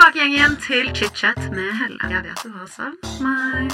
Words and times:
tilbake 0.00 0.26
igjen 0.32 0.54
til 0.64 0.86
chit-chat 0.96 1.38
med 1.52 1.72
Helle. 1.76 1.98
Jeg 2.08 2.22
vet 2.24 2.40
du 2.44 2.48
har 2.54 2.68
savnet 2.72 3.20
meg. 3.20 3.68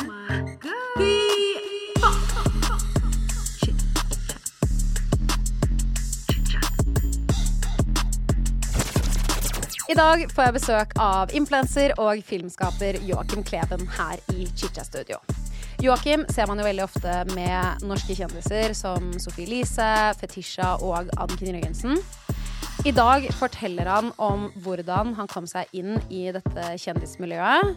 I 9.87 9.95
dag 9.95 10.27
får 10.35 10.43
jeg 10.43 10.57
besøk 10.59 10.97
av 10.99 11.31
influenser 11.31 11.95
og 12.03 12.19
filmskaper 12.27 12.99
Joakim 13.07 13.47
Kleven 13.47 13.87
her 13.87 14.19
i 14.35 14.49
Chicha 14.57 14.83
Studio. 14.83 15.23
Joakim 15.79 16.27
ser 16.35 16.51
man 16.51 16.59
jo 16.59 16.67
veldig 16.67 16.89
ofte 16.89 17.23
med 17.37 17.87
norske 17.87 18.19
kjendiser 18.19 18.75
som 18.75 19.13
Sophie 19.23 19.47
Elise, 19.47 19.93
Fetisha 20.19 20.75
og 20.83 21.07
Anniken 21.15 21.55
Jørgensen. 21.55 22.01
I 22.85 22.93
dag 22.93 23.25
forteller 23.35 23.87
han 23.87 24.13
om 24.17 24.47
hvordan 24.63 25.15
han 25.19 25.27
kom 25.31 25.47
seg 25.51 25.67
inn 25.75 25.97
i 26.13 26.29
dette 26.35 26.67
kjendismiljøet. 26.79 27.73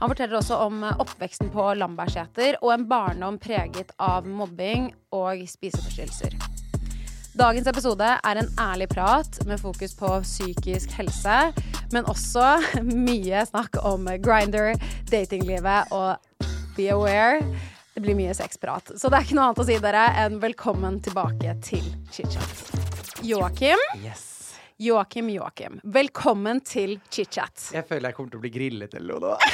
Han 0.00 0.08
forteller 0.10 0.38
også 0.38 0.56
om 0.64 0.80
oppveksten 0.88 1.50
på 1.52 1.66
Lambertseter 1.76 2.56
og 2.62 2.72
en 2.72 2.86
barndom 2.88 3.36
preget 3.42 3.92
av 4.00 4.24
mobbing 4.28 4.88
og 5.12 5.42
spiseforstyrrelser. 5.50 6.36
Dagens 7.34 7.66
episode 7.66 8.08
er 8.14 8.40
en 8.40 8.50
ærlig 8.62 8.88
prat 8.94 9.40
med 9.44 9.60
fokus 9.60 9.96
på 9.98 10.08
psykisk 10.22 10.94
helse, 10.96 11.38
men 11.92 12.06
også 12.08 12.46
mye 13.08 13.44
snakk 13.50 13.80
om 13.84 14.06
grinder, 14.22 14.78
datinglivet 15.10 15.92
og 15.92 16.46
be 16.78 16.88
aware. 16.94 17.42
Det 17.94 18.02
blir 18.02 18.16
mye 18.18 18.32
sexprat. 18.34 18.94
Så 18.98 19.10
det 19.10 19.18
er 19.18 19.26
ikke 19.26 19.36
noe 19.38 19.50
annet 19.50 19.60
å 19.62 19.66
si 19.68 19.76
dere 19.82 20.06
enn 20.24 20.40
velkommen 20.42 21.02
tilbake 21.04 21.58
til 21.62 21.84
chit-chat. 22.14 22.70
Joakim, 23.24 23.82
Yes. 24.02 24.30
Joakim, 24.78 25.28
Joakim. 25.30 25.76
Velkommen 25.86 26.58
til 26.66 26.96
chit-chat. 27.14 27.68
Jeg 27.76 27.84
føler 27.86 28.08
jeg 28.10 28.16
kommer 28.16 28.30
til 28.32 28.40
å 28.40 28.42
bli 28.42 28.50
grillet 28.50 28.94
eller 28.98 29.20
noe. 29.22 29.36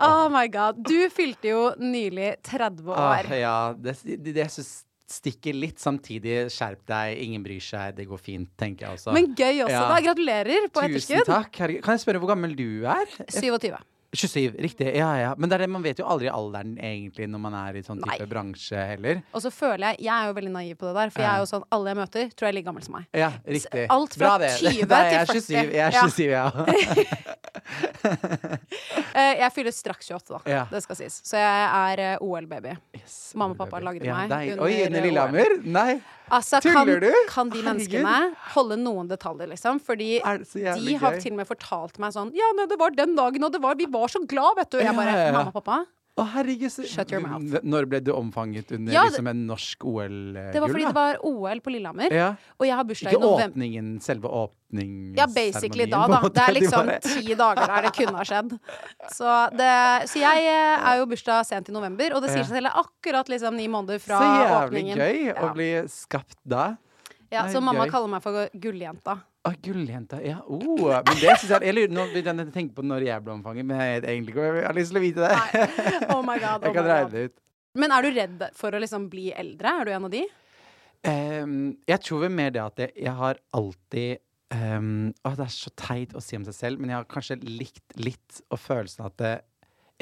Oh 0.00 0.28
my 0.30 0.44
god. 0.52 0.78
Du 0.86 1.08
fylte 1.10 1.48
jo 1.50 1.64
nylig 1.80 2.36
30 2.46 2.86
Ah, 2.94 3.16
år. 3.18 3.26
ja, 3.34 3.56
det, 3.74 3.96
det, 4.04 4.32
det 4.36 4.46
synes 4.54 4.84
stikker 5.10 5.54
litt. 5.58 5.80
Samtidig, 5.82 6.44
skjerp 6.54 6.84
deg, 6.86 7.18
ingen 7.24 7.42
bryr 7.42 7.58
seg, 7.64 7.96
det 7.98 8.06
går 8.06 8.18
fint, 8.22 8.46
tenker 8.60 8.86
jeg 8.86 8.94
også. 9.00 9.10
Men 9.16 9.32
gøy 9.34 9.64
også, 9.66 9.74
Ja. 9.74 9.88
da. 9.90 9.98
Gratulerer 10.06 10.68
på 10.70 10.84
etterskudd. 10.86 11.24
Tusen 11.24 11.32
takk. 11.32 11.50
Herregud. 11.64 11.82
Kan 11.88 11.98
jeg 11.98 12.04
spørre 12.06 12.20
hvor 12.22 12.30
gammel 12.30 12.54
du 12.58 12.68
er? 12.86 13.06
27. 13.26 13.74
27, 14.12 14.56
riktig. 14.58 14.96
Ja, 14.96 15.10
ja. 15.20 15.34
Men 15.38 15.50
det 15.50 15.54
er 15.54 15.62
det, 15.64 15.68
man 15.70 15.84
vet 15.84 16.00
jo 16.02 16.06
aldri 16.10 16.26
alderen 16.32 16.72
egentlig 16.82 17.28
når 17.30 17.42
man 17.44 17.54
er 17.54 17.78
i 17.78 17.82
sånn 17.86 18.00
type 18.02 18.16
Nei. 18.18 18.26
bransje 18.32 18.80
heller. 18.92 19.20
Og 19.30 19.44
så 19.44 19.52
føler 19.54 19.92
jeg 19.92 20.06
Jeg 20.08 20.14
er 20.16 20.30
jo 20.30 20.34
veldig 20.40 20.52
naiv 20.56 20.74
på 20.80 20.88
det 20.88 20.94
der, 20.96 21.12
for 21.14 21.22
jeg 21.22 21.30
er 21.30 21.44
jo 21.44 21.48
sånn 21.52 21.66
alle 21.76 21.92
jeg 21.92 21.98
møter, 22.00 22.32
tror 22.34 22.48
jeg 22.48 22.52
er 22.52 22.58
like 22.58 22.68
gammel 22.70 22.82
som 22.86 22.96
meg. 22.98 23.06
Ja, 23.14 23.30
riktig. 23.46 23.86
alt 23.94 24.18
fra 24.18 24.32
20 24.42 24.86
Da 24.90 25.02
er 25.04 25.10
til 25.10 25.18
jeg 25.18 25.26
40. 25.30 25.40
27, 25.46 25.70
jeg 25.78 25.84
er 25.86 25.92
27, 26.00 26.30
ja. 26.34 26.46
Eh, 29.10 29.40
jeg 29.40 29.50
fyller 29.52 29.74
straks 29.74 30.06
28, 30.10 30.36
da. 30.36 30.38
Ja. 30.48 30.60
Det 30.70 30.80
skal 30.84 30.96
sies. 31.00 31.16
Så 31.26 31.38
jeg 31.38 31.64
er 31.66 32.02
eh, 32.04 32.22
OL-baby. 32.22 32.76
Yes, 32.96 33.16
Mamma 33.38 33.56
og 33.56 33.58
pappa 33.58 33.80
lagde 33.82 34.06
meg 34.06 34.30
deg. 34.30 34.52
under, 34.54 34.64
Oi, 34.64 34.76
under 34.86 35.00
eh, 35.00 35.06
Lillehammer? 35.08 35.56
Nei. 35.66 35.92
Altså, 36.30 36.60
kan, 36.62 36.86
du? 36.86 37.10
kan 37.26 37.50
de 37.50 37.58
menneskene 37.66 38.14
holde 38.54 38.76
noen 38.78 39.08
detaljer, 39.10 39.50
liksom? 39.50 39.80
Fordi 39.82 40.20
Er 40.22 40.38
de 40.78 40.94
har 41.02 41.18
til 41.18 41.34
og 41.34 41.40
med 41.40 41.48
fortalt 41.48 41.98
meg 41.98 42.14
sånn 42.14 42.30
Ja, 42.38 42.52
nei, 42.54 42.68
det 42.70 42.78
var 42.78 42.94
den 42.94 43.16
dagen, 43.18 43.42
og 43.42 43.50
det 43.50 43.58
var, 43.64 43.74
vi 43.74 43.88
var 43.90 43.99
så 44.08 44.24
glad, 44.26 44.56
vet 44.56 44.70
du. 44.70 44.78
Jeg 44.78 44.96
bare 44.96 45.10
Ja, 45.10 45.16
ja, 45.18 45.26
ja. 45.26 45.32
Mamma 45.32 45.52
og 45.52 45.58
pappa. 45.60 45.82
Å, 46.18 46.24
herregud. 46.34 46.72
Shut 46.90 47.12
your 47.14 47.22
mouth. 47.24 47.60
Når 47.64 47.86
ble 47.88 48.00
du 48.04 48.10
omfanget 48.12 48.72
under 48.76 48.92
Ja, 48.92 49.04
liksom 49.08 49.28
en 49.30 49.44
norsk 49.48 49.84
OL-gull? 49.86 50.50
Det 50.52 50.60
var 50.60 50.72
fordi 50.72 50.86
det 50.88 50.96
var 50.96 51.20
OL 51.24 51.62
på 51.64 51.72
Lillehammer, 51.72 52.12
ja. 52.12 52.32
og 52.58 52.66
jeg 52.66 52.76
har 52.76 52.88
bursdag 52.88 53.14
Ikke 53.14 53.20
i 53.20 53.24
november. 53.24 53.54
åpningen, 53.54 53.92
selve 54.04 54.28
åpningsseremonien? 54.28 55.16
Ja, 55.18 55.26
basically 55.34 55.86
da, 55.90 56.02
da. 56.10 56.20
Det 56.28 56.42
er 56.44 56.56
liksom 56.58 56.92
ti 57.08 57.34
dager 57.38 57.72
der 57.72 57.88
det 57.88 57.94
kunne 57.96 58.18
ha 58.18 58.26
skjedd. 58.26 58.52
Så, 59.14 59.38
det, 59.56 59.70
så 60.12 60.20
jeg 60.22 60.50
eh, 60.50 60.90
er 60.90 61.00
jo 61.00 61.08
bursdag 61.10 61.48
sent 61.48 61.72
i 61.72 61.74
november, 61.74 62.14
og 62.16 62.22
det 62.26 62.34
sier 62.34 62.44
seg 62.44 62.60
selv 62.60 62.74
akkurat 62.82 63.32
liksom 63.32 63.56
ni 63.56 63.70
måneder 63.72 64.02
fra 64.02 64.20
åpningen. 64.20 64.36
Så 64.36 64.52
jævlig 64.52 64.84
åpningen. 64.84 65.00
gøy 65.00 65.34
å 65.48 65.52
bli 65.56 65.72
skapt 65.94 66.38
da. 66.44 66.68
Ja, 67.30 67.44
så 67.50 67.60
mamma 67.62 67.86
gøy. 67.86 67.92
kaller 67.92 68.10
meg 68.10 68.22
for 68.24 68.54
gulljenta. 68.62 69.20
Ah, 69.46 69.54
gulljenta. 69.62 70.18
Ja, 70.24 70.40
oh, 70.50 70.88
men 70.90 71.20
det 71.20 71.36
synes 71.38 71.52
jeg 71.54 71.68
eller, 71.70 71.92
nå 71.94 72.08
begynner 72.10 72.42
jeg 72.44 72.50
å 72.50 72.56
tenke 72.56 72.74
på 72.76 72.84
når 72.84 73.06
jeg 73.06 73.24
ble 73.24 73.36
omfanget, 73.38 73.64
men 73.68 73.78
jeg 73.80 73.94
vet 73.94 74.08
egentlig 74.10 74.34
ikke 74.34 74.48
Jeg 74.50 74.66
har 74.66 74.76
lyst 74.76 74.92
til 74.92 75.00
å 75.00 75.04
vite 75.04 75.28
det. 75.30 75.62
Oh 76.10 76.20
my 76.26 76.36
god. 76.42 76.60
Jeg 76.66 76.72
Oh 76.72 76.76
kan 76.76 76.88
regne 76.90 77.12
det 77.14 77.22
ut. 77.30 77.36
Men 77.80 77.94
er 77.94 78.02
du 78.02 78.10
redd 78.16 78.42
for 78.58 78.74
å 78.74 78.80
liksom 78.82 79.06
bli 79.12 79.28
eldre? 79.30 79.72
Er 79.80 79.86
du 79.86 79.92
en 79.94 80.08
av 80.08 80.12
de? 80.12 80.24
Um, 81.06 81.52
jeg 81.88 82.02
tror 82.04 82.26
vel 82.26 82.34
mer 82.34 82.50
det 82.52 82.60
at 82.60 82.80
jeg, 82.82 82.92
jeg 83.06 83.12
har 83.16 83.38
alltid 83.56 84.18
um, 84.52 85.06
å, 85.24 85.30
Det 85.38 85.46
er 85.46 85.54
så 85.54 85.70
teit 85.78 86.12
å 86.12 86.20
si 86.20 86.36
om 86.36 86.44
seg 86.44 86.56
selv, 86.58 86.82
men 86.82 86.92
jeg 86.92 86.98
har 86.98 87.08
kanskje 87.08 87.38
likt 87.46 87.94
litt 87.96 88.42
og 88.50 88.60
følelsen 88.60 89.06
at 89.06 89.16
det, 89.22 89.30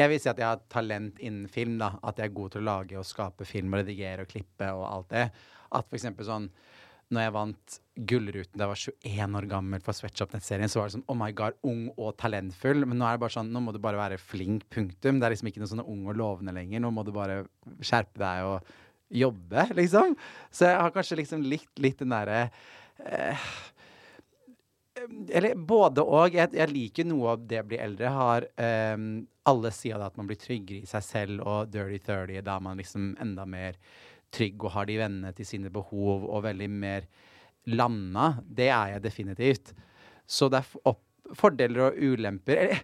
Jeg 0.00 0.11
vil 0.11 0.21
si 0.25 0.33
at 0.33 0.41
jeg 0.43 0.49
har 0.49 0.65
talent 0.72 1.21
innen 1.21 1.47
film. 1.47 1.77
da 1.78 1.93
At 2.03 2.19
jeg 2.19 2.31
er 2.33 2.34
god 2.41 2.56
til 2.56 2.65
å 2.65 2.69
lage 2.72 2.99
og 2.99 3.06
skape 3.06 3.47
film 3.47 3.77
og 3.77 3.84
redigere 3.84 4.25
og 4.27 4.33
klippe 4.33 4.72
og 4.75 4.88
alt 4.88 5.15
det. 5.15 5.28
At 5.71 5.87
for 5.87 6.00
eksempel 6.00 6.27
sånn 6.27 6.50
når 7.15 7.25
jeg 7.25 7.35
vant 7.35 7.77
Gullruten 8.09 8.59
da 8.61 8.67
jeg 8.67 8.71
var 8.71 8.81
21 8.83 9.37
år 9.41 9.47
gammel 9.51 9.85
for 9.85 9.97
Sweatshop-nettserien, 9.97 10.71
så 10.71 10.81
var 10.81 10.91
det 10.91 10.99
sånn 10.99 11.07
Oh 11.11 11.17
my 11.19 11.31
god, 11.37 11.57
ung 11.67 11.87
og 11.97 12.13
talentfull. 12.21 12.85
Men 12.85 13.01
nå 13.01 13.07
er 13.09 13.17
det 13.17 13.23
bare 13.25 13.35
sånn 13.35 13.49
Nå 13.55 13.63
må 13.65 13.73
du 13.75 13.81
bare 13.83 14.01
være 14.01 14.21
flink, 14.21 14.69
punktum. 14.73 15.19
Det 15.19 15.27
er 15.27 15.35
liksom 15.35 15.51
ikke 15.51 15.63
noe 15.63 15.73
sånn 15.73 15.87
ung 15.87 16.05
og 16.07 16.19
lovende 16.21 16.55
lenger. 16.55 16.85
Nå 16.85 16.93
må 16.95 17.07
du 17.07 17.15
bare 17.17 17.41
skjerpe 17.81 18.21
deg 18.23 18.51
og 18.51 18.77
jobbe, 19.09 19.65
liksom. 19.81 20.15
Så 20.53 20.69
jeg 20.69 20.83
har 20.83 20.95
kanskje 20.95 21.19
liksom 21.23 21.43
likt 21.49 21.81
litt 21.81 22.03
den 22.03 22.13
derre 22.13 22.43
eh, 23.01 23.49
Eller 25.33 25.57
både 25.57 26.05
og. 26.05 26.37
Jeg, 26.37 26.53
jeg 26.61 26.75
liker 26.75 27.09
noe 27.09 27.33
av 27.35 27.49
det 27.49 27.63
å 27.63 27.69
bli 27.73 27.81
eldre. 27.83 28.13
Har 28.15 28.49
eh, 28.53 29.01
Alle 29.49 29.73
sier 29.73 30.05
at 30.05 30.21
man 30.21 30.29
blir 30.29 30.39
tryggere 30.39 30.85
i 30.85 30.93
seg 30.93 31.09
selv 31.09 31.49
og 31.49 31.73
dirty 31.73 32.03
30. 32.05 32.45
Da 32.45 32.59
er 32.59 32.69
man 32.69 32.85
liksom 32.85 33.15
enda 33.25 33.49
mer 33.49 33.81
trygg 34.34 34.65
og 34.65 34.75
har 34.77 34.89
de 34.89 34.99
vennene 35.00 35.34
til 35.37 35.49
sine 35.49 35.72
behov 35.72 36.27
og 36.28 36.44
veldig 36.47 36.71
mer 36.72 37.06
landa. 37.69 38.33
Det 38.44 38.69
er 38.71 38.94
jeg 38.94 39.05
definitivt. 39.05 39.72
Så 40.28 40.50
det 40.53 40.62
er 40.62 40.99
fordeler 41.37 41.89
og 41.89 41.99
ulemper. 42.00 42.62
Eller, 42.65 42.83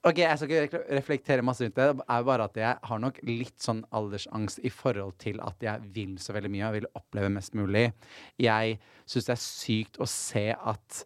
OK, 0.00 0.16
jeg 0.22 0.40
skal 0.40 0.64
ikke 0.64 0.82
reflektere 0.96 1.44
masse 1.44 1.66
rundt 1.66 1.76
det. 1.76 1.88
Det 1.98 2.04
er 2.08 2.22
bare 2.24 2.48
at 2.48 2.56
jeg 2.56 2.88
har 2.88 3.00
nok 3.02 3.18
litt 3.28 3.58
sånn 3.60 3.82
aldersangst 3.96 4.62
i 4.64 4.72
forhold 4.72 5.18
til 5.20 5.42
at 5.44 5.60
jeg 5.64 5.90
vil 5.92 6.14
så 6.22 6.32
veldig 6.36 6.52
mye 6.54 6.68
og 6.70 6.76
vil 6.78 6.88
oppleve 6.96 7.32
mest 7.34 7.56
mulig. 7.58 7.90
Jeg 8.40 8.78
syns 9.04 9.28
det 9.28 9.34
er 9.34 9.42
sykt 9.44 10.00
å 10.00 10.08
se 10.08 10.46
at 10.56 11.02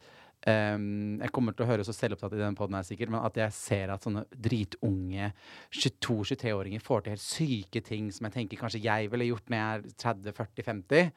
ehm, 0.51 1.21
Jeg 1.23 1.33
kommer 1.35 1.55
til 1.55 1.67
å 1.67 1.69
høre 1.69 1.87
så 1.87 1.95
selvopptatt 1.97 2.37
i 2.37 2.41
denne 2.41 2.59
poden 2.59 2.79
sikkert, 2.87 3.13
men 3.13 3.25
at 3.25 3.39
jeg 3.39 3.57
ser 3.57 3.95
at 3.95 4.05
sånne 4.05 4.25
dritunge 4.31 5.31
22-23-åringer 5.75 6.85
får 6.85 7.05
til 7.05 7.15
helt 7.15 7.25
syke 7.25 7.83
ting 7.85 8.11
som 8.15 8.29
jeg 8.29 8.37
tenker 8.39 8.61
kanskje 8.61 8.85
jeg 8.85 9.11
ville 9.13 9.31
gjort 9.31 9.51
når 9.51 9.61
jeg 9.61 9.81
er 9.81 9.99
30-40-50. 10.05 11.11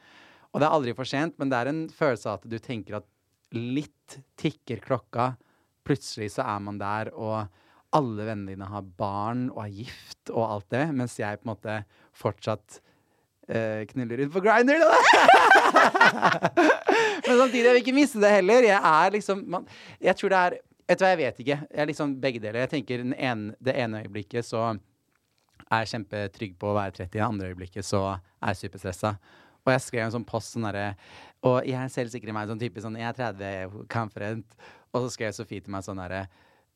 Og 0.53 0.61
det 0.61 0.67
er 0.67 0.73
aldri 0.79 0.95
for 0.97 1.09
sent, 1.09 1.37
men 1.37 1.51
det 1.51 1.59
er 1.59 1.71
en 1.71 1.85
følelse 1.93 2.31
av 2.31 2.39
at 2.39 2.49
du 2.49 2.57
tenker 2.63 2.99
at 3.01 3.07
litt 3.55 4.19
tikker 4.39 4.81
klokka. 4.83 5.33
Plutselig 5.87 6.33
så 6.35 6.45
er 6.47 6.63
man 6.63 6.79
der, 6.81 7.11
og 7.15 7.47
alle 7.95 8.25
vennene 8.27 8.51
dine 8.51 8.67
har 8.67 8.87
barn 8.99 9.47
og 9.53 9.61
er 9.63 9.75
gift 9.83 10.31
og 10.33 10.43
alt 10.43 10.69
det, 10.73 10.85
mens 10.95 11.15
jeg 11.19 11.39
på 11.39 11.47
en 11.47 11.53
måte 11.53 11.77
fortsatt 12.17 12.81
uh, 13.47 13.83
knuller 13.93 14.25
ut 14.25 14.33
på 14.33 14.43
grinder. 14.43 14.83
Men 17.27 17.39
samtidig 17.41 17.65
jeg 17.65 17.73
vil 17.75 17.81
ikke 17.83 17.95
miste 17.97 18.21
det 18.23 18.31
heller. 18.37 18.67
Jeg 18.67 18.79
er 18.79 19.15
liksom 19.17 19.43
man, 19.51 19.67
Jeg 20.01 20.15
tror 20.19 20.33
det 20.33 20.41
er 20.45 20.57
Vet 20.87 21.01
du 21.01 21.03
hva, 21.03 21.09
jeg 21.11 21.19
vet 21.19 21.39
ikke. 21.43 21.55
Jeg 21.67 21.81
er 21.83 21.89
liksom 21.89 22.13
begge 22.23 22.39
deler. 22.39 22.61
Jeg 22.63 22.71
tenker 22.77 23.01
ene, 23.03 23.55
Det 23.59 23.73
ene 23.75 23.99
øyeblikket 24.05 24.47
så 24.47 24.61
er 25.67 25.81
jeg 25.83 25.91
kjempetrygg 25.91 26.53
på 26.59 26.69
å 26.69 26.77
være 26.77 26.93
30. 27.01 27.09
I 27.11 27.19
det 27.19 27.25
andre 27.25 27.49
øyeblikket 27.51 27.83
så 27.83 28.03
er 28.13 28.53
jeg 28.53 28.61
superstressa. 28.61 29.17
Og 29.67 29.73
jeg 29.73 29.83
skrev 29.83 30.05
en 30.05 30.13
sånn 30.15 30.27
post 30.27 30.55
sånn 30.55 30.63
derre 30.63 30.93
Og 31.43 31.57
jeg 31.67 31.75
er 31.75 31.91
selvsikker 31.91 32.31
i 32.31 32.35
meg, 32.37 32.47
sånn 32.47 32.61
type 32.61 32.79
sånn 32.79 32.95
Jeg 32.95 33.09
er 33.09 33.17
30, 33.19 33.81
konferent. 33.91 34.55
Og 34.95 35.03
så 35.03 35.11
skrev 35.17 35.35
Sofie 35.35 35.63
til 35.63 35.73
meg 35.75 35.83
sånn 35.83 35.99
derre 35.99 36.23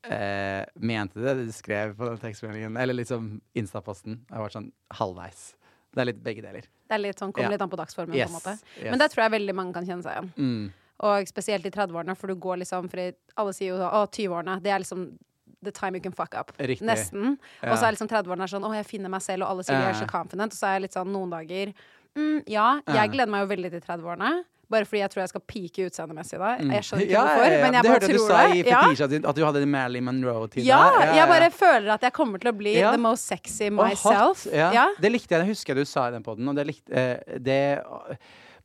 eh, 0.03 0.67
Mente 0.75 1.15
du 1.15 1.23
det 1.23 1.37
du 1.39 1.55
skrev 1.55 1.95
på 1.95 2.09
den 2.09 2.19
tekstmeldingen? 2.19 2.75
Eller 2.75 2.99
liksom 2.99 3.37
Insta-posten. 3.55 4.19
Jeg 4.27 4.43
var 4.43 4.53
sånn 4.53 4.71
halvveis. 4.99 5.53
Det 5.93 6.01
er 6.01 6.05
litt 6.05 6.21
begge 6.23 6.41
deler. 6.41 6.61
Det 6.61 6.95
er 6.95 7.01
litt 7.03 7.19
sånn, 7.19 7.31
kommer 7.33 7.49
Ja. 7.49 7.55
litt 7.57 7.61
an 7.61 7.69
på 7.69 7.77
dagsformen. 7.77 8.15
Yes, 8.15 8.29
på 8.29 8.35
en 8.35 8.39
måte. 8.41 8.59
yes. 8.77 8.89
Men 8.91 8.99
det 8.99 9.09
tror 9.11 9.23
jeg 9.25 9.31
veldig 9.31 9.55
mange 9.55 9.73
kan 9.73 9.85
kjenne 9.85 10.03
seg 10.03 10.13
igjen. 10.15 10.31
Mm. 10.37 10.71
Og 11.01 11.27
spesielt 11.27 11.65
i 11.65 11.71
30-årene, 11.71 12.15
for 12.15 12.27
du 12.27 12.35
går 12.35 12.57
liksom 12.61 12.89
For 12.89 13.13
alle 13.37 13.53
sier 13.53 13.73
jo 13.73 13.77
å, 13.81 14.05
20-årene, 14.07 14.61
det 14.61 14.71
er 14.71 14.79
liksom 14.79 15.17
the 15.63 15.71
time 15.71 15.93
you 15.95 16.01
can 16.01 16.11
fuck 16.11 16.33
up. 16.35 16.51
Riktig. 16.57 16.85
Nesten. 16.87 17.37
Ja. 17.61 17.71
Og 17.71 17.77
så 17.77 17.87
er 17.87 17.91
liksom 17.95 18.07
30-årene 18.09 18.43
er 18.43 18.47
sånn 18.53 18.63
å, 18.65 18.73
jeg 18.73 18.85
finner 18.85 19.09
meg 19.09 19.21
selv, 19.21 19.43
og 19.43 19.49
alle 19.49 19.63
sier 19.63 19.77
jeg 19.77 19.95
er 19.95 19.99
så 20.05 20.07
confident. 20.09 20.53
Og 20.53 20.57
så 20.57 20.67
er 20.67 20.73
jeg 20.79 20.81
litt 20.87 20.93
sånn 20.93 21.11
noen 21.11 21.29
dager 21.29 21.73
mm, 22.15 22.43
Ja, 22.47 22.81
Ja. 22.87 22.93
jeg 23.03 23.11
gleder 23.11 23.29
meg 23.29 23.47
jo 23.47 23.55
veldig 23.55 23.71
til 23.71 23.81
30-årene. 23.81 24.43
Bare 24.71 24.87
fordi 24.87 25.01
jeg 25.03 25.11
tror 25.13 25.21
jeg 25.25 25.31
skal 25.33 25.43
peake 25.51 25.87
utseendemessig 25.89 26.39
da. 26.41 26.51
Jeg 26.57 26.85
skjønner 26.87 27.05
ikke 27.05 27.11
Mm. 27.11 27.15
Ja, 27.17 27.23
hvorfor, 27.27 27.55
men 27.61 27.73
jeg 27.77 27.83
det 27.83 27.89
bare 27.89 27.93
hørte 27.93 28.07
jeg 28.07 28.15
du 28.15 28.21
tror 28.21 28.31
sa 28.31 28.43
i 28.47 28.63
Fetisha 28.63 29.03
Ja. 29.05 29.07
din, 29.13 29.25
at 29.31 29.35
du 29.35 29.43
hadde 29.45 29.65
Marilyn 29.67 30.05
Monroe-tida. 30.07 30.65
Ja, 30.65 31.15
jeg 31.19 31.27
bare 31.27 31.49
føler 31.51 31.93
at 31.97 32.01
jeg 32.07 32.13
kommer 32.15 32.39
til 32.41 32.51
å 32.53 32.57
bli 32.57 32.73
the 32.79 32.97
most 32.97 33.27
sexy 33.27 33.69
myself. 33.69 34.45
Det 34.47 35.11
likte 35.11 35.35
jeg, 35.35 35.43
det 35.45 35.49
husker 35.51 35.75
jeg 35.75 35.85
du 35.85 35.89
sa 35.91 36.07
i 36.07 36.15
den 36.15 36.23
poden, 36.23 36.47
og 36.47 36.55
det 36.55 36.67
likte 36.71 36.93
eh, 36.95 37.37
det 37.39 37.61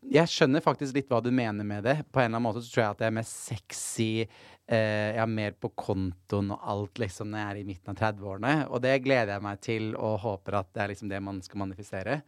jeg 0.06 0.30
skjønner 0.30 0.62
faktisk 0.62 0.94
litt 0.94 1.08
hva 1.10 1.18
du 1.24 1.32
mener 1.34 1.66
med 1.66 1.82
det. 1.82 1.96
På 2.14 2.20
en 2.22 2.28
eller 2.30 2.38
annen 2.38 2.46
måte 2.46 2.62
så 2.62 2.70
tror 2.70 2.82
jeg 2.84 2.94
at 2.94 3.00
jeg 3.02 3.10
er 3.10 3.16
mer 3.16 3.26
sexy 3.26 4.10
eh, 4.22 5.14
Jeg 5.16 5.18
har 5.18 5.30
mer 5.30 5.56
på 5.58 5.70
kontoen 5.74 6.52
og 6.54 6.60
alt 6.62 7.00
liksom 7.02 7.32
når 7.32 7.40
jeg 7.42 7.48
er 7.50 7.60
i 7.60 7.64
midten 7.66 7.90
av 7.90 7.98
30-årene. 7.98 8.52
Og 8.70 8.82
det 8.84 8.94
gleder 9.02 9.34
jeg 9.34 9.42
meg 9.42 9.60
til 9.66 9.88
og 9.96 10.20
håper 10.22 10.60
at 10.60 10.70
det 10.76 10.84
er 10.84 10.92
liksom 10.94 11.10
det 11.10 11.22
man 11.26 11.40
skal 11.42 11.62
manifistere. 11.64 12.20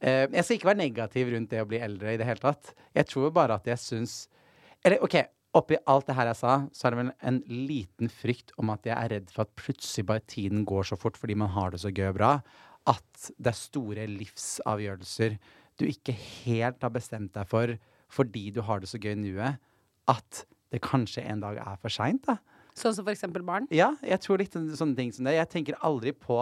Eh, 0.00 0.26
jeg 0.28 0.44
skal 0.44 0.58
ikke 0.58 0.70
være 0.70 0.82
negativ 0.82 1.30
rundt 1.32 1.52
det 1.52 1.62
å 1.62 1.68
bli 1.68 1.80
eldre 1.80 2.12
i 2.14 2.20
det 2.20 2.26
hele 2.28 2.42
tatt. 2.42 2.74
Jeg 2.96 3.08
tror 3.08 3.32
bare 3.34 3.56
at 3.56 3.68
jeg 3.70 3.80
syns 3.80 4.26
Eller 4.84 5.00
OK, 5.02 5.16
oppi 5.56 5.78
alt 5.88 6.06
det 6.06 6.14
her 6.14 6.28
jeg 6.30 6.38
sa, 6.38 6.54
så 6.70 6.86
er 6.86 6.92
det 6.92 6.98
vel 7.00 7.12
en 7.30 7.38
liten 7.48 8.10
frykt 8.12 8.52
om 8.60 8.70
at 8.70 8.86
jeg 8.86 8.94
er 8.94 9.12
redd 9.16 9.32
for 9.32 9.46
at 9.46 9.54
plutselig 9.58 10.04
bare 10.06 10.22
tiden 10.28 10.66
går 10.68 10.86
så 10.92 10.98
fort 11.00 11.16
fordi 11.18 11.34
man 11.34 11.50
har 11.56 11.72
det 11.72 11.80
så 11.82 11.90
gøy 11.90 12.10
og 12.12 12.18
bra, 12.20 12.32
at 12.86 13.30
det 13.34 13.50
er 13.50 13.58
store 13.58 14.04
livsavgjørelser 14.12 15.38
du 15.80 15.86
ikke 15.88 16.14
helt 16.14 16.84
har 16.84 16.92
bestemt 16.94 17.34
deg 17.34 17.48
for 17.50 17.74
fordi 18.12 18.50
du 18.54 18.62
har 18.62 18.78
det 18.80 18.90
så 18.92 19.00
gøy 19.02 19.16
i 19.16 19.18
nuet, 19.18 19.58
at 20.06 20.44
det 20.70 20.84
kanskje 20.84 21.24
en 21.26 21.42
dag 21.42 21.58
er 21.58 21.80
for 21.82 21.92
seint, 21.92 22.22
da. 22.28 22.38
Sånn 22.76 22.94
som 22.94 23.06
for 23.06 23.14
eksempel 23.14 23.42
barn. 23.46 23.66
Ja, 23.74 23.94
jeg 24.04 24.20
tror 24.22 24.38
litt 24.38 24.54
sånne 24.54 24.94
ting 24.98 25.10
som 25.14 25.26
det. 25.26 25.34
Jeg 25.38 25.50
tenker 25.50 25.78
aldri 25.86 26.12
på 26.12 26.36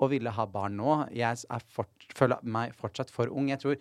å 0.00 0.08
ville 0.10 0.32
ha 0.32 0.46
barn 0.48 0.78
nå. 0.80 0.96
Jeg 1.14 1.44
fort, 1.74 2.08
føler 2.16 2.40
meg 2.42 2.74
fortsatt 2.78 3.12
for 3.12 3.30
ung. 3.32 3.50
Jeg 3.52 3.62
tror 3.62 3.76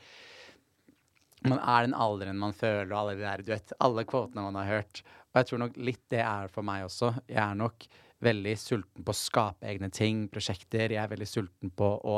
man 1.47 1.61
er 1.61 1.87
den 1.87 1.95
alderen 1.95 2.39
man 2.41 2.55
føler, 2.55 2.89
og 2.91 2.97
alle 2.99 3.15
de 3.15 3.23
der, 3.23 3.43
du 3.45 3.53
vet, 3.53 3.73
alle 3.79 4.03
kvotene 4.07 4.43
man 4.43 4.59
har 4.59 4.67
hørt. 4.67 5.03
Og 5.29 5.39
jeg 5.39 5.49
tror 5.49 5.63
nok 5.63 5.79
litt 5.79 6.03
det 6.11 6.23
er 6.25 6.51
for 6.51 6.67
meg 6.67 6.85
også. 6.87 7.13
Jeg 7.29 7.41
er 7.45 7.59
nok 7.59 7.87
veldig 8.25 8.55
sulten 8.59 9.05
på 9.07 9.13
å 9.13 9.19
skape 9.19 9.67
egne 9.69 9.91
ting, 9.95 10.25
prosjekter. 10.31 10.91
Jeg 10.91 10.99
er 11.01 11.11
veldig 11.13 11.29
sulten 11.29 11.71
på 11.71 11.93
å 12.11 12.17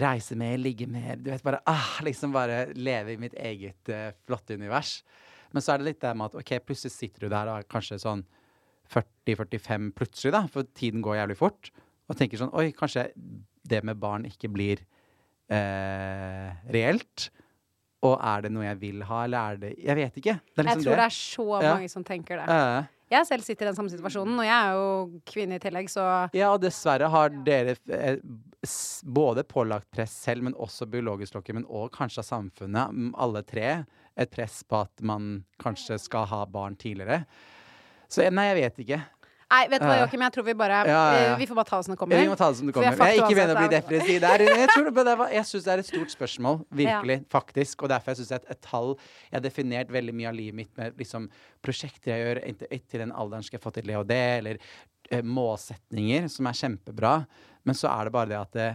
reise 0.00 0.36
mer, 0.38 0.56
ligge 0.62 0.86
mer. 0.88 1.18
Du 1.20 1.28
vet, 1.32 1.44
bare 1.44 1.60
ah, 1.68 1.98
liksom 2.06 2.32
bare 2.32 2.70
leve 2.78 3.14
i 3.14 3.20
mitt 3.20 3.36
eget 3.36 3.90
uh, 3.92 4.08
flotte 4.24 4.56
univers. 4.56 5.00
Men 5.50 5.64
så 5.64 5.74
er 5.74 5.80
det 5.80 5.90
litt 5.90 6.02
det 6.04 6.14
med 6.16 6.30
at 6.30 6.40
ok, 6.40 6.54
plutselig 6.64 6.94
sitter 6.94 7.26
du 7.26 7.32
der 7.32 7.50
og 7.50 7.58
er 7.58 7.68
kanskje 7.68 7.98
sånn 8.00 8.24
40-45 8.90 9.90
plutselig, 9.98 10.32
da, 10.34 10.44
for 10.50 10.66
tiden 10.78 11.02
går 11.04 11.20
jævlig 11.20 11.36
fort, 11.38 11.70
og 12.10 12.18
tenker 12.18 12.40
sånn 12.40 12.50
Oi, 12.58 12.70
kanskje 12.74 13.08
det 13.70 13.84
med 13.86 14.00
barn 14.02 14.26
ikke 14.26 14.50
blir 14.50 14.82
eh, 15.50 16.50
reelt. 16.74 17.28
Og 18.06 18.16
er 18.16 18.46
det 18.46 18.52
noe 18.54 18.64
jeg 18.64 18.78
vil 18.80 19.02
ha, 19.04 19.24
eller 19.26 19.38
er 19.40 19.58
det 19.60 19.70
Jeg 19.76 19.98
vet 19.98 20.16
ikke. 20.22 20.38
Det 20.40 20.62
jeg 20.62 20.66
liksom 20.70 20.86
tror 20.86 20.96
det 21.02 21.04
er 21.04 21.16
så 21.18 21.46
Ja. 21.60 21.74
mange 21.74 21.90
som 21.92 22.04
tenker 22.06 22.40
det. 22.40 22.48
Uh, 22.48 22.88
Jeg 23.10 23.26
selv 23.26 23.42
sitter 23.42 23.66
i 23.66 23.68
den 23.68 23.76
samme 23.76 23.90
situasjonen, 23.90 24.38
og 24.38 24.46
jeg 24.46 24.54
er 24.54 24.72
jo 24.78 25.20
kvinne 25.26 25.56
i 25.58 25.62
tillegg, 25.62 25.88
så 25.90 26.04
ja, 26.32 26.52
og 26.54 26.60
dessverre 26.62 27.08
har 27.10 27.28
dere 27.44 27.74
eh, 27.90 28.20
både 29.04 29.42
pålagt 29.42 29.90
press 29.90 30.12
selv, 30.14 30.44
men 30.46 30.54
også 30.54 30.86
biologisk 30.86 31.34
klokke, 31.34 31.52
men 31.52 31.66
òg 31.66 31.90
kanskje 31.90 32.22
av 32.22 32.28
samfunnet, 32.28 32.94
alle 33.18 33.42
tre, 33.42 33.84
et 34.16 34.30
press 34.30 34.62
på 34.62 34.78
at 34.84 35.02
man 35.02 35.44
kanskje 35.58 35.98
skal 35.98 36.24
ha 36.30 36.44
barn 36.46 36.76
tidligere. 36.78 37.24
Så 38.08 38.22
nei, 38.30 38.46
jeg 38.52 38.60
vet 38.62 38.78
ikke. 38.86 39.00
Nei, 39.50 39.64
vet 39.66 39.82
du 39.82 39.86
hva, 39.88 39.96
Joakim, 39.98 40.22
jeg 40.22 40.34
tror 40.36 40.44
vi 40.46 40.52
bare 40.54 40.76
Ja, 40.86 40.98
ja, 41.10 41.22
eh, 41.32 41.38
Vi 41.40 41.46
får 41.50 41.58
bare 41.58 41.66
ta 41.66 41.78
det 41.80 41.86
som 41.88 41.94
det 41.94 41.98
kommer. 41.98 42.20
Vi 42.22 42.30
må 42.30 42.36
ta 42.38 42.50
det 42.52 42.58
som 42.60 42.68
det 42.68 42.74
kommer. 42.76 42.92
Jeg 42.94 43.18
er 43.18 43.22
ikke 43.24 43.38
meningen 43.38 43.56
å 43.56 43.62
bli 43.64 43.72
depressiv 43.72 44.20
der. 44.22 44.44
Jeg, 44.46 44.68
tror 44.70 44.84
syns 45.48 45.64
det 45.66 45.72
er 45.72 45.82
et 45.82 45.88
stort 45.88 46.14
spørsmål, 46.14 46.60
virkelig, 46.82 47.16
faktisk. 47.34 47.82
Og 47.82 47.90
derfor 47.90 48.14
jeg 48.30 48.42
at 48.44 48.52
et 48.54 48.60
tall 48.62 48.94
Jeg 48.94 49.36
har 49.38 49.44
definert 49.46 49.90
veldig 49.90 50.14
mye 50.20 50.28
av 50.30 50.38
livet 50.38 50.58
mitt 50.60 50.70
med 50.78 51.00
liksom, 51.00 51.26
prosjekter 51.66 52.14
jeg 52.14 52.22
gjør 52.26 52.42
inntil 52.46 52.76
inntil 52.78 53.04
den 53.04 53.12
alderen 53.12 53.46
skal 53.46 53.58
jeg 53.58 53.64
få 53.64 53.74
til 53.74 53.90
det 53.90 53.98
og 53.98 54.06
det, 54.06 54.22
eller 54.38 54.62
eh, 55.10 55.26
målsetninger, 55.26 56.30
som 56.30 56.46
er 56.46 56.60
kjempebra. 56.62 57.16
Men 57.66 57.78
så 57.78 57.90
er 57.90 58.06
det 58.06 58.14
bare 58.14 58.30
det 58.30 58.38
at 58.38 58.54
det, 58.54 58.70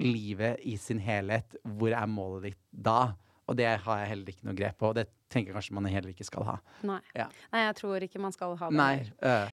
livet 0.00 0.60
i 0.64 0.76
sin 0.80 0.98
helhet, 1.00 1.56
hvor 1.76 1.92
er 1.92 2.08
målet 2.10 2.50
ditt 2.50 2.60
da? 2.70 3.14
Og 3.46 3.58
det 3.58 3.66
har 3.68 4.00
jeg 4.02 4.10
heller 4.10 4.32
ikke 4.32 4.48
noe 4.48 4.56
grep 4.58 4.80
på, 4.80 4.90
og 4.90 4.96
det 4.98 5.06
tenker 5.30 5.52
jeg 5.52 5.58
kanskje 5.58 5.76
man 5.78 5.86
heller 5.90 6.10
ikke 6.10 6.26
skal 6.26 6.46
ha. 6.48 6.56
Nei. 6.86 6.98
Ja. 7.14 7.28
Nei, 7.52 7.62
jeg 7.68 7.76
tror 7.78 8.06
ikke 8.06 8.22
man 8.22 8.34
skal 8.34 8.56
ha 8.58 8.70
det. 8.72 8.78
Nei. 8.80 8.96
øh. 9.22 9.52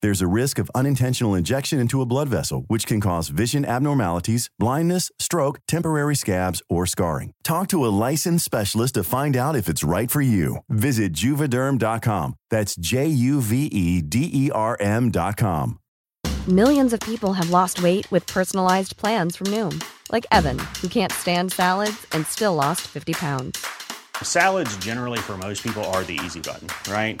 There's 0.00 0.22
a 0.22 0.28
risk 0.28 0.60
of 0.60 0.70
unintentional 0.76 1.34
injection 1.34 1.80
into 1.80 2.00
a 2.00 2.06
blood 2.06 2.28
vessel, 2.28 2.64
which 2.68 2.86
can 2.86 3.00
cause 3.00 3.30
vision 3.30 3.64
abnormalities, 3.64 4.48
blindness, 4.58 5.10
stroke, 5.18 5.58
temporary 5.66 6.14
scabs, 6.14 6.62
or 6.68 6.86
scarring. 6.86 7.32
Talk 7.42 7.68
to 7.68 7.84
a 7.84 7.90
licensed 8.06 8.44
specialist 8.44 8.94
to 8.94 9.02
find 9.02 9.36
out 9.36 9.56
if 9.56 9.68
it's 9.68 9.82
right 9.82 10.08
for 10.08 10.20
you. 10.20 10.58
Visit 10.68 11.14
juvederm.com. 11.14 12.34
That's 12.50 12.76
J 12.76 13.08
U 13.08 13.40
V 13.40 13.66
E 13.66 14.00
D 14.02 14.30
E 14.32 14.50
R 14.52 14.76
M.com. 14.78 15.80
Millions 16.46 16.92
of 16.92 17.00
people 17.00 17.32
have 17.32 17.50
lost 17.50 17.82
weight 17.82 18.10
with 18.10 18.26
personalized 18.26 18.96
plans 18.96 19.36
from 19.36 19.48
Noom, 19.48 19.82
like 20.12 20.26
Evan, 20.30 20.58
who 20.80 20.88
can't 20.88 21.12
stand 21.12 21.52
salads 21.52 22.06
and 22.12 22.26
still 22.26 22.54
lost 22.54 22.82
50 22.82 23.12
pounds. 23.14 23.66
Salads, 24.22 24.74
generally, 24.78 25.18
for 25.18 25.36
most 25.36 25.62
people, 25.62 25.84
are 25.92 26.04
the 26.04 26.18
easy 26.24 26.40
button, 26.40 26.68
right? 26.90 27.20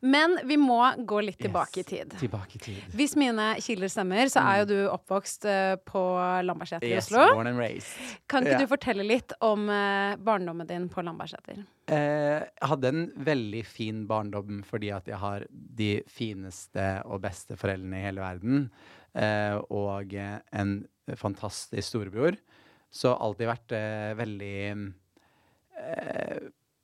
Men 0.00 0.36
vi 0.46 0.54
må 0.56 0.78
gå 1.06 1.20
litt 1.26 1.38
tilbake 1.42 1.80
i 1.80 1.82
tid. 1.82 2.12
Tilbake 2.20 2.54
i 2.54 2.58
tid. 2.62 2.82
Hvis 2.94 3.16
mine 3.18 3.48
kilder 3.58 3.90
stemmer, 3.90 4.28
så 4.30 4.44
er 4.46 4.60
jo 4.60 4.66
du 4.70 4.76
oppvokst 4.92 5.44
eh, 5.50 5.72
på 5.88 6.02
Lambertseter 6.46 6.86
i 6.86 6.92
Yes, 6.92 7.08
Oslo. 7.10 7.24
born 7.34 7.50
and 7.50 7.58
raised. 7.58 7.90
Kan 8.30 8.46
ikke 8.46 8.52
Ja. 8.54 8.60
du 8.62 8.70
fortelle 8.70 9.02
litt 9.06 9.32
om 9.42 9.64
eh, 9.68 10.14
barndommen 10.22 10.68
din 10.70 10.86
på 10.88 11.02
Lambertseter? 11.02 11.64
Eh, 11.90 12.44
jeg 12.46 12.68
hadde 12.70 12.92
en 12.92 13.02
veldig 13.26 13.64
fin 13.66 14.04
barndom 14.06 14.62
fordi 14.62 14.92
at 14.94 15.06
jeg 15.10 15.18
har 15.18 15.46
de 15.50 15.90
fineste 16.06 16.86
og 17.04 17.20
beste 17.26 17.56
foreldrene 17.58 17.98
i 17.98 18.06
hele 18.06 18.22
verden. 18.22 18.70
Eh, 19.18 19.58
og 19.72 20.14
en 20.14 20.76
fantastisk 21.16 21.88
storebror. 21.90 22.38
Så 22.94 23.16
alltid 23.18 23.50
vært 23.50 23.72
eh, 23.74 24.14
veldig 24.14 24.92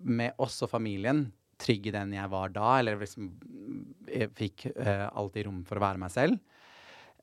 Med 0.04 0.34
oss 0.38 0.60
og 0.62 0.68
familien 0.70 1.28
trygg 1.60 1.88
i 1.90 1.94
den 1.94 2.14
jeg 2.16 2.30
var 2.32 2.52
da. 2.54 2.78
Eller 2.80 2.98
liksom 3.00 3.30
Jeg 4.08 4.30
fikk 4.38 4.66
uh, 4.76 5.08
alltid 5.12 5.48
rom 5.48 5.62
for 5.68 5.80
å 5.80 5.84
være 5.84 6.02
meg 6.02 6.12
selv. 6.14 6.40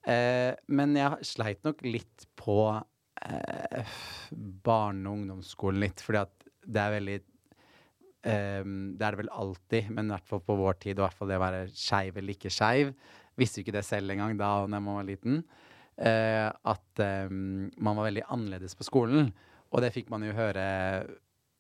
Uh, 0.05 0.53
men 0.73 0.95
jeg 0.97 1.29
sleit 1.29 1.61
nok 1.67 1.83
litt 1.85 2.25
på 2.39 2.57
uh, 2.73 3.97
barne- 4.65 5.09
og 5.09 5.19
ungdomsskolen 5.19 5.81
litt, 5.83 6.01
fordi 6.01 6.23
at 6.23 6.47
det 6.61 6.81
er 6.81 6.95
veldig 6.95 7.17
um, 7.21 8.73
Det 8.97 9.05
er 9.05 9.15
det 9.15 9.19
vel 9.23 9.33
alltid, 9.33 9.89
men 9.93 10.09
i 10.09 10.15
hvert 10.15 10.29
fall 10.29 10.43
på 10.45 10.57
vår 10.59 10.79
tid, 10.81 10.95
og 10.95 11.03
i 11.03 11.07
hvert 11.07 11.19
fall 11.19 11.31
det 11.33 11.39
å 11.39 11.43
være 11.45 11.61
skeiv 11.73 12.17
eller 12.21 12.37
ikke 12.37 12.53
skeiv. 12.53 12.93
Visste 13.39 13.61
jo 13.61 13.65
ikke 13.65 13.77
det 13.77 13.85
selv 13.87 14.13
engang 14.13 14.35
da 14.37 14.51
når 14.65 14.77
jeg 14.77 14.87
var 14.89 15.07
liten. 15.07 15.43
eh, 16.01 16.47
at 16.49 17.01
um, 17.29 17.69
man 17.77 17.97
var 17.97 18.09
veldig 18.09 18.25
annerledes 18.29 18.75
på 18.77 18.87
skolen. 18.87 19.31
Og 19.71 19.83
det 19.83 19.93
fikk 19.95 20.09
man 20.11 20.23
jo 20.25 20.35
høre 20.35 20.63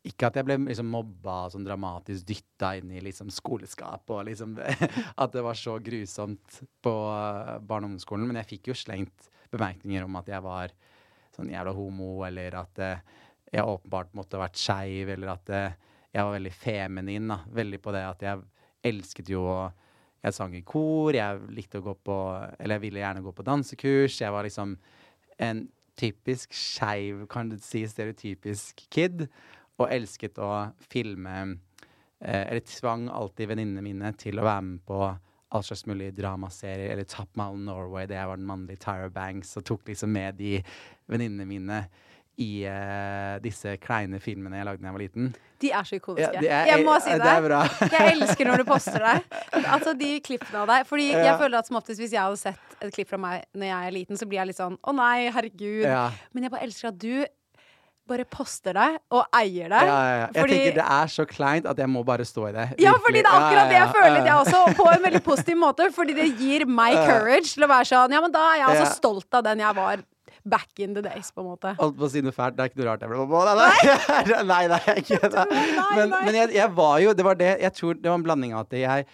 ikke 0.07 0.31
at 0.31 0.37
jeg 0.39 0.47
ble 0.47 0.57
liksom 0.63 0.87
mobba 0.89 1.35
sånn 1.53 1.65
dramatisk 1.65 2.25
dytta 2.31 2.71
inn 2.79 2.89
i 2.95 3.03
liksom 3.05 3.29
skoleskap 3.33 4.09
og 4.09 4.23
liksom 4.31 4.55
At 5.21 5.35
det 5.35 5.43
var 5.45 5.57
så 5.57 5.75
grusomt 5.83 6.61
på 6.81 6.93
eh, 7.11 7.59
barne- 7.59 7.85
og 7.85 7.91
ungdomsskolen. 7.91 8.25
Men 8.29 8.39
jeg 8.41 8.49
fikk 8.55 8.71
jo 8.71 8.77
slengt 8.77 9.29
bemerkninger 9.53 10.07
om 10.07 10.17
at 10.17 10.31
jeg 10.31 10.45
var 10.45 10.73
sånn 11.35 11.51
jævla 11.51 11.73
homo, 11.75 12.09
eller 12.25 12.57
at 12.63 12.81
eh, 12.81 13.03
jeg 13.51 13.67
åpenbart 13.67 14.15
måtte 14.17 14.39
ha 14.39 14.45
vært 14.45 14.59
skeiv, 14.59 15.11
eller 15.13 15.35
at 15.35 15.53
eh, 15.53 15.77
jeg 16.11 16.25
var 16.25 16.35
veldig 16.37 16.55
feminin. 16.55 17.29
da. 17.29 17.37
Veldig 17.61 17.81
på 17.83 17.93
det 17.95 18.03
at 18.07 18.25
jeg 18.25 18.43
elsket 18.91 19.31
jo 19.31 19.45
å 19.45 19.61
Jeg 20.21 20.35
sang 20.37 20.53
i 20.53 20.61
kor, 20.61 21.15
jeg 21.17 21.47
likte 21.49 21.79
å 21.79 21.81
gå 21.81 21.95
på 21.97 22.15
Eller 22.59 22.75
jeg 22.75 22.81
ville 22.83 22.99
gjerne 23.01 23.23
gå 23.25 23.31
på 23.33 23.41
dansekurs. 23.41 24.19
Jeg 24.21 24.29
var 24.29 24.45
liksom 24.45 24.75
en 25.41 25.63
typisk 25.97 26.53
skeiv, 26.53 27.25
kan 27.29 27.49
du 27.49 27.57
si, 27.57 27.81
stereotypisk 27.89 28.83
kid. 28.93 29.25
Og 29.81 29.91
elsket 29.93 30.39
å 30.41 30.51
filme 30.91 31.35
eh, 32.21 32.43
Eller 32.47 32.63
tvang 32.67 33.09
alltid 33.09 33.51
venninnene 33.51 33.83
mine 33.85 34.13
til 34.19 34.39
å 34.39 34.47
være 34.47 34.65
med 34.69 34.85
på 34.87 35.01
all 35.51 35.65
slags 35.67 35.83
mulig 35.89 36.13
dramaserier. 36.15 36.93
Eller 36.93 37.03
Top 37.09 37.35
Mountain 37.35 37.65
Norway, 37.67 38.07
det 38.07 38.15
jeg 38.15 38.29
var 38.29 38.39
den 38.39 38.47
mannlige 38.47 38.79
Tyra 38.85 39.09
Banks, 39.11 39.57
og 39.59 39.65
tok 39.67 39.91
liksom 39.91 40.13
med 40.15 40.39
de 40.39 40.61
venninnene 41.11 41.47
mine 41.49 41.83
i 42.39 42.63
uh, 42.65 43.37
disse 43.43 43.75
kleine 43.83 44.19
filmene 44.23 44.61
jeg 44.61 44.67
lagde 44.67 44.81
da 44.81 44.87
jeg 44.87 44.95
var 44.95 45.03
liten. 45.03 45.31
De 45.61 45.71
er 45.77 45.87
så 45.87 45.97
ikoniske. 45.99 46.41
Ja, 46.41 46.61
er- 46.61 46.69
jeg 46.71 46.85
må 46.87 46.95
si 47.03 47.11
det. 47.19 47.33
det 47.51 47.89
jeg 47.97 48.13
elsker 48.15 48.49
når 48.49 48.63
du 48.63 48.65
poster 48.69 49.03
deg. 49.03 49.35
Altså 49.61 49.93
de 49.97 50.13
klippene 50.25 50.63
av 50.63 50.71
deg. 50.71 50.87
Fordi 50.89 51.09
jeg 51.11 51.35
føler 51.37 51.59
at 51.59 51.69
som 51.69 51.77
oftest 51.81 52.01
hvis 52.01 52.15
jeg 52.15 52.23
hadde 52.23 52.39
sett 52.41 52.79
et 52.81 52.95
klipp 52.95 53.11
fra 53.11 53.19
meg 53.21 53.45
når 53.53 53.69
jeg 53.69 53.91
er 53.91 53.95
liten, 53.99 54.17
så 54.17 54.25
blir 54.29 54.41
jeg 54.41 54.53
litt 54.53 54.61
sånn 54.61 54.79
å 54.81 54.95
nei, 54.97 55.27
herregud. 55.35 55.83
Ja. 55.85 56.07
Men 56.33 56.47
jeg 56.47 56.55
bare 56.55 56.65
elsker 56.65 56.89
at 56.89 56.97
du 57.03 57.13
bare 58.11 58.25
poster 58.29 58.75
deg 58.77 58.99
og 59.15 59.25
eier 59.39 59.65
Ja, 59.65 59.73
deg. 59.73 59.87
ja, 59.89 59.97
ja. 60.03 60.27
Jeg 60.27 60.43
Fordi- 60.43 60.59
tenker 60.59 60.77
det 60.81 60.85
er 60.99 61.11
så 61.15 61.25
kleint 61.31 61.65
at 61.71 61.81
jeg 61.83 61.89
må 61.89 62.03
bare 62.05 62.27
stå 62.27 62.47
i 62.49 62.53
det. 62.59 62.67
Ja, 62.83 62.93
fordi 62.99 63.23
det 63.23 63.31
er 63.31 63.39
akkurat 63.39 63.67
det 63.71 63.79
jeg 63.79 63.81
Ja, 63.81 63.87
ja, 63.87 63.91
føler, 63.97 64.19
ja. 64.19 64.25
jeg 64.29 64.37
også. 64.45 64.75
På 64.77 64.87
en 64.93 65.03
veldig 65.07 65.23
positiv 65.25 65.57
måte. 65.57 65.89
Fordi 65.95 66.13
det 66.21 66.29
gir 66.39 66.65
meg 66.67 66.93
courage 67.07 67.53
til 67.55 67.63
å 67.65 67.71
være 67.71 67.87
sånn 67.91 68.11
Ja, 68.17 68.21
men 68.21 68.31
da 68.35 68.45
er 68.53 68.57
jeg 68.61 68.67
altså 68.75 68.95
stolt 68.99 69.33
av 69.41 69.43
den 69.49 69.59
jeg 69.65 69.75
var 69.75 70.03
back 70.45 70.79
in 70.79 70.93
the 70.95 71.01
days, 71.05 71.27
på 71.31 71.41
en 71.43 71.49
måte. 71.51 71.75
Holdt 71.77 71.97
på 71.99 72.07
å 72.07 72.09
si 72.09 72.21
noe 72.25 72.31
fælt. 72.33 72.55
Det 72.57 72.63
er 72.63 72.69
ikke 72.71 72.79
noe 72.81 72.87
rart 72.89 73.01
jeg 73.03 73.09
ble 73.11 73.25
på. 73.29 73.41
Nei, 73.61 74.43
nei, 74.51 74.61
nei, 74.71 74.95
ikke 75.01 75.19
nei. 75.35 75.45
Men, 75.97 76.15
men 76.25 76.33
jeg, 76.39 76.53
jeg 76.55 76.71
var 76.77 76.95
jo 77.03 77.11
Det 77.13 77.25
var 77.27 77.35
det 77.37 77.51
Jeg 77.61 77.73
tror 77.77 77.93
det 77.99 78.09
var 78.09 78.17
en 78.17 78.23
blanding 78.25 78.55
av 78.55 78.65
at 78.65 78.73
jeg 78.79 79.05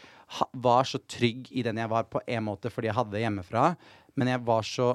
var 0.54 0.84
så 0.88 1.00
trygg 1.08 1.48
i 1.56 1.64
den 1.64 1.78
jeg 1.80 1.88
var 1.92 2.04
på 2.12 2.20
en 2.28 2.44
måte 2.44 2.68
fordi 2.72 2.90
jeg 2.90 2.96
hadde 2.98 3.14
det 3.16 3.22
hjemmefra, 3.24 3.70
men 4.20 4.28
jeg 4.28 4.42
var 4.44 4.66
så 4.68 4.88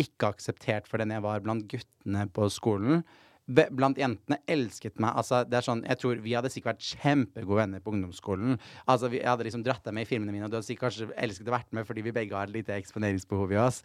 ikke 0.00 0.30
akseptert 0.34 0.88
for 0.88 1.02
den 1.02 1.12
jeg 1.14 1.24
var 1.24 1.42
blant 1.44 1.66
guttene 1.70 2.24
på 2.34 2.48
skolen. 2.52 3.04
Blant 3.50 3.98
jentene 3.98 4.38
elsket 4.50 5.00
meg. 5.02 5.16
Altså, 5.18 5.42
det 5.48 5.58
er 5.58 5.66
sånn, 5.66 5.80
jeg 5.82 5.98
tror 5.98 6.20
Vi 6.22 6.34
hadde 6.36 6.52
sikkert 6.52 6.78
vært 6.78 7.00
kjempegode 7.02 7.62
venner 7.64 7.82
på 7.82 7.94
ungdomsskolen. 7.94 8.58
Altså, 8.86 9.10
vi, 9.10 9.18
Jeg 9.18 9.30
hadde 9.30 9.46
liksom 9.48 9.64
dratt 9.66 9.84
deg 9.86 9.96
med 9.96 10.06
i 10.06 10.10
filmene 10.10 10.34
mine, 10.34 10.46
og 10.46 10.52
du 10.52 10.58
hadde 10.60 10.68
sikkert 10.68 10.90
kanskje 10.90 11.10
elsket 11.18 11.50
å 11.50 11.56
vært 11.56 11.72
med 11.74 11.88
fordi 11.88 12.04
vi 12.06 12.14
begge 12.14 12.36
har 12.36 12.46
et 12.46 12.54
lite 12.54 12.76
eksponeringsbehov 12.76 13.56
i 13.56 13.58
oss. 13.60 13.82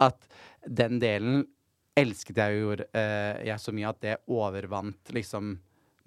At 0.00 0.24
den 0.64 1.02
delen 1.02 1.44
elsket 1.98 2.40
jeg 2.40 2.62
jo 2.62 2.72
eh, 2.72 3.42
jeg 3.44 3.60
så 3.60 3.74
mye 3.76 3.90
at 3.90 4.00
det 4.00 4.16
overvant 4.32 5.12
liksom 5.12 5.58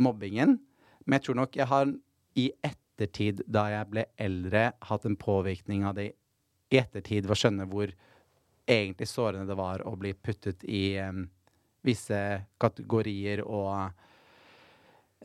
mobbingen. 0.02 0.58
Men 1.06 1.20
jeg 1.20 1.28
tror 1.28 1.40
nok 1.44 1.60
jeg 1.60 1.70
har 1.70 1.94
i 2.36 2.50
ettertid, 2.66 3.44
da 3.46 3.68
jeg 3.72 3.92
ble 3.92 4.08
eldre, 4.18 4.72
hatt 4.90 5.06
en 5.06 5.20
påvirkning 5.20 5.86
av 5.86 6.00
det 6.00 6.10
i 6.74 6.82
ettertid 6.82 7.28
ved 7.28 7.36
å 7.36 7.40
skjønne 7.40 7.70
hvor 7.70 7.94
egentlig 8.68 9.08
sårende 9.12 9.48
det 9.50 9.58
var 9.60 9.84
å 9.88 9.96
bli 10.00 10.14
puttet 10.14 10.64
i 10.64 10.98
um, 11.00 11.26
visse 11.86 12.18
kategorier 12.62 13.44
og 13.46 13.92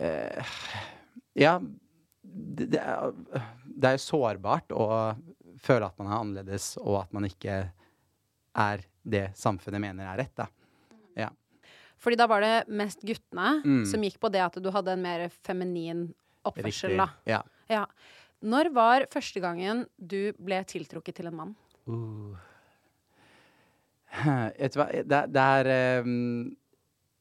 uh, 0.00 0.54
Ja, 1.32 1.54
det, 2.22 2.66
det, 2.74 2.78
er, 2.80 3.12
det 3.64 3.88
er 3.90 3.96
jo 3.96 4.02
sårbart 4.04 4.72
å 4.76 4.86
føle 5.60 5.86
at 5.88 5.98
man 6.00 6.08
er 6.10 6.18
annerledes, 6.20 6.72
og 6.80 7.00
at 7.02 7.12
man 7.16 7.26
ikke 7.28 7.62
er 8.60 8.82
det 9.02 9.30
samfunnet 9.38 9.80
mener 9.82 10.08
er 10.10 10.18
rett. 10.20 10.32
da. 10.36 10.46
Ja. 11.18 11.28
Fordi 12.00 12.16
da 12.20 12.26
var 12.30 12.40
det 12.44 12.54
mest 12.68 13.02
guttene 13.06 13.60
Mm. 13.64 13.84
som 13.88 14.02
gikk 14.04 14.18
på 14.20 14.30
det 14.32 14.40
at 14.44 14.56
du 14.62 14.70
hadde 14.72 14.92
en 14.94 15.02
mer 15.04 15.26
feminin 15.44 16.06
oppførsel, 16.48 16.94
Riktig. 16.94 16.98
da. 17.00 17.08
Ja. 17.28 17.42
Ja. 17.68 17.84
Når 18.42 18.70
var 18.72 19.04
første 19.12 19.40
gangen 19.44 19.84
du 20.00 20.32
ble 20.40 20.62
tiltrukket 20.64 21.18
til 21.20 21.28
en 21.28 21.36
mann? 21.36 21.56
Uh. 21.88 22.36
Vet 24.58 24.74
du 24.74 24.80
hva, 24.80 24.88
det, 24.90 25.44
er 25.44 25.70
ehm, 25.70 26.50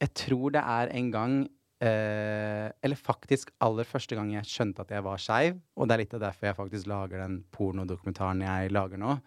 Jeg 0.01 0.13
tror 0.17 0.55
det 0.55 0.63
er 0.63 0.93
en 0.97 1.11
gang 1.13 1.35
eh, 1.83 2.67
Eller 2.81 2.99
faktisk 2.99 3.53
aller 3.61 3.87
første 3.87 4.17
gang 4.17 4.33
jeg 4.33 4.49
skjønte 4.49 4.85
at 4.85 4.95
jeg 4.95 5.05
var 5.05 5.21
skeiv, 5.21 5.61
og 5.75 5.87
det 5.87 5.95
er 5.95 6.03
litt 6.03 6.17
av 6.17 6.25
derfor 6.25 6.49
jeg 6.49 6.59
faktisk 6.59 6.89
lager 6.89 7.23
den 7.23 7.39
pornodokumentaren 7.55 8.43
jeg 8.47 8.73
lager 8.75 9.01
nå. 9.01 9.19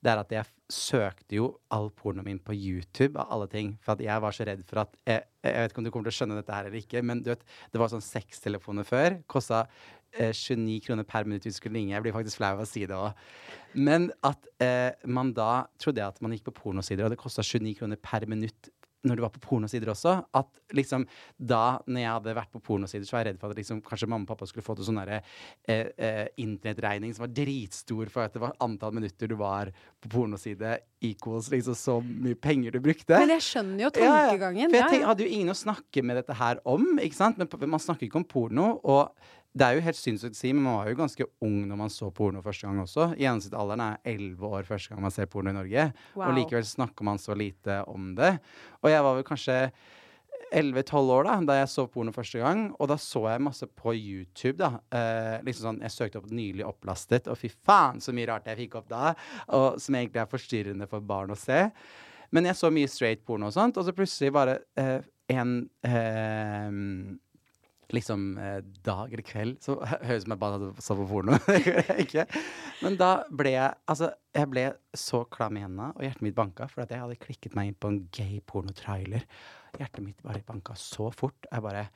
Det 0.00 0.08
er 0.08 0.20
at 0.22 0.30
jeg 0.32 0.48
søkte 0.72 1.36
jo 1.36 1.46
all 1.76 1.90
pornoen 1.92 2.24
min 2.24 2.38
på 2.40 2.54
YouTube, 2.56 3.20
av 3.20 3.34
alle 3.34 3.48
ting. 3.52 3.74
For 3.84 3.92
at 3.92 4.04
jeg 4.04 4.22
var 4.24 4.32
så 4.32 4.46
redd 4.48 4.62
for 4.68 4.80
at 4.86 4.94
Jeg, 5.04 5.26
jeg 5.44 5.56
vet 5.58 5.72
ikke 5.74 5.82
om 5.82 5.84
du 5.84 5.90
kommer 5.92 6.08
til 6.08 6.14
å 6.14 6.18
skjønne 6.20 6.38
dette 6.38 6.56
her 6.56 6.68
eller 6.68 6.80
ikke, 6.80 7.02
men 7.04 7.20
du 7.20 7.28
vet, 7.34 7.44
det 7.72 7.80
var 7.82 7.92
sånn 7.92 8.04
sextelefoner 8.04 8.88
før. 8.88 9.18
Kosta 9.28 9.66
eh, 10.18 10.32
29 10.32 10.80
kroner 10.86 11.06
per 11.08 11.28
minutt 11.28 11.46
hvis 11.46 11.58
du 11.58 11.62
skulle 11.62 11.78
ringe. 11.78 11.94
Jeg 11.94 12.04
blir 12.04 12.16
faktisk 12.16 12.40
flau 12.40 12.52
av 12.56 12.64
å 12.64 12.68
si 12.68 12.84
det 12.88 12.96
òg. 12.96 13.24
Men 13.78 14.10
at 14.26 14.50
eh, 14.62 14.90
man 15.06 15.32
da 15.36 15.66
trodde 15.80 16.06
at 16.06 16.20
man 16.24 16.34
gikk 16.34 16.48
på 16.50 16.58
pornosider, 16.64 17.06
og 17.06 17.14
det 17.14 17.20
kosta 17.20 17.44
29 17.46 17.76
kroner 17.78 18.00
per 18.02 18.26
minutt 18.30 18.72
når 19.06 19.16
du 19.16 19.22
var 19.24 19.32
på 19.32 19.40
pornosider 19.42 19.90
også. 19.92 20.12
At 20.36 20.76
liksom 20.76 21.06
da 21.36 21.80
når 21.86 22.02
jeg 22.02 22.12
hadde 22.12 22.36
vært 22.36 22.52
på 22.52 22.62
pornosider, 22.64 23.06
så 23.08 23.16
var 23.16 23.24
jeg 23.24 23.30
redd 23.30 23.40
for 23.40 23.54
at 23.54 23.60
liksom, 23.60 23.80
kanskje 23.86 24.08
mamma 24.10 24.26
og 24.26 24.32
pappa 24.32 24.48
skulle 24.48 24.66
få 24.66 24.76
til 24.76 24.88
sånn 24.90 25.00
eh, 25.06 25.22
eh, 25.70 26.26
internettregning 26.42 27.14
som 27.16 27.24
var 27.24 27.34
dritstor 27.40 28.12
for 28.12 28.26
at 28.26 28.36
det 28.36 28.44
var 28.44 28.56
antall 28.64 28.94
minutter 28.96 29.30
du 29.30 29.36
var 29.40 29.72
på 30.00 30.12
pornoside 30.12 30.78
equals 31.04 31.48
liksom 31.52 31.76
så 31.78 31.98
mye 32.04 32.36
penger 32.36 32.76
du 32.76 32.80
brukte. 32.84 33.16
Men 33.16 33.34
jeg 33.38 33.46
skjønner 33.48 33.86
jo 33.86 33.92
tankegangen. 33.96 34.66
ja. 34.66 34.70
For 34.70 34.80
jeg 34.82 34.96
tenk, 34.96 35.08
hadde 35.10 35.26
jo 35.26 35.34
ingen 35.38 35.54
å 35.54 35.58
snakke 35.58 36.04
med 36.04 36.20
dette 36.20 36.36
her 36.36 36.64
om, 36.68 36.86
ikke 37.00 37.20
sant? 37.22 37.40
Men 37.40 37.76
man 37.76 37.82
snakker 37.82 38.08
ikke 38.08 38.20
om 38.20 38.28
porno. 38.28 38.72
Og 38.84 39.30
det 39.50 39.66
er 39.66 39.76
jo 39.76 39.82
helt 39.82 39.98
sinnssykt 39.98 40.36
å 40.36 40.38
si, 40.38 40.52
men 40.54 40.62
man 40.62 40.76
var 40.78 40.90
jo 40.92 40.98
ganske 41.00 41.26
ung 41.42 41.62
når 41.66 41.78
man 41.80 41.90
så 41.90 42.10
porno 42.14 42.42
første 42.44 42.68
gang 42.68 42.82
også. 42.84 43.08
Gjennomsnittsalderen 43.18 43.82
er 43.82 44.12
elleve 44.12 44.50
år 44.58 44.68
første 44.68 44.92
gang 44.92 45.02
man 45.02 45.14
ser 45.14 45.26
porno 45.30 45.50
i 45.50 45.56
Norge. 45.56 45.86
Wow. 46.14 46.28
Og 46.28 46.36
likevel 46.38 46.66
snakker 46.68 47.06
man 47.08 47.18
så 47.18 47.34
lite 47.34 47.80
om 47.90 48.12
det. 48.18 48.36
Og 48.84 48.92
jeg 48.92 49.02
var 49.06 49.18
vel 49.18 49.26
kanskje 49.26 49.56
11-12 50.54 51.10
år 51.14 51.26
da 51.26 51.34
da 51.46 51.56
jeg 51.60 51.70
så 51.72 51.84
porno 51.90 52.14
første 52.14 52.40
gang, 52.42 52.62
og 52.78 52.90
da 52.90 52.96
så 53.00 53.24
jeg 53.26 53.42
masse 53.42 53.66
på 53.66 53.94
YouTube. 53.94 54.58
da 54.62 54.70
eh, 54.94 55.42
liksom 55.46 55.66
sånn, 55.66 55.82
Jeg 55.82 55.94
søkte 55.94 56.18
opp 56.18 56.30
'nylig 56.30 56.66
opplastet', 56.66 57.30
og 57.30 57.38
fy 57.38 57.48
faen 57.50 58.00
så 58.00 58.14
mye 58.14 58.28
rart 58.30 58.46
jeg 58.46 58.58
fikk 58.66 58.76
opp 58.78 58.88
da. 58.88 59.14
Og 59.48 59.80
Som 59.80 59.94
egentlig 59.94 60.22
er 60.22 60.30
forstyrrende 60.30 60.88
for 60.88 61.00
barn 61.00 61.30
å 61.30 61.38
se. 61.38 61.70
Men 62.30 62.44
jeg 62.44 62.54
så 62.54 62.70
mye 62.70 62.88
straight 62.88 63.24
porno 63.26 63.46
og 63.46 63.52
sånt, 63.52 63.76
og 63.76 63.84
så 63.84 63.92
plutselig 63.92 64.32
bare 64.32 64.60
eh, 64.76 65.00
en 65.30 65.68
eh, 65.82 67.18
liksom 67.96 68.38
eh, 68.38 68.60
dag 68.86 69.12
eller 69.12 69.24
kveld 69.26 69.58
Så 69.64 69.76
høres 70.06 70.06
det 70.06 70.16
ut 70.20 70.26
som 70.26 70.34
jeg 70.34 70.42
bare 70.42 70.70
så 70.84 70.96
på 70.98 71.06
porno. 71.10 71.38
Ikke. 72.04 72.26
Men 72.84 72.98
da 73.00 73.10
ble 73.30 73.54
jeg 73.56 73.78
Altså, 73.90 74.12
jeg 74.36 74.50
ble 74.52 74.66
så 74.96 75.24
klam 75.32 75.58
i 75.58 75.64
hendene, 75.64 75.90
og 75.96 76.04
hjertet 76.06 76.24
mitt 76.26 76.38
banka, 76.38 76.68
for 76.70 76.84
at 76.84 76.94
jeg 76.94 77.02
hadde 77.02 77.18
klikket 77.22 77.56
meg 77.58 77.70
inn 77.70 77.78
på 77.80 77.90
en 77.90 78.00
gay 78.14 78.38
pornotrailer. 78.46 79.26
Hjertet 79.78 80.04
mitt 80.04 80.22
bare 80.26 80.42
banka 80.46 80.76
så 80.78 81.10
fort. 81.14 81.48
Jeg 81.50 81.64
bare 81.66 81.88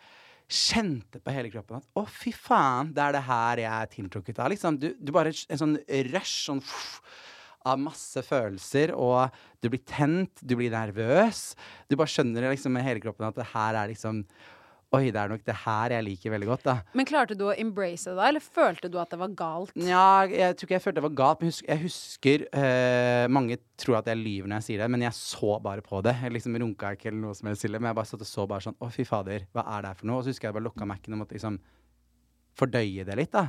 kjente 0.50 1.20
på 1.24 1.32
hele 1.32 1.50
kroppen 1.52 1.78
at 1.78 1.86
å, 1.96 2.04
fy 2.10 2.32
faen, 2.36 2.90
det 2.94 3.00
er 3.00 3.14
det 3.16 3.22
her 3.28 3.62
jeg 3.62 3.70
er 3.70 3.92
tiltrukket 3.94 4.40
av. 4.42 4.50
Liksom, 4.52 4.80
du, 4.80 4.90
du 4.98 5.14
bare 5.14 5.32
En 5.32 5.60
sånn 5.60 5.78
rush, 6.10 6.34
sånn 6.48 6.60
pff, 6.64 6.98
av 7.64 7.80
masse 7.80 8.20
følelser, 8.26 8.92
og 8.92 9.32
du 9.64 9.70
blir 9.72 9.80
tent, 9.88 10.42
du 10.44 10.52
blir 10.58 10.72
nervøs. 10.74 11.54
Du 11.88 11.96
bare 11.96 12.12
skjønner 12.12 12.50
liksom 12.50 12.76
med 12.76 12.84
hele 12.84 13.00
kroppen 13.00 13.30
at 13.30 13.38
det 13.40 13.48
her 13.54 13.80
er 13.80 13.90
liksom 13.94 14.20
Oi, 14.94 15.10
det 15.10 15.20
er 15.20 15.30
nok 15.32 15.42
det 15.46 15.56
her 15.64 15.94
jeg 15.96 16.06
liker 16.06 16.34
veldig 16.34 16.48
godt, 16.48 16.64
da. 16.68 16.74
Men 16.96 17.08
klarte 17.08 17.36
du 17.38 17.44
å 17.48 17.54
embrace 17.58 18.06
det 18.10 18.16
da, 18.18 18.28
eller 18.28 18.44
følte 18.44 18.90
du 18.92 18.98
at 19.02 19.10
det 19.10 19.18
var 19.20 19.34
galt? 19.36 19.74
Nja, 19.78 20.04
jeg 20.30 20.56
tror 20.56 20.68
ikke 20.68 20.76
jeg 20.76 20.84
følte 20.84 21.00
det 21.00 21.06
var 21.08 21.16
galt. 21.20 21.44
Men 21.44 21.54
jeg 21.54 21.82
husker 21.84 22.46
uh, 22.54 23.26
Mange 23.34 23.58
tror 23.80 23.98
at 24.00 24.10
jeg 24.10 24.20
lyver 24.20 24.50
når 24.50 24.62
jeg 24.62 24.68
sier 24.68 24.84
det, 24.84 24.90
men 24.94 25.06
jeg 25.06 25.18
så 25.18 25.58
bare 25.64 25.84
på 25.84 26.02
det. 26.06 26.16
Jeg 26.22 26.36
liksom 26.36 26.58
runka 26.62 26.94
ikke 26.94 27.10
eller 27.10 27.22
noe 27.24 27.38
som 27.38 27.50
helst 27.50 27.64
stille, 27.64 27.80
men 27.82 27.90
jeg 27.90 27.98
bare 28.00 28.12
satt 28.12 28.26
og 28.26 28.30
så 28.30 28.48
bare 28.50 28.66
sånn 28.68 28.78
Å, 28.78 28.90
fy 28.94 29.06
fader, 29.08 29.46
hva 29.54 29.66
er 29.74 29.84
det 29.84 29.92
her 29.92 30.00
for 30.00 30.10
noe? 30.10 30.20
Og 30.20 30.26
så 30.26 30.34
husker 30.34 30.50
jeg 30.50 30.58
bare 30.58 30.68
lukka 30.68 30.88
Mac-en 30.88 31.16
og 31.16 31.24
måtte 31.24 31.38
liksom 31.38 31.60
fordøye 32.54 33.06
det 33.06 33.18
litt, 33.18 33.34
da. 33.34 33.48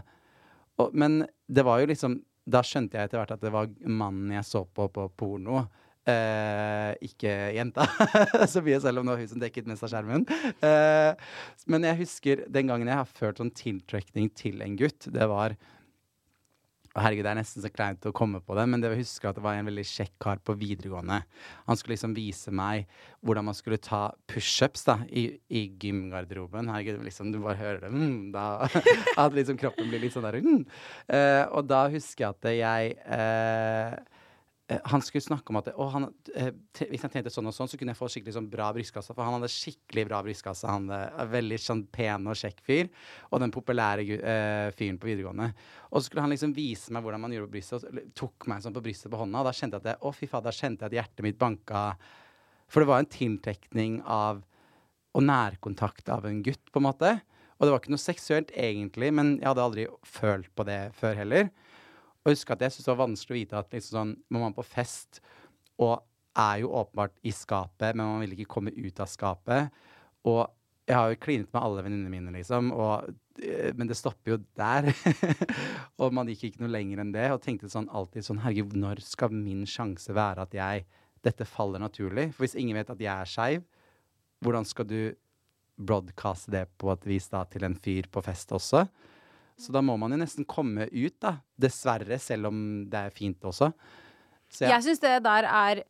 Og, 0.82 0.96
men 0.98 1.22
det 1.48 1.64
var 1.64 1.80
jo 1.82 1.92
liksom 1.92 2.18
Da 2.46 2.60
skjønte 2.66 2.98
jeg 2.98 3.08
etter 3.08 3.22
hvert 3.22 3.36
at 3.38 3.42
det 3.42 3.52
var 3.54 3.70
mannen 3.90 4.34
jeg 4.36 4.46
så 4.46 4.66
på 4.66 4.86
på 4.94 5.08
porno. 5.18 5.64
Eh, 6.06 6.92
ikke 7.08 7.32
jenta 7.56 7.88
så 8.52 8.62
mye, 8.62 8.78
selv 8.84 9.02
om 9.02 9.08
det 9.08 9.16
var 9.16 9.22
hun 9.24 9.30
som 9.32 9.42
dekket 9.42 9.70
mest 9.70 9.86
av 9.88 9.90
skjermen. 9.90 10.26
Eh, 10.62 11.32
men 11.72 11.88
jeg 11.90 12.02
husker 12.04 12.44
den 12.46 12.70
gangen 12.70 12.92
jeg 12.92 13.00
har 13.00 13.10
ført 13.10 13.42
sånn 13.42 13.54
tiltrekning 13.58 14.30
til 14.38 14.62
en 14.62 14.78
gutt. 14.78 15.10
Det 15.10 15.30
var 15.32 15.58
og 16.96 17.04
herregud, 17.04 17.26
Det 17.26 17.32
er 17.34 17.40
nesten 17.42 17.64
så 17.64 17.72
kleint 17.74 18.06
å 18.08 18.14
komme 18.16 18.40
på 18.40 18.56
det, 18.56 18.64
men 18.72 18.80
det 18.80 18.94
jeg 18.94 19.02
husker 19.02 19.28
at 19.28 19.36
det 19.36 19.44
var 19.44 19.58
en 19.60 19.68
veldig 19.68 19.84
kjekk 19.84 20.14
kar 20.24 20.40
på 20.40 20.56
videregående. 20.56 21.18
Han 21.68 21.76
skulle 21.76 21.98
liksom 21.98 22.14
vise 22.16 22.54
meg 22.56 22.86
hvordan 23.20 23.50
man 23.50 23.58
skulle 23.58 23.82
ta 23.84 24.14
pushups 24.32 24.88
i, 25.10 25.26
i 25.52 25.66
gymgarderoben. 25.76 26.72
Herregud, 26.72 27.04
liksom, 27.04 27.34
du 27.34 27.42
bare 27.44 27.60
hører 27.60 27.84
det. 27.84 27.92
Mm, 27.92 28.32
da, 28.32 28.70
at 29.26 29.36
liksom 29.36 29.60
kroppen 29.60 29.92
blir 29.92 30.06
litt 30.06 30.16
sånn 30.16 30.24
der 30.24 30.40
mm. 30.40 30.64
Eh, 31.12 31.44
og 31.52 31.68
da 31.68 31.86
husker 31.92 32.30
jeg 32.30 32.32
at 32.32 32.48
jeg 32.56 34.06
han 34.66 35.02
skulle 35.06 35.22
snakke 35.22 35.54
om 35.54 35.60
at 35.60 35.68
å, 35.78 35.86
han, 35.94 36.08
eh, 36.34 36.50
hvis 36.90 37.04
jeg 37.06 37.12
trente 37.14 37.30
sånn 37.30 37.46
og 37.46 37.54
sånn, 37.54 37.70
så 37.70 37.78
kunne 37.78 37.94
jeg 37.94 38.00
få 38.00 38.08
skikkelig 38.10 38.34
sånn 38.34 38.48
bra 38.50 38.72
brystkasse. 38.74 39.14
For 39.14 39.22
han 39.22 39.38
hadde 39.38 39.50
skikkelig 39.54 40.06
bra 40.10 40.22
brystkasse. 40.26 40.66
Han 40.66 40.88
er 40.90 41.30
veldig 41.30 41.60
sånn 41.62 41.84
pen 41.94 42.26
og 42.32 42.40
kjekk 42.40 42.64
fyr. 42.66 42.90
Og 43.30 43.44
den 43.44 43.54
populære 43.54 44.08
eh, 44.18 44.72
fyren 44.74 44.98
på 45.02 45.12
videregående. 45.12 45.52
Og 45.92 46.00
så 46.00 46.08
skulle 46.08 46.26
han 46.26 46.34
liksom 46.34 46.56
vise 46.58 46.96
meg 46.96 47.06
hvordan 47.06 47.22
man 47.22 47.36
gjorde 47.36 47.52
på 47.52 47.58
brystet, 47.60 47.86
og 47.86 48.18
tok 48.18 48.50
meg 48.50 48.66
sånn 48.66 48.74
på 48.76 48.84
brystet 48.88 49.14
på 49.14 49.22
hånda. 49.22 49.44
Og 49.44 49.50
da 49.52 49.54
kjente 49.54 49.78
jeg 49.78 49.86
at 49.86 49.92
jeg, 49.92 50.02
å 50.02 50.16
fy 50.18 50.32
faen, 50.34 50.48
da 50.48 50.56
kjente 50.58 50.86
jeg 50.86 50.94
at 50.94 50.98
hjertet 51.00 51.28
mitt 51.28 51.40
banka. 51.46 51.86
For 52.66 52.82
det 52.82 52.90
var 52.90 53.04
en 53.04 53.14
tiltrekning 53.20 54.02
av 54.02 54.42
og 55.16 55.24
nærkontakt 55.24 56.10
av 56.12 56.26
en 56.28 56.42
gutt, 56.44 56.66
på 56.74 56.82
en 56.82 56.90
måte. 56.90 57.14
Og 57.56 57.64
det 57.64 57.72
var 57.72 57.80
ikke 57.80 57.94
noe 57.94 58.02
seksuelt 58.02 58.50
egentlig, 58.52 59.14
men 59.16 59.38
jeg 59.38 59.48
hadde 59.48 59.64
aldri 59.64 59.86
følt 60.04 60.50
på 60.58 60.66
det 60.68 60.80
før 60.98 61.22
heller. 61.22 61.54
Og 62.26 62.34
husker 62.34 62.56
at 62.56 62.66
jeg 62.66 62.74
syns 62.74 62.88
det 62.88 62.92
var 62.92 63.04
vanskelig 63.04 63.36
å 63.36 63.40
vite 63.40 63.60
at 63.60 63.74
liksom 63.76 63.96
sånn, 64.00 64.14
man 64.34 64.48
er 64.50 64.56
på 64.58 64.66
fest 64.66 65.22
og 65.82 66.00
er 66.36 66.62
jo 66.64 66.72
åpenbart 66.76 67.16
i 67.24 67.32
skapet, 67.32 67.94
men 67.94 68.04
man 68.04 68.24
vil 68.24 68.34
ikke 68.36 68.54
komme 68.58 68.74
ut 68.74 69.00
av 69.00 69.08
skapet. 69.08 69.70
Og 70.28 70.42
jeg 70.86 70.98
har 70.98 71.12
jo 71.12 71.20
klinet 71.22 71.52
med 71.54 71.62
alle 71.62 71.84
venninnene 71.86 72.12
mine, 72.12 72.34
liksom, 72.36 72.70
og, 72.76 73.08
eh, 73.42 73.72
men 73.78 73.90
det 73.90 73.98
stopper 73.98 74.36
jo 74.36 74.40
der. 74.58 74.90
og 76.02 76.14
man 76.14 76.30
gikk 76.30 76.50
ikke 76.50 76.64
noe 76.64 76.74
lenger 76.74 77.02
enn 77.02 77.14
det, 77.16 77.30
og 77.34 77.42
tenkte 77.46 77.72
sånn 77.72 77.90
alltid 77.90 78.28
sånn 78.28 78.42
Herregud, 78.44 78.76
når 78.78 79.02
skal 79.06 79.34
min 79.34 79.64
sjanse 79.70 80.14
være 80.16 80.46
at 80.46 80.58
jeg 80.58 80.86
Dette 81.26 81.42
faller 81.50 81.82
naturlig? 81.82 82.28
For 82.36 82.46
hvis 82.46 82.54
ingen 82.54 82.78
vet 82.78 82.92
at 82.94 83.00
jeg 83.02 83.10
er 83.10 83.26
skeiv, 83.26 83.64
hvordan 84.46 84.68
skal 84.70 84.86
du 84.86 85.00
broadcaste 85.74 86.52
det 86.54 86.68
på 86.78 86.92
et 86.94 87.08
vis 87.10 87.26
da 87.32 87.40
til 87.50 87.66
en 87.66 87.74
fyr 87.74 88.06
på 88.14 88.22
fest 88.22 88.54
også? 88.54 88.84
Så 89.58 89.72
da 89.72 89.82
må 89.82 89.96
man 89.98 90.12
jo 90.12 90.18
nesten 90.20 90.46
komme 90.46 90.90
ut, 90.92 91.16
da. 91.24 91.38
Dessverre, 91.58 92.18
selv 92.20 92.48
om 92.52 92.64
det 92.92 93.06
er 93.08 93.14
fint 93.16 93.40
også. 93.48 93.72
Så 94.52 94.68
Jeg 94.68 94.84
syns 94.84 95.00
det 95.00 95.24
der 95.24 95.48
er 95.48 95.84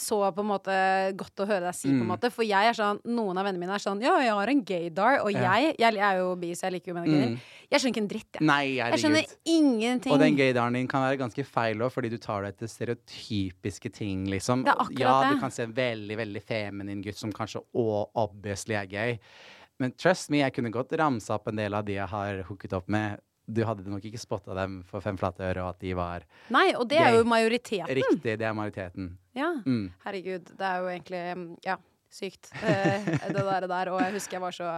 så 0.00 0.16
på 0.32 0.40
en 0.40 0.48
måte 0.48 0.72
godt 1.20 1.42
å 1.44 1.46
høre 1.46 1.66
deg 1.66 1.74
si, 1.76 1.88
på 1.90 1.92
en 1.98 2.06
Mm. 2.06 2.08
måte. 2.08 2.30
For 2.32 2.42
jeg 2.48 2.64
er 2.70 2.72
sånn, 2.72 2.98
noen 3.04 3.36
av 3.36 3.44
vennene 3.44 3.60
mine 3.60 3.74
er 3.74 3.78
sånn 3.78 4.00
Ja, 4.00 4.14
jeg 4.24 4.32
har 4.32 4.48
en 4.48 4.62
gaydar. 4.64 5.18
Og 5.22 5.30
Ja. 5.32 5.52
jeg, 5.52 5.76
jeg, 5.78 5.96
er 5.98 6.16
jo 6.16 6.34
bi, 6.34 6.52
så 6.56 6.62
jeg 6.64 6.72
liker 6.72 6.88
jo 6.88 6.94
menn 6.94 7.02
og 7.04 7.08
kvinner. 7.12 7.28
Mm. 7.28 7.40
Jeg 7.70 7.80
skjønner 7.80 7.92
ikke 7.92 8.02
en 8.02 8.08
dritt, 8.08 8.32
jeg. 8.32 8.40
Nei, 8.40 8.64
Jeg 8.76 8.98
skjønner 9.02 9.26
ingenting. 9.44 10.12
Og 10.12 10.18
den 10.18 10.36
gaydaren 10.36 10.72
din 10.72 10.88
kan 10.88 11.02
være 11.02 11.18
ganske 11.18 11.44
feil 11.44 11.76
òg, 11.76 11.92
fordi 11.92 12.08
du 12.08 12.16
tar 12.16 12.42
det 12.42 12.54
etter 12.56 12.66
stereotypiske 12.72 13.92
ting, 13.92 14.24
liksom. 14.26 14.64
Det 14.64 14.72
er 14.72 14.80
akkurat 14.80 14.98
ja, 14.98 15.22
det. 15.28 15.34
du 15.36 15.40
kan 15.40 15.50
se 15.50 15.62
en 15.64 15.72
veldig, 15.76 16.16
veldig 16.16 16.42
feminin 16.42 17.02
gutt 17.04 17.16
som 17.20 17.30
kanskje 17.32 17.62
òg 17.74 18.08
obviously 18.14 18.74
er 18.74 18.86
gay. 18.86 19.18
Men 19.78 19.92
trust 19.92 20.30
me, 20.32 20.40
jeg 20.40 20.54
kunne 20.56 20.70
godt 20.72 20.92
ramsa 20.96 21.34
opp 21.36 21.48
en 21.48 21.56
del 21.60 21.74
av 21.76 21.84
de 21.84 21.98
jeg 21.98 22.08
har 22.08 22.42
hooket 22.48 22.72
opp 22.78 22.88
med. 22.88 23.20
Du 23.46 23.60
hadde 23.64 23.84
nok 23.86 24.02
ikke 24.08 24.18
spotta 24.18 24.54
dem 24.58 24.80
for 24.88 25.00
fem 25.04 25.18
flate 25.20 25.44
øre, 25.46 25.62
og 25.62 25.76
at 25.76 25.80
de 25.84 25.92
var 25.94 26.24
Nei, 26.50 26.72
og 26.74 26.88
det 26.90 26.98
er 26.98 27.12
jo 27.14 27.26
majoriteten. 27.30 27.92
riktig. 27.94 28.38
Det 28.40 28.46
er 28.48 28.56
majoriteten. 28.56 29.12
Ja. 29.38 29.52
Mm. 29.66 29.92
Herregud, 30.04 30.48
det 30.58 30.66
er 30.66 30.80
jo 30.82 30.88
egentlig 30.90 31.58
Ja, 31.66 31.76
sykt. 32.10 32.50
Eh, 32.62 33.04
det 33.28 33.44
der, 33.44 33.68
der. 33.70 33.92
Og 33.92 34.00
jeg 34.02 34.16
husker 34.16 34.38
jeg 34.40 34.42
var 34.42 34.56
så 34.56 34.70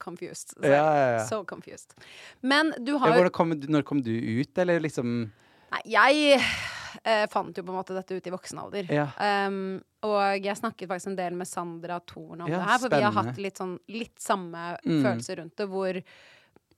confused. 0.00 0.54
Så, 0.54 0.62
Ja, 0.62 0.84
ja, 0.94 1.08
ja. 1.18 1.24
So 1.26 1.42
confused. 1.44 1.94
Men 2.42 2.72
du 2.84 2.98
har 2.98 3.08
jo 3.08 3.24
ja, 3.24 3.30
når 3.68 3.82
kom 3.82 4.02
du 4.02 4.12
ut, 4.12 4.58
eller 4.58 4.80
liksom 4.80 5.32
Nei, 5.74 5.80
jeg 5.90 6.38
eh, 7.02 7.26
fant 7.32 7.56
jo 7.56 7.62
på 7.62 7.72
en 7.72 7.78
måte 7.80 7.94
dette 7.96 8.14
ut 8.16 8.26
i 8.26 8.30
voksen 8.30 8.58
alder. 8.62 8.86
Ja. 8.92 9.08
Um, 9.46 9.82
og 10.04 10.42
jeg 10.44 10.56
snakket 10.56 10.88
faktisk 10.88 11.06
en 11.12 11.16
del 11.16 11.34
med 11.34 11.46
Sandra 11.48 11.98
Thorn 12.00 12.42
om 12.42 12.48
Ja, 12.50 12.58
det 12.58 12.68
her, 12.68 12.78
for 12.78 12.88
vi 12.94 13.02
har 13.02 13.12
hatt 13.12 13.38
litt 13.38 13.56
sånn 13.58 13.78
litt 13.88 14.18
samme 14.20 14.76
Mm. 14.84 15.02
følelser 15.02 15.36
rundt 15.40 15.56
det, 15.56 15.66
hvor 15.68 15.94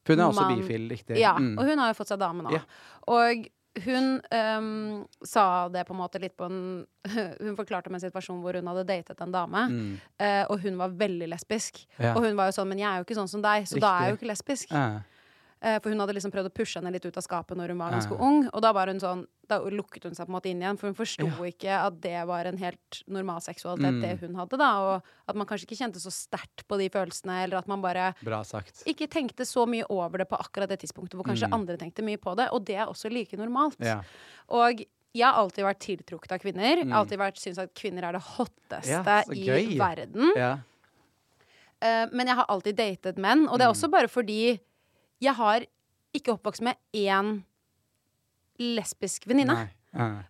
hun 0.07 0.21
er 0.21 0.25
også 0.31 0.41
Man- 0.49 0.59
bifil, 0.61 0.89
riktig? 0.91 1.19
Ja, 1.19 1.35
Mm. 1.37 1.59
og 1.59 1.65
hun 1.67 1.79
har 1.79 1.93
jo 1.93 1.95
fått 2.05 2.09
seg 2.09 2.19
dame 2.19 2.43
nå. 2.43 2.53
Ja. 2.53 2.61
Og 3.09 3.47
hun 3.85 4.23
um, 4.33 5.07
sa 5.23 5.69
det 5.69 5.87
på 5.87 5.91
en 5.93 5.99
måte 6.01 6.19
litt 6.21 6.35
på 6.37 6.47
en 6.47 6.87
Hun 7.43 7.57
forklarte 7.57 7.89
om 7.89 7.95
en 7.95 8.01
situasjon 8.01 8.41
hvor 8.41 8.55
hun 8.55 8.67
hadde 8.67 8.87
datet 8.87 9.21
en 9.21 9.33
dame, 9.33 9.69
Mm. 9.69 10.01
uh, 10.21 10.45
og 10.51 10.61
hun 10.61 10.77
var 10.79 10.89
veldig 10.91 11.29
lesbisk. 11.29 11.85
Og 11.99 12.23
hun 12.23 12.37
var 12.37 12.47
jo 12.51 12.63
sånn, 12.63 12.69
men 12.69 12.79
jeg 12.79 12.89
er 12.89 12.97
jo 12.99 13.05
ikke 13.05 13.19
sånn 13.21 13.29
som 13.29 13.43
deg, 13.43 13.65
så 13.67 13.79
da 13.81 13.99
er 13.99 14.01
jeg 14.07 14.17
jo 14.19 14.25
ikke 14.27 14.31
lesbisk. 14.33 14.71
Ja. 14.71 15.01
Eh, 15.63 15.79
For 15.81 15.89
hun 15.89 15.99
hadde 15.99 16.13
liksom 16.15 16.31
prøvd 16.31 16.51
å 16.51 16.55
pushe 16.55 16.77
henne 16.77 16.93
litt 16.93 17.05
ut 17.07 17.17
av 17.17 17.23
skapet 17.25 17.57
når 17.57 17.69
hun 17.73 17.79
var 17.79 17.91
ganske 17.95 18.13
ung. 18.21 18.43
Og 18.53 18.61
da 18.61 18.73
var 18.77 18.87
hun 18.89 18.99
sånn, 19.01 19.27
da 19.49 19.59
lukket 19.61 20.05
hun 20.05 20.13
seg 20.15 20.27
på 20.27 20.29
en 20.29 20.37
måte 20.37 20.51
inn 20.51 20.61
igjen, 20.61 20.77
for 20.79 20.87
hun 20.91 20.95
forsto 20.95 21.25
Ja. 21.25 21.45
ikke 21.49 21.87
at 21.87 22.01
det 22.03 22.27
var 22.27 22.45
en 22.45 22.59
helt 22.59 23.03
normal 23.09 23.41
seksualitet, 23.41 23.95
Mm. 23.95 24.01
det 24.03 24.21
hun 24.21 24.35
hadde, 24.35 24.59
da. 24.59 24.71
Og 24.97 25.03
at 25.29 25.35
man 25.35 25.47
kanskje 25.47 25.65
ikke 25.67 25.79
kjente 25.81 25.97
så 25.99 26.13
sterkt 26.13 26.67
på 26.69 26.77
de 26.79 26.89
følelsene, 26.91 27.45
eller 27.45 27.57
at 27.57 27.67
man 27.67 27.81
bare 27.81 28.15
Bra 28.23 28.43
sagt. 28.45 28.83
ikke 28.85 29.09
tenkte 29.09 29.47
så 29.49 29.67
mye 29.67 29.85
over 29.89 30.19
det 30.19 30.29
på 30.29 30.37
akkurat 30.39 30.69
det 30.69 30.81
tidspunktet 30.81 31.15
hvor 31.15 31.25
kanskje 31.25 31.49
Mm. 31.49 31.55
andre 31.55 31.77
tenkte 31.79 32.03
mye 32.05 32.19
på 32.19 32.37
det. 32.37 32.51
Og 32.53 32.63
det 32.65 32.77
er 32.77 32.87
også 32.87 33.11
like 33.11 33.33
normalt. 33.37 33.77
Ja. 33.81 34.03
Og 34.51 34.85
jeg 35.15 35.25
har 35.25 35.35
alltid 35.41 35.65
vært 35.65 35.79
tiltrukket 35.81 36.33
av 36.33 36.39
kvinner. 36.41 36.85
Mm. 36.85 36.93
Alltid 36.93 37.19
syntes 37.39 37.59
at 37.59 37.75
kvinner 37.75 38.05
er 38.05 38.13
det 38.13 38.21
hotteste 38.23 38.85
Ja, 39.07 39.23
i 39.33 39.79
verden. 39.79 40.33
ja. 40.37 40.59
Eh, 41.81 42.07
men 42.13 42.27
jeg 42.27 42.37
har 42.37 42.47
alltid 42.49 42.77
datet 42.77 43.17
menn, 43.17 43.49
og 43.49 43.59
det 43.59 43.65
er 43.67 43.73
Mm. 43.73 43.75
også 43.75 43.91
bare 43.91 44.09
fordi 44.09 44.61
jeg 45.21 45.35
har 45.35 45.67
ikke 46.17 46.37
oppvokst 46.37 46.63
med 46.63 46.77
én 46.95 47.43
lesbisk 48.59 49.27
venninne. 49.29 49.67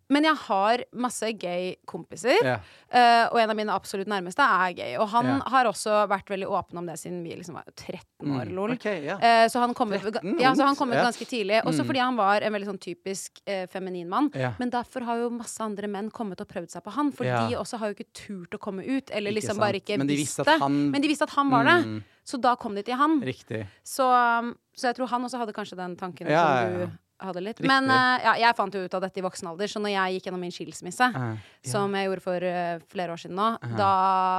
Men 0.06 0.22
jeg 0.22 0.38
har 0.44 0.82
masse 0.94 1.26
gay 1.42 1.72
kompiser, 1.90 2.36
yeah. 2.38 2.60
uh, 2.94 3.32
og 3.32 3.38
en 3.42 3.50
av 3.50 3.56
mine 3.58 3.74
absolutt 3.74 4.06
nærmeste 4.06 4.44
er 4.44 4.74
gay. 4.78 4.92
Og 5.02 5.08
han 5.10 5.26
yeah. 5.26 5.40
har 5.50 5.66
også 5.66 6.04
vært 6.06 6.28
veldig 6.30 6.46
åpen 6.54 6.78
om 6.78 6.86
det 6.86 6.94
siden 7.00 7.16
vi 7.24 7.32
liksom 7.34 7.56
var 7.58 7.66
13 7.74 7.98
år, 8.30 8.44
Mm. 8.46 8.52
lol. 8.54 8.74
Ok, 8.76 8.86
ja. 9.02 9.16
Så 9.50 9.58
han 9.58 9.74
kom 9.74 9.90
ut, 9.90 10.06
ja, 10.38 10.52
så 10.54 10.68
han 10.68 10.78
kom 10.78 10.92
ut 10.94 10.98
ja. 11.00 11.02
ganske 11.08 11.26
tidlig. 11.26 11.64
Også 11.66 11.82
Mm. 11.82 11.86
fordi 11.90 11.98
han 12.04 12.16
var 12.16 12.42
en 12.46 12.52
veldig 12.54 12.68
sånn 12.70 12.78
typisk 12.78 13.40
uh, 13.48 13.66
feminin 13.66 14.06
mann. 14.08 14.30
Men 14.60 14.70
derfor 14.70 15.02
har 15.02 15.18
jo 15.24 15.30
masse 15.34 15.58
andre 15.60 15.88
menn 15.90 16.10
kommet 16.14 16.40
og 16.40 16.46
prøvd 16.46 16.70
seg 16.70 16.84
på 16.86 16.92
han. 16.94 17.10
For 17.10 17.24
de 17.26 17.56
også 17.58 17.78
har 17.82 17.90
jo 17.90 17.94
ikke 17.98 18.12
turt 18.14 18.54
å 18.54 18.58
komme 18.62 18.86
ut, 18.86 19.10
eller 19.10 19.32
Ikke 19.32 19.40
liksom 19.40 19.56
sant. 19.58 19.64
bare 19.66 19.80
ikke 19.82 19.98
Men 19.98 20.06
de 20.06 20.16
visste 20.16 20.46
han- 20.60 20.90
Men 20.92 21.02
de 21.02 21.08
visste 21.08 21.22
at 21.26 21.30
han 21.34 21.50
var 21.50 21.64
det. 21.64 21.78
Mm. 21.86 22.04
Så 22.24 22.40
da 22.40 22.54
kom 22.54 22.74
de 22.74 22.82
til 22.82 22.94
han. 22.94 23.20
Riktig. 23.20 23.66
Så, 23.84 24.06
um, 24.06 24.56
så 24.76 24.90
jeg 24.90 24.96
tror 24.98 25.08
han 25.08 25.24
også 25.26 25.38
hadde 25.40 25.54
kanskje 25.56 25.76
den 25.78 25.96
tanken 25.96 26.28
Ja, 26.30 26.44
som 26.66 26.74
du 26.76 27.02
hadde 27.26 27.40
litt. 27.40 27.56
Riktig. 27.62 27.68
Men 27.70 27.88
uh, 27.88 28.18
ja, 28.20 28.32
jeg 28.42 28.56
fant 28.58 28.74
jo 28.76 28.82
ut 28.84 28.94
av 28.98 29.00
dette 29.06 29.22
i 29.22 29.24
voksen 29.24 29.48
alder, 29.48 29.70
så 29.72 29.80
når 29.80 29.94
jeg 29.94 30.16
gikk 30.18 30.26
gjennom 30.28 30.42
min 30.44 30.52
skilsmisse, 30.52 31.06
Ja. 31.16 31.28
som 31.64 31.94
jeg 31.96 32.10
gjorde 32.10 32.24
for 32.26 32.44
uh, 32.44 32.82
flere 32.92 33.14
år 33.14 33.22
siden 33.22 33.38
nå, 33.40 33.46
da 33.78 33.92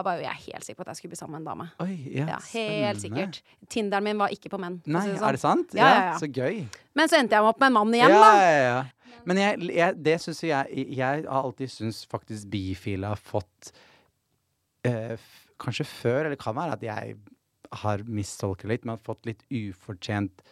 var 0.06 0.20
jo 0.20 0.28
jeg 0.28 0.44
helt 0.44 0.68
sikker 0.68 0.78
på 0.78 0.86
at 0.86 0.92
jeg 0.94 1.00
skulle 1.02 1.16
bli 1.16 1.20
sammen 1.24 1.40
med 1.40 1.42
en 1.42 1.50
dame. 1.50 1.66
Oi, 1.82 1.96
ja, 2.20 2.28
Ja, 2.36 2.38
helt 2.54 3.02
spennende. 3.02 3.02
sikkert. 3.02 3.42
Tinderen 3.74 4.06
min 4.06 4.22
var 4.22 4.30
ikke 4.36 4.52
på 4.54 4.60
menn. 4.62 4.78
Nei, 4.86 5.02
sånn. 5.08 5.16
er 5.18 5.18
sånn. 5.24 5.34
det 5.40 5.42
sant? 5.42 5.74
Ja. 5.80 5.90
Så 6.22 6.30
gøy. 6.30 6.68
Men 6.94 7.10
så 7.10 7.18
endte 7.18 7.34
jeg 7.40 7.50
opp 7.50 7.58
med 7.66 7.72
en 7.72 7.78
mann 7.80 7.98
igjen, 7.98 8.14
ja, 8.14 8.22
da. 8.22 8.46
ja, 8.46 8.62
ja. 8.68 9.18
Men 9.28 9.42
jeg, 9.42 9.72
jeg, 9.76 9.96
det 10.06 10.14
syns 10.24 10.38
jeg 10.46 10.84
Jeg 10.96 11.26
har 11.26 11.42
alltid 11.42 11.72
syntes 11.74 12.06
faktisk 12.08 12.46
bifile 12.54 13.10
har 13.10 13.20
fått 13.20 13.72
eh, 14.88 15.18
Kanskje 15.60 15.84
før, 15.90 16.28
eller 16.30 16.38
kan 16.40 16.56
være 16.56 16.78
at 16.78 16.86
jeg 16.86 17.18
har 17.84 18.04
mistolket 18.08 18.70
litt, 18.72 18.86
men 18.86 18.96
har 18.98 19.04
fått 19.04 19.26
litt 19.30 19.44
ufortjent 19.50 20.44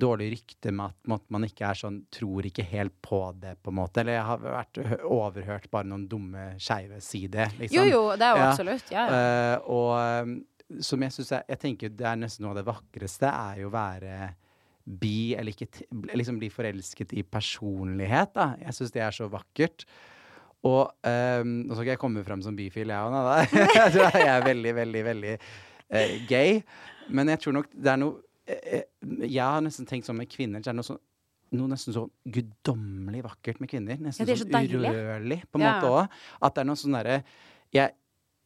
dårlig 0.00 0.30
rykte 0.32 0.70
med 0.72 0.94
at 1.12 1.24
man 1.34 1.44
ikke 1.44 1.66
er 1.66 1.76
sånn 1.76 1.96
Tror 2.14 2.46
ikke 2.46 2.64
helt 2.70 2.94
på 3.04 3.18
det, 3.40 3.56
på 3.62 3.72
en 3.72 3.78
måte. 3.80 4.00
Eller 4.02 4.16
jeg 4.20 4.26
har 4.28 4.44
vært 4.44 4.80
overhørt 5.04 5.70
bare 5.72 5.88
noen 5.90 6.06
dumme 6.08 6.44
skeive 6.62 7.00
si 7.04 7.24
det, 7.28 7.50
liksom. 7.58 7.80
Jo, 7.80 7.88
jo, 7.90 8.04
det 8.16 8.28
er 8.28 8.36
jo 8.36 8.42
Ja. 8.44 8.50
absolutt. 8.52 8.92
Ja, 8.94 9.06
ja. 9.10 9.56
Uh, 9.58 9.72
og 9.74 9.90
um, 10.30 10.36
som 10.80 11.02
jeg 11.02 11.12
syns 11.16 11.32
jeg, 11.34 11.44
Jeg 11.50 11.58
tenker 11.64 11.90
det 11.90 12.06
er 12.06 12.20
nesten 12.20 12.46
noe 12.46 12.54
av 12.54 12.60
det 12.60 12.68
vakreste 12.68 13.26
er 13.26 13.58
jo 13.64 13.68
å 13.72 13.74
være 13.74 14.30
bi, 14.90 15.34
eller 15.38 15.52
ikke 15.52 15.68
liksom 16.16 16.38
bli 16.40 16.48
forelsket 16.50 17.12
i 17.18 17.22
personlighet, 17.26 18.32
da. 18.34 18.52
Jeg 18.62 18.74
syns 18.78 18.94
det 18.94 19.02
er 19.04 19.14
så 19.14 19.28
vakkert. 19.30 19.84
Og 20.66 20.86
um, 21.06 21.52
nå 21.66 21.72
skal 21.74 21.84
ikke 21.84 21.94
jeg 21.94 22.00
komme 22.02 22.22
frem 22.24 22.42
som 22.44 22.56
bifil, 22.56 22.90
jeg 22.92 23.10
òg, 23.10 23.12
da. 23.14 23.36
Jeg 24.20 24.28
er 24.28 24.44
veldig, 24.44 24.74
veldig, 24.76 25.04
veldig 25.06 25.34
eh, 25.90 26.16
gay. 26.28 26.62
Men 27.08 27.28
jeg 27.32 27.42
tror 27.44 27.56
nok 27.58 27.70
det 27.74 27.92
er 27.92 28.00
noe 28.00 28.20
eh, 28.46 28.80
eh, 28.80 28.82
Jeg 29.26 29.42
har 29.42 29.62
nesten 29.64 29.86
tenkt 29.88 30.06
sånn 30.08 30.18
med 30.20 30.30
kvinner, 30.30 30.62
det 30.62 30.70
er 30.70 30.76
noe 30.78 30.86
sånn 30.86 31.00
noe 31.50 31.66
nesten 31.66 31.90
sånn 31.96 32.10
guddommelig 32.30 33.24
vakkert 33.24 33.58
med 33.58 33.70
kvinner. 33.72 33.96
Nesten 33.98 34.22
Ja, 34.28 34.36
så 34.38 34.44
sånn 34.46 34.68
urørlig, 34.70 35.40
på 35.50 35.58
en 35.58 35.64
Ja. 35.64 35.72
måte 35.80 35.88
òg. 35.90 36.12
At 36.46 36.54
det 36.54 36.62
er 36.62 36.68
noe 36.68 36.78
sånn 36.78 36.94
derre 36.94 37.24
Jeg 37.74 37.90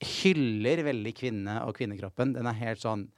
hyller 0.01 0.83
veldig 0.85 1.13
kvinne 1.17 1.59
og 1.67 1.77
kvinnekroppen. 1.77 2.33
Den 2.33 2.47
er 2.49 2.57
helt 2.57 2.81
sånn 2.81 3.09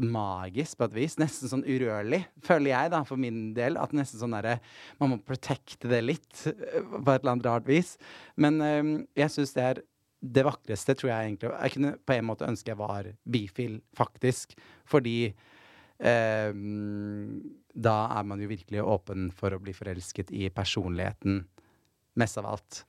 magisk 0.00 0.78
på 0.80 0.86
et 0.88 0.94
vis. 0.96 1.16
Nesten 1.20 1.50
sånn 1.50 1.64
urørlig, 1.68 2.22
føler 2.46 2.72
jeg, 2.72 2.90
da, 2.94 3.02
for 3.04 3.20
min 3.20 3.52
del. 3.56 3.76
At 3.80 3.92
nesten 3.96 4.20
sånn 4.22 4.32
derre 4.36 4.58
Man 5.00 5.10
må 5.14 5.18
protecte 5.24 5.88
det 5.90 6.02
litt, 6.04 6.46
eh, 6.46 6.80
på 6.80 7.04
et 7.12 7.20
eller 7.22 7.32
annet 7.36 7.46
rart 7.46 7.66
vis. 7.68 7.96
Men 8.36 8.60
eh, 8.64 9.06
jeg 9.16 9.28
syns 9.36 9.52
det 9.56 9.62
er 9.62 9.82
det 10.20 10.44
vakreste, 10.44 10.94
tror 11.00 11.10
jeg 11.12 11.30
egentlig. 11.30 11.50
Jeg 11.54 11.74
kunne 11.76 11.94
på 12.06 12.16
en 12.16 12.28
måte 12.28 12.48
ønske 12.48 12.72
jeg 12.72 12.78
var 12.80 13.08
bifil, 13.24 13.78
faktisk. 13.96 14.52
Fordi 14.88 15.16
eh, 15.30 16.52
da 17.74 17.96
er 18.18 18.28
man 18.28 18.42
jo 18.42 18.50
virkelig 18.50 18.84
åpen 18.84 19.30
for 19.36 19.56
å 19.56 19.60
bli 19.62 19.74
forelsket 19.76 20.32
i 20.36 20.48
personligheten, 20.54 21.42
mest 22.20 22.40
av 22.40 22.48
alt. 22.52 22.84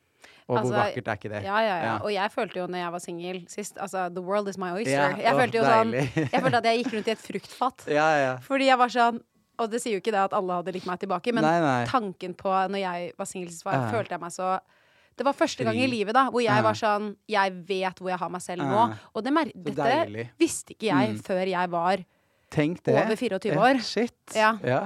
Og 0.52 0.58
Altså, 0.58 0.74
hvor 0.74 0.82
vakkert 0.82 1.08
er 1.08 1.18
ikke 1.20 1.30
det? 1.32 1.42
Ja, 1.46 1.58
ja, 1.64 1.76
ja. 1.80 1.84
Ja. 1.86 1.94
Og 2.04 2.12
jeg 2.12 2.32
følte 2.34 2.60
jo 2.60 2.68
når 2.68 2.82
jeg 2.82 2.92
var 2.94 3.02
singel 3.02 3.38
sist 3.50 3.78
Altså, 3.80 4.10
the 4.14 4.22
world 4.26 4.50
is 4.52 4.58
my 4.60 4.74
oyster. 4.76 5.16
Ja, 5.16 5.30
jeg 5.30 5.38
følte 5.38 5.58
jo 5.58 5.64
sånn. 5.66 5.94
Jeg 5.96 6.42
følte 6.44 6.60
at 6.60 6.68
jeg 6.68 6.82
gikk 6.82 6.96
rundt 6.98 7.08
i 7.08 7.14
et 7.14 7.24
fruktfat. 7.24 7.86
Ja, 7.98 8.08
ja. 8.20 8.34
Fordi 8.44 8.68
jeg 8.68 8.78
var 8.82 8.92
sånn 8.92 9.22
Og 9.62 9.72
det 9.72 9.80
sier 9.84 9.96
jo 9.96 10.02
ikke 10.02 10.12
det 10.14 10.22
at 10.26 10.36
alle 10.36 10.58
hadde 10.60 10.74
likt 10.76 10.90
meg 10.90 11.00
tilbake, 11.02 11.34
men 11.38 11.46
Nei, 11.46 11.56
nei. 11.64 11.82
tanken 11.90 12.34
på 12.38 12.52
når 12.74 12.82
jeg 12.82 13.12
var 13.22 13.30
singel 13.30 13.50
sist, 13.54 13.64
følte 13.64 14.16
jeg 14.18 14.22
meg 14.24 14.34
så 14.36 14.52
det 15.22 15.28
var 15.30 15.38
første 15.38 15.64
gang 15.68 15.78
i 15.78 15.88
livet 15.90 16.16
da 16.18 16.26
hvor 16.34 16.42
jeg 16.44 16.64
var 16.66 16.78
sånn 16.78 17.12
Jeg 17.30 17.54
vet 17.70 18.02
hvor 18.02 18.10
jeg 18.12 18.20
har 18.22 18.32
meg 18.34 18.42
selv 18.44 18.66
nå. 18.66 18.86
Og 19.14 19.24
det 19.24 19.34
dette 19.70 20.30
visste 20.42 20.74
ikke 20.76 20.90
jeg 20.90 21.14
Mm. 21.16 21.22
før 21.24 21.46
jeg 21.48 21.70
var. 21.70 22.04
Over 22.58 23.16
24 23.16 23.54
Ja, 23.54 23.62
år. 23.64 23.80
Shit. 23.86 24.36
Ja. 24.36 24.58
ja. 24.66 24.82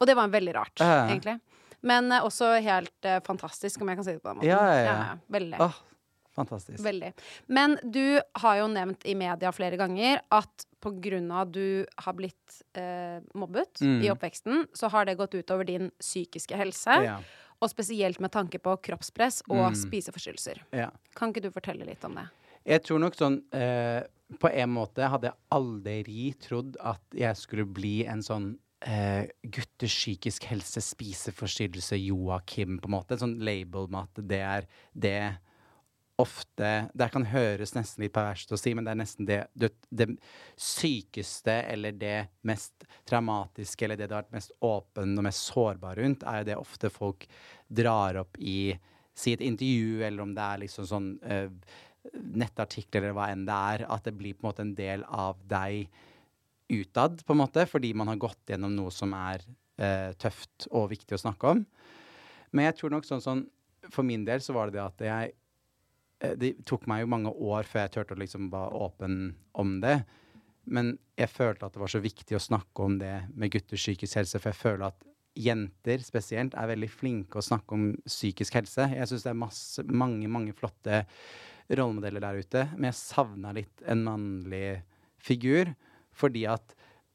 Og 0.00 0.06
det 0.08 0.14
var 0.16 0.28
veldig 0.32 0.54
rart, 0.56 0.80
Ja. 0.80 1.08
egentlig. 1.10 1.40
Men 1.82 2.10
eh, 2.12 2.22
også 2.22 2.54
helt 2.62 3.04
eh, 3.04 3.18
fantastisk, 3.26 3.80
om 3.82 3.88
jeg 3.90 3.96
kan 3.98 4.04
si 4.06 4.12
det 4.12 4.22
på 4.22 4.30
den 4.30 4.36
måten. 4.38 4.48
Ja, 4.48 4.60
ja, 4.72 4.84
ja. 4.84 5.16
Veldig. 5.30 5.58
Oh, 5.60 5.74
fantastisk. 6.34 6.78
Veldig. 6.84 7.12
Men 7.48 7.76
du 7.84 8.20
har 8.40 8.56
jo 8.62 8.68
nevnt 8.72 9.04
i 9.04 9.14
media 9.18 9.50
flere 9.52 9.76
ganger 9.76 10.20
at 10.30 10.66
på 10.82 10.90
grunn 11.02 11.28
av 11.30 11.48
at 11.48 11.52
du 11.52 11.84
har 11.98 12.14
blitt 12.18 12.62
eh, 12.74 13.20
mobbet 13.34 13.82
Mm. 13.82 14.00
i 14.02 14.10
oppveksten, 14.10 14.66
så 14.74 14.88
har 14.90 15.04
det 15.06 15.18
gått 15.18 15.34
utover 15.34 15.64
din 15.66 15.90
psykiske 16.00 16.56
helse. 16.56 16.96
Og 17.62 17.70
spesielt 17.70 18.18
med 18.20 18.32
tanke 18.34 18.58
på 18.58 18.74
kroppspress 18.82 19.42
og 19.48 19.70
Mm. 19.70 19.76
spiseforstyrrelser. 19.78 20.62
ja. 20.72 20.90
Kan 21.14 21.30
ikke 21.32 21.42
du 21.46 21.50
fortelle 21.54 21.86
litt 21.86 22.02
om 22.04 22.16
det? 22.18 22.26
Jeg 22.66 22.82
tror 22.82 22.98
nok 23.02 23.14
sånn 23.18 23.42
eh, 23.54 24.02
På 24.40 24.48
en 24.50 24.70
måte 24.70 25.06
hadde 25.10 25.28
jeg 25.28 25.34
aldri 25.52 26.34
trodd 26.40 26.76
at 26.80 27.02
jeg 27.12 27.36
skulle 27.36 27.66
bli 27.66 28.06
en 28.06 28.22
sånn 28.22 28.58
eh, 28.80 29.26
gutters 29.44 29.92
psykisk 29.94 30.44
helse, 30.48 30.80
spiseforstyrrelse, 30.80 31.98
Joakim, 32.02 32.78
på 32.80 32.88
en 32.88 32.94
måte. 32.96 33.12
En 33.12 33.18
sånn 33.18 33.38
label 33.44 33.86
med 33.92 34.08
at 34.08 34.26
det 34.26 34.40
er 34.40 34.66
det 34.98 35.38
ofte 36.22 36.70
Det 36.94 37.08
kan 37.12 37.26
høres 37.26 37.74
nesten 37.76 38.04
litt 38.04 38.14
perverst 38.14 38.54
å 38.54 38.58
si, 38.60 38.72
men 38.74 38.86
det 38.86 38.94
er 38.94 39.00
nesten 39.00 39.28
det, 39.28 39.40
det, 39.58 39.72
det 39.90 40.08
sykeste 40.56 41.58
eller 41.72 41.96
det 41.98 42.16
mest 42.48 42.86
traumatiske 43.08 43.86
eller 43.86 43.98
det 44.00 44.08
det 44.08 44.16
har 44.16 44.24
vært 44.24 44.38
mest 44.38 44.54
åpen 44.64 45.16
og 45.18 45.26
mest 45.26 45.50
sårbar 45.50 45.98
rundt, 46.00 46.24
er 46.24 46.40
jo 46.40 46.48
det 46.50 46.58
ofte 46.60 46.92
folk 46.92 47.28
drar 47.68 48.22
opp 48.24 48.40
i 48.40 48.72
Si 49.12 49.34
et 49.34 49.42
intervju, 49.44 50.00
eller 50.06 50.24
om 50.24 50.30
det 50.32 50.40
er 50.40 50.60
liksom 50.62 50.86
sånn 50.88 51.08
uh, 51.20 51.74
nettartikler 52.12 53.04
eller 53.04 53.16
hva 53.16 53.28
enn 53.32 53.44
det 53.44 53.58
er, 53.74 53.84
at 53.92 54.06
det 54.08 54.14
blir 54.16 54.34
på 54.34 54.46
en 54.46 54.48
måte 54.48 54.64
en 54.64 54.74
del 54.78 55.04
av 55.04 55.42
deg 55.48 55.84
utad, 56.72 57.20
på 57.20 57.34
en 57.34 57.42
måte, 57.42 57.66
fordi 57.68 57.92
man 57.98 58.08
har 58.08 58.22
gått 58.22 58.54
gjennom 58.54 58.72
noe 58.72 58.94
som 58.94 59.12
er 59.18 59.44
uh, 59.44 60.10
tøft 60.16 60.66
og 60.70 60.88
viktig 60.94 61.18
å 61.18 61.20
snakke 61.26 61.52
om. 61.52 61.60
Men 62.56 62.70
jeg 62.70 62.78
tror 62.80 62.96
nok 62.96 63.08
sånn 63.08 63.22
sånn 63.24 63.46
For 63.90 64.04
min 64.06 64.22
del 64.22 64.42
så 64.44 64.54
var 64.54 64.68
det 64.68 64.76
det 64.76 64.82
at 64.84 65.00
jeg 65.02 65.32
Det 66.38 66.52
tok 66.68 66.84
meg 66.90 67.02
jo 67.02 67.10
mange 67.10 67.32
år 67.32 67.66
før 67.66 67.86
jeg 67.86 67.94
turte 67.96 68.14
å 68.14 68.20
liksom 68.20 68.50
være 68.52 68.82
åpen 68.86 69.16
om 69.58 69.78
det. 69.82 70.02
Men 70.70 70.92
jeg 71.18 71.32
følte 71.32 71.66
at 71.66 71.74
det 71.74 71.82
var 71.82 71.90
så 71.90 72.02
viktig 72.02 72.36
å 72.38 72.42
snakke 72.42 72.84
om 72.84 72.98
det 73.00 73.14
med 73.34 73.50
gutters 73.54 73.82
psykisk 73.82 74.20
helse, 74.20 74.38
for 74.38 74.52
jeg 74.52 74.60
føler 74.60 74.86
at 74.92 75.08
jenter 75.38 76.02
spesielt 76.04 76.54
er 76.58 76.68
veldig 76.70 76.90
flinke 76.92 77.40
å 77.40 77.44
snakke 77.44 77.74
om 77.76 77.88
psykisk 78.06 78.60
helse. 78.60 78.86
Jeg 78.92 79.08
syns 79.10 79.24
det 79.24 79.32
er 79.32 79.40
masse, 79.40 79.84
mange, 79.88 80.28
mange 80.30 80.54
flotte 80.56 81.02
rollemodeller 81.72 82.22
der 82.22 82.40
ute, 82.42 82.64
men 82.76 82.90
jeg 82.90 83.00
savna 83.00 83.52
litt 83.56 83.84
en 83.88 84.04
mannlig 84.06 84.82
figur, 85.22 85.72
fordi 86.12 86.44
at 86.50 86.74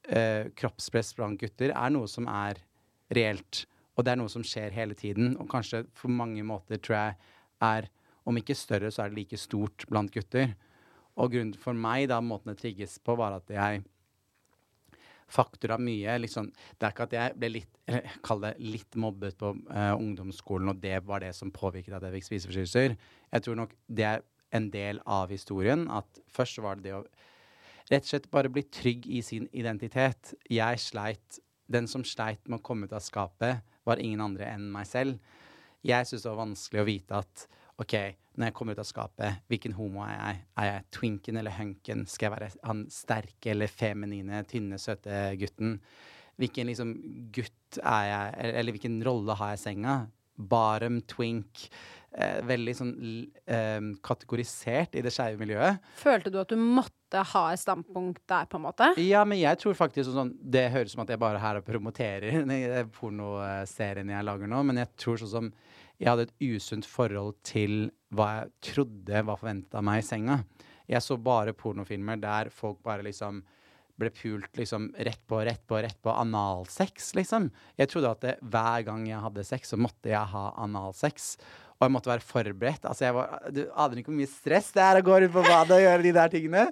eh, 0.10 0.50
kroppspress 0.58 1.14
blant 1.18 1.40
gutter 1.40 1.74
er 1.76 1.94
noe 1.94 2.10
som 2.10 2.28
er 2.32 2.64
reelt, 3.14 3.66
og 3.96 4.06
det 4.06 4.14
er 4.14 4.20
noe 4.22 4.32
som 4.32 4.46
skjer 4.46 4.74
hele 4.76 4.98
tiden, 4.98 5.36
og 5.38 5.50
kanskje 5.52 5.86
for 5.98 6.14
mange 6.14 6.44
måter 6.48 6.82
tror 6.82 6.98
jeg 6.98 7.36
er 7.68 7.90
om 8.28 8.40
ikke 8.40 8.56
større, 8.58 8.92
så 8.92 9.04
er 9.04 9.12
det 9.12 9.22
like 9.22 9.40
stort 9.40 9.86
blant 9.90 10.12
gutter. 10.14 10.54
Og 11.18 11.32
grunnen 11.34 11.56
for 11.58 11.78
meg, 11.78 12.10
da, 12.12 12.20
måten 12.22 12.52
det 12.52 12.60
trigges 12.62 12.98
på, 13.02 13.16
var 13.18 13.40
at 13.40 13.54
jeg 13.54 13.84
faktura 15.28 15.78
mye. 15.82 16.18
Liksom, 16.24 16.50
det 16.78 16.88
er 16.88 16.94
ikke 16.94 17.08
at 17.08 17.16
jeg 17.18 17.36
ble 17.40 17.52
litt, 17.58 17.72
kall 18.26 18.44
det 18.44 18.54
litt 18.64 18.98
mobbet 19.00 19.38
på 19.40 19.54
uh, 19.56 19.94
ungdomsskolen, 19.98 20.72
og 20.72 20.82
det 20.84 21.00
var 21.08 21.24
det 21.24 21.34
som 21.36 21.54
påvirket 21.54 21.98
at 21.98 22.08
jeg 22.08 22.18
fikk 22.18 22.30
spiseforstyrrelser. 22.30 22.98
Jeg 23.34 23.46
tror 23.46 23.60
nok 23.64 23.74
det 23.88 24.08
er 24.08 24.28
en 24.56 24.70
del 24.72 25.02
av 25.04 25.32
historien. 25.34 25.88
At 25.92 26.22
først 26.32 26.62
var 26.64 26.80
det 26.80 26.90
det 26.90 26.96
å 27.00 27.04
rett 27.88 28.04
og 28.04 28.12
slett 28.12 28.32
bare 28.32 28.52
bli 28.52 28.64
trygg 28.72 29.08
i 29.08 29.22
sin 29.24 29.48
identitet. 29.56 30.34
Jeg 30.52 30.84
sleit 30.84 31.44
Den 31.68 31.84
som 31.92 32.00
sleit 32.08 32.46
med 32.48 32.62
å 32.62 32.64
komme 32.64 32.88
ut 32.88 32.94
av 32.96 33.02
skapet, 33.04 33.60
var 33.84 34.00
ingen 34.00 34.22
andre 34.24 34.46
enn 34.54 34.70
meg 34.72 34.86
selv. 34.88 35.18
Jeg 35.84 36.08
syntes 36.08 36.24
det 36.24 36.30
var 36.30 36.40
vanskelig 36.40 36.80
å 36.80 36.86
vite 36.88 37.18
at 37.20 37.42
OK, 37.78 37.94
når 38.38 38.50
jeg 38.50 38.56
kommer 38.58 38.74
ut 38.74 38.82
av 38.82 38.88
skapet, 38.90 39.42
hvilken 39.52 39.76
homo 39.78 40.02
er 40.06 40.16
jeg? 40.16 40.44
Er 40.58 40.70
jeg 40.72 40.86
twinken 40.98 41.38
eller 41.38 41.54
hunken? 41.54 42.06
Skal 42.10 42.28
jeg 42.28 42.34
være 42.34 42.52
han 42.66 42.86
sterke 42.94 43.54
eller 43.54 43.70
feminine, 43.70 44.42
tynne, 44.50 44.80
søte 44.82 45.28
gutten? 45.38 45.78
Hvilken 46.42 46.70
liksom 46.70 46.96
gutt 47.34 47.80
er 47.82 48.10
jeg, 48.10 48.34
eller, 48.38 48.60
eller 48.62 48.76
hvilken 48.78 48.98
rolle 49.06 49.38
har 49.38 49.54
jeg 49.54 49.62
i 49.62 49.64
senga? 49.68 49.96
Barem, 50.38 51.00
twink. 51.10 51.68
Eh, 52.18 52.40
veldig 52.50 52.74
sånn 52.74 52.92
eh, 53.46 53.88
kategorisert 54.06 54.96
i 54.98 55.04
det 55.06 55.14
skeive 55.14 55.38
miljøet. 55.42 55.82
Følte 56.00 56.34
du 56.34 56.40
at 56.42 56.50
du 56.50 56.58
måtte 56.58 57.22
ha 57.34 57.44
et 57.54 57.62
standpunkt 57.62 58.24
der, 58.26 58.48
på 58.50 58.58
en 58.58 58.66
måte? 58.66 58.88
Ja, 59.06 59.22
men 59.28 59.38
jeg 59.38 59.60
tror 59.62 59.78
faktisk 59.78 60.10
sånn 60.16 60.34
Det 60.42 60.66
høres 60.74 60.90
ut 60.90 60.96
som 60.96 61.04
at 61.06 61.14
jeg 61.14 61.22
bare 61.22 61.38
er 61.38 61.46
her 61.46 61.60
og 61.60 61.68
promoterer 61.68 62.40
den 62.50 62.90
pornoserien 62.96 64.14
jeg 64.16 64.30
lager 64.30 64.50
nå, 64.50 64.64
men 64.66 64.82
jeg 64.82 64.96
tror 64.98 65.22
sånn 65.22 65.36
som 65.36 65.52
jeg 65.98 66.10
hadde 66.12 66.28
et 66.28 66.56
usunt 66.56 66.86
forhold 66.88 67.38
til 67.48 67.90
hva 68.14 68.30
jeg 68.40 68.74
trodde 68.74 69.22
var 69.28 69.40
forventet 69.40 69.78
av 69.78 69.86
meg 69.86 70.04
i 70.04 70.08
senga. 70.08 70.42
Jeg 70.88 71.04
så 71.04 71.18
bare 71.20 71.56
pornofilmer 71.58 72.20
der 72.22 72.52
folk 72.54 72.80
bare 72.86 73.06
liksom 73.06 73.42
ble 73.98 74.12
pult 74.14 74.60
liksom 74.60 74.92
rett 74.94 75.24
på, 75.28 75.40
rett 75.46 75.64
på, 75.66 75.80
rett 75.82 75.98
på. 76.06 76.14
Analsex, 76.14 77.16
liksom. 77.18 77.50
Jeg 77.80 77.90
trodde 77.90 78.12
at 78.14 78.24
det, 78.24 78.36
hver 78.46 78.86
gang 78.86 79.08
jeg 79.10 79.24
hadde 79.24 79.46
sex, 79.48 79.74
så 79.74 79.80
måtte 79.80 80.12
jeg 80.12 80.34
ha 80.34 80.44
analsex. 80.62 81.34
Og 81.78 81.86
jeg 81.86 81.94
måtte 81.94 82.12
være 82.12 82.26
forberedt. 82.26 82.86
Altså, 82.90 83.08
jeg 83.08 83.18
var, 83.18 83.36
du 83.54 83.64
aner 83.74 84.02
ikke 84.02 84.12
hvor 84.12 84.20
mye 84.20 84.30
stress 84.30 84.72
det 84.76 84.86
er 84.86 85.00
å 85.00 85.06
gå 85.06 85.20
ut 85.26 85.34
på 85.34 85.46
badet 85.46 85.80
og 85.80 85.84
gjøre 85.84 86.06
de 86.06 86.14
der 86.14 86.34
tingene. 86.34 86.66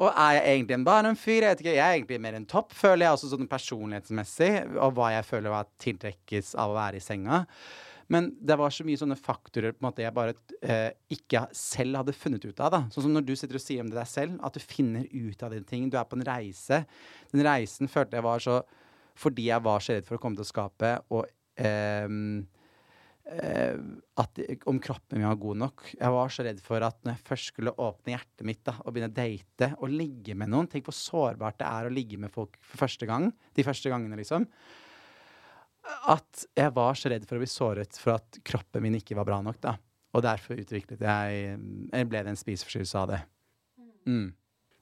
Og 0.00 0.08
er 0.10 0.38
jeg 0.38 0.56
egentlig 0.56 0.78
en 0.78 0.88
barndomsfyr? 0.88 1.36
Jeg 1.44 1.52
vet 1.52 1.64
ikke, 1.64 1.76
jeg 1.76 1.84
er 1.84 1.98
egentlig 1.98 2.20
mer 2.24 2.36
en 2.40 2.48
topp, 2.50 2.72
føler 2.76 3.06
jeg, 3.06 3.16
også 3.16 3.32
sånn 3.32 3.50
personlighetsmessig. 3.50 4.52
Og 4.74 4.96
hva 4.96 5.12
jeg 5.14 5.28
føler 5.28 5.54
var 5.54 5.70
tiltrekkes 5.84 6.54
av 6.60 6.72
å 6.72 6.78
være 6.80 7.00
i 7.00 7.04
senga. 7.04 7.44
Men 8.12 8.30
det 8.40 8.56
var 8.60 8.72
så 8.74 8.84
mye 8.86 9.00
sånne 9.00 9.16
faktorer 9.18 9.74
på 9.74 9.82
en 9.82 9.88
måte 9.88 10.04
jeg 10.04 10.14
bare 10.16 10.34
eh, 10.60 10.90
ikke 11.14 11.46
selv 11.56 12.00
hadde 12.02 12.16
funnet 12.16 12.44
ut 12.44 12.60
av. 12.60 12.72
da. 12.74 12.80
Sånn 12.92 13.06
som 13.06 13.14
når 13.14 13.26
du 13.28 13.34
sitter 13.38 13.58
og 13.58 13.64
sier 13.64 13.84
om 13.84 13.92
det 13.92 13.98
deg 13.98 14.10
selv, 14.10 14.38
at 14.44 14.56
du 14.56 14.62
finner 14.62 15.06
ut 15.10 15.44
av 15.44 15.54
dine 15.54 15.68
ting. 15.68 15.88
Du 15.88 15.98
er 16.00 16.08
på 16.08 16.18
en 16.18 16.26
reise. 16.26 16.82
Den 17.32 17.46
reisen 17.46 17.90
følte 17.90 18.20
jeg 18.20 18.26
var 18.26 18.44
så 18.44 18.62
Fordi 19.14 19.44
jeg 19.46 19.62
var 19.62 19.78
så 19.78 19.94
redd 19.94 20.06
for 20.08 20.16
å 20.16 20.18
komme 20.18 20.34
til 20.34 20.42
å 20.42 20.48
skape, 20.48 20.88
og 21.14 21.28
eh, 21.62 22.14
eh, 23.30 23.76
at 24.18 24.40
om 24.66 24.80
kroppen 24.82 25.20
min 25.20 25.28
var 25.28 25.38
god 25.38 25.60
nok. 25.60 25.84
Jeg 25.94 26.14
var 26.16 26.32
så 26.34 26.46
redd 26.48 26.58
for 26.64 26.82
at 26.82 26.98
når 27.04 27.14
jeg 27.14 27.26
først 27.28 27.52
skulle 27.52 27.76
åpne 27.78 28.16
hjertet 28.16 28.48
mitt 28.48 28.64
da, 28.66 28.74
og 28.82 28.90
begynne 28.90 29.12
å 29.12 29.14
date 29.14 29.68
og 29.78 29.94
ligge 29.94 30.34
med 30.34 30.50
noen 30.50 30.66
Tenk 30.72 30.88
hvor 30.88 30.98
sårbart 30.98 31.60
det 31.62 31.68
er 31.70 31.86
å 31.86 31.94
ligge 31.94 32.18
med 32.18 32.34
folk 32.34 32.58
for 32.58 32.82
første 32.88 33.06
gang. 33.06 33.30
De 33.54 33.66
første 33.66 33.92
gangene, 33.92 34.18
liksom. 34.18 34.48
At 36.08 36.46
jeg 36.56 36.72
var 36.74 36.94
så 36.96 37.10
redd 37.12 37.26
for 37.28 37.36
å 37.36 37.42
bli 37.42 37.48
såret 37.50 37.98
for 38.00 38.14
at 38.16 38.38
kroppen 38.44 38.82
min 38.82 38.94
ikke 38.98 39.16
var 39.18 39.24
bra 39.28 39.40
nok. 39.44 39.60
da. 39.60 39.76
Og 40.14 40.22
derfor 40.22 40.56
utviklet 40.56 41.00
jeg 41.00 41.58
Eller 41.92 42.04
ble 42.08 42.22
det 42.24 42.32
en 42.32 42.36
spiseforstyrrelse 42.40 42.94
av 43.00 43.08
det. 43.08 43.20
Mm. 44.06 44.32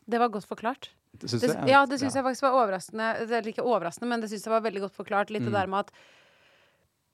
Det 0.08 0.18
var 0.18 0.28
godt 0.34 0.46
forklart. 0.46 0.90
Syns 1.20 1.40
Det, 1.42 1.52
jeg? 1.54 1.68
ja, 1.68 1.84
det 1.86 1.98
syns 2.00 2.14
jeg 2.14 2.24
faktisk 2.24 2.42
var 2.46 2.56
overraskende. 2.62 3.26
Det 3.28 3.36
er 3.38 3.48
ikke 3.52 3.64
overraskende, 3.66 4.08
men 4.08 4.20
det 4.20 4.30
syns 4.32 4.44
jeg 4.46 4.52
var 4.54 4.62
veldig 4.64 4.80
godt 4.86 4.96
forklart. 4.96 5.30
Litt 5.30 5.42
Mm. 5.42 5.50
det 5.52 5.58
der 5.60 5.66
med 5.70 5.80
at 5.86 5.90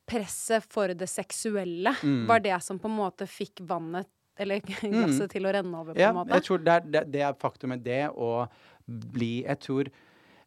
presset 0.09 0.65
for 0.65 0.89
det 0.95 1.09
seksuelle 1.09 1.93
Mm. 2.03 2.27
var 2.27 2.41
det 2.41 2.63
som 2.63 2.79
på 2.79 2.89
en 2.89 2.97
måte 2.97 3.27
fikk 3.29 3.61
vannet, 3.61 4.07
eller 4.39 4.61
glasset, 5.21 5.31
til 5.31 5.43
å 5.45 5.53
renne 5.53 5.75
over, 5.77 5.95
på 5.95 6.01
Ja, 6.01 6.11
en 6.11 6.17
måte. 6.17 6.33
jeg 6.33 6.43
tror 6.47 6.59
det 6.65 6.73
er, 6.73 6.81
det, 6.81 7.03
det 7.13 7.21
er 7.27 7.35
faktum 7.35 7.69
med 7.75 7.83
det 7.85 8.09
å 8.11 8.49
bli 8.89 9.43
Jeg 9.45 9.59
tror 9.61 9.91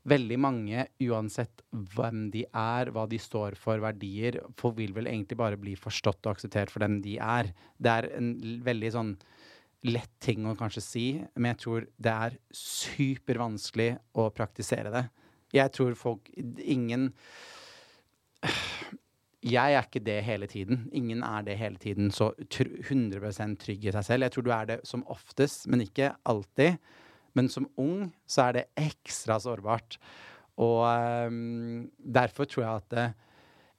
veldig 0.10 0.38
mange, 0.42 0.86
uansett 1.06 1.62
hvem 1.70 2.26
de 2.34 2.44
er, 2.48 2.90
hva 2.94 3.06
de 3.10 3.20
står 3.22 3.58
for, 3.60 3.82
verdier, 3.84 4.40
for 4.58 4.74
vil 4.78 4.96
vel 4.96 5.10
egentlig 5.12 5.38
bare 5.38 5.60
bli 5.62 5.76
forstått 5.78 6.26
og 6.26 6.36
akseptert 6.36 6.74
for 6.74 6.84
den 6.84 7.00
de 7.06 7.18
er. 7.22 7.52
Det 7.78 7.94
er 7.94 8.10
en 8.18 8.32
veldig 8.66 8.92
sånn 8.96 9.14
lett 9.90 10.14
ting 10.22 10.46
å 10.46 10.58
kanskje 10.58 10.84
si, 10.86 11.06
men 11.36 11.54
jeg 11.54 11.62
tror 11.64 11.88
det 12.02 12.16
er 12.28 12.40
supervanskelig 12.56 13.92
å 14.18 14.28
praktisere 14.34 14.94
det. 14.94 15.06
Jeg 15.52 15.74
tror 15.76 15.98
folk 16.00 16.30
Ingen 16.64 17.10
jeg 19.42 19.74
er 19.74 19.82
ikke 19.82 20.04
det 20.06 20.20
hele 20.22 20.48
tiden. 20.50 20.84
Ingen 20.94 21.24
er 21.26 21.46
det 21.46 21.58
hele 21.58 21.82
tiden 21.82 22.12
så 22.14 22.30
100% 22.38 23.58
trygg 23.62 23.88
i 23.88 23.94
seg 23.96 24.06
selv. 24.06 24.26
Jeg 24.26 24.34
tror 24.36 24.46
du 24.46 24.52
er 24.54 24.68
det 24.70 24.80
som 24.86 25.06
oftest, 25.10 25.66
men 25.70 25.82
ikke 25.82 26.12
alltid. 26.30 26.78
Men 27.38 27.50
som 27.52 27.70
ung 27.80 28.10
så 28.28 28.50
er 28.50 28.60
det 28.60 28.70
ekstra 28.80 29.40
sårbart. 29.42 29.98
Og 30.62 30.84
um, 30.84 31.90
derfor 31.98 32.50
tror 32.50 32.66
jeg 32.66 32.82
at 32.84 32.98
uh, 32.98 33.32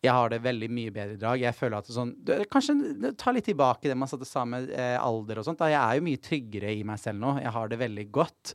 jeg 0.03 0.11
har 0.17 0.33
det 0.33 0.43
veldig 0.43 0.69
mye 0.75 0.91
bedre 0.91 1.15
i 1.15 1.21
dag. 1.21 1.39
Jeg 1.39 1.55
føler 1.55 1.79
at 1.79 1.87
det 1.87 1.95
sånn 1.95 2.13
du, 2.27 2.33
Kanskje 2.51 3.13
ta 3.19 3.31
litt 3.35 3.47
tilbake 3.47 3.87
det 3.87 3.99
man 3.99 4.11
satte 4.11 4.27
sammen 4.27 4.67
eh, 4.75 4.97
alder 4.99 5.39
og 5.39 5.47
sånt. 5.47 5.61
Da. 5.61 5.71
Jeg 5.71 5.79
er 5.79 5.99
jo 5.99 6.07
mye 6.09 6.23
tryggere 6.23 6.73
i 6.75 6.83
meg 6.87 6.99
selv 6.99 7.23
nå. 7.23 7.37
Jeg 7.39 7.55
har 7.55 7.71
det 7.71 7.79
veldig 7.85 8.07
godt. 8.15 8.55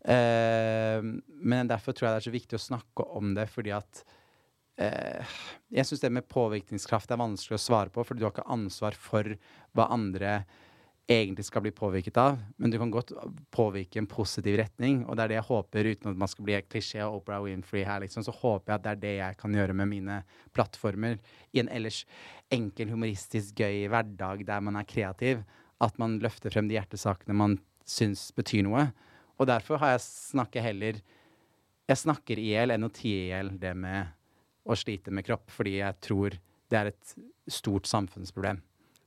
Uh, 0.00 1.00
men 1.44 1.68
derfor 1.68 1.96
tror 1.96 2.08
jeg 2.08 2.12
det 2.12 2.20
er 2.20 2.28
så 2.28 2.34
viktig 2.36 2.56
å 2.56 2.66
snakke 2.66 3.04
om 3.16 3.34
det, 3.36 3.44
fordi 3.52 3.72
at 3.76 4.02
uh, 4.80 5.34
Jeg 5.76 5.88
syns 5.88 6.04
det 6.04 6.12
med 6.16 6.28
påvirkningskraft 6.28 7.12
er 7.12 7.20
vanskelig 7.20 7.56
å 7.56 7.64
svare 7.64 7.92
på, 7.92 8.04
fordi 8.04 8.20
du 8.20 8.28
har 8.28 8.32
ikke 8.32 8.48
ansvar 8.52 8.96
for 8.96 9.36
hva 9.76 9.88
andre 9.96 10.42
egentlig 11.10 11.44
skal 11.44 11.64
bli 11.64 11.72
påvirket 11.74 12.16
av, 12.20 12.38
men 12.56 12.70
du 12.70 12.76
kan 12.78 12.90
godt 12.92 13.10
påvirke 13.50 13.98
en 13.98 14.08
positiv 14.10 14.58
retning. 14.60 15.02
Og 15.06 15.16
det 15.16 15.24
er 15.24 15.32
det 15.32 15.38
jeg 15.40 15.48
håper, 15.48 15.88
uten 15.90 16.10
at 16.12 16.20
man 16.22 16.30
skal 16.30 16.46
bli 16.46 16.58
klisjé 16.62 17.00
og 17.02 17.20
Oprah 17.20 17.42
Winfrey 17.42 17.82
her, 17.86 18.02
liksom, 18.04 18.22
så 18.26 18.34
håper 18.34 18.70
jeg 18.70 18.78
at 18.78 18.84
det 18.84 18.92
er 18.92 19.00
det 19.02 19.14
jeg 19.16 19.38
kan 19.40 19.56
gjøre 19.58 19.74
med 19.80 19.90
mine 19.90 20.20
plattformer 20.54 21.18
i 21.50 21.62
en 21.64 21.72
ellers 21.72 22.04
enkel, 22.54 22.92
humoristisk, 22.94 23.58
gøy 23.58 23.88
hverdag 23.90 24.44
der 24.46 24.62
man 24.62 24.78
er 24.78 24.86
kreativ. 24.86 25.42
At 25.82 25.98
man 25.98 26.18
løfter 26.22 26.52
frem 26.52 26.68
de 26.70 26.76
hjertesakene 26.78 27.34
man 27.34 27.58
syns 27.88 28.28
betyr 28.36 28.62
noe. 28.68 28.86
Og 29.40 29.48
derfor 29.50 29.80
har 29.82 29.96
jeg 29.96 30.06
snakket 30.06 30.68
heller 30.70 31.00
Jeg 31.90 31.98
snakker 31.98 32.38
i 32.38 32.52
hjel 32.52 32.70
enn 32.70 32.86
å 32.86 32.92
tie 32.94 33.24
i 33.24 33.30
hjel 33.32 33.48
det 33.58 33.72
med 33.74 34.12
å 34.62 34.76
slite 34.78 35.10
med 35.10 35.26
kropp, 35.26 35.48
fordi 35.50 35.80
jeg 35.80 35.96
tror 36.06 36.36
det 36.70 36.78
er 36.78 36.92
et 36.92 37.14
stort 37.50 37.90
samfunnsproblem. 37.90 38.60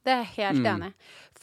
Det 0.03 0.11
er 0.11 0.23
jeg 0.23 0.35
helt 0.35 0.59
Mm. 0.63 0.65
enig. 0.81 0.93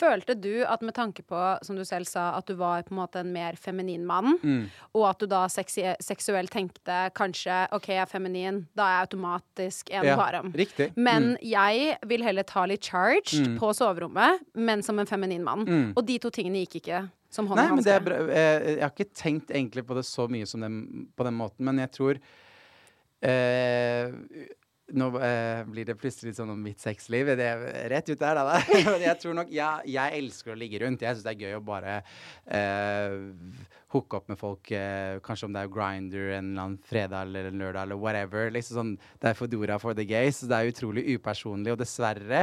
Følte 0.00 0.34
du 0.40 0.64
at 0.64 0.80
med 0.82 0.94
tanke 0.94 1.22
på, 1.22 1.58
som 1.64 1.76
du 1.76 1.82
selv 1.84 2.06
sa, 2.06 2.36
at 2.36 2.46
du 2.46 2.54
var 2.54 2.82
på 2.82 2.92
en 2.92 2.98
måte 2.98 3.16
en 3.20 3.32
mer 3.32 3.52
feminin 3.56 4.04
mann, 4.04 4.38
Mm. 4.42 4.70
og 4.94 5.08
at 5.10 5.18
du 5.18 5.26
da 5.26 5.46
seksuelt 5.46 6.50
tenkte 6.50 7.10
kanskje 7.14 7.68
OK, 7.72 7.86
jeg 7.88 8.02
er 8.02 8.06
feminin, 8.06 8.66
da 8.76 8.82
er 8.84 8.92
jeg 9.00 9.08
automatisk 9.08 9.90
en 9.92 10.04
Ja, 10.04 10.16
varam. 10.16 10.52
riktig. 10.52 10.92
Men 10.96 11.36
Mm. 11.36 11.38
jeg 11.42 11.98
vil 12.06 12.22
heller 12.22 12.42
ta 12.44 12.64
litt 12.66 12.82
charged 12.82 13.46
Mm. 13.46 13.58
på 13.58 13.72
soverommet, 13.74 14.40
men 14.54 14.82
som 14.82 14.98
en 14.98 15.06
feminin 15.06 15.42
mann. 15.42 15.64
Mm. 15.66 15.92
Og 15.96 16.04
de 16.06 16.18
to 16.18 16.30
tingene 16.30 16.66
gikk 16.66 16.82
ikke 16.82 17.10
som 17.30 17.46
hånd 17.46 17.56
Nei, 17.56 17.66
i 17.66 17.74
men 17.74 17.82
det 17.84 18.02
hanske. 18.02 18.04
bra. 18.04 18.16
Eh, 18.34 18.74
Jeg 18.76 18.80
har 18.80 18.90
ikke 18.90 19.14
tenkt 19.14 19.46
egentlig 19.50 19.84
på 19.86 19.94
det 19.94 20.04
så 20.04 20.28
mye 20.28 20.46
som 20.46 20.60
den, 20.60 21.08
på 21.16 21.24
den 21.24 21.34
måten, 21.34 21.60
men 21.60 21.78
jeg 21.78 21.92
tror 21.92 22.18
eh, 23.22 24.10
Nå 24.96 25.06
eh, 25.22 25.60
blir 25.70 25.86
det 25.86 25.96
plutselig 25.98 26.32
sånn 26.36 26.50
om 26.52 26.62
mitt 26.62 26.80
sexliv. 26.82 27.28
Det 27.38 27.46
er 27.46 27.64
rett 27.92 28.08
ut 28.10 28.20
der, 28.20 28.38
da. 28.38 28.58
Jeg 29.06 29.16
tror 29.22 29.36
nok 29.38 29.52
ja, 29.54 29.72
Jeg 29.86 30.18
elsker 30.18 30.54
å 30.54 30.58
ligge 30.58 30.80
rundt. 30.82 31.04
Jeg 31.04 31.16
syns 31.16 31.26
det 31.26 31.34
er 31.34 31.44
gøy 31.44 31.58
å 31.58 31.62
bare 31.64 32.00
eh, 32.50 33.14
hooke 33.94 34.20
opp 34.20 34.30
med 34.30 34.38
folk, 34.40 34.70
eh, 34.74 35.18
kanskje 35.24 35.48
om 35.48 35.54
det 35.54 35.64
er 35.64 35.72
Grinder 35.72 36.32
en 36.36 36.50
eller 36.52 36.64
annen 36.64 36.78
fredag 36.86 37.26
eller 37.26 37.50
en 37.50 37.62
lørdag 37.62 37.88
eller 37.88 38.00
whatever. 38.00 38.50
Liksom 38.54 38.80
sånn, 38.80 38.92
Det 39.22 39.30
er 39.30 39.38
Foodora 39.38 39.78
for 39.82 39.98
the 39.98 40.06
gays. 40.08 40.42
Det 40.42 40.56
er 40.56 40.72
utrolig 40.72 41.06
upersonlig, 41.14 41.74
og 41.74 41.82
dessverre 41.82 42.42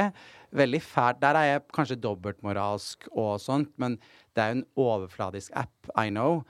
veldig 0.56 0.82
fælt. 0.84 1.20
Der 1.24 1.40
er 1.40 1.50
jeg 1.52 1.66
kanskje 1.76 2.00
dobbeltmoralsk 2.04 3.10
og 3.12 3.36
sånt, 3.42 3.74
men 3.80 3.98
det 4.36 4.44
er 4.44 4.52
jo 4.52 4.58
en 4.60 4.66
overfladisk 4.88 5.52
app, 5.56 5.92
I 5.96 6.08
know. 6.12 6.42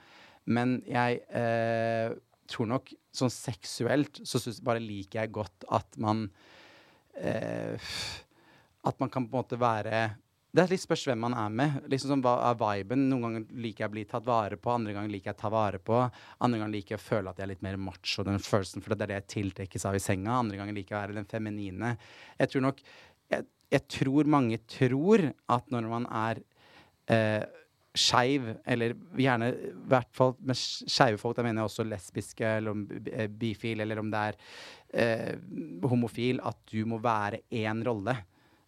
Men 0.49 0.79
jeg 0.87 1.21
eh, 1.35 2.15
tror 2.49 2.69
nok 2.71 2.91
sånn 3.15 3.31
seksuelt 3.33 4.21
så 4.27 4.41
synes, 4.41 4.61
bare 4.65 4.81
liker 4.83 5.23
jeg 5.23 5.33
godt 5.35 5.65
at 5.75 5.97
man 6.01 6.27
eh, 7.17 7.91
At 8.85 8.99
man 9.01 9.09
kan 9.11 9.25
på 9.27 9.35
en 9.35 9.41
måte 9.41 9.59
være 9.59 10.01
Det 10.53 10.63
er 10.63 10.71
litt 10.71 10.81
spørs 10.81 11.03
hvem 11.09 11.19
man 11.19 11.35
er 11.37 11.49
med. 11.53 11.75
Liksom 11.91 12.13
sånn, 12.13 12.23
Hva 12.25 12.37
er 12.47 12.55
viben? 12.57 13.07
Noen 13.09 13.25
ganger 13.25 13.59
liker 13.65 13.83
jeg 13.83 13.91
å 13.91 13.95
bli 13.97 14.05
tatt 14.09 14.25
vare 14.25 14.57
på, 14.57 14.71
andre 14.73 14.95
ganger 14.95 15.13
liker 15.13 15.29
jeg 15.29 15.37
å 15.37 15.41
ta 15.43 15.51
vare 15.53 15.81
på. 15.83 15.99
Andre 16.45 16.61
ganger 16.61 16.73
liker 16.73 16.95
jeg 16.95 17.01
å 17.01 17.05
føle 17.05 17.29
at 17.29 17.37
jeg 17.37 17.45
er 17.45 17.51
litt 17.51 17.65
mer 17.65 17.77
macho 17.81 18.25
den 18.25 18.41
følelsen, 18.41 18.81
for 18.81 18.95
det 18.95 19.05
er 19.05 19.11
det 19.11 19.19
jeg 19.19 19.29
tiltrekkes 19.35 19.85
av 19.85 19.97
i 19.99 20.01
senga. 20.01 20.39
Andre 20.39 20.57
ganger 20.57 20.77
liker 20.77 20.95
jeg 20.95 20.97
å 20.97 21.03
være 21.03 21.19
den 21.19 21.29
feminine. 21.29 21.93
Jeg 22.39 22.53
tror 22.53 22.65
nok 22.69 22.83
Jeg, 23.29 23.45
jeg 23.69 23.85
tror 23.93 24.25
mange 24.25 24.57
tror 24.65 25.27
at 25.53 25.67
når 25.69 25.89
man 25.91 26.07
er 26.09 26.39
eh, 27.13 27.45
skeiv, 27.97 28.51
eller 28.69 28.93
gjerne 29.17 29.49
i 29.53 29.71
hvert 29.89 30.09
fall 30.15 30.35
med 30.45 30.57
skeive 30.59 31.17
folk, 31.21 31.37
da 31.37 31.45
mener 31.45 31.63
jeg 31.63 31.71
også 31.71 31.87
lesbiske, 31.87 32.55
eller 32.59 32.75
om 32.75 32.85
eh, 33.09 33.27
bifil, 33.41 33.81
eller 33.81 34.01
om 34.01 34.11
det 34.13 34.23
er 34.29 34.39
eh, 34.93 35.35
homofil, 35.89 36.41
at 36.45 36.59
du 36.69 36.83
må 36.89 37.01
være 37.01 37.43
én 37.49 37.83
rolle. 37.87 38.15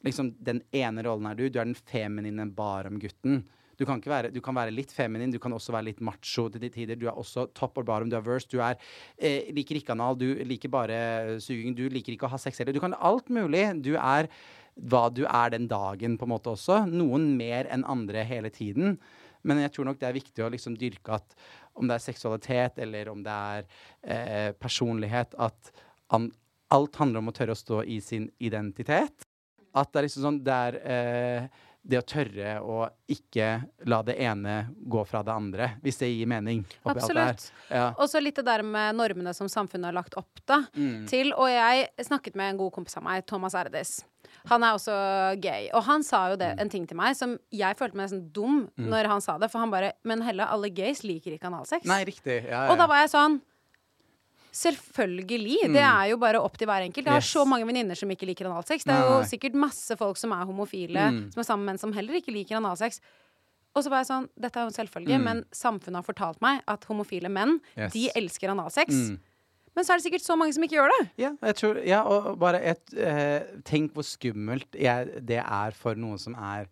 Liksom, 0.02 0.34
den 0.42 0.64
ene 0.74 1.04
rollen 1.06 1.30
er 1.30 1.38
du. 1.38 1.48
Du 1.50 1.60
er 1.62 1.68
den 1.68 1.78
feminine 1.78 2.48
barom-gutten. 2.58 3.44
Du 3.82 3.86
kan, 3.88 3.98
ikke 3.98 4.12
være, 4.12 4.30
du 4.30 4.42
kan 4.46 4.54
være 4.54 4.74
litt 4.74 4.92
feminin, 4.94 5.32
du 5.34 5.40
kan 5.42 5.54
også 5.56 5.74
være 5.74 5.88
litt 5.88 6.02
macho 6.06 6.44
til 6.54 6.62
de 6.62 6.70
tider. 6.70 6.98
Du 7.02 7.08
er 7.10 7.18
også 7.18 7.48
top 7.58 7.80
or 7.82 7.86
bottom, 7.88 8.12
du 8.12 8.18
er 8.18 8.26
verse, 8.26 8.50
du 8.52 8.60
er, 8.62 8.78
eh, 9.18 9.50
liker 9.56 9.80
ikke 9.80 9.96
anal, 9.96 10.18
du 10.20 10.28
liker 10.46 10.70
bare 10.70 11.40
suging, 11.42 11.74
du 11.78 11.88
liker 11.90 12.14
ikke 12.14 12.28
å 12.30 12.34
ha 12.34 12.38
sex 12.42 12.62
heller. 12.62 12.78
Du 12.78 12.84
kan 12.84 12.94
alt 12.94 13.32
mulig. 13.34 13.64
Du 13.82 13.96
er 13.96 14.30
hva 14.76 15.08
du 15.14 15.24
er 15.26 15.54
den 15.54 15.68
dagen, 15.72 16.18
på 16.18 16.28
en 16.28 16.34
måte 16.34 16.54
også. 16.54 16.84
Noen 16.90 17.32
mer 17.40 17.70
enn 17.72 17.86
andre 17.90 18.24
hele 18.28 18.52
tiden. 18.54 18.98
Men 19.48 19.64
jeg 19.64 19.74
tror 19.76 19.90
nok 19.90 20.00
det 20.02 20.10
er 20.10 20.18
viktig 20.18 20.46
å 20.46 20.52
liksom 20.54 20.78
dyrke 20.80 21.18
at 21.18 21.36
om 21.80 21.88
det 21.88 21.98
er 21.98 22.04
seksualitet 22.04 22.80
eller 22.84 23.10
om 23.10 23.24
det 23.26 23.34
er 23.56 23.66
eh, 24.04 24.52
personlighet, 24.60 25.34
at 25.40 25.72
an, 26.14 26.30
alt 26.72 27.00
handler 27.00 27.24
om 27.24 27.32
å 27.32 27.36
tørre 27.36 27.56
å 27.56 27.60
stå 27.60 27.82
i 27.88 28.00
sin 28.04 28.30
identitet. 28.44 29.28
At 29.72 29.92
det 29.92 30.02
er 30.02 30.08
liksom 30.08 30.26
sånn 30.26 30.42
Det 30.44 30.56
er 30.68 30.78
eh, 30.84 31.62
det 31.84 31.98
å 31.98 32.06
tørre 32.06 32.60
å 32.62 32.90
ikke 33.10 33.48
la 33.90 34.02
det 34.06 34.16
ene 34.22 34.68
gå 34.88 35.02
fra 35.10 35.24
det 35.26 35.34
andre, 35.34 35.72
hvis 35.82 35.98
det 35.98 36.12
gir 36.14 36.28
mening. 36.30 36.64
Absolutt. 36.86 37.48
Ja. 37.72 37.88
Og 37.98 38.08
så 38.12 38.22
litt 38.22 38.36
det 38.38 38.46
der 38.46 38.62
med 38.64 38.96
normene 39.00 39.34
som 39.34 39.50
samfunnet 39.50 39.90
har 39.90 39.98
lagt 39.98 40.16
opp 40.20 40.44
da, 40.46 40.62
Mm. 40.78 41.08
til. 41.10 41.34
Og 41.34 41.50
jeg 41.50 41.90
snakket 42.06 42.36
med 42.36 42.52
en 42.52 42.58
god 42.58 42.72
kompis 42.74 42.98
av 42.98 43.04
meg, 43.04 43.26
Thomas 43.26 43.54
Erdis. 43.56 44.04
Han 44.48 44.64
er 44.64 44.74
også 44.78 45.40
gay. 45.42 45.70
Og 45.74 45.84
han 45.84 46.04
sa 46.04 46.30
jo 46.30 46.36
Mm. 46.36 46.40
det, 46.40 46.60
en 46.62 46.70
ting 46.70 46.86
til 46.88 46.98
meg 46.98 47.16
som 47.16 47.38
jeg 47.52 47.76
følte 47.78 47.96
meg 47.96 48.10
nesten 48.10 48.32
dum 48.32 48.70
når 48.78 49.08
han 49.08 49.22
sa 49.22 49.38
det. 49.38 49.50
For 49.52 49.60
han 49.60 49.72
bare 49.72 49.94
Men 50.06 50.22
Helle, 50.22 50.46
alle 50.48 50.70
gays 50.70 51.02
liker 51.04 51.32
ikke 51.38 51.50
analsex. 51.52 51.86
Nei, 51.86 52.04
riktig. 52.06 52.44
Ja, 52.46 52.66
ja, 52.68 52.72
Og 52.72 52.78
da 52.78 52.86
var 52.88 52.98
jeg 53.02 53.10
sånn 53.10 53.42
Selvfølgelig. 54.52 55.58
Det 55.72 55.80
er 55.82 56.10
jo 56.12 56.18
bare 56.22 56.40
opp 56.44 56.58
til 56.60 56.68
hver 56.68 56.84
enkelt. 56.84 57.06
Jeg 57.06 57.14
har 57.14 57.22
Mm. 57.22 57.24
Yes. 57.24 57.34
så 57.34 57.46
mange 57.48 57.66
venninner 57.66 57.96
som 57.98 58.10
ikke 58.10 58.26
liker 58.28 58.46
analsex. 58.50 58.84
Det 58.84 58.94
er 58.94 59.08
jo 59.08 59.22
sikkert 59.24 59.54
masse 59.56 59.96
folk 59.98 60.18
som 60.18 60.32
er 60.32 60.46
homofile, 60.46 61.12
Mm. 61.12 61.32
som 61.34 61.40
er 61.40 61.44
sammen 61.44 61.66
med 61.66 61.72
menn 61.74 61.80
som 61.80 61.94
heller 61.94 62.14
ikke 62.20 62.34
liker 62.34 62.58
analsex. 62.58 63.00
Og 63.74 63.84
så 63.84 63.90
var 63.90 64.00
jeg 64.04 64.08
sånn, 64.08 64.28
dette 64.40 64.58
er 64.58 64.64
jo 64.64 64.68
en 64.68 64.88
selvfølge, 64.88 65.18
Mm. 65.18 65.24
men 65.24 65.46
samfunnet 65.54 65.96
har 65.96 66.04
fortalt 66.14 66.42
meg 66.42 66.62
at 66.68 66.82
homofile 66.86 67.30
menn, 67.32 67.62
Yes. 67.78 67.94
de 67.94 68.10
elsker 68.16 68.50
analsex. 68.50 68.90
Mm. 68.94 69.20
Men 69.74 69.86
så 69.86 69.94
er 69.94 69.98
det 70.00 70.12
sikkert 70.12 70.26
så 70.28 70.36
mange 70.38 70.54
som 70.54 70.64
ikke 70.64 70.76
gjør 70.76 70.90
det. 71.00 71.10
Ja, 71.18 71.32
jeg 71.42 71.56
tror, 71.56 71.86
ja 71.88 72.04
og 72.04 72.26
og 72.28 72.40
bare 72.40 72.60
et, 72.62 72.94
eh, 72.94 73.40
Tenk 73.64 73.94
hvor 73.94 74.04
skummelt 74.04 74.66
jeg, 74.78 75.26
det 75.26 75.38
er 75.40 75.72
for 75.72 75.96
noen 75.96 76.20
som 76.20 76.36
er 76.36 76.68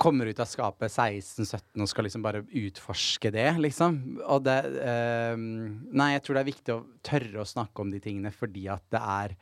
Kommer 0.00 0.26
ut 0.26 0.38
av 0.40 0.46
skapet 0.48 0.88
16-17 0.88 1.82
og 1.84 1.88
skal 1.90 2.06
liksom 2.06 2.22
bare 2.24 2.40
utforske 2.56 3.28
det, 3.34 3.50
liksom. 3.60 3.98
Og 4.24 4.40
det 4.46 4.54
eh, 4.80 5.36
Nei, 5.36 6.06
jeg 6.14 6.22
tror 6.24 6.38
det 6.38 6.40
er 6.44 6.48
viktig 6.48 6.72
å 6.72 6.78
tørre 7.04 7.42
å 7.42 7.48
snakke 7.48 7.84
om 7.84 7.90
de 7.92 8.00
tingene 8.00 8.32
fordi 8.32 8.64
at 8.72 8.84
det 8.94 9.02
er 9.02 9.34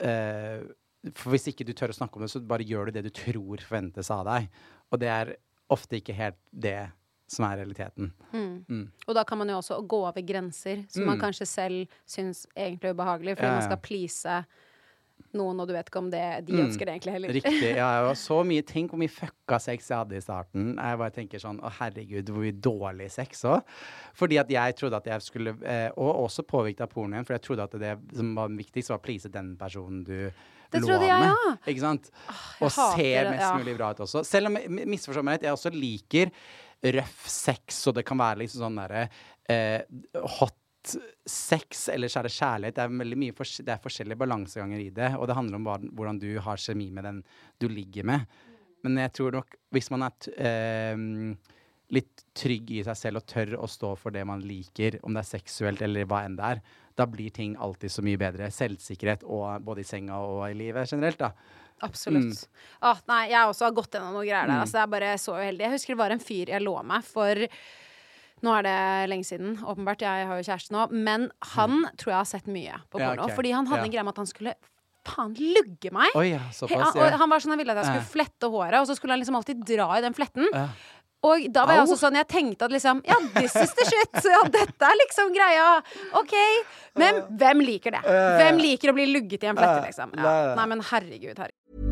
eh, 0.00 0.64
For 1.12 1.34
hvis 1.34 1.48
ikke 1.52 1.66
du 1.66 1.74
tør 1.76 1.92
å 1.92 1.98
snakke 1.98 2.16
om 2.18 2.24
det, 2.24 2.30
så 2.32 2.40
bare 2.46 2.64
gjør 2.66 2.88
du 2.88 2.96
det 2.98 3.04
du 3.08 3.12
tror 3.14 3.60
forventes 3.60 4.10
av 4.14 4.24
deg. 4.28 4.48
Og 4.92 5.00
det 5.02 5.10
er 5.12 5.34
ofte 5.72 5.98
ikke 5.98 6.14
helt 6.16 6.38
det 6.52 6.78
som 7.32 7.46
er 7.48 7.62
realiteten. 7.62 8.10
Mm. 8.32 8.82
Og 9.08 9.14
da 9.16 9.22
kan 9.24 9.40
man 9.40 9.48
jo 9.48 9.56
også 9.58 9.78
gå 9.88 10.02
over 10.04 10.20
grenser 10.24 10.82
som 10.92 11.06
man 11.08 11.16
Mm. 11.16 11.22
kanskje 11.24 11.46
selv 11.48 11.94
syns 12.04 12.42
egentlig 12.52 12.90
er 12.90 12.94
ubehagelig, 12.94 13.36
fordi 13.38 13.48
Ja, 13.48 13.54
man 13.56 13.62
skal 13.68 13.80
please 13.80 14.34
noen, 15.34 15.60
og 15.62 15.68
du 15.68 15.72
vet 15.74 15.88
ikke 15.88 15.98
om 16.02 16.10
det, 16.12 16.22
de 16.46 16.52
Mm. 16.52 16.60
ønsker 16.66 16.86
det 16.86 16.94
egentlig 16.94 17.12
heller. 17.16 17.32
Riktig. 17.36 17.70
Ja, 17.76 17.88
og 18.08 18.16
så 18.20 18.38
mye 18.44 18.62
Tenk 18.72 18.90
hvor 18.92 19.00
mye 19.00 19.12
fucka 19.12 19.58
sex 19.60 19.88
jeg 19.90 19.98
hadde 19.98 20.16
i 20.16 20.20
starten. 20.24 20.72
Jeg 20.76 20.98
bare 21.00 21.10
tenker 21.14 21.38
sånn 21.42 21.60
Å, 21.60 21.70
herregud, 21.80 22.28
hvor 22.32 22.44
mye 22.44 22.52
dårlig 22.52 23.10
sex 23.10 23.44
òg. 23.48 23.62
Fordi 24.14 24.38
at 24.42 24.48
jeg 24.52 24.76
trodde 24.76 24.96
at 25.00 25.06
jeg 25.06 25.22
skulle 25.26 25.54
eh, 25.64 25.90
Og 25.96 26.24
også 26.26 26.42
påvirket 26.48 26.84
av 26.86 26.90
pornoen, 26.92 27.24
for 27.24 27.34
jeg 27.36 27.42
trodde 27.46 27.62
at 27.68 27.78
det 27.80 27.92
som 28.16 28.34
var 28.36 28.48
viktigst, 28.48 28.90
var 28.92 28.98
å 29.00 29.04
please 29.04 29.28
den 29.32 29.54
personen 29.60 30.02
du 30.04 30.16
Det 30.72 30.80
trodde 30.80 31.04
jeg 31.04 31.30
også. 31.32 31.56
Ikke 31.68 31.80
sant? 31.84 32.10
Åh, 32.28 32.42
og 32.64 32.70
ser 32.72 33.28
mest 33.28 33.36
det, 33.36 33.40
ja. 33.44 33.52
mulig 33.60 33.76
bra 33.76 33.90
ut 33.92 34.00
også. 34.06 34.22
Selv 34.24 34.48
om, 34.48 34.56
misforstå 34.88 35.22
meg 35.24 35.36
rett, 35.40 35.48
jeg 35.50 35.52
også 35.58 35.72
liker 35.74 36.30
røff 36.96 37.26
sex, 37.28 37.86
og 37.90 37.94
det 37.98 38.04
kan 38.08 38.18
være 38.18 38.40
liksom 38.40 38.64
sånn 38.64 38.78
derre 38.80 39.02
eh, 39.52 39.84
hot 40.40 40.56
sex, 41.28 41.88
eller 41.92 42.10
så 42.10 42.20
er 42.20 42.28
det 42.28 42.34
kjærlighet. 42.34 42.76
Det 42.76 42.84
er 42.84 43.00
veldig 43.02 43.18
mye 43.22 43.36
fors 43.36 43.54
det 43.62 43.74
er 43.74 43.82
forskjellige 43.82 44.20
balanseganger 44.22 44.82
i 44.82 44.90
det, 44.94 45.12
og 45.18 45.28
det 45.28 45.36
handler 45.38 45.60
om 45.60 45.68
hva, 45.68 45.78
hvordan 45.92 46.20
du 46.22 46.30
har 46.42 46.60
kjemi 46.60 46.90
med 46.94 47.06
den 47.08 47.22
du 47.62 47.68
ligger 47.70 48.08
med. 48.08 48.38
Men 48.82 48.98
jeg 49.04 49.14
tror 49.18 49.38
nok 49.38 49.56
hvis 49.74 49.90
man 49.94 50.06
er 50.08 50.14
t 50.18 50.32
ehm, 50.42 51.34
litt 51.92 52.22
trygg 52.36 52.70
i 52.72 52.82
seg 52.86 52.96
selv 52.96 53.20
og 53.20 53.26
tør 53.28 53.58
å 53.60 53.68
stå 53.68 53.92
for 54.00 54.14
det 54.14 54.24
man 54.28 54.42
liker, 54.44 54.96
om 55.04 55.12
det 55.12 55.22
er 55.22 55.32
seksuelt 55.34 55.82
eller 55.84 56.06
hva 56.08 56.22
enn 56.26 56.38
det 56.38 56.54
er, 56.54 56.62
da 56.96 57.06
blir 57.08 57.32
ting 57.34 57.52
alltid 57.60 57.92
så 57.92 58.04
mye 58.04 58.20
bedre. 58.20 58.48
Selvsikkerhet 58.52 59.26
og 59.28 59.64
både 59.64 59.84
i 59.84 59.88
senga 59.88 60.20
og 60.24 60.46
i 60.48 60.56
livet 60.56 60.88
generelt, 60.88 61.20
da. 61.20 61.32
Absolutt. 61.82 62.46
Åh, 62.86 62.98
nei, 63.10 63.22
jeg 63.32 63.50
også 63.50 63.66
har 63.66 63.76
gått 63.76 63.96
gjennom 63.96 64.16
noen 64.16 64.28
greier 64.28 64.46
der. 64.46 64.54
Mm. 64.54 64.64
Altså, 64.64 64.78
jeg 64.78 64.86
er 64.86 64.92
bare 64.92 65.14
så 65.18 65.36
uheldig. 65.36 65.64
Jeg 65.66 65.74
husker 65.74 65.94
det 65.94 66.02
var 66.02 66.14
en 66.14 66.22
fyr 66.22 66.52
jeg 66.54 66.64
lå 66.64 66.74
med 66.86 67.06
for 67.06 67.46
nå 68.42 68.52
er 68.58 68.62
det 68.66 68.76
lenge 69.10 69.24
siden, 69.28 69.56
åpenbart. 69.62 70.00
Jeg 70.02 70.26
har 70.26 70.36
jo 70.40 70.46
kjæreste 70.50 70.74
nå. 70.74 70.86
Men 70.92 71.30
han 71.54 71.84
tror 71.96 72.12
jeg 72.12 72.18
har 72.20 72.24
sett 72.30 72.46
mye 72.46 72.74
på 72.90 73.00
Ja, 73.00 73.12
okay. 73.14 73.34
Fordi 73.36 73.52
han 73.54 73.66
hadde 73.66 73.82
Ja. 73.82 73.84
en 73.84 73.92
greie 73.92 74.04
med 74.04 74.14
at 74.16 74.22
han 74.22 74.26
skulle 74.26 74.54
faen 75.06 75.34
lugge 75.34 75.90
meg. 75.92 76.10
Oi, 76.14 76.30
ja, 76.30 76.38
He- 76.38 76.52
såpass. 76.54 76.92
han, 76.92 76.96
Ja. 76.96 77.06
og 77.14 77.18
han 77.20 77.30
var 77.30 77.38
sånn, 77.40 77.50
han 77.50 77.58
ville 77.58 77.72
at 77.72 77.84
jeg 77.84 77.86
skulle 77.90 78.10
flette 78.14 78.50
håret, 78.50 78.80
og 78.80 78.86
så 78.86 78.94
skulle 78.96 79.10
han 79.12 79.20
liksom 79.20 79.34
alltid 79.36 79.64
dra 79.66 79.88
i 79.98 80.00
den 80.00 80.14
fletten. 80.14 80.46
Og 81.24 81.52
da 81.52 81.64
var 81.66 81.74
jeg 81.74 81.86
også 81.86 81.98
sånn, 82.02 82.14
jeg 82.18 82.26
tenkte 82.26 82.62
at 82.64 82.70
liksom 82.72 83.00
Ja, 83.06 83.14
this 83.34 83.54
is 83.54 83.72
the 83.74 83.84
shit! 83.84 84.24
Ja, 84.24 84.42
dette 84.42 84.82
er 84.82 84.96
liksom 85.06 85.32
greia. 85.32 85.82
OK. 86.14 86.34
Men 86.96 87.22
hvem 87.38 87.60
liker 87.64 87.92
det? 87.92 88.02
Hvem 88.02 88.58
liker 88.58 88.90
å 88.90 88.94
bli 88.94 89.06
lugget 89.06 89.44
i 89.44 89.46
en 89.46 89.56
flette, 89.56 89.86
liksom? 89.86 90.14
Nei, 90.16 90.66
men 90.66 90.80
herregud, 90.80 91.38
herregud. 91.38 91.91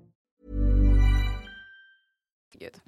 Gud. 2.61 2.79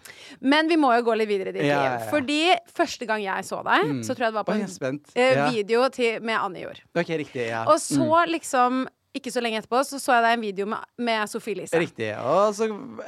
Men 0.41 0.69
vi 0.71 0.77
må 0.79 0.91
jo 0.97 1.03
gå 1.09 1.15
litt 1.19 1.29
videre 1.31 1.51
i 1.53 1.57
ditt 1.57 1.67
Ja, 1.67 1.81
liv. 1.97 2.07
Fordi 2.13 2.39
første 2.77 3.07
gang 3.09 3.23
jeg 3.25 3.47
så 3.49 3.61
deg, 3.65 3.85
Mm. 3.89 4.01
så 4.05 4.15
tror 4.15 4.27
jeg 4.27 4.33
det 4.33 4.39
var 4.39 4.47
på 4.47 4.55
en 4.57 4.99
eh, 5.15 5.43
video 5.51 5.87
til, 5.89 6.19
med 6.21 6.37
Anne 6.39 6.61
Jord. 6.63 6.79
Okay, 6.95 7.17
riktig. 7.17 7.47
Ja. 7.49 7.65
Og 7.67 7.79
så 7.81 8.25
liksom, 8.29 8.85
ikke 9.13 9.31
så 9.33 9.41
lenge 9.43 9.59
etterpå, 9.61 9.83
så 9.85 9.99
så 10.01 10.15
jeg 10.17 10.23
deg 10.25 10.37
en 10.39 10.41
video 10.47 10.65
med, 10.73 10.85
med 10.97 11.29
Sofie 11.29 11.53
Elise. 11.57 11.77
Riktig. 11.79 12.09
Og 12.17 12.55
så 12.57 12.65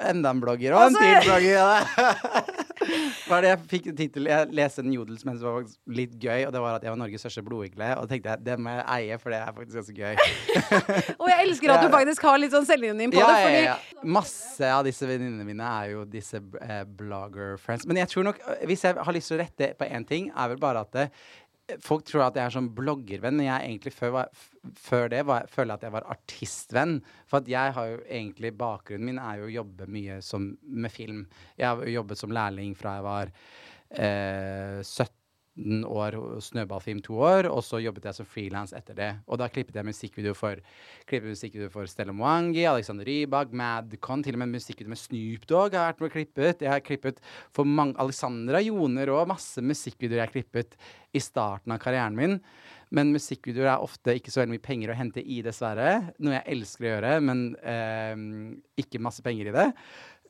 enda 0.09 0.29
en 0.35 0.41
blogger, 0.43 0.75
og 0.77 0.81
Og 0.83 0.87
en 0.91 0.97
så- 0.99 1.05
til 1.05 1.29
blogger. 1.29 2.51
Hva 3.25 3.37
er 3.39 3.41
det 3.45 3.49
jeg 3.49 3.59
fikk 3.71 3.85
tittel 3.97 4.27
Jeg 4.29 4.49
leste 4.53 4.83
en 4.83 4.91
jodel 4.93 5.15
som 5.17 5.31
var 5.41 5.55
faktisk 5.61 5.77
litt 5.97 6.11
gøy, 6.21 6.43
og 6.45 6.51
det 6.53 6.61
var 6.61 6.75
at 6.77 6.83
jeg 6.85 6.93
var 6.93 6.99
Norges 7.01 7.23
største 7.25 7.41
blodigle. 7.45 7.87
Og 7.97 8.09
tenkte 8.11 8.29
jeg, 8.35 8.43
det 8.45 8.57
må 8.61 8.75
jeg 8.75 8.85
eie, 8.97 9.17
for 9.21 9.33
det 9.33 9.39
er 9.41 9.55
faktisk 9.55 9.79
ganske 9.79 9.95
gøy. 9.97 10.15
Og 11.21 11.25
jeg 11.31 11.47
elsker 11.47 11.73
at 11.73 11.85
du 11.85 11.89
faktisk 11.95 12.27
har 12.29 12.37
litt 12.41 12.53
sånn 12.53 12.67
selvironi 12.69 13.07
på 13.13 13.17
Ja, 13.23 13.29
det. 13.31 13.39
Fordi 13.47 13.63
ja, 13.63 13.71
ja. 13.71 14.03
Masse 14.19 14.69
av 14.75 14.83
disse 14.85 15.09
venninnene 15.09 15.47
mine 15.47 15.71
er 15.81 15.95
jo 15.95 16.03
disse 16.09 16.41
eh, 16.61 16.83
blogger 16.99 17.55
friends. 17.61 17.87
Men 17.89 18.03
jeg 18.03 18.11
tror 18.13 18.27
nok, 18.29 18.43
eh, 18.45 18.65
hvis 18.69 18.85
jeg 18.85 18.99
har 19.01 19.17
lyst 19.17 19.31
til 19.33 19.39
å 19.39 19.41
rette 19.41 19.71
på 19.79 19.89
én 19.89 20.05
ting, 20.07 20.29
er 20.35 20.53
vel 20.53 20.61
bare 20.61 20.85
at 20.85 20.93
det, 20.93 21.07
Folk 21.81 22.05
tror 22.05 22.27
at 22.27 22.35
jeg 22.37 22.45
er 22.45 22.53
sånn 22.53 22.67
bloggervenn, 22.77 23.39
men 23.39 23.47
jeg 23.47 23.69
egentlig 23.69 23.93
før, 23.95 24.11
var, 24.19 24.43
før 24.77 25.07
det 25.09 25.21
var, 25.25 25.47
føler 25.49 25.77
at 25.77 25.85
jeg 25.87 25.95
var 25.95 26.09
artistvenn. 26.13 26.99
For 27.25 27.41
at 27.41 27.49
jeg 27.49 27.73
har 27.77 27.87
jo 27.89 28.01
egentlig 28.05 28.51
Bakgrunnen 28.59 29.09
min 29.09 29.21
er 29.21 29.41
jo 29.41 29.47
å 29.47 29.55
jobbe 29.55 29.87
mye 29.89 30.19
som, 30.25 30.51
med 30.61 30.93
film. 30.93 31.23
Jeg 31.57 31.71
har 31.71 31.81
jo 31.81 31.95
jobbet 31.99 32.21
som 32.21 32.35
lærling 32.37 32.75
fra 32.77 32.99
jeg 32.99 33.07
var 33.07 33.33
eh, 33.97 34.81
17 34.83 35.14
år 35.87 36.17
hos 36.19 36.49
Snøballfilm 36.51 36.99
to 37.05 37.15
år, 37.23 37.47
og 37.47 37.61
så 37.63 37.79
jobbet 37.79 38.09
jeg 38.09 38.17
som 38.17 38.27
frilans 38.27 38.73
etter 38.75 38.97
det. 38.97 39.09
Og 39.31 39.39
da 39.39 39.47
klippet 39.47 39.77
jeg 39.79 39.87
musikkvideo 39.87 40.35
for, 40.35 40.59
musikkvideo 41.07 41.71
for 41.71 41.87
Stella 41.87 42.15
Mwangi, 42.15 42.65
Alexander 42.67 43.07
Rybak, 43.07 43.53
Madcon, 43.55 44.23
til 44.25 44.35
og 44.35 44.43
med 44.43 44.57
musikkvideo 44.57 44.91
med 44.91 44.99
Snoop 44.99 45.47
Dogg 45.47 45.77
har 45.77 45.93
vært 45.93 46.03
med 46.03 46.11
og 46.11 46.15
klippet. 46.17 46.65
Jeg 46.65 46.73
har 46.73 46.83
klippet 46.83 47.23
for 47.55 47.67
mange 47.67 47.95
Alexandra 48.03 48.61
Joner 48.65 49.13
og 49.15 49.29
masse 49.31 49.63
musikkvideoer 49.63 50.25
jeg 50.25 50.27
har 50.27 50.35
klippet 50.35 50.79
i 51.15 51.23
starten 51.23 51.75
av 51.75 51.79
karrieren 51.83 52.17
min. 52.19 52.39
Men 52.95 53.13
musikkvideoer 53.15 53.71
er 53.71 53.83
ofte 53.83 54.13
ikke 54.15 54.31
så 54.31 54.41
veldig 54.41 54.55
mye 54.55 54.63
penger 54.63 54.91
å 54.91 54.97
hente 54.99 55.23
i, 55.23 55.39
dessverre. 55.45 56.13
Noe 56.21 56.35
jeg 56.37 56.51
elsker 56.53 56.85
å 56.85 56.91
gjøre, 56.91 57.13
men 57.25 57.45
eh, 57.63 58.13
ikke 58.83 59.01
masse 59.03 59.25
penger 59.25 59.49
i 59.49 59.55
det. 59.55 59.65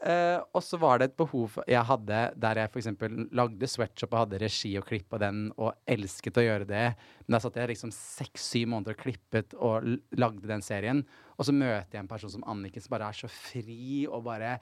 Eh, 0.03 0.39
og 0.51 0.59
så 0.61 0.77
var 0.77 0.99
det 0.99 1.07
et 1.07 1.15
behov 1.17 1.53
jeg 1.71 1.87
hadde 1.87 2.17
der 2.43 2.59
jeg 2.59 2.67
f.eks. 2.67 2.89
lagde 3.31 3.69
Sweatshop 3.71 4.11
og 4.11 4.19
hadde 4.25 4.41
regi 4.43 4.73
og 4.75 4.85
klipp 4.89 5.15
av 5.15 5.21
den, 5.23 5.45
og 5.55 5.71
elsket 5.87 6.39
å 6.41 6.43
gjøre 6.43 6.67
det. 6.69 6.83
Men 7.23 7.37
da 7.37 7.41
satt 7.41 7.59
jeg 7.61 7.71
liksom 7.71 7.93
seks-syv 7.95 8.73
måneder 8.73 8.97
og 8.97 9.01
klippet 9.05 9.55
og 9.55 9.87
lagde 10.19 10.51
den 10.51 10.65
serien. 10.65 11.01
Og 11.39 11.47
så 11.47 11.55
møter 11.55 11.95
jeg 11.95 12.03
en 12.03 12.11
person 12.11 12.33
som 12.33 12.45
Anniken 12.51 12.83
som 12.83 12.93
bare 12.95 13.09
er 13.09 13.17
så 13.23 13.31
fri 13.31 14.03
og 14.09 14.27
bare 14.27 14.57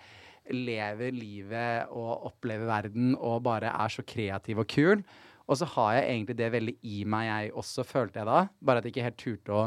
lever 0.52 1.16
livet 1.16 1.92
og 1.96 2.28
opplever 2.30 2.68
verden 2.68 3.14
og 3.16 3.44
bare 3.46 3.72
er 3.74 3.94
så 3.94 4.06
kreativ 4.06 4.62
og 4.64 4.70
kul. 4.70 5.04
Og 5.44 5.60
så 5.60 5.68
har 5.76 5.98
jeg 5.98 6.10
egentlig 6.10 6.38
det 6.40 6.52
veldig 6.54 6.76
i 6.88 7.04
meg, 7.10 7.28
jeg 7.28 7.56
også, 7.60 7.84
følte 7.88 8.22
jeg 8.22 8.30
da. 8.30 8.44
Bare 8.64 8.80
at 8.80 8.86
jeg 8.88 8.94
ikke 8.94 9.08
helt 9.10 9.20
turte 9.20 9.56
å 9.56 9.64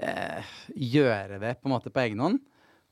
uh, 0.00 0.52
gjøre 0.72 1.40
det 1.42 1.58
på 1.60 1.68
en 1.68 1.74
måte 1.74 1.92
på 1.92 2.04
egen 2.06 2.22
hånd. 2.24 2.40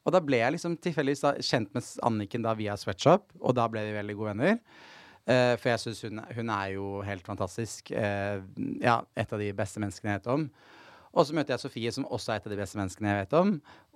Og 0.04 0.12
da 0.12 0.20
ble 0.20 0.40
jeg 0.42 0.56
liksom 0.56 0.76
tilfeldigvis 0.84 1.44
kjent 1.48 1.70
med 1.76 1.86
Anniken 2.04 2.44
da 2.44 2.52
via 2.58 2.76
Sweatshop, 2.76 3.30
og 3.40 3.56
da 3.56 3.66
ble 3.72 3.86
vi 3.86 3.96
veldig 3.96 4.16
gode 4.18 4.34
venner. 4.34 4.58
Uh, 5.24 5.54
for 5.56 5.70
jeg 5.70 5.80
syns 5.80 6.02
hun, 6.04 6.20
hun 6.36 6.50
er 6.52 6.74
jo 6.74 6.88
helt 7.06 7.24
fantastisk. 7.24 7.88
Uh, 7.96 8.44
ja, 8.84 8.98
et 9.16 9.32
av 9.32 9.40
de 9.40 9.52
beste 9.56 9.80
menneskene 9.80 10.12
jeg 10.12 10.20
vet 10.20 10.32
om. 10.34 10.48
Og 11.14 11.24
så 11.28 11.36
møter 11.36 11.54
jeg 11.54 11.62
Sofie, 11.62 11.92
som 11.94 12.04
også 12.12 12.34
er 12.34 12.42
et 12.42 12.50
av 12.50 12.52
de 12.52 12.58
beste 12.58 12.76
menneskene 12.76 13.12
jeg 13.12 13.22
vet 13.22 13.38
om. 13.38 13.54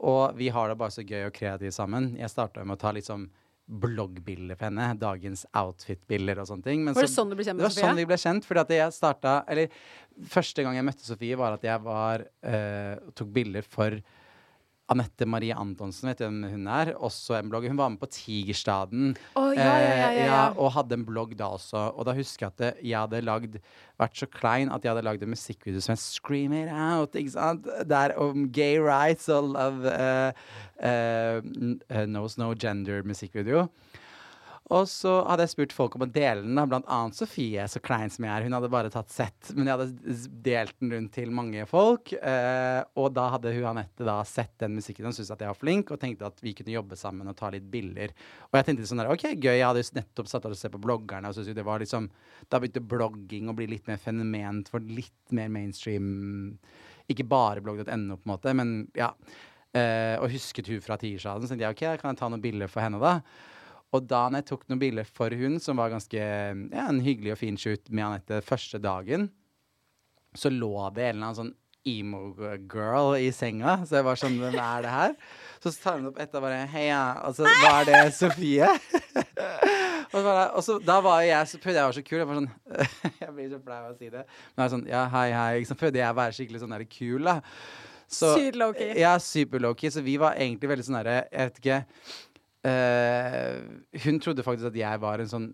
Og 0.09 0.39
vi 0.39 0.49
har 0.55 0.71
det 0.71 0.79
bare 0.81 0.95
så 0.95 1.05
gøy 1.05 1.27
og 1.27 1.35
kreativt 1.37 1.77
sammen. 1.77 2.13
Jeg 2.17 2.33
starta 2.33 2.65
med 2.65 2.79
å 2.79 2.81
ta 2.81 2.95
sånn 3.05 3.27
bloggbilder 3.69 4.57
for 4.57 4.71
henne. 4.71 4.87
Dagens 4.97 5.45
outfit-bilder 5.59 6.41
og 6.41 6.49
sånne 6.49 6.65
ting. 6.65 6.85
Men 6.85 6.95
Var 6.95 7.03
det 7.03 7.11
så- 7.11 7.23
sånn 7.23 7.31
du 7.31 7.37
ble 7.37 7.45
kjent 7.45 7.59
med 7.59 7.67
Sofie? 7.67 7.75
Det 7.75 7.83
var 7.83 7.91
sånn 7.91 7.97
vi 7.97 8.05
ble 8.07 8.17
kjent. 8.17 8.45
Fordi 8.45 8.61
at 8.61 8.69
jeg 8.69 8.93
starta 8.93 9.45
Eller 9.47 9.69
første 10.25 10.63
gang 10.63 10.75
jeg 10.75 10.85
møtte 10.85 11.05
Sofie, 11.05 11.37
var 11.37 11.53
at 11.53 11.63
jeg 11.63 11.81
var 11.83 12.25
uh, 12.45 12.97
tok 13.15 13.33
bilder 13.33 13.63
for 13.63 14.01
Anette 14.89 15.27
Marie 15.29 15.53
Antonsen, 15.53 16.09
vet 16.09 16.23
du 16.23 16.25
hvem 16.25 16.45
hun 16.49 16.69
er? 16.73 16.95
Også 16.97 17.37
en 17.37 17.51
blogger. 17.53 17.69
Hun 17.69 17.81
var 17.81 17.91
med 17.93 18.01
på 18.01 18.09
Tigerstaden. 18.09 19.11
oh, 19.37 19.51
ja, 19.53 19.75
ja, 19.83 19.91
ja, 19.99 20.09
ja, 20.25 20.39
og 20.57 20.73
hadde 20.79 20.97
en 20.97 21.05
blogg 21.05 21.35
da 21.37 21.51
også. 21.59 21.83
Og 21.93 22.09
da 22.09 22.15
husker 22.17 22.49
jeg 22.49 22.55
at 22.57 22.81
jeg 22.83 22.97
hadde 22.97 23.21
lagd 23.27 23.59
vært 24.01 24.17
så 24.17 24.31
klein 24.33 24.73
at 24.73 24.85
jeg 24.85 24.95
hadde 24.95 25.05
lagd 25.05 25.27
en 25.27 25.35
musikkvideo 25.35 25.85
som 25.85 25.93
het 25.93 26.01
'Scream 26.01 26.57
It 26.57 26.73
Out'. 26.73 27.21
ikke 27.21 27.37
sant? 27.37 27.69
Der 27.89 28.17
om 28.17 28.49
gay 28.53 28.79
rights 28.81 29.29
og 29.29 29.53
love 29.53 29.85
uh, 29.85 30.33
uh, 30.81 31.39
uh, 31.93 32.05
Knows 32.07 32.39
No 32.39 32.55
Gender-musikkvideo. 32.55 33.69
Og 34.69 34.85
så 34.91 35.13
hadde 35.25 35.47
jeg 35.47 35.53
spurt 35.55 35.73
folk 35.73 35.95
om 35.97 36.03
å 36.05 36.11
dele 36.13 36.43
den, 36.45 36.59
blant 36.69 36.89
annet 36.93 37.17
Sofie, 37.17 37.63
så 37.73 37.81
klein 37.81 38.11
som 38.13 38.27
jeg 38.27 38.33
er. 38.35 38.45
Hun 38.45 38.57
hadde 38.59 38.69
bare 38.73 38.91
tatt 38.93 39.09
sett, 39.13 39.53
men 39.57 39.65
jeg 39.65 39.81
hadde 39.81 40.17
delt 40.45 40.75
den 40.83 40.93
rundt 40.93 41.15
til 41.17 41.33
mange 41.33 41.65
folk. 41.71 42.13
Eh, 42.13 42.81
og 43.01 43.09
da 43.17 43.31
hadde 43.33 43.55
hun 43.57 43.71
Anette 43.71 44.05
da 44.05 44.19
sett 44.29 44.53
den 44.61 44.77
musikken 44.77 45.09
og 45.09 45.17
syntes 45.17 45.33
at 45.33 45.45
jeg 45.45 45.55
var 45.55 45.59
flink, 45.59 45.95
og 45.95 46.03
tenkte 46.03 46.29
at 46.29 46.45
vi 46.45 46.53
kunne 46.59 46.77
jobbe 46.77 47.01
sammen 47.01 47.33
og 47.33 47.39
ta 47.41 47.49
litt 47.55 47.71
bilder. 47.73 48.13
Og 48.51 48.61
jeg 48.61 48.69
tenkte 48.69 48.91
sånn 48.93 49.01
der, 49.01 49.13
OK, 49.15 49.27
gøy. 49.39 49.55
Jeg 49.55 49.65
hadde 49.65 49.87
nettopp 50.03 50.29
satt 50.29 50.53
og 50.53 50.61
sett 50.61 50.77
på 50.77 50.85
bloggerne, 50.85 51.33
og 51.33 51.39
syntes 51.39 51.55
jo 51.55 51.57
det 51.57 51.69
var 51.69 51.81
liksom 51.81 52.11
Da 52.53 52.61
begynte 52.61 52.85
blogging 52.85 53.49
å 53.49 53.57
bli 53.57 53.71
litt 53.73 53.89
mer 53.89 53.97
fenomen 54.01 54.63
for 54.69 54.85
litt 54.85 55.33
mer 55.35 55.49
mainstream 55.53 56.59
Ikke 57.09 57.25
bare 57.29 57.65
blogg.no, 57.65 58.21
på 58.21 58.29
en 58.29 58.37
måte, 58.37 58.53
men 58.57 58.83
ja. 58.97 59.15
Eh, 59.73 60.17
og 60.21 60.29
husket 60.33 60.69
hun 60.69 60.85
fra 60.85 60.97
Tirsdagen, 61.01 61.45
så 61.45 61.55
tenkte 61.55 61.65
jeg 61.65 61.77
OK, 61.77 62.03
kan 62.03 62.13
jeg 62.13 62.21
ta 62.21 62.29
noen 62.29 62.45
bilder 62.45 62.69
for 62.73 62.85
henne, 62.85 63.01
da? 63.01 63.57
Og 63.97 64.05
da 64.05 64.27
når 64.29 64.43
jeg 64.43 64.49
tok 64.51 64.67
noen 64.69 64.83
bilder 64.83 65.09
for 65.09 65.33
hun, 65.33 65.57
som 65.63 65.81
var 65.81 65.93
ganske 65.95 66.19
ja, 66.21 66.85
en 66.85 67.01
hyggelig 67.05 67.35
og 67.35 67.41
fin 67.41 67.57
shoot 67.61 67.89
med 67.89 68.05
Anette 68.05 68.43
første 68.45 68.81
dagen, 68.83 69.31
så 70.37 70.53
lå 70.53 70.75
det 70.93 71.07
en 71.07 71.17
eller 71.17 71.31
annen 71.31 71.39
sånn 71.39 71.55
emo-girl 71.89 73.15
i 73.17 73.31
senga. 73.33 73.79
Så 73.87 73.99
jeg 73.99 74.07
var 74.07 74.21
sånn 74.21 74.37
Hvem 74.41 74.59
er 74.61 74.85
det 74.85 74.93
her? 74.93 75.17
Så 75.63 75.73
tar 75.81 75.99
hun 75.99 76.11
opp 76.11 76.21
etter 76.21 76.41
og 76.41 76.47
bare 76.47 76.85
ja. 76.85 77.03
Altså, 77.25 77.49
hva 77.63 77.73
er 77.81 77.89
det, 77.89 78.03
Sofie? 78.17 78.69
og, 80.13 80.19
så 80.19 80.23
bare, 80.23 80.47
og 80.53 80.65
så, 80.67 80.79
da 80.85 81.01
var 81.05 81.25
jeg 81.27 81.51
Så 81.51 81.61
prøvde 81.63 81.81
jeg 81.81 81.87
å 81.87 81.89
være 81.89 81.99
så 81.99 82.07
kul. 82.07 82.21
Jeg 82.21 82.31
var 82.31 82.41
sånn 82.43 82.51
Jeg 83.25 83.35
blir 83.35 83.53
så 83.55 83.61
flau 83.65 83.81
av 83.81 83.91
å 83.93 83.99
si 83.99 84.13
det. 84.13 84.25
Men 84.25 84.63
jeg 84.63 84.65
var 84.65 84.73
sånn 84.77 84.89
Ja, 84.91 85.05
hei, 85.17 85.29
hei. 85.35 85.67
Så 85.69 85.79
prøvde 85.79 86.03
jeg 86.03 86.13
å 86.13 86.19
være 86.21 86.39
skikkelig 86.39 86.65
sånn 86.65 86.77
der 86.77 86.89
kul, 86.99 87.31
da. 87.31 87.39
Så, 88.09 88.31
Sykt 88.39 88.57
low-key. 88.57 88.95
Ja, 88.97 89.19
super 89.21 89.61
low-key. 89.61 89.93
Så 89.93 90.01
vi 90.05 90.17
var 90.21 90.39
egentlig 90.41 90.71
veldig 90.71 90.87
sånn 90.87 90.97
derre 91.03 91.19
Jeg 91.27 91.51
vet 91.51 91.59
ikke 91.63 91.81
eh, 92.67 93.59
Hun 94.05 94.21
trodde 94.23 94.45
faktisk 94.47 94.71
at 94.71 94.79
jeg 94.79 95.03
var 95.03 95.23
en 95.23 95.31
sånn 95.31 95.49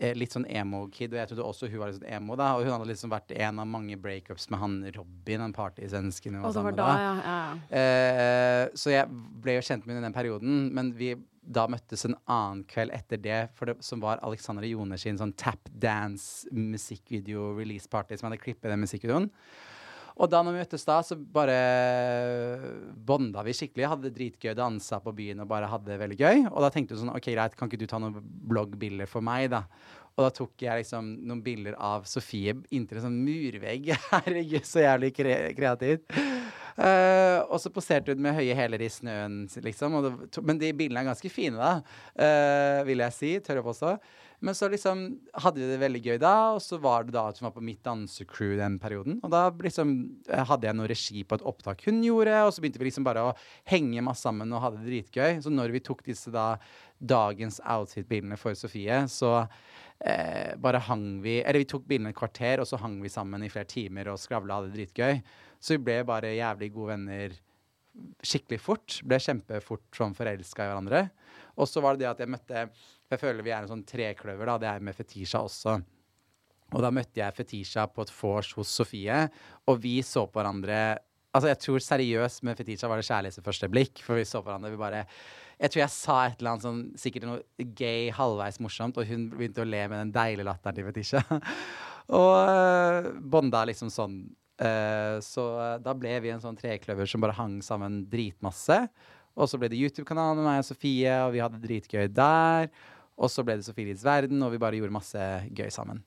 eh, 0.00 0.12
litt 0.16 0.34
sånn 0.34 0.46
emo-kid, 0.48 1.14
og 1.14 1.20
jeg 1.20 1.30
trodde 1.30 1.46
også 1.46 1.70
hun 1.70 1.80
var 1.80 1.92
litt 1.92 2.00
sånn 2.00 2.10
emo. 2.18 2.36
da 2.36 2.50
Og 2.56 2.66
hun 2.66 2.74
hadde 2.74 2.90
liksom 2.90 3.12
vært 3.12 3.32
en 3.36 3.62
av 3.62 3.70
mange 3.70 3.96
breakups 4.00 4.50
med 4.52 4.60
han 4.60 4.76
Robin, 4.96 5.46
den 5.46 5.56
partysvensken 5.56 6.40
Og 6.42 6.52
sammen 6.56 6.76
da, 6.76 6.90
da. 6.90 6.98
ja. 7.00 7.14
ja, 7.14 7.38
ja. 7.38 7.78
Eh, 7.80 8.74
så 8.76 8.92
jeg 8.92 9.08
ble 9.42 9.56
jo 9.58 9.64
kjent 9.64 9.86
med 9.86 9.96
henne 9.96 10.04
i 10.04 10.08
den 10.10 10.18
perioden, 10.18 10.60
men 10.76 10.92
vi 10.98 11.14
da 11.46 11.66
møttes 11.70 12.02
en 12.08 12.16
annen 12.26 12.64
kveld 12.66 12.90
etter 12.94 13.20
det, 13.22 13.40
for 13.54 13.70
det 13.70 13.76
som 13.86 14.00
var 14.02 14.18
Alexandra 14.26 14.66
Joner 14.66 14.98
sin 14.98 15.18
sånn 15.20 15.34
tap 15.38 15.70
dance 15.70 16.48
musikkvideo 16.50 17.52
release 17.54 17.86
party 17.90 18.18
som 18.18 18.26
hadde 18.26 18.42
klippet 18.42 18.72
den 18.72 18.82
musikkvideoen. 18.82 19.28
Og 20.16 20.30
da 20.32 20.40
når 20.40 20.54
vi 20.54 20.60
møttes 20.62 20.86
da, 20.88 20.96
så 21.04 21.16
bare 21.18 21.56
bonda 23.08 23.42
vi 23.44 23.52
skikkelig. 23.56 23.88
Hadde 23.90 24.08
det 24.08 24.16
dritgøy, 24.16 24.54
dansa 24.56 25.00
på 25.04 25.12
byen 25.16 25.42
og 25.44 25.50
bare 25.50 25.68
hadde 25.68 25.90
det 25.90 26.00
veldig 26.00 26.16
gøy. 26.16 26.42
Og 26.48 26.64
da 26.64 26.70
tenkte 26.72 26.96
vi 26.96 27.02
sånn 27.02 27.12
OK, 27.12 27.28
greit, 27.34 27.56
kan 27.58 27.68
ikke 27.68 27.82
du 27.82 27.88
ta 27.90 28.00
noen 28.00 28.16
bloggbilder 28.48 29.10
for 29.10 29.24
meg, 29.24 29.50
da? 29.52 29.66
Og 30.16 30.24
da 30.24 30.32
tok 30.32 30.62
jeg 30.64 30.80
liksom 30.80 31.10
noen 31.28 31.42
bilder 31.44 31.74
av 31.76 32.06
Sofie 32.08 32.54
inntil 32.72 33.02
en 33.02 33.10
sånn 33.10 33.18
murvegg. 33.20 33.92
Herregud, 34.14 34.64
så 34.64 34.86
jævlig 34.86 35.12
kre 35.18 35.34
kreativt. 35.58 36.08
Uh, 36.76 37.40
og 37.48 37.60
så 37.60 37.72
poserte 37.72 38.12
hun 38.12 38.20
med 38.24 38.36
høye 38.36 38.56
hæler 38.56 38.82
i 38.84 38.88
snøen, 38.92 39.42
liksom. 39.64 39.96
Det, 40.04 40.40
men 40.44 40.60
de 40.60 40.72
bildene 40.76 41.04
er 41.04 41.10
ganske 41.12 41.32
fine, 41.32 41.60
da, 41.60 41.80
Uh, 42.16 42.80
vil 42.88 43.04
jeg 43.04 43.12
si. 43.12 43.34
Tør 43.44 43.60
jeg 43.60 43.66
påstå. 43.66 43.90
Men 44.44 44.56
så 44.56 44.68
liksom 44.68 45.04
hadde 45.42 45.62
vi 45.62 45.68
det 45.70 45.78
veldig 45.80 46.02
gøy 46.04 46.18
da, 46.20 46.34
og 46.56 46.60
så 46.64 46.78
var 46.82 47.06
det 47.06 47.14
da 47.16 47.26
at 47.30 47.40
hun 47.40 47.46
var 47.48 47.54
på 47.56 47.64
mitt 47.64 47.82
dansecrew 47.86 48.56
den 48.60 48.78
perioden. 48.82 49.18
Og 49.24 49.32
da 49.32 49.46
liksom 49.50 49.94
eh, 50.28 50.44
hadde 50.50 50.68
jeg 50.68 50.76
noe 50.76 50.90
regi 50.90 51.24
på 51.24 51.38
et 51.38 51.46
opptak 51.48 51.86
hun 51.86 52.02
gjorde, 52.04 52.34
og 52.44 52.52
så 52.52 52.64
begynte 52.64 52.82
vi 52.82 52.90
liksom 52.90 53.06
bare 53.06 53.24
å 53.30 53.32
henge 53.70 54.04
masse 54.04 54.26
sammen 54.26 54.52
og 54.52 54.62
hadde 54.64 54.82
det 54.82 54.90
dritgøy. 54.90 55.40
Så 55.44 55.52
når 55.52 55.72
vi 55.76 55.84
tok 55.86 56.04
disse 56.06 56.32
da 56.34 56.54
dagens 56.98 57.60
outfit-bildene 57.64 58.38
for 58.40 58.56
Sofie, 58.58 59.02
så 59.12 59.32
eh, 59.40 60.52
bare 60.60 60.84
hang 60.86 61.20
vi 61.24 61.38
Eller 61.42 61.60
vi 61.60 61.70
tok 61.70 61.88
bildene 61.88 62.12
et 62.12 62.20
kvarter, 62.20 62.60
og 62.60 62.68
så 62.68 62.80
hang 62.82 63.00
vi 63.04 63.12
sammen 63.12 63.44
i 63.44 63.52
flere 63.52 63.68
timer 63.68 64.12
og 64.12 64.20
skravla 64.20 64.56
og 64.56 64.66
hadde 64.66 64.74
det 64.74 64.82
dritgøy. 64.82 65.20
Så 65.60 65.76
vi 65.76 65.84
ble 65.88 66.00
bare 66.08 66.36
jævlig 66.36 66.72
gode 66.74 66.94
venner 66.94 67.40
skikkelig 68.26 68.60
fort. 68.60 68.98
Ble 69.08 69.18
kjempefort 69.22 69.86
sånn 69.96 70.16
forelska 70.16 70.64
i 70.64 70.70
hverandre. 70.70 71.06
Og 71.56 71.68
så 71.70 71.82
var 71.84 71.96
det 71.96 72.04
det 72.04 72.10
at 72.10 72.22
jeg 72.22 72.32
møtte 72.32 72.66
Jeg 73.12 73.22
føler 73.22 73.46
vi 73.46 73.52
er 73.54 73.62
en 73.62 73.70
sånn 73.70 73.84
trekløver, 73.86 74.48
da. 74.48 74.56
Det 74.62 74.70
er 74.70 74.86
med 74.86 74.96
Fetisha 74.96 75.42
også. 75.46 75.76
Og 76.74 76.82
da 76.82 76.90
møtte 76.94 77.20
jeg 77.20 77.36
Fetisha 77.36 77.86
på 77.90 78.02
et 78.02 78.12
vors 78.16 78.50
hos 78.58 78.72
Sofie, 78.80 79.18
og 79.70 79.82
vi 79.82 80.00
så 80.06 80.26
på 80.26 80.40
hverandre 80.40 80.80
Altså, 81.36 81.50
jeg 81.50 81.60
tror 81.60 81.82
seriøst 81.84 82.44
med 82.48 82.56
Fetisha 82.56 82.88
var 82.88 82.96
det 82.96 83.04
kjærlighet 83.04 83.36
ved 83.36 83.44
første 83.44 83.68
blikk, 83.68 84.00
for 84.00 84.16
vi 84.16 84.22
så 84.24 84.40
på 84.40 84.48
hverandre. 84.48 84.70
Vi 84.72 84.78
bare 84.80 85.02
Jeg 85.60 85.72
tror 85.72 85.82
jeg 85.82 85.92
sa 85.92 86.14
et 86.24 86.40
eller 86.40 86.54
annet 86.54 86.64
sånn 86.64 86.78
sikkert 86.96 87.26
noe 87.28 87.66
gay, 87.76 88.06
halvveis 88.16 88.56
morsomt, 88.64 88.96
og 88.96 89.04
hun 89.04 89.26
begynte 89.34 89.60
å 89.60 89.68
le 89.68 89.82
med 89.84 90.00
den 90.00 90.14
deilige 90.14 90.48
latteren 90.48 90.78
til 90.78 90.88
Fetisha. 90.88 91.20
og 92.20 92.32
uh, 92.48 93.10
bonda 93.20 93.66
liksom 93.68 93.92
sånn. 93.92 94.16
Eh, 94.56 95.18
så 95.20 95.42
eh, 95.60 95.74
da 95.84 95.92
ble 95.92 96.14
vi 96.24 96.30
en 96.32 96.40
sånn 96.40 96.56
trekløver 96.56 97.08
som 97.10 97.20
bare 97.20 97.36
hang 97.36 97.58
sammen 97.64 98.06
dritmasse. 98.08 98.78
Og 99.36 99.50
så 99.50 99.60
ble 99.60 99.68
det 99.68 99.80
YouTube-kanal 99.80 100.38
med 100.38 100.46
meg 100.48 100.62
og 100.62 100.68
Sofie, 100.70 101.12
og 101.26 101.34
vi 101.34 101.42
hadde 101.44 101.60
dritgøy 101.60 102.06
der. 102.16 102.70
Og 103.16 103.30
så 103.32 103.44
ble 103.46 103.56
det 103.56 103.64
Sofie 103.64 103.94
verden, 104.02 104.42
og 104.44 104.52
vi 104.52 104.58
bare 104.60 104.76
gjorde 104.76 104.92
masse 104.92 105.22
gøy 105.56 105.70
sammen. 105.72 106.02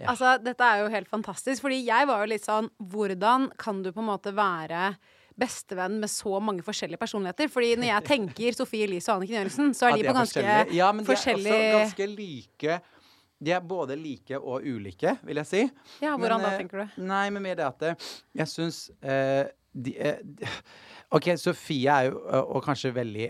Ja. 0.00 0.10
Altså, 0.12 0.36
dette 0.44 0.62
er 0.64 0.82
jo 0.84 0.90
helt 0.92 1.08
fantastisk, 1.08 1.62
fordi 1.64 1.82
jeg 1.86 2.06
var 2.06 2.20
jo 2.22 2.28
litt 2.30 2.44
sånn 2.44 2.68
Hvordan 2.92 3.48
kan 3.58 3.80
du 3.82 3.88
på 3.92 4.02
en 4.02 4.06
måte 4.10 4.30
være 4.36 4.92
bestevenn 5.36 5.98
med 6.00 6.08
så 6.12 6.38
mange 6.40 6.62
forskjellige 6.64 7.00
personligheter? 7.00 7.48
Fordi 7.52 7.74
når 7.80 7.90
jeg 7.90 8.06
tenker 8.12 8.56
Sofie 8.56 8.86
Elise 8.86 9.10
og 9.12 9.18
Anniken 9.20 9.40
Jørgensen, 9.40 9.72
så 9.76 9.88
er 9.88 9.96
At 9.96 10.02
de 10.02 10.06
på 10.10 10.16
ganske 10.20 10.42
forskjellige. 10.44 10.76
ja, 10.78 10.90
men 10.96 11.08
forskjellig 11.08 11.50
De 11.50 11.56
er 11.56 11.74
også 11.80 11.96
ganske 11.96 12.08
like. 12.16 12.78
De 13.46 13.52
er 13.52 13.60
både 13.68 13.96
like 14.00 14.38
og 14.40 14.64
ulike, 14.64 15.16
vil 15.28 15.36
jeg 15.42 15.48
si. 15.50 15.64
Ja, 16.00 16.14
hvordan 16.16 16.40
Men, 16.40 16.46
da, 16.46 16.52
eh, 16.54 16.60
tenker 16.62 16.84
du? 16.84 17.02
Nei, 17.10 17.24
men 17.34 17.42
mer 17.44 17.58
det 17.58 17.66
at 17.66 17.82
eh, 17.90 18.06
jeg 18.40 18.48
syns 18.52 18.78
eh, 19.02 19.50
de, 19.76 19.92
eh, 20.00 20.22
de- 20.24 20.48
OK, 21.16 21.28
Sofie 21.38 21.90
er 21.92 22.08
jo 22.08 22.22
eh, 22.30 22.40
og 22.56 22.64
kanskje 22.64 22.94
veldig 22.96 23.28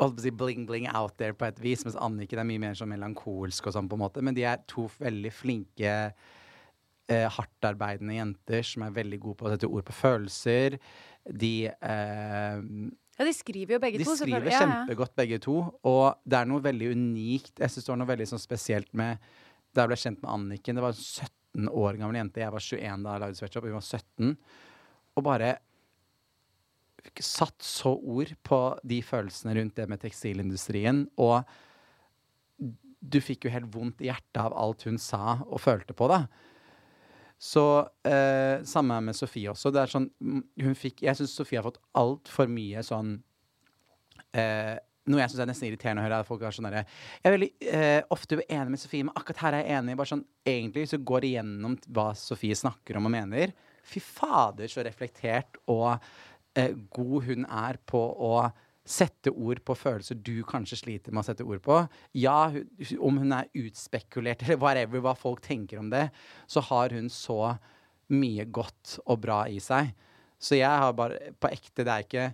holdt 0.00 0.16
på 0.16 0.20
å 0.20 0.24
si 0.24 0.30
bling-bling 0.34 0.86
out 0.94 1.16
there 1.20 1.34
på 1.36 1.46
et 1.48 1.58
vis, 1.62 1.84
mens 1.86 1.96
Anniken 2.00 2.40
er 2.42 2.46
mye 2.48 2.62
mer 2.62 2.74
sånn 2.78 2.90
melankolsk 2.92 3.66
og 3.68 3.74
sånn, 3.76 3.88
på 3.90 3.98
en 3.98 4.02
måte. 4.04 4.22
Men 4.24 4.34
de 4.36 4.44
er 4.48 4.62
to 4.70 4.88
veldig 5.00 5.32
flinke, 5.34 5.92
eh, 7.08 7.28
hardtarbeidende 7.36 8.16
jenter 8.16 8.62
som 8.66 8.82
er 8.86 8.96
veldig 8.96 9.20
gode 9.20 9.36
på 9.40 9.46
å 9.48 9.52
sette 9.54 9.70
ord 9.70 9.84
på 9.88 9.96
følelser. 10.00 10.78
De 11.28 11.54
eh, 11.68 12.62
Ja, 13.18 13.26
de 13.28 13.32
skriver 13.36 13.76
jo 13.76 13.78
begge 13.82 13.98
de 14.00 14.04
to. 14.08 14.16
skriver. 14.16 14.48
Ja, 14.48 14.54
ja. 14.56 14.60
kjempegodt, 14.64 15.14
begge 15.20 15.38
to. 15.44 15.56
Og 15.84 16.16
det 16.24 16.38
er 16.40 16.48
noe 16.48 16.64
veldig 16.64 16.92
unikt. 16.96 17.52
Jeg 17.60 17.70
synes 17.70 17.84
det 17.84 17.92
var 17.92 18.00
noe 18.00 18.08
veldig 18.14 18.28
sånn 18.32 18.42
spesielt 18.42 18.92
med 18.96 19.18
Da 19.72 19.84
jeg 19.86 19.88
ble 19.88 19.96
kjent 19.96 20.22
med 20.22 20.30
Anniken. 20.32 20.76
Det 20.76 20.82
var 20.84 20.92
en 20.92 21.00
17 21.00 21.68
år 21.72 21.96
gammel 22.00 22.18
jente. 22.18 22.40
Jeg 22.42 22.52
var 22.52 22.60
21 22.60 23.04
da 23.04 23.12
jeg 23.14 23.22
lagde 23.22 23.38
Sweatshop. 23.38 23.64
Hun 23.68 23.76
var 23.78 23.86
17. 23.86 24.32
Og 25.16 25.24
bare 25.24 25.52
satt 27.22 27.62
så 27.64 27.94
ord 27.96 28.32
på 28.46 28.60
de 28.86 29.00
følelsene 29.04 29.56
rundt 29.58 29.76
det 29.78 29.88
med 29.90 30.02
tekstilindustrien. 30.02 31.04
Og 31.20 31.42
du 33.02 33.18
fikk 33.22 33.46
jo 33.46 33.52
helt 33.52 33.70
vondt 33.74 34.02
i 34.04 34.08
hjertet 34.10 34.40
av 34.44 34.54
alt 34.54 34.86
hun 34.86 35.00
sa 35.02 35.40
og 35.42 35.60
følte 35.62 35.96
på, 35.98 36.08
da. 36.10 36.24
Så 37.42 37.64
eh, 38.06 38.62
samme 38.68 39.00
med 39.02 39.18
Sofie 39.18 39.50
også. 39.50 39.72
Det 39.74 39.82
er 39.82 39.90
sånn, 39.90 40.06
hun 40.62 40.78
fikk, 40.78 41.02
jeg 41.02 41.18
syns 41.18 41.34
Sofie 41.34 41.58
har 41.58 41.66
fått 41.66 41.80
altfor 41.98 42.46
mye 42.50 42.84
sånn 42.86 43.16
eh, 44.38 44.78
Noe 45.10 45.18
jeg 45.18 45.32
syns 45.32 45.40
er 45.42 45.48
nesten 45.50 45.66
irriterende 45.66 46.04
å 46.04 46.06
høre, 46.06 46.20
folk 46.28 46.44
er 46.46 46.54
sånn 46.54 46.68
der, 46.68 46.84
Jeg 47.18 47.26
er 47.26 47.34
veldig 47.34 47.48
eh, 47.66 48.04
ofte 48.14 48.38
uenig 48.38 48.76
med 48.76 48.78
Sofie, 48.78 49.02
men 49.08 49.18
akkurat 49.18 49.42
her 49.42 49.56
er 49.58 49.64
jeg 49.64 49.78
enig. 49.80 49.96
Bare 49.98 50.12
sånn, 50.12 50.22
Egentlig 50.46 50.84
så 50.92 51.00
går 51.02 51.24
det 51.24 51.30
igjennom 51.32 51.74
hva 51.90 52.04
Sofie 52.18 52.58
snakker 52.60 53.00
om 53.00 53.08
og 53.10 53.14
mener. 53.16 53.50
Fy 53.82 53.98
fader, 53.98 54.70
så 54.70 54.86
reflektert 54.86 55.58
og 55.66 55.96
eh, 56.58 56.76
god 56.94 57.28
hun 57.28 57.46
er 57.46 57.80
på 57.88 58.02
å 58.02 58.36
sette 58.82 59.30
ord 59.30 59.60
på 59.62 59.76
følelser 59.78 60.18
du 60.18 60.42
kanskje 60.46 60.80
sliter 60.80 61.14
med 61.14 61.22
å 61.22 61.28
sette 61.28 61.46
ord 61.46 61.62
på. 61.62 61.78
Ja, 62.18 62.50
hun, 62.50 62.66
om 62.98 63.20
hun 63.22 63.34
er 63.36 63.50
utspekulert 63.62 64.42
eller 64.46 64.60
whatever, 64.62 65.04
hva 65.04 65.14
folk 65.18 65.42
tenker 65.44 65.82
om 65.82 65.92
det, 65.92 66.08
så 66.50 66.64
har 66.72 66.94
hun 66.94 67.10
så 67.12 67.56
mye 68.12 68.44
godt 68.50 68.98
og 69.06 69.22
bra 69.22 69.44
i 69.48 69.60
seg. 69.62 69.92
Så 70.42 70.58
jeg 70.58 70.82
har 70.82 70.96
bare 70.98 71.30
På 71.38 71.46
ekte, 71.52 71.84
det 71.86 71.92
er 71.92 72.06
ikke 72.06 72.32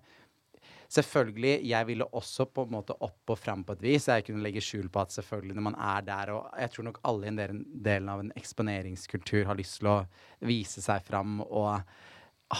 Selvfølgelig, 0.88 1.68
jeg 1.68 1.86
ville 1.86 2.06
også 2.16 2.46
på 2.48 2.62
en 2.64 2.70
måte 2.72 2.94
opp 3.04 3.32
og 3.34 3.36
fram 3.36 3.60
på 3.60 3.74
et 3.76 3.82
vis. 3.84 4.06
Jeg 4.08 4.24
kunne 4.24 4.40
legge 4.40 4.62
skjul 4.64 4.86
på 4.88 5.02
at 5.02 5.12
selvfølgelig 5.12 5.58
når 5.58 5.66
man 5.66 5.76
er 5.76 6.06
der, 6.06 6.30
og 6.32 6.46
jeg 6.56 6.72
tror 6.72 6.86
nok 6.86 7.00
alle 7.10 7.26
i 7.26 7.28
en 7.28 7.40
del, 7.40 7.58
delen 7.84 8.08
av 8.08 8.22
en 8.22 8.30
eksponeringskultur 8.40 9.44
har 9.50 9.58
lyst 9.58 9.82
til 9.82 9.90
å 9.92 9.98
vise 10.48 10.80
seg 10.80 11.04
fram 11.04 11.42
og 11.44 11.82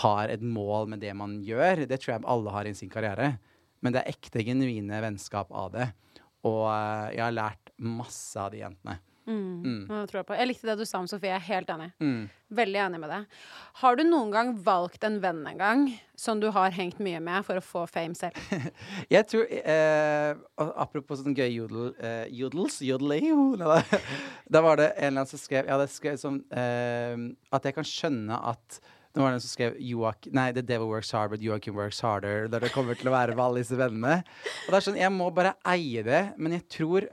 har 0.03 0.29
et 0.29 0.43
mål 0.45 0.91
med 0.93 1.01
det 1.05 1.15
man 1.17 1.39
gjør. 1.45 1.87
Det 1.89 2.01
tror 2.01 2.15
jeg 2.15 2.27
alle 2.29 2.55
har 2.55 2.69
i 2.69 2.75
sin 2.77 2.93
karriere. 2.93 3.37
Men 3.81 3.95
det 3.95 4.03
er 4.03 4.15
ekte, 4.15 4.45
genuine 4.45 5.03
vennskap 5.05 5.53
av 5.55 5.73
det. 5.75 5.91
Og 6.47 6.65
eh, 6.71 7.17
jeg 7.17 7.25
har 7.25 7.37
lært 7.37 7.75
masse 7.79 8.39
av 8.41 8.53
de 8.53 8.65
jentene. 8.65 8.99
Mm. 9.29 9.61
Mm. 9.61 10.07
Jeg, 10.09 10.25
på. 10.25 10.37
jeg 10.39 10.49
likte 10.49 10.69
det 10.71 10.79
du 10.81 10.87
sa 10.89 11.03
om 11.03 11.09
Sofie. 11.09 11.29
Jeg 11.29 11.37
er 11.37 11.47
helt 11.51 11.71
enig. 11.73 11.89
Mm. 12.01 12.29
Veldig 12.59 12.81
enig 12.81 13.01
med 13.03 13.11
det. 13.13 13.19
Har 13.83 13.99
du 13.99 14.03
noen 14.07 14.31
gang 14.33 14.53
valgt 14.65 15.05
en 15.05 15.19
venn 15.21 15.43
en 15.51 15.61
gang 15.61 15.83
som 16.17 16.41
du 16.41 16.49
har 16.55 16.73
hengt 16.73 17.01
mye 17.05 17.21
med 17.21 17.45
for 17.45 17.61
å 17.61 17.65
få 17.65 17.85
fame 17.91 18.17
selv? 18.17 18.39
Jeg 19.15 19.29
tror 19.29 19.45
eh, 19.53 20.33
Apropos 20.57 21.21
sånn 21.21 21.37
gøy 21.37 21.51
jodel, 21.59 21.91
eh, 22.01 22.25
jodels 22.41 22.81
Jodeleo 22.85 23.51
da, 23.61 23.83
da 24.57 24.65
var 24.65 24.81
det 24.81 24.89
en 24.95 25.11
eller 25.11 25.19
annen 25.21 25.31
som 25.31 25.43
skrev 25.43 25.69
ja, 25.69 25.77
skrevet 25.93 26.25
sånn 26.25 26.41
eh, 26.49 27.29
At 27.53 27.69
jeg 27.69 27.77
kan 27.77 27.87
skjønne 27.87 28.41
at 28.55 28.81
det 29.19 29.25
var 29.25 29.33
den 29.35 29.43
som 29.43 29.51
skrev 29.51 29.79
Joak, 29.83 30.29
Nei, 30.31 30.53
The 30.55 30.63
Devil 30.63 30.87
Works 30.93 31.11
Hard, 31.11 31.33
but 31.33 31.43
Joakim 31.43 31.75
Works 31.75 31.99
Harder. 32.07 32.47
Der 32.47 32.63
det 32.63 32.71
kommer 32.71 32.95
til 32.95 33.11
å 33.11 33.15
være 33.17 33.35
med 33.35 33.43
alle 33.43 33.65
disse 33.65 33.75
vennene. 33.75 34.21
Og 34.23 34.69
det 34.71 34.79
er 34.79 34.85
sånn, 34.87 35.01
Jeg 35.01 35.11
må 35.11 35.27
bare 35.35 35.57
eie 35.67 36.05
det. 36.07 36.21
Men 36.39 36.55
jeg 36.55 36.69
tror 36.71 37.09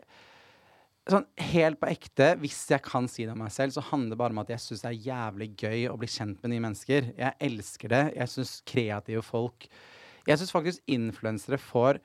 sånn 1.09 1.25
helt 1.51 1.79
på 1.81 1.89
ekte, 1.89 2.27
hvis 2.41 2.59
jeg 2.69 2.85
kan 2.85 3.09
si 3.09 3.25
det 3.25 3.33
om 3.33 3.41
meg 3.41 3.53
selv, 3.53 3.73
så 3.73 3.81
handler 3.89 4.13
det 4.13 4.21
bare 4.21 4.37
om 4.37 4.43
at 4.43 4.53
jeg 4.53 4.61
syns 4.61 4.85
det 4.85 4.91
er 4.91 5.03
jævlig 5.07 5.49
gøy 5.63 5.87
å 5.89 5.97
bli 6.01 6.11
kjent 6.13 6.45
med 6.45 6.53
nye 6.53 6.65
mennesker. 6.67 7.09
Jeg 7.17 7.37
elsker 7.49 7.93
det. 7.95 8.03
Jeg 8.19 8.33
syns 8.35 8.55
kreative 8.69 9.25
folk 9.25 9.69
Jeg 10.25 10.41
syns 10.41 10.53
faktisk 10.53 10.85
influensere 10.89 11.59
får 11.61 11.99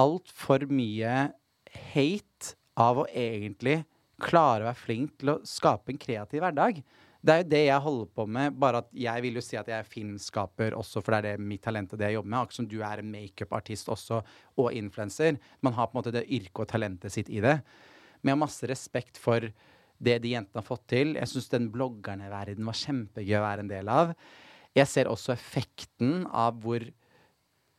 altfor 0.00 0.68
mye 0.72 1.16
hate 1.92 2.54
av 2.80 3.02
å 3.02 3.08
egentlig 3.12 3.82
klare 4.20 4.64
å 4.64 4.70
være 4.70 4.84
flink 4.84 5.18
til 5.20 5.34
å 5.34 5.42
skape 5.48 5.92
en 5.92 6.00
kreativ 6.00 6.44
hverdag. 6.44 6.80
Det 7.18 7.34
er 7.34 7.40
jo 7.42 7.48
det 7.50 7.62
jeg 7.64 7.82
holder 7.82 8.10
på 8.14 8.24
med, 8.30 8.58
bare 8.62 8.80
at 8.84 8.90
jeg 8.94 9.22
vil 9.24 9.38
jo 9.40 9.42
si 9.42 9.56
at 9.58 9.66
jeg 9.66 9.82
er 9.82 9.88
filmskaper 9.90 10.76
også, 10.78 11.02
for 11.02 11.14
det 11.14 11.18
er 11.18 11.38
det 11.40 11.48
mitt 11.50 11.64
talent 11.66 11.90
og 11.92 11.98
det 11.98 12.12
jeg 12.12 12.18
jobber 12.18 12.30
med. 12.30 12.38
Akkurat 12.38 12.58
som 12.60 12.68
du 12.70 12.76
er 12.86 13.02
en 13.02 13.10
makeupartist 13.10 13.90
også, 13.90 14.20
og 14.62 14.76
influenser. 14.78 15.40
Man 15.66 15.74
har 15.74 15.88
på 15.88 15.96
en 15.96 16.00
måte 16.00 16.14
det 16.14 16.28
yrket 16.28 16.62
og 16.62 16.68
talentet 16.70 17.14
sitt 17.14 17.32
i 17.32 17.42
det. 17.42 17.56
Men 18.20 18.30
jeg 18.30 18.36
har 18.36 18.44
masse 18.44 18.70
respekt 18.70 19.18
for 19.18 19.48
det 19.98 20.14
de 20.22 20.34
jentene 20.36 20.62
har 20.62 20.68
fått 20.68 20.86
til. 20.94 21.16
Jeg 21.18 21.30
syns 21.32 21.50
den 21.50 21.66
bloggerne-verden 21.74 22.70
var 22.70 22.78
kjempegøy 22.78 23.34
å 23.40 23.42
være 23.48 23.66
en 23.66 23.72
del 23.72 23.90
av. 23.90 24.14
Jeg 24.78 24.90
ser 24.90 25.10
også 25.10 25.34
effekten 25.34 26.22
av 26.30 26.62
hvor 26.62 26.86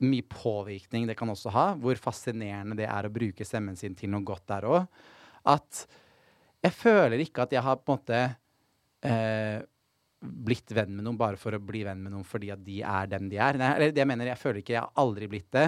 mye 0.03 0.25
påvirkning 0.31 1.07
det 1.07 1.15
kan 1.19 1.31
også 1.31 1.55
ha. 1.55 1.65
Hvor 1.79 1.99
fascinerende 1.99 2.75
det 2.79 2.89
er 2.91 3.07
å 3.07 3.13
bruke 3.13 3.47
stemmen 3.47 3.79
sin 3.79 3.95
til 3.95 4.11
noe 4.11 4.27
godt 4.27 4.47
der 4.51 4.67
òg. 4.67 5.01
At 5.47 5.85
jeg 6.59 6.75
føler 6.75 7.23
ikke 7.23 7.47
at 7.47 7.55
jeg 7.55 7.63
har 7.63 7.79
på 7.79 7.95
en 7.95 8.01
måte 8.01 8.21
eh, 9.05 9.59
blitt 10.19 10.71
venn 10.75 10.95
med 10.97 11.05
noen 11.05 11.19
bare 11.19 11.39
for 11.39 11.55
å 11.55 11.61
bli 11.63 11.85
venn 11.87 12.01
med 12.03 12.13
noen 12.13 12.27
fordi 12.27 12.51
at 12.51 12.63
de 12.65 12.81
er 12.83 13.11
den 13.11 13.29
de 13.31 13.39
er. 13.39 13.59
Nei, 13.59 13.73
det 13.89 14.01
jeg 14.01 14.09
mener, 14.09 14.31
jeg 14.33 14.41
føler 14.41 14.63
ikke 14.63 14.75
jeg 14.75 14.83
har 14.83 15.03
aldri 15.03 15.29
blitt 15.31 15.51
det. 15.55 15.67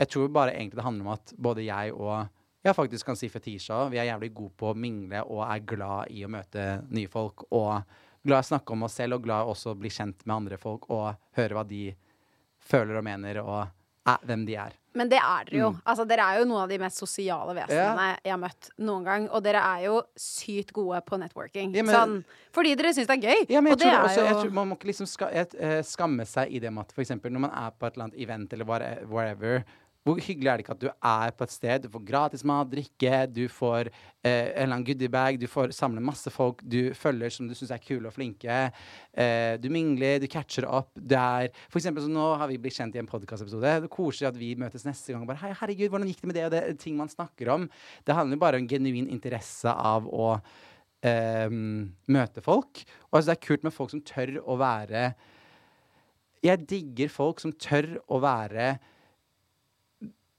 Jeg 0.00 0.12
tror 0.14 0.30
bare 0.32 0.54
egentlig 0.54 0.80
det 0.80 0.86
handler 0.86 1.08
om 1.08 1.16
at 1.16 1.32
både 1.36 1.66
jeg 1.66 1.96
og 1.96 2.14
jeg 2.60 2.76
faktisk 2.76 3.08
kan 3.08 3.16
si 3.16 3.30
Fetisha 3.32 3.86
vi 3.88 3.98
er 4.00 4.10
jævlig 4.10 4.34
gode 4.36 4.52
på 4.60 4.70
å 4.70 4.76
mingle 4.76 5.22
og 5.32 5.42
er 5.46 5.64
glad 5.64 6.12
i 6.12 6.24
å 6.26 6.30
møte 6.32 6.66
nye 6.92 7.08
folk. 7.08 7.46
Og 7.56 7.72
glad 8.22 8.36
i 8.36 8.44
å 8.44 8.50
snakke 8.50 8.76
om 8.76 8.84
oss 8.86 8.98
selv 9.00 9.16
og 9.16 9.24
glad 9.24 9.46
i 9.46 9.52
også 9.54 9.72
å 9.72 9.80
bli 9.80 9.92
kjent 9.92 10.26
med 10.26 10.36
andre 10.36 10.60
folk 10.60 10.90
og 10.92 11.14
høre 11.38 11.56
hva 11.56 11.64
de 11.68 11.86
føler 12.60 13.00
og 13.00 13.06
mener 13.06 13.40
og 13.42 13.79
er, 14.12 14.26
hvem 14.26 14.44
de 14.46 14.54
er. 14.66 14.76
Men 14.98 15.06
det 15.08 15.20
er 15.22 15.44
dere 15.46 15.58
jo. 15.60 15.68
Mm. 15.70 15.82
Altså, 15.86 16.04
dere 16.10 16.24
er 16.26 16.38
jo 16.40 16.46
noen 16.50 16.62
av 16.64 16.70
de 16.72 16.78
mest 16.82 16.98
sosiale 16.98 17.52
vesenene 17.54 18.06
jeg 18.26 18.32
har 18.34 18.40
møtt 18.42 18.70
noen 18.82 19.04
gang. 19.06 19.28
Og 19.30 19.42
dere 19.44 19.60
er 19.62 19.84
jo 19.86 20.00
sykt 20.18 20.72
gode 20.74 20.98
på 21.06 21.18
networking. 21.22 21.74
Ja, 21.78 21.84
men- 21.86 21.94
sånn, 21.94 22.16
fordi 22.52 22.74
dere 22.80 22.90
syns 22.96 23.06
det 23.06 23.18
er 23.18 23.28
gøy. 23.28 23.44
Ja, 23.54 23.60
men 23.60 23.70
jeg 23.70 23.78
det 23.78 23.86
tror 23.86 23.94
det 23.94 24.10
også, 24.10 24.16
jo 24.20 24.26
jeg 24.26 24.34
tror 24.42 24.50
Man 24.58 24.68
må 24.68 24.76
ikke 24.78 24.90
liksom 24.90 25.06
ska, 25.06 25.28
et, 25.30 25.54
eh, 25.54 25.82
skamme 25.86 26.26
seg 26.26 26.50
i 26.50 26.58
det 26.58 26.72
med 26.72 26.86
at 26.88 26.96
eksempel 27.06 27.30
når 27.30 27.40
man 27.46 27.50
er 27.54 27.70
på 27.70 27.86
et 27.86 27.94
eller 27.94 28.04
annet 28.08 28.18
event 28.20 28.52
eller 28.52 28.64
whate- 28.64 29.06
wherever 29.06 29.64
hvor 30.06 30.16
hyggelig 30.16 30.48
er 30.48 30.56
det 30.56 30.64
ikke 30.64 30.74
at 30.78 30.80
du 30.80 30.88
er 30.88 31.32
på 31.36 31.44
et 31.44 31.52
sted, 31.52 31.82
du 31.84 31.90
får 31.92 32.04
gratis 32.08 32.44
mat, 32.48 32.68
drikke, 32.72 33.16
du 33.28 33.42
får 33.52 33.90
eh, 33.90 34.30
en 34.30 34.62
eller 34.62 34.74
annen 34.78 34.86
goodiebag, 34.86 35.36
du 35.42 35.44
får 35.50 35.74
samle 35.76 36.00
masse 36.04 36.32
folk 36.32 36.62
du 36.64 36.94
følger 36.96 37.34
som 37.34 37.48
du 37.48 37.52
syns 37.56 37.72
er 37.74 37.82
kule 37.84 38.08
og 38.08 38.14
flinke. 38.16 38.62
Eh, 39.12 39.58
du 39.60 39.68
mingler, 39.72 40.16
du 40.22 40.24
catcher 40.32 40.64
opp. 40.64 40.94
Det 40.96 41.20
For 41.68 41.82
eksempel 41.82 42.06
så 42.06 42.12
nå 42.12 42.30
har 42.40 42.48
vi 42.48 42.56
blitt 42.62 42.78
kjent 42.78 42.96
i 42.96 43.02
en 43.02 43.10
podkastepisode. 43.10 43.60
Det 43.60 43.90
er 43.90 43.92
koselig 43.92 44.30
at 44.30 44.38
vi 44.40 44.54
møtes 44.60 44.86
neste 44.88 45.12
gang 45.12 45.26
og 45.26 45.32
bare 45.32 45.42
Hei, 45.44 45.52
herregud, 45.60 45.90
hvordan 45.92 46.08
gikk 46.08 46.24
det 46.24 46.30
med 46.30 46.38
det 46.38 46.46
og 46.48 46.54
det? 46.54 46.62
Ting 46.80 46.96
man 46.96 47.12
snakker 47.12 47.52
om. 47.52 47.66
Det 48.08 48.16
handler 48.16 48.38
jo 48.38 48.44
bare 48.46 48.60
om 48.60 48.68
genuin 48.70 49.10
interesse 49.12 49.72
av 49.72 50.08
å 50.08 50.30
eh, 51.04 51.52
møte 51.52 52.44
folk. 52.44 52.86
Og 53.10 53.20
altså, 53.20 53.34
det 53.34 53.36
er 53.36 53.48
kult 53.50 53.68
med 53.68 53.76
folk 53.76 53.92
som 53.92 54.00
tør 54.00 54.38
å 54.46 54.56
være 54.60 55.10
Jeg 56.40 56.64
digger 56.64 57.12
folk 57.12 57.44
som 57.44 57.52
tør 57.52 57.98
å 58.08 58.22
være 58.24 58.78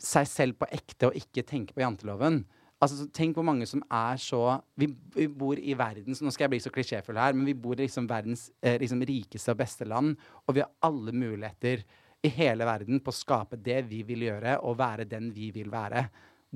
seg 0.01 0.27
selv 0.29 0.57
på 0.61 0.69
ekte 0.73 1.09
og 1.09 1.17
ikke 1.17 1.45
tenke 1.47 1.75
på 1.75 1.83
janteloven. 1.83 2.41
Altså, 2.81 3.05
tenk 3.13 3.37
hvor 3.37 3.45
mange 3.45 3.67
som 3.69 3.83
er 3.93 4.17
så 4.17 4.57
vi, 4.79 4.87
vi 5.13 5.27
bor 5.29 5.59
i 5.59 5.75
verden 5.77 6.17
så 6.17 6.25
Nå 6.25 6.31
skal 6.33 6.47
jeg 6.47 6.53
bli 6.55 6.61
så 6.63 6.71
klisjéfull 6.73 7.19
her, 7.21 7.35
men 7.37 7.45
vi 7.45 7.53
bor 7.53 7.77
i 7.77 7.85
liksom 7.85 8.07
verdens 8.09 8.47
eh, 8.57 8.79
liksom 8.81 9.03
rikeste 9.05 9.53
og 9.53 9.59
beste 9.59 9.85
land, 9.85 10.15
og 10.47 10.57
vi 10.57 10.63
har 10.63 10.71
alle 10.87 11.13
muligheter 11.13 11.85
i 12.25 12.31
hele 12.33 12.65
verden 12.65 13.01
på 13.01 13.13
å 13.13 13.17
skape 13.17 13.59
det 13.61 13.83
vi 13.89 14.01
vil 14.05 14.25
gjøre, 14.27 14.57
og 14.65 14.79
være 14.81 15.07
den 15.09 15.29
vi 15.33 15.51
vil 15.53 15.69
være. 15.73 16.07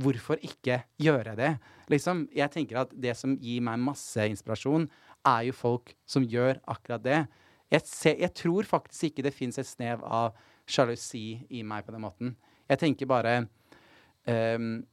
Hvorfor 0.02 0.41
ikke 0.43 0.82
gjøre 1.02 1.38
det? 1.38 1.54
Liksom, 1.93 2.26
jeg 2.36 2.52
tenker 2.52 2.82
at 2.82 2.91
Det 2.91 3.16
som 3.18 3.38
gir 3.39 3.62
meg 3.66 3.80
masse 3.82 4.26
inspirasjon, 4.30 4.89
er 5.26 5.48
jo 5.48 5.56
folk 5.58 5.93
som 6.06 6.26
gjør 6.26 6.60
akkurat 6.70 7.06
det. 7.06 7.22
Jeg, 7.72 7.86
ser, 7.89 8.18
jeg 8.22 8.34
tror 8.38 8.68
faktisk 8.70 9.10
ikke 9.10 9.26
det 9.26 9.34
fins 9.34 9.58
et 9.58 9.70
snev 9.70 10.04
av 10.06 10.36
sjalusi 10.70 11.46
i 11.50 11.64
meg 11.66 11.86
på 11.86 11.96
den 11.96 12.04
måten. 12.04 12.36
Jeg 12.72 12.82
tenker 12.82 13.09
bare 13.09 13.38
um, 14.26 14.84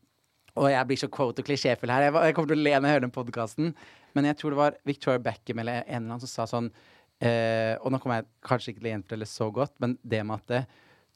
Og 0.61 0.69
jeg 0.69 0.89
blir 0.89 1.01
så 1.01 1.09
quote 1.13 1.41
og 1.41 1.49
klisjéfull 1.49 1.93
her. 1.93 2.09
Jeg, 2.09 2.15
jeg 2.29 2.37
kommer 2.37 2.53
til 2.53 2.61
å 2.61 2.65
le 2.67 2.75
når 2.77 2.89
jeg 2.89 2.97
hører 2.97 3.07
den 3.07 3.15
podkasten. 3.15 3.75
Men 4.13 4.29
jeg 4.29 4.39
tror 4.41 4.53
det 4.53 4.61
var 4.61 4.79
Victoria 4.89 5.23
Beckham 5.25 5.63
eller 5.63 5.81
en 5.81 5.87
eller 5.89 6.13
annen 6.13 6.25
som 6.25 6.29
sa 6.31 6.49
sånn 6.51 6.69
uh, 6.69 7.75
Og 7.81 7.93
nå 7.93 8.01
kommer 8.03 8.21
jeg 8.21 8.31
kanskje 8.45 8.73
ikke 8.73 8.83
til 8.83 8.91
å 8.91 8.95
gjenfortelle 8.95 9.29
så 9.31 9.49
godt, 9.57 9.77
men 9.81 9.97
det 10.05 10.21
med 10.29 10.43
at 10.43 10.57
eh, 10.59 10.67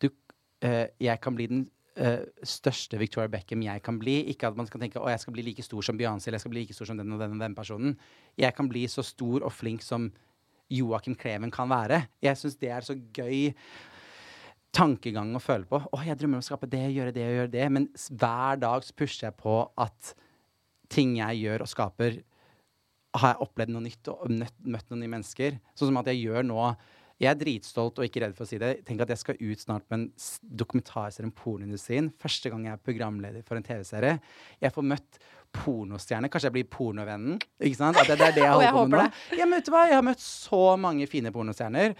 du 0.01 0.09
uh, 0.09 0.87
Jeg 1.03 1.21
kan 1.25 1.37
bli 1.39 1.51
den 1.53 1.67
største 2.45 2.99
Victoria 3.01 3.31
Beckham 3.33 3.63
jeg 3.65 3.81
kan 3.81 3.97
bli. 3.97 4.19
Ikke 4.29 4.51
at 4.51 4.57
man 4.59 4.67
skal 4.69 4.83
tenke 4.83 5.01
å 5.01 5.09
jeg 5.09 5.23
skal 5.23 5.33
bli 5.33 5.47
like 5.47 5.63
stor 5.65 5.81
som 5.81 5.97
Beyoncé 5.97 6.29
eller 6.29 6.37
jeg 6.37 6.43
skal 6.43 6.53
bli 6.53 6.65
like 6.67 6.75
stor 6.77 6.91
som 6.91 6.99
den 7.01 7.15
og 7.17 7.23
den 7.23 7.39
og 7.39 7.41
den 7.41 7.55
personen. 7.57 7.95
Jeg 8.37 8.53
kan 8.53 8.69
bli 8.69 8.83
så 8.93 9.01
stor 9.01 9.47
og 9.49 9.55
flink 9.57 9.81
som 9.81 10.11
Joakim 10.69 11.17
Kleven 11.17 11.49
kan 11.55 11.71
være. 11.71 12.03
Jeg 12.21 12.37
syns 12.37 12.59
det 12.61 12.69
er 12.69 12.85
så 12.85 12.99
gøy 13.17 13.55
tankegang 14.77 15.33
å 15.37 15.43
føle 15.43 15.69
på. 15.69 15.81
Å, 15.81 16.01
jeg 16.05 16.19
drømmer 16.21 16.41
om 16.41 16.45
å 16.45 16.47
skape 16.47 16.69
det, 16.71 16.85
gjøre 16.93 17.15
det 17.17 17.25
og 17.27 17.37
gjøre 17.39 17.53
det. 17.55 17.67
Men 17.73 17.89
hver 18.21 18.61
dag 18.63 18.85
så 18.85 18.97
pusher 18.97 19.29
jeg 19.29 19.39
på 19.41 19.59
at 19.83 20.13
ting 20.93 21.17
jeg 21.19 21.43
gjør 21.43 21.65
og 21.65 21.71
skaper, 21.73 22.21
har 23.17 23.33
jeg 23.33 23.47
opplevd 23.47 23.73
noe 23.73 23.87
nytt 23.87 24.11
og 24.13 24.27
møtt, 24.29 24.57
møtt 24.69 24.91
noen 24.91 25.03
nye 25.03 25.15
mennesker. 25.17 25.57
Sånn 25.79 25.91
som 25.91 26.01
at 26.03 26.11
jeg 26.13 26.27
gjør 26.27 26.45
nå 26.47 26.61
Jeg 27.17 27.31
er 27.31 27.39
dritstolt 27.41 27.97
og 27.97 28.05
ikke 28.05 28.21
redd 28.27 28.35
for 28.37 28.45
å 28.45 28.51
si 28.51 28.59
det. 28.61 28.75
Tenk 28.85 29.01
at 29.01 29.13
jeg 29.15 29.23
skal 29.23 29.39
ut 29.41 29.63
snart 29.63 29.87
med 29.89 30.03
en 30.03 30.09
dokumentarserie 30.61 31.29
om 31.29 31.33
pornoindustrien. 31.33 32.11
Første 32.21 32.53
gang 32.53 32.67
jeg 32.69 32.77
er 32.77 32.83
programleder 32.85 33.47
for 33.47 33.57
en 33.57 33.65
TV-serie. 33.65 34.19
Jeg 34.61 34.75
får 34.75 34.89
møtt 34.93 35.21
pornostjerne. 35.57 36.29
Kanskje 36.33 36.51
jeg 36.51 36.57
blir 36.59 36.69
pornovennen. 36.69 37.39
Ikke 37.57 37.79
sant? 37.79 37.97
At 37.97 38.11
det, 38.11 38.19
det 38.21 38.29
er 38.29 38.37
det 38.37 38.45
jeg 38.45 38.53
holder 38.57 38.77
på 38.77 38.85
med 38.91 39.01
nå. 39.01 39.07
Ja, 39.39 39.47
men 39.49 39.57
vet 39.57 39.71
du 39.71 39.73
hva? 39.73 39.87
Jeg 39.89 39.97
har 39.97 40.05
møtt 40.05 40.25
så 40.25 40.63
mange 40.81 41.09
fine 41.09 41.33
pornostjerner. 41.33 41.97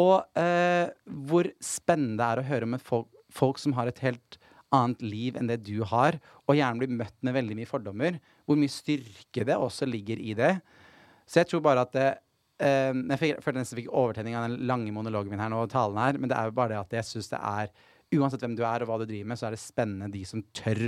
Og 0.00 0.16
uh, 0.40 0.86
hvor 1.28 1.50
spennende 1.62 2.16
det 2.22 2.30
er 2.30 2.40
å 2.40 2.48
høre 2.48 2.70
om 2.70 2.80
folk, 2.80 3.10
folk 3.34 3.60
som 3.60 3.76
har 3.76 3.90
et 3.90 4.00
helt 4.06 4.40
annet 4.74 5.04
liv 5.04 5.36
enn 5.38 5.46
det 5.50 5.60
du 5.68 5.84
har, 5.86 6.16
og 6.48 6.56
gjerne 6.58 6.80
blir 6.80 6.96
møtt 6.98 7.14
med 7.22 7.36
veldig 7.36 7.58
mye 7.60 7.68
fordommer. 7.68 8.16
Hvor 8.48 8.58
mye 8.58 8.72
styrke 8.72 9.44
det 9.46 9.60
også 9.60 9.86
ligger 9.88 10.20
i 10.20 10.34
det. 10.38 10.54
Så 11.28 11.42
jeg 11.42 11.52
tror 11.52 11.62
bare 11.64 11.84
at 11.84 11.92
det, 11.94 12.08
eh, 12.64 12.92
Jeg 13.14 13.42
følte 13.44 13.60
nesten 13.60 13.78
fikk 13.80 13.90
overtenning 13.92 14.36
av 14.38 14.48
den 14.48 14.64
lange 14.68 14.92
monologen 14.94 15.30
min 15.34 15.42
her 15.42 15.52
nå, 15.52 15.62
og 15.66 15.72
talen 15.72 16.00
her, 16.00 16.18
men 16.18 16.30
det 16.32 16.38
er 16.38 16.48
jo 16.50 16.56
bare 16.56 16.72
det 16.74 16.80
at 16.80 16.96
jeg 17.00 17.10
syns 17.12 17.30
det 17.34 17.40
er 17.40 17.74
Uansett 18.14 18.42
hvem 18.44 18.52
du 18.54 18.62
er 18.62 18.82
og 18.84 18.86
hva 18.90 18.98
du 19.00 19.08
driver 19.08 19.26
med, 19.32 19.38
så 19.40 19.48
er 19.48 19.54
det 19.56 19.62
spennende 19.62 20.06
de 20.12 20.20
som 20.28 20.42
tør 20.54 20.84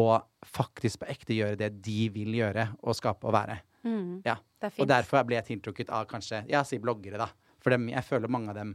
å 0.00 0.06
faktisk 0.48 1.02
på 1.02 1.08
ekte 1.12 1.36
gjøre 1.36 1.58
det 1.60 1.68
de 1.84 2.08
vil 2.10 2.32
gjøre, 2.34 2.64
og 2.82 2.96
skape 2.98 3.28
og 3.28 3.34
være. 3.36 3.60
Mm, 3.86 4.22
Ja. 4.26 4.34
Og 4.80 4.88
derfor 4.90 5.22
ble 5.28 5.36
jeg 5.38 5.46
tiltrukket 5.52 5.92
av 5.94 6.08
kanskje 6.10 6.40
Ja, 6.50 6.62
si 6.66 6.78
bloggere, 6.82 7.20
da. 7.20 7.28
For 7.62 7.70
dem, 7.70 7.86
jeg 7.92 8.02
føler 8.08 8.32
mange 8.32 8.50
av 8.50 8.56
dem 8.58 8.72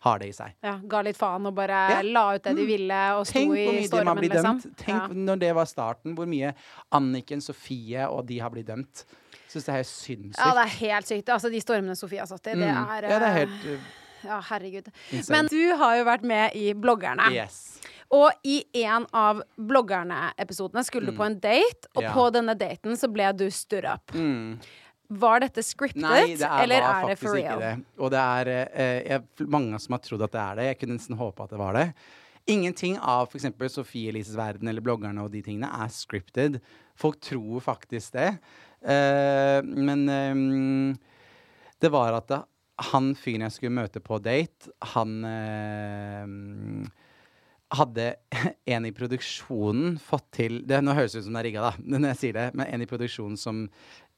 har 0.00 0.18
det 0.18 0.28
i 0.28 0.32
seg. 0.32 0.54
Ja, 0.64 0.78
ga 0.88 1.02
litt 1.02 1.16
faen 1.18 1.44
og 1.46 1.54
bare 1.54 1.80
Ja. 1.90 2.00
la 2.02 2.34
ut 2.34 2.42
det 2.42 2.56
de 2.56 2.64
ville, 2.66 3.00
og 3.18 3.26
sto 3.26 3.38
Tenk 3.38 3.50
hvor 3.50 3.72
mye 3.72 3.88
de 3.90 4.04
har 4.08 4.16
blitt 4.16 4.32
liksom. 4.32 4.60
dømt. 4.62 4.76
Tenk 4.76 4.88
Ja. 4.88 5.06
når 5.08 5.38
det 5.38 5.54
var 5.54 5.64
starten, 5.66 6.14
hvor 6.16 6.26
mye 6.26 6.54
Anniken, 6.92 7.40
Sofie 7.40 8.08
og 8.08 8.26
de 8.26 8.38
har 8.38 8.50
blitt 8.50 8.66
dømt. 8.66 9.04
Syns 9.50 9.64
det 9.66 9.74
er 9.74 9.82
sinnssykt. 9.82 10.38
Ja, 10.38 10.52
det 10.54 10.62
er 10.64 10.76
helt 10.78 11.06
sykt. 11.06 11.28
Altså, 11.28 11.50
de 11.50 11.60
stormene 11.60 11.96
Sofie 11.96 12.18
har 12.20 12.26
satt 12.26 12.46
i, 12.46 12.54
det 12.54 12.68
Mm. 12.68 12.86
er 12.90 13.02
Ja, 13.10 13.18
det 13.18 13.28
er 13.28 13.38
helt 13.46 13.66
uh, 13.66 13.80
Ja, 14.22 14.40
herregud. 14.40 14.86
insane. 15.12 15.30
Men 15.36 15.46
du 15.46 15.76
har 15.76 15.96
jo 15.96 16.04
vært 16.04 16.22
med 16.22 16.54
i 16.54 16.72
Bloggerne. 16.74 17.32
Yes. 17.32 17.80
Og 18.12 18.30
i 18.44 18.64
en 18.74 19.06
av 19.14 19.42
Bloggerne-episodene 19.58 20.84
skulle 20.84 21.10
du 21.10 21.16
på 21.16 21.24
en 21.26 21.38
date, 21.40 21.88
og 21.94 22.02
Mm. 22.02 22.06
Ja. 22.08 22.12
på 22.14 22.30
denne 22.32 22.54
daten 22.58 22.96
så 22.96 23.08
ble 23.12 23.32
du 23.32 23.46
stirra 23.50 23.94
up. 23.94 24.12
Mm. 24.14 24.58
Var 25.10 25.42
dette 25.42 25.62
scriptet, 25.66 26.02
Nei, 26.04 26.36
det 26.38 26.46
er, 26.46 26.62
eller 26.62 26.84
er 26.86 27.08
det 27.10 27.18
for 27.18 27.32
for 27.32 27.40
ikke 27.40 27.54
real? 27.56 27.62
det. 27.64 27.86
Og 27.98 28.12
det 28.14 28.20
er 28.22 28.50
eh, 28.54 28.98
jeg, 29.10 29.48
mange 29.50 29.80
som 29.82 29.96
har 29.96 30.02
trodd 30.04 30.22
at 30.22 30.34
det 30.36 30.42
er 30.42 30.60
det. 30.60 30.66
Jeg 30.68 30.78
kunne 30.82 30.98
nesten 31.00 31.18
håpe 31.18 31.46
at 31.46 31.54
det 31.54 31.58
var 31.58 31.78
det. 31.78 31.86
Ingenting 32.50 32.96
av 32.98 33.28
f.eks. 33.28 33.48
Sofie 33.74 34.10
Elises 34.12 34.38
verden 34.38 34.70
eller 34.70 34.84
bloggerne 34.84 35.22
og 35.22 35.32
de 35.34 35.42
tingene 35.44 35.70
er 35.82 35.90
scripted. 35.92 36.60
folk 36.94 37.20
tror 37.20 37.60
faktisk 37.64 38.14
det. 38.14 38.30
Eh, 38.80 39.58
men 39.66 40.08
eh, 40.08 40.96
det 41.80 41.92
var 41.92 42.16
at 42.16 42.30
det, 42.30 42.40
han 42.92 43.12
fyren 43.18 43.44
jeg 43.44 43.56
skulle 43.58 43.76
møte 43.76 44.00
på 44.00 44.18
date, 44.24 44.70
han 44.94 45.18
eh, 45.28 46.88
hadde 47.76 48.06
en 48.74 48.88
i 48.88 48.92
produksjonen 48.96 49.98
fått 50.02 50.30
til 50.40 50.60
det, 50.66 50.80
Nå 50.82 50.96
høres 50.96 51.14
det 51.14 51.22
ut 51.22 51.28
som 51.28 51.36
det 51.36 51.42
er 51.44 51.48
rigga, 51.50 51.70
da, 51.70 51.72
når 51.84 52.12
jeg 52.14 52.20
sier 52.22 52.38
det, 52.38 52.46
men 52.56 52.70
en 52.72 52.84
i 52.84 52.88
produksjonen 52.90 53.38
som 53.40 53.66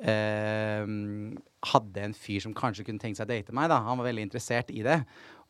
eh, 0.02 0.82
hadde 1.72 2.02
en 2.02 2.16
fyr 2.16 2.42
som 2.42 2.54
kanskje 2.56 2.86
kunne 2.88 3.02
tenkt 3.02 3.20
seg 3.20 3.28
å 3.28 3.32
date 3.32 3.54
meg. 3.54 3.70
da, 3.70 3.80
Han 3.86 4.00
var 4.00 4.10
veldig 4.10 4.26
interessert 4.28 4.72
i 4.74 4.82
det. 4.86 4.98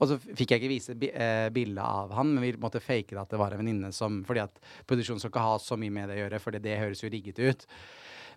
Og 0.02 0.10
så 0.10 0.18
fikk 0.20 0.52
jeg 0.52 0.62
ikke 0.62 0.72
vise 0.72 0.96
bi 0.98 1.10
eh, 1.14 1.48
bilde 1.54 1.82
av 1.82 2.12
han, 2.16 2.34
men 2.34 2.44
vi 2.44 2.54
måtte 2.60 2.82
fake 2.82 3.14
det 3.14 3.22
at 3.22 3.32
det 3.32 3.40
var 3.40 3.54
en 3.54 3.62
venninne 3.62 3.92
Fordi 3.92 4.42
at 4.42 4.62
produksjonen 4.86 5.22
skal 5.22 5.32
ikke 5.32 5.46
ha 5.46 5.58
så 5.62 5.78
mye 5.78 5.94
med 5.94 6.10
det 6.10 6.18
å 6.18 6.24
gjøre, 6.24 6.42
fordi 6.42 6.62
det 6.64 6.80
høres 6.80 7.04
jo 7.04 7.12
rigget 7.12 7.38
ut. 7.38 7.66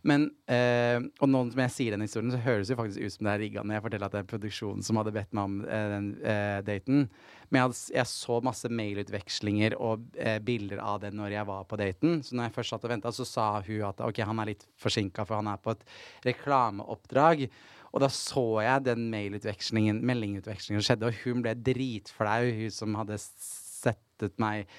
Men, 0.06 0.28
eh, 0.52 1.00
og 1.02 1.30
nå 1.32 1.40
som 1.50 1.62
jeg 1.64 1.74
sier 1.74 1.96
den 1.96 2.04
historien, 2.06 2.30
så 2.30 2.42
høres 2.44 2.70
det 2.70 2.78
faktisk 2.78 3.02
ut 3.02 3.14
som 3.16 3.26
det 3.26 3.32
er 3.32 3.42
rigga 3.42 3.64
når 3.66 3.78
jeg 3.78 3.84
forteller 3.88 4.06
at 4.06 4.14
det 4.14 4.20
er 4.22 4.28
produksjonen 4.30 4.86
som 4.86 5.00
hadde 5.00 5.14
bedt 5.16 5.34
meg 5.34 5.50
om 5.50 5.56
eh, 5.66 5.86
den 5.90 6.10
eh, 6.22 6.58
daten. 6.68 7.08
Men 7.50 7.58
jeg, 7.58 7.66
hadde, 7.66 7.80
jeg 7.96 8.12
så 8.12 8.38
masse 8.46 8.70
mailutvekslinger 8.70 9.78
og 9.82 10.06
eh, 10.22 10.38
bilder 10.46 10.84
av 10.86 11.00
det 11.02 11.10
når 11.18 11.34
jeg 11.40 11.50
var 11.50 11.66
på 11.70 11.80
daten. 11.82 12.20
Så 12.26 12.38
når 12.38 12.50
jeg 12.50 12.56
først 12.60 12.76
satt 12.76 12.86
og 12.86 12.94
venta, 12.94 13.14
så 13.18 13.26
sa 13.30 13.48
hun 13.66 13.88
at 13.90 14.04
ok, 14.06 14.22
han 14.30 14.44
er 14.44 14.52
litt 14.52 14.68
forsinka, 14.82 15.26
for 15.26 15.40
han 15.42 15.50
er 15.50 15.64
på 15.64 15.74
et 15.74 15.86
reklameoppdrag. 16.30 17.48
Og 17.96 18.04
da 18.04 18.12
så 18.12 18.46
jeg 18.62 18.86
den 18.86 19.08
mailutvekslingen, 19.10 20.04
meldingutvekslingen 20.06 20.84
som 20.84 20.90
skjedde, 20.92 21.10
og 21.10 21.24
hun 21.24 21.42
ble 21.46 21.56
dritflau, 21.66 22.52
hun 22.60 22.74
som 22.78 22.98
hadde 23.00 23.18
settet 23.24 24.38
meg 24.42 24.70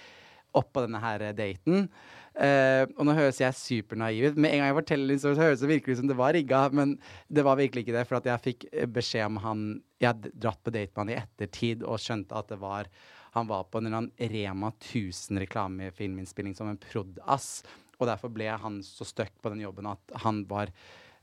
opp 0.56 0.70
på 0.76 0.86
denne 0.86 1.00
her 1.02 1.24
daten. 1.36 1.88
Eh, 2.36 2.84
og 2.98 3.06
nå 3.08 3.14
høres 3.16 3.40
jeg 3.40 3.56
supernaiv 3.56 4.30
ut. 4.30 4.38
Med 4.40 4.52
en 4.52 4.60
gang 4.60 4.70
jeg 4.70 4.78
forteller 4.82 5.12
det, 5.14 5.20
så 5.22 5.32
høres 5.38 5.62
det 5.62 5.70
virkelig 5.70 5.96
ut 5.96 6.00
som 6.02 6.10
det 6.10 6.18
var 6.18 6.36
rigga, 6.36 6.66
men 6.76 6.96
det 7.32 7.44
var 7.46 7.56
virkelig 7.56 7.86
ikke 7.86 7.96
det. 7.96 8.04
For 8.08 8.18
at 8.18 8.28
jeg 8.28 8.44
fikk 8.44 8.66
eh, 8.72 8.88
beskjed 8.90 9.30
om 9.30 9.40
han 9.44 9.66
Jeg 9.96 10.10
hadde 10.10 10.34
dratt 10.36 10.60
på 10.60 10.74
date 10.74 10.92
med 10.92 11.00
han 11.00 11.12
i 11.14 11.20
ettertid 11.22 11.84
og 11.88 12.02
skjønte 12.02 12.36
at 12.36 12.50
det 12.52 12.60
var 12.60 12.90
han 13.36 13.48
var 13.48 13.66
på 13.68 13.78
en 13.78 13.86
eller 13.86 14.00
annen 14.00 14.30
Rema 14.32 14.70
1000 14.72 15.42
reklamefilminnspilling 15.42 16.54
som 16.56 16.70
en 16.70 16.78
prod.ass. 16.80 17.64
Og 17.98 18.08
derfor 18.08 18.32
ble 18.32 18.46
han 18.48 18.78
så 18.84 19.04
stuck 19.04 19.34
på 19.44 19.52
den 19.52 19.60
jobben 19.60 19.88
at 19.90 20.14
han 20.22 20.44
var 20.48 20.72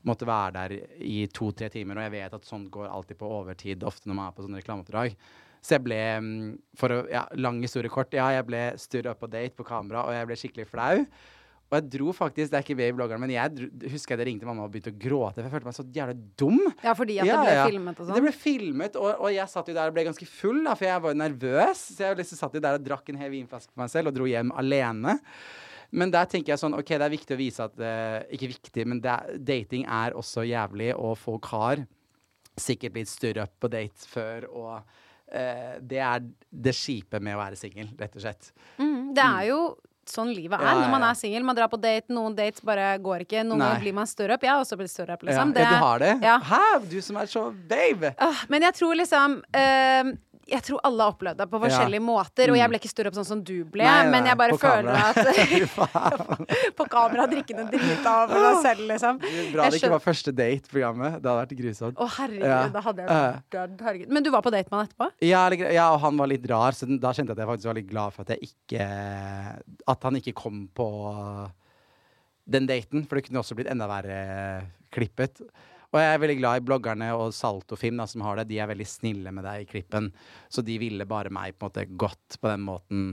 måtte 0.06 0.28
være 0.28 0.52
der 0.54 0.74
i 1.02 1.24
to-tre 1.32 1.70
timer. 1.74 1.98
Og 1.98 2.06
jeg 2.06 2.14
vet 2.14 2.36
at 2.38 2.46
sånt 2.46 2.70
går 2.70 2.86
alltid 2.86 3.18
på 3.18 3.30
overtid 3.40 3.86
ofte 3.86 4.10
når 4.10 4.18
man 4.18 4.28
er 4.28 4.36
på 4.36 4.46
sånne 4.46 4.60
reklameoppdrag. 4.62 5.16
Så 5.64 5.78
jeg 5.78 5.84
ble, 5.86 6.00
mm, 6.20 6.50
for 6.76 6.92
å, 6.92 6.98
ja, 7.08 7.22
lang 7.40 7.62
historie 7.64 7.92
kort, 7.92 8.12
ja, 8.12 8.26
jeg 8.36 8.44
ble 8.50 8.66
sturra 8.80 9.14
på 9.16 9.30
date 9.32 9.56
på 9.56 9.64
kamera, 9.64 10.04
og 10.04 10.12
jeg 10.12 10.28
ble 10.28 10.36
skikkelig 10.40 10.68
flau. 10.68 10.98
Og 11.72 11.76
jeg 11.78 11.86
dro 11.94 12.12
faktisk, 12.14 12.50
det 12.52 12.58
er 12.58 12.64
ikke 12.66 12.76
med 12.76 12.90
i 12.92 12.94
bloggeren, 12.94 13.22
men 13.22 13.32
jeg 13.32 13.52
dro, 13.56 13.68
husker 13.94 14.14
jeg 14.14 14.20
det 14.20 14.26
ringte 14.28 14.46
mamma 14.46 14.66
og 14.66 14.74
begynte 14.74 14.92
å 14.92 14.98
gråte, 15.00 15.40
for 15.40 15.48
jeg 15.48 15.54
følte 15.54 15.70
meg 15.70 15.76
så 15.78 15.86
jævlig 15.96 16.16
dum. 16.38 16.60
Ja, 16.84 16.92
fordi 16.94 17.16
at 17.18 17.30
det 17.30 17.38
ble 17.40 17.54
filmet 17.72 17.96
og 17.98 18.04
sånn. 18.04 18.14
Det 18.18 18.24
ble 18.26 18.32
filmet, 18.36 18.98
og, 19.00 19.10
og 19.16 19.32
jeg 19.32 19.50
satt 19.50 19.70
jo 19.72 19.76
der 19.78 19.90
og 19.90 19.96
ble 19.96 20.04
ganske 20.10 20.28
full, 20.28 20.60
da, 20.68 20.74
for 20.76 20.88
jeg 20.90 21.04
var 21.06 21.14
jo 21.14 21.20
nervøs. 21.22 21.84
Så 21.96 22.04
jeg 22.04 22.20
liksom 22.20 22.40
satt 22.42 22.58
jo 22.58 22.62
der 22.68 22.78
og 22.78 22.84
drakk 22.84 23.08
en 23.10 23.22
hel 23.24 23.32
vinflaske 23.32 23.72
for 23.72 23.82
meg 23.82 23.94
selv 23.94 24.12
og 24.12 24.18
dro 24.18 24.28
hjem 24.28 24.52
alene. 24.60 25.16
Men 25.94 26.12
der 26.12 26.28
tenker 26.28 26.52
jeg 26.52 26.60
sånn, 26.60 26.76
ok, 26.76 26.92
det 27.00 27.06
er 27.06 27.14
viktig 27.14 27.34
å 27.36 27.40
vise 27.40 27.64
at 27.64 27.80
uh, 27.80 28.20
Ikke 28.34 28.50
viktig, 28.50 28.84
men 28.90 29.00
er, 29.00 29.34
dating 29.40 29.88
er 29.88 30.16
også 30.18 30.44
jævlig, 30.46 30.92
og 30.98 31.16
folk 31.18 31.48
har 31.54 31.86
sikkert 32.60 32.94
blitt 32.94 33.10
større 33.10 33.48
opp 33.48 33.56
på 33.64 33.72
date 33.72 34.06
før, 34.12 34.46
og 34.52 35.02
det 35.82 35.98
er 35.98 36.22
det 36.50 36.74
kjipe 36.78 37.18
med 37.20 37.34
å 37.34 37.40
være 37.40 37.58
singel, 37.58 37.88
rett 37.98 38.14
og 38.14 38.22
slett. 38.22 38.52
Mm, 38.78 39.12
det 39.16 39.24
er 39.24 39.48
jo 39.50 39.58
sånn 40.10 40.30
livet 40.34 40.60
er 40.60 40.66
Ja, 40.66 40.74
ja, 40.74 40.82
når 40.82 40.92
man 40.92 41.06
er 41.08 41.16
singel. 41.18 41.44
Man 41.46 41.56
drar 41.56 41.70
på 41.72 41.80
date, 41.80 42.12
noen 42.12 42.36
dates 42.36 42.62
bare 42.64 42.94
går 43.02 43.24
ikke. 43.24 43.44
Noen 43.46 43.62
ganger 43.64 43.82
blir 43.84 43.96
man 43.96 44.08
større 44.10 44.36
opp. 44.36 44.44
Jeg 44.44 44.52
har 44.52 44.62
også 44.62 44.78
blitt 44.80 44.92
større 44.92 45.16
opp, 45.16 45.24
liksom. 45.26 45.54
ja, 45.56 45.64
ja, 45.64 45.70
du 45.72 45.86
har 45.86 46.04
det? 46.04 46.12
Ja. 46.24 46.36
Hæ? 46.50 46.62
Du 46.90 46.98
som 47.04 47.18
er 47.20 47.30
så 47.30 47.46
babe! 47.72 48.14
Uh, 48.20 48.44
Men 48.52 48.68
jeg 48.68 48.78
tror 48.80 48.98
liksom 49.00 49.38
eh, 49.56 50.12
jeg 50.46 50.62
tror 50.66 50.80
alle 50.84 51.02
har 51.06 51.12
opplevd 51.14 51.38
det 51.40 51.46
på 51.50 51.60
forskjellige 51.62 52.00
Ja. 52.00 52.06
måter. 52.06 52.44
Og 52.50 52.54
Mm. 52.54 52.60
jeg 52.60 52.68
ble 52.70 52.78
ikke 52.78 52.90
større 52.92 53.08
opp 53.08 53.14
sånn 53.18 53.24
som 53.26 53.42
du 53.42 53.64
ble, 53.64 53.82
Nei, 53.84 54.02
nei, 54.02 54.10
men 54.10 54.26
jeg 54.26 54.36
bare 54.36 54.58
føler 54.58 54.92
kamera. 54.92 55.12
At. 55.14 56.76
På 56.76 56.86
kamera 56.88 57.26
drikkende 57.32 57.66
drit 57.70 58.06
av 58.06 58.28
meg 58.30 58.58
selv, 58.62 58.84
liksom. 58.90 59.18
Bra 59.52 59.68
det 59.70 59.80
ikke 59.80 59.90
var 59.94 60.02
første 60.04 60.32
date-programmet. 60.34 61.20
Det 61.22 61.30
hadde 61.30 61.46
vært 61.46 61.56
grusomt. 61.58 61.96
Å, 61.96 62.08
herregud, 62.18 62.44
Ja. 62.48 62.68
da 62.68 62.80
hadde 62.80 63.04
jeg 63.06 63.08
dødd. 63.08 63.80
Herregud. 63.88 64.08
Men 64.08 64.22
du 64.22 64.30
var 64.30 64.42
på 64.42 64.50
date 64.54 64.68
med 64.70 64.78
han 64.80 64.86
etterpå? 64.88 65.10
Ja, 65.22 65.48
ja, 65.50 65.92
og 65.94 66.00
han 66.00 66.16
var 66.16 66.26
litt 66.26 66.46
rar, 66.50 66.72
så 66.72 66.86
da 67.00 67.12
kjente 67.12 67.28
jeg 67.32 67.38
at 67.38 67.44
jeg 67.44 67.48
faktisk 67.48 67.70
var 67.72 67.74
litt 67.80 67.90
glad 67.90 68.12
for 68.12 68.22
at 68.22 68.28
jeg 68.34 68.50
ikke 68.50 68.88
At 69.88 70.02
han 70.02 70.14
ikke 70.16 70.34
kom 70.34 70.68
på 70.74 71.50
den 72.48 72.66
daten, 72.68 73.06
for 73.08 73.16
det 73.16 73.24
kunne 73.28 73.40
også 73.40 73.56
blitt 73.56 73.70
enda 73.72 73.86
verre 73.88 74.66
klippet. 74.92 75.40
Og 75.94 76.00
jeg 76.02 76.10
er 76.16 76.22
veldig 76.24 76.36
glad 76.40 76.58
i 76.58 76.64
bloggerne 76.66 77.10
og 77.14 77.28
Saltofilm 77.36 78.00
da, 78.02 78.06
som 78.10 78.24
har 78.26 78.40
det. 78.40 78.48
De 78.50 78.58
er 78.58 78.66
veldig 78.66 78.86
snille 78.90 79.30
med 79.34 79.46
deg 79.46 79.62
i 79.62 79.68
klippen. 79.70 80.08
Så 80.50 80.64
de 80.66 80.74
ville 80.82 81.06
bare 81.06 81.30
meg 81.30 81.54
på 81.54 81.68
en 81.68 81.70
måte 81.70 81.84
godt 82.02 82.40
på 82.42 82.50
den 82.50 82.64
måten 82.66 83.04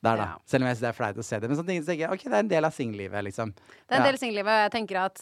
der. 0.00 0.16
Ja. 0.24 0.30
Selv 0.48 0.64
om 0.64 0.70
jeg 0.70 0.78
syns 0.78 0.86
det 0.86 0.88
er 0.94 0.96
flaut 0.96 1.20
å 1.20 1.26
se 1.26 1.36
det. 1.42 1.50
Men 1.52 1.58
sånn 1.60 1.68
tenker 1.68 1.92
jeg 2.06 2.08
ok, 2.14 2.24
det 2.24 2.32
er 2.38 2.46
en 2.46 2.48
del 2.54 2.64
av 2.64 2.72
singellivet, 2.72 3.26
liksom. 3.28 3.52
Det 3.52 3.92
er 3.92 4.00
en 4.00 4.08
del 4.08 4.16
singellivet, 4.22 4.48
og 4.56 4.64
jeg 4.64 4.72
tenker 4.78 5.02
at 5.04 5.20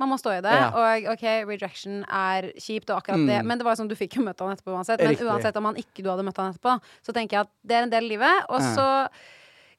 man 0.00 0.08
må 0.08 0.16
stå 0.16 0.32
i 0.38 0.40
det. 0.40 0.54
Ja. 0.56 0.70
Og 0.80 1.10
OK, 1.12 1.24
rejection 1.50 1.98
er 2.08 2.48
kjipt, 2.56 2.88
og 2.88 3.02
akkurat 3.02 3.20
det 3.28 3.42
Mm. 3.42 3.50
Men 3.50 3.60
det 3.60 3.66
var 3.68 3.76
jo 3.76 3.82
sånn, 3.82 3.90
du 3.92 3.98
fikk 4.00 4.16
jo 4.16 4.24
møte 4.24 4.40
han 4.46 4.56
etterpå 4.56 4.72
uansett. 4.72 4.98
Men 5.04 5.12
Riktig. 5.12 5.26
uansett 5.28 5.56
om 5.60 5.68
han 5.68 5.76
ikke 5.76 6.00
du 6.02 6.08
hadde 6.08 6.24
møtt 6.24 6.40
han 6.40 6.54
etterpå, 6.54 6.78
så 7.04 7.12
tenker 7.12 7.36
jeg 7.36 7.40
at 7.44 7.52
det 7.68 7.76
er 7.76 7.82
en 7.84 7.92
del 7.92 8.04
av 8.04 8.08
livet. 8.14 8.48
Og 8.48 8.64
så 8.64 8.86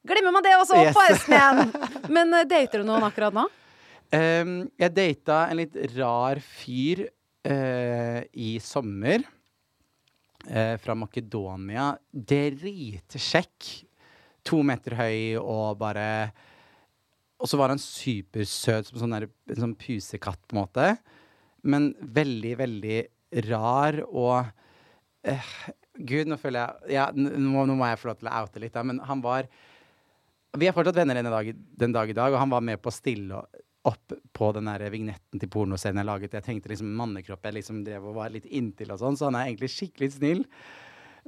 glemmer 0.06 0.32
man 0.38 0.46
det 0.46 0.54
også 0.60 0.78
Yes. 0.78 0.94
på 0.94 1.02
resten 1.10 1.34
igjen. 1.34 1.74
Men 2.14 2.32
eh, 2.38 2.44
dater 2.46 2.78
du 2.78 2.86
noen 2.86 3.02
akkurat 3.02 3.34
nå? 3.34 3.48
Ehm, 4.12 4.66
jeg 4.76 4.92
data 4.92 5.46
en 5.48 5.56
litt 5.62 5.76
rar 5.94 6.40
fyr 6.44 7.06
uh, 7.48 8.20
i 8.36 8.56
sommer. 8.60 9.24
Uh, 10.42 10.76
fra 10.82 10.96
Makedonia. 10.98 11.92
Dritsjekk. 12.12 13.72
To 14.42 14.60
meter 14.66 14.98
høy 14.98 15.38
og 15.38 15.76
bare 15.78 16.32
Og 17.38 17.46
så 17.46 17.58
var 17.58 17.70
han 17.70 17.78
supersøt 17.78 18.88
som 18.88 18.98
sånn 18.98 19.14
der, 19.14 19.28
en 19.50 19.60
sånn 19.64 19.76
pusekatt, 19.78 20.40
på 20.46 20.56
en 20.56 20.60
måte. 20.60 20.88
Men 21.62 21.92
veldig, 22.00 22.56
veldig 22.58 22.98
rar 23.48 24.02
og 24.10 24.50
uh, 25.30 25.52
Gud, 25.92 26.28
nå 26.28 26.38
føler 26.40 26.64
jeg 26.84 26.98
ja, 26.98 27.08
nå, 27.14 27.64
nå 27.68 27.74
må 27.76 27.88
jeg 27.88 28.00
få 28.00 28.10
lov 28.10 28.20
til 28.20 28.28
å 28.30 28.38
oute 28.42 28.62
litt, 28.62 28.74
da, 28.74 28.82
men 28.86 29.00
han 29.06 29.20
var 29.24 29.48
vi 30.58 30.68
er 30.68 30.74
fortsatt 30.76 30.98
venner 30.98 31.16
den 31.16 31.28
dag, 31.32 31.48
den 31.80 31.94
dag 31.94 32.10
i 32.10 32.16
dag, 32.16 32.32
og 32.32 32.40
han 32.42 32.50
var 32.52 32.64
med 32.64 32.80
på 32.82 32.90
å 32.90 32.94
stille 32.94 33.38
opp 33.88 34.14
på 34.36 34.52
den 34.54 34.70
der 34.70 34.84
vignetten 34.94 35.42
til 35.42 35.50
pornoscenen 35.50 36.02
jeg 36.02 36.08
laget. 36.08 36.36
Jeg 36.38 36.46
tenkte 36.46 36.70
liksom 36.70 36.92
mannekropp 36.98 37.48
jeg 37.48 37.58
liksom 37.58 37.82
drev 37.86 38.08
og 38.10 38.18
var 38.20 38.32
litt 38.34 38.46
inntil 38.46 38.94
og 38.94 39.00
sånn, 39.02 39.18
så 39.18 39.28
han 39.28 39.38
er 39.40 39.50
egentlig 39.50 39.72
skikkelig 39.74 40.12
snill. 40.16 40.44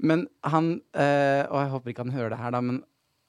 Men 0.03 0.27
han 0.43 0.81
øh, 0.81 1.43
Og 1.51 1.59
jeg 1.61 1.71
håper 1.71 1.91
ikke 1.93 2.03
han 2.03 2.17
hører 2.17 2.35
det 2.35 2.41
her, 2.41 2.55
da, 2.55 2.61
men 2.65 2.83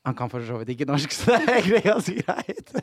han 0.05 0.15
kan 0.17 0.30
for 0.30 0.43
så 0.45 0.59
vidt 0.59 0.69
ikke 0.76 0.86
norsk, 0.89 1.13
så 1.17 1.34
det 1.34 1.39
er 1.41 1.59
egentlig 1.59 1.82
ganske 1.86 2.21
greit. 2.21 2.73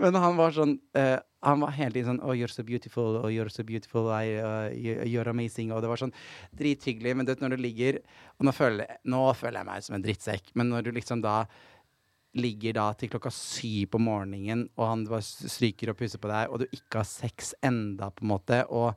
Men 0.00 0.18
han 0.22 0.38
var 0.38 0.54
sånn 0.54 0.76
øh, 0.96 1.16
Han 1.46 1.62
var 1.64 1.72
hele 1.74 1.94
tiden 1.94 2.12
sånn 2.12 2.22
Oh, 2.22 2.34
you're 2.36 2.52
so 2.52 2.62
beautiful, 2.66 3.18
oh, 3.22 3.30
you're 3.32 3.50
so 3.50 3.64
beautiful, 3.66 4.10
I, 4.12 4.38
uh, 4.38 4.68
you're 5.08 5.28
amazing. 5.30 5.72
Og 5.74 5.82
det 5.82 5.90
var 5.90 6.00
sånn 6.00 6.14
drithyggelig. 6.56 7.16
Men 7.16 7.26
du 7.26 7.32
vet, 7.32 7.42
når 7.42 7.56
du 7.56 7.64
ligger 7.64 7.98
Og 8.38 8.46
nå 8.46 8.54
føler, 8.54 8.98
nå 9.08 9.24
føler 9.38 9.60
jeg 9.60 9.70
meg 9.70 9.86
som 9.86 9.98
en 9.98 10.04
drittsekk, 10.04 10.52
men 10.54 10.70
når 10.70 10.86
du 10.86 10.92
liksom 10.96 11.24
da 11.24 11.42
ligger 12.38 12.76
da 12.76 12.86
til 12.94 13.10
klokka 13.10 13.32
syv 13.34 13.88
på 13.94 14.00
morgenen, 14.02 14.68
og 14.78 14.86
han 14.86 15.06
bare 15.08 15.24
stryker 15.24 15.92
og 15.92 15.98
pusser 15.98 16.22
på 16.22 16.30
deg, 16.30 16.50
og 16.50 16.62
du 16.62 16.68
ikke 16.68 17.00
har 17.02 17.08
sex 17.08 17.54
enda, 17.66 18.10
på 18.14 18.26
en 18.26 18.32
måte, 18.34 18.62
og 18.70 18.94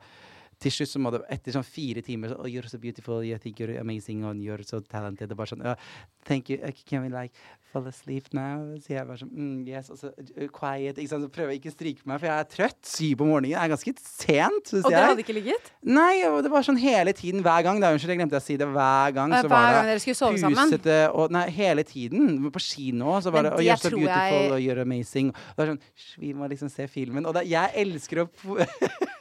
til 0.64 0.72
slutt 0.72 0.92
så 0.94 1.02
må 1.02 1.12
det, 1.14 1.20
etter 1.34 1.54
sånn 1.58 1.66
fire 1.66 2.02
timer 2.04 2.32
så, 2.32 2.38
oh, 2.40 2.48
you're 2.50 2.70
so 2.70 2.80
beautiful, 2.80 3.20
you 3.24 3.36
think 3.40 3.60
you're 3.60 3.76
amazing, 3.80 4.24
and 4.28 4.42
you're 4.44 4.64
so 4.66 4.80
talented, 4.80 5.32
og 5.32 5.40
bare 5.40 5.52
sånn, 5.52 5.64
oh, 5.68 5.76
thank 6.24 6.50
you, 6.52 6.58
can 6.88 7.04
we 7.04 7.12
like 7.12 7.36
fall 7.74 7.88
asleep 7.90 8.30
now? 8.36 8.62
Så 8.80 8.94
jeg 8.94 9.06
bare 9.08 9.20
sånn, 9.20 9.32
mm, 9.34 9.60
yes, 9.68 9.90
og 9.92 10.00
så 10.00 10.12
uh, 10.14 10.46
quiet, 10.54 10.96
ikke 10.96 11.10
sant, 11.10 11.26
så 11.26 11.32
prøver 11.34 11.54
jeg 11.54 11.62
ikke 11.62 11.72
å 11.72 11.76
stryke 11.76 12.08
meg, 12.08 12.22
for 12.22 12.30
jeg 12.30 12.44
er 12.44 12.50
trøtt, 12.54 12.80
syv 12.88 13.16
på 13.20 13.28
morgenen, 13.28 13.52
det 13.52 13.60
er 13.60 13.72
ganske 13.74 13.94
sent, 14.00 14.74
Og 14.80 14.88
det 14.88 15.02
hadde 15.02 15.24
ikke 15.24 15.36
ligget? 15.36 15.70
Nei, 15.84 16.24
og 16.28 16.40
det 16.46 16.52
var 16.52 16.64
sånn 16.66 16.78
hele 16.80 17.12
tiden, 17.16 17.42
hver 17.44 17.64
gang. 17.66 17.80
Da, 17.82 17.90
unnskyld, 17.94 18.14
jeg 18.14 18.20
glemte 18.22 18.38
å 18.38 18.42
si 18.44 18.56
det. 18.60 18.68
Hver 18.74 19.14
gang 19.16 19.34
så 19.34 19.42
hver 19.44 19.52
var 19.52 19.76
gang 19.78 19.88
dere 19.90 20.02
skulle 20.02 20.18
sove 20.18 20.40
sammen? 20.40 20.72
og 21.12 21.34
Nei, 21.34 21.44
hele 21.54 21.84
tiden. 21.86 22.38
På 22.54 22.62
kino 22.62 23.18
så 23.20 23.32
var 23.34 23.44
Men 23.44 23.50
det 23.50 23.58
oh, 23.58 23.64
You're 23.64 23.80
so 23.80 23.90
beautiful 23.90 24.14
jeg- 24.14 24.52
og 24.52 24.60
you're 24.62 24.82
amazing. 24.82 25.32
Og 25.34 25.58
det 25.58 25.64
var 25.64 25.72
sånn 25.74 25.82
Vi 26.22 26.32
må 26.36 26.48
liksom 26.50 26.70
se 26.72 26.86
filmen. 26.88 27.26
Og 27.26 27.34
da, 27.36 27.44
jeg 27.44 27.72
elsker 27.84 28.24
å 28.24 28.28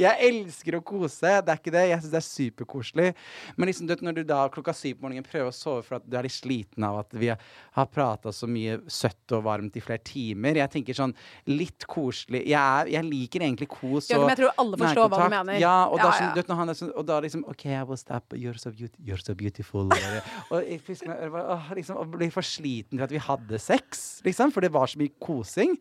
Jeg 0.00 0.30
elsker 0.30 0.78
å 0.78 0.82
kose. 0.84 1.32
Det 1.44 1.52
er 1.52 1.60
ikke 1.60 1.74
det. 1.74 1.84
Jeg 1.90 2.02
syns 2.02 2.14
det 2.14 2.20
er 2.20 2.26
superkoselig. 2.26 3.08
Men 3.56 3.70
liksom, 3.70 3.88
du 3.88 3.94
vet, 3.94 4.04
når 4.06 4.20
du 4.20 4.22
da 4.28 4.40
klokka 4.52 4.74
syv 4.76 4.98
på 4.98 5.06
morgenen 5.06 5.26
prøver 5.26 5.50
å 5.50 5.54
sove 5.54 5.84
for 5.86 5.98
at 6.00 6.06
du 6.06 6.16
er 6.18 6.26
litt 6.26 6.36
sliten 6.36 6.86
av 6.86 7.00
at 7.02 7.16
vi 7.16 7.30
har, 7.32 7.88
prata 7.90 8.30
så 8.34 8.46
mye 8.50 8.78
søtt 8.90 9.34
og 9.34 9.42
varmt 9.46 9.74
i 9.74 9.82
flere 9.82 10.02
timer 10.06 10.60
Jeg 10.60 10.70
tenker 10.70 10.94
sånn 10.94 11.10
litt 11.50 11.86
koselig 11.90 12.44
Jeg, 12.44 12.60
er, 12.60 12.90
jeg 12.92 13.06
liker 13.08 13.42
egentlig 13.42 13.66
kos 13.72 14.10
Ja, 14.12 14.20
men 14.20 14.30
jeg 14.30 14.42
tror 14.42 14.60
alle 14.62 14.78
forstår 14.78 15.10
hva 15.10 15.24
du 15.24 15.34
mener. 15.34 15.58
Ja, 15.58 15.74
og, 15.88 15.98
da, 15.98 16.10
Ja, 16.10 16.12
sånn, 16.14 16.28
ja. 16.28 16.30
du 16.36 16.40
vet, 16.40 16.52
når 16.52 16.60
han 16.60 16.72
er 16.72 16.78
sånn, 16.78 16.92
og 16.94 17.08
da 17.08 17.18
liksom 17.24 17.44
OK, 17.50 17.66
I 17.72 17.82
will 17.88 18.00
stop. 18.00 18.36
You're 18.36 18.58
so, 18.60 18.70
beaut 18.70 18.94
you're 19.02 19.20
so 19.22 19.34
beautiful. 19.34 19.90
Og, 19.90 20.18
og 20.52 20.66
jeg 20.66 20.80
husker 20.86 21.10
jeg 21.10 21.78
liksom, 21.80 21.98
og 22.00 22.14
blir 22.14 22.32
for 22.34 22.46
sliten 22.46 22.98
til 22.98 23.06
at 23.06 23.14
vi 23.14 23.22
hadde 23.22 23.60
sex, 23.62 24.20
liksom. 24.26 24.54
For 24.54 24.64
det 24.64 24.72
var 24.74 24.90
så 24.90 25.00
mye 25.00 25.14
kosing. 25.22 25.76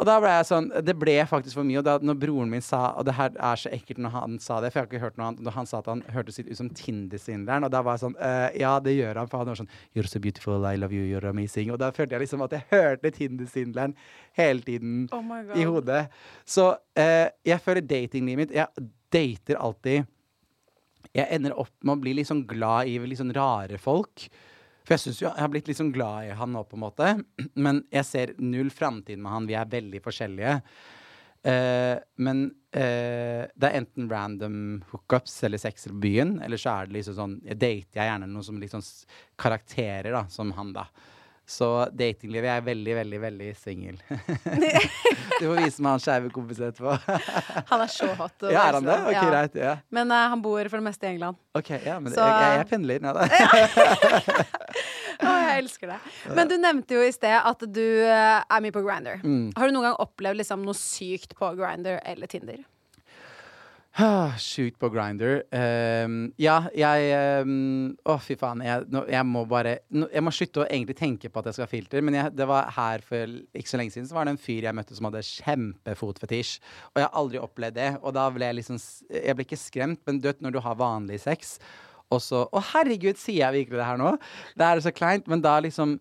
Og 0.00 0.06
da 0.08 0.16
ble 0.22 0.30
jeg 0.32 0.46
sånn 0.48 0.68
Det 0.86 0.94
ble 0.96 1.14
faktisk 1.28 1.58
for 1.58 1.68
mye. 1.68 1.80
Og 1.80 1.86
da 1.86 1.96
når 2.02 2.18
broren 2.22 2.52
min 2.52 2.64
sa 2.64 2.94
Og 2.98 3.06
det 3.08 3.14
her 3.18 3.34
er 3.36 3.60
så 3.60 3.72
ekkelt 3.74 4.00
når 4.02 4.14
han 4.14 4.38
sa 4.42 4.60
det, 4.64 4.72
for 4.72 4.80
jeg 4.80 4.86
har 4.86 4.90
ikke 4.90 5.02
hørt 5.04 5.18
noe 5.20 5.30
annet. 5.30 5.42
Når 5.46 5.56
han 5.58 5.68
sa 5.68 5.80
at 5.82 5.90
han 5.90 6.04
hørtes 6.14 6.40
litt 6.40 6.50
ut 6.50 6.60
som 6.60 6.70
Tinder-svindleren, 6.80 7.66
og 7.66 7.72
da 7.74 7.82
var 7.84 7.98
jeg 7.98 8.04
sånn 8.06 8.16
uh, 8.20 8.48
Ja, 8.58 8.74
det 8.82 8.96
gjør 8.96 9.20
han. 9.22 9.30
For 9.30 9.42
han 9.42 9.50
var 9.52 9.60
sånn 9.60 9.72
You're 9.96 10.10
so 10.10 10.22
beautiful, 10.22 10.64
I 10.66 10.80
love 10.80 10.96
you, 10.96 11.04
you're 11.04 11.30
amazing. 11.30 11.72
Og 11.74 11.80
da 11.82 11.90
følte 11.94 12.16
jeg 12.16 12.24
liksom 12.24 12.44
at 12.46 12.56
jeg 12.56 12.68
hørte 12.72 13.12
Tinder-svindleren 13.16 13.96
hele 14.38 14.64
tiden 14.66 15.04
Oh 15.16 15.24
i 15.56 15.66
hodet. 15.66 16.06
Så 16.48 16.70
uh, 16.72 17.26
jeg 17.46 17.60
føler 17.64 17.84
datinglivet 17.84 18.40
mitt 18.40 18.56
Jeg 18.56 18.88
dater 19.12 19.58
alltid 19.60 20.06
Jeg 21.16 21.26
ender 21.34 21.56
opp 21.58 21.74
med 21.82 21.96
å 21.96 22.00
bli 22.04 22.14
litt 22.18 22.30
sånn 22.30 22.46
glad 22.48 22.88
i 22.88 22.96
litt 23.02 23.20
sånn 23.20 23.34
rare 23.34 23.80
folk. 23.82 24.28
For 24.90 24.96
jeg 24.96 25.04
syns 25.04 25.18
jo 25.20 25.28
jeg 25.28 25.38
har 25.38 25.50
blitt 25.52 25.68
litt 25.70 25.78
sånn 25.78 25.92
glad 25.94 26.26
i 26.26 26.32
han 26.34 26.50
nå, 26.50 26.64
på 26.66 26.74
en 26.74 26.82
måte. 26.82 27.10
Men 27.64 27.84
jeg 27.94 28.08
ser 28.08 28.32
null 28.42 28.72
framtid 28.74 29.20
med 29.22 29.30
han. 29.30 29.46
Vi 29.46 29.54
er 29.54 29.68
veldig 29.70 30.00
forskjellige. 30.02 30.56
Uh, 31.40 31.96
men 32.20 32.42
uh, 32.76 33.46
det 33.48 33.68
er 33.70 33.76
enten 33.78 34.10
random 34.10 34.56
hookups 34.90 35.38
eller 35.48 35.56
sex 35.62 35.86
på 35.88 35.94
byen, 36.02 36.34
eller 36.44 36.60
så 36.60 36.74
er 36.74 36.90
det 36.90 36.98
liksom 36.98 37.16
sånn 37.16 37.36
Jeg 37.46 37.56
dater 37.56 37.96
jeg 37.96 38.10
gjerne 38.10 38.28
noen 38.28 38.44
som 38.44 38.58
liksom 38.60 38.84
karakterer, 39.40 40.10
da, 40.12 40.26
som 40.28 40.52
han, 40.58 40.74
da. 40.76 40.84
Så 41.50 41.66
datinglivet 41.98 42.46
jeg 42.46 42.60
er 42.60 42.66
veldig, 42.66 42.92
veldig, 43.00 43.18
veldig 43.24 43.46
singel. 43.58 43.96
du 45.40 45.44
får 45.48 45.56
vise 45.64 45.82
meg 45.82 45.96
han 45.96 46.02
skeive 46.04 46.30
kompisen 46.34 46.68
etterpå. 46.68 46.94
Han 47.72 47.82
er 47.82 47.90
så 47.90 48.06
hot. 48.14 48.36
ja, 48.46 48.68
er 48.68 48.76
han 48.78 48.86
det? 48.86 48.94
elsker 48.94 49.10
Ok, 49.10 49.16
Ja. 49.16 49.24
greit. 49.32 49.56
Ja. 49.58 49.72
Men 49.90 50.12
uh, 50.14 50.20
han 50.30 50.42
bor 50.44 50.62
for 50.70 50.78
det 50.78 50.86
meste 50.86 51.08
i 51.08 51.10
England. 51.16 51.40
Ok, 51.58 51.70
ja, 51.84 51.96
men 51.98 52.14
Så- 52.14 52.22
jeg, 52.22 52.46
jeg, 52.46 52.60
jeg 52.60 52.68
pendler. 52.70 53.02
Nei, 53.02 53.12
da. 53.18 53.20
Å, 55.20 55.32
jeg 55.42 55.56
elsker 55.64 55.90
det. 55.92 55.98
Men 56.38 56.48
du 56.48 56.54
nevnte 56.62 56.96
jo 56.96 57.02
i 57.04 57.10
sted 57.12 57.34
at 57.36 57.64
du 57.66 57.82
uh, 58.06 58.40
er 58.46 58.62
mye 58.64 58.72
på 58.74 58.82
Grinder. 58.86 59.18
Mm. 59.24 59.50
Har 59.58 59.66
du 59.68 59.74
noen 59.74 59.90
gang 59.90 59.98
opplevd 60.06 60.38
liksom 60.40 60.62
noe 60.64 60.78
sykt 60.78 61.34
på 61.38 61.50
Grinder 61.58 61.98
eller 62.08 62.30
Tinder? 62.30 62.62
Ah, 64.00 64.32
Sjukt 64.40 64.78
på 64.80 64.88
Grinder. 64.88 65.42
ja, 66.40 66.54
jeg 66.72 67.08
Å, 67.12 67.42
um, 67.44 67.90
oh, 68.08 68.20
fy 68.24 68.36
faen. 68.40 68.62
Jeg, 68.64 68.86
nå, 68.88 69.02
jeg 69.12 69.26
må 69.28 69.42
bare 69.48 69.74
nå, 69.92 70.06
Jeg 70.08 70.24
må 70.24 70.32
slutte 70.32 70.62
å 70.62 70.68
egentlig 70.68 70.96
tenke 70.96 71.28
på 71.28 71.42
at 71.42 71.50
jeg 71.50 71.58
skal 71.58 71.66
ha 71.66 71.70
filter. 71.70 72.04
Men 72.06 72.16
jeg, 72.16 72.32
det 72.38 72.46
var 72.48 72.70
her 72.78 73.04
for 73.04 73.34
ikke 73.52 73.68
så 73.68 73.80
lenge 73.80 73.92
siden 73.92 74.08
Så 74.08 74.16
var 74.16 74.24
det 74.24 74.34
en 74.36 74.40
fyr 74.40 74.64
jeg 74.70 74.78
møtte 74.78 74.96
som 74.96 75.10
hadde 75.10 75.24
kjempefotfetisj. 75.28 76.54
Og 76.94 77.02
jeg 77.02 77.08
har 77.08 77.20
aldri 77.20 77.42
opplevd 77.44 77.76
det. 77.76 77.90
Og 78.00 78.16
da 78.16 78.24
ble 78.32 78.48
jeg 78.48 78.60
liksom 78.62 78.80
Jeg 79.18 79.36
ble 79.36 79.48
ikke 79.48 79.60
skremt, 79.60 80.00
men 80.08 80.22
du 80.22 80.30
vet 80.30 80.40
når 80.40 80.56
du 80.56 80.62
har 80.64 80.80
vanlig 80.80 81.20
sex, 81.26 81.58
og 82.10 82.24
så 82.24 82.46
Å, 82.48 82.64
herregud, 82.72 83.20
sier 83.20 83.44
jeg 83.44 83.58
virkelig 83.58 83.82
det 83.82 83.90
her 83.90 84.00
nå? 84.00 84.14
Det 84.56 84.66
er 84.66 84.80
så 84.86 84.94
kleint. 84.96 85.28
Men 85.28 85.44
da 85.44 85.58
liksom 85.60 85.98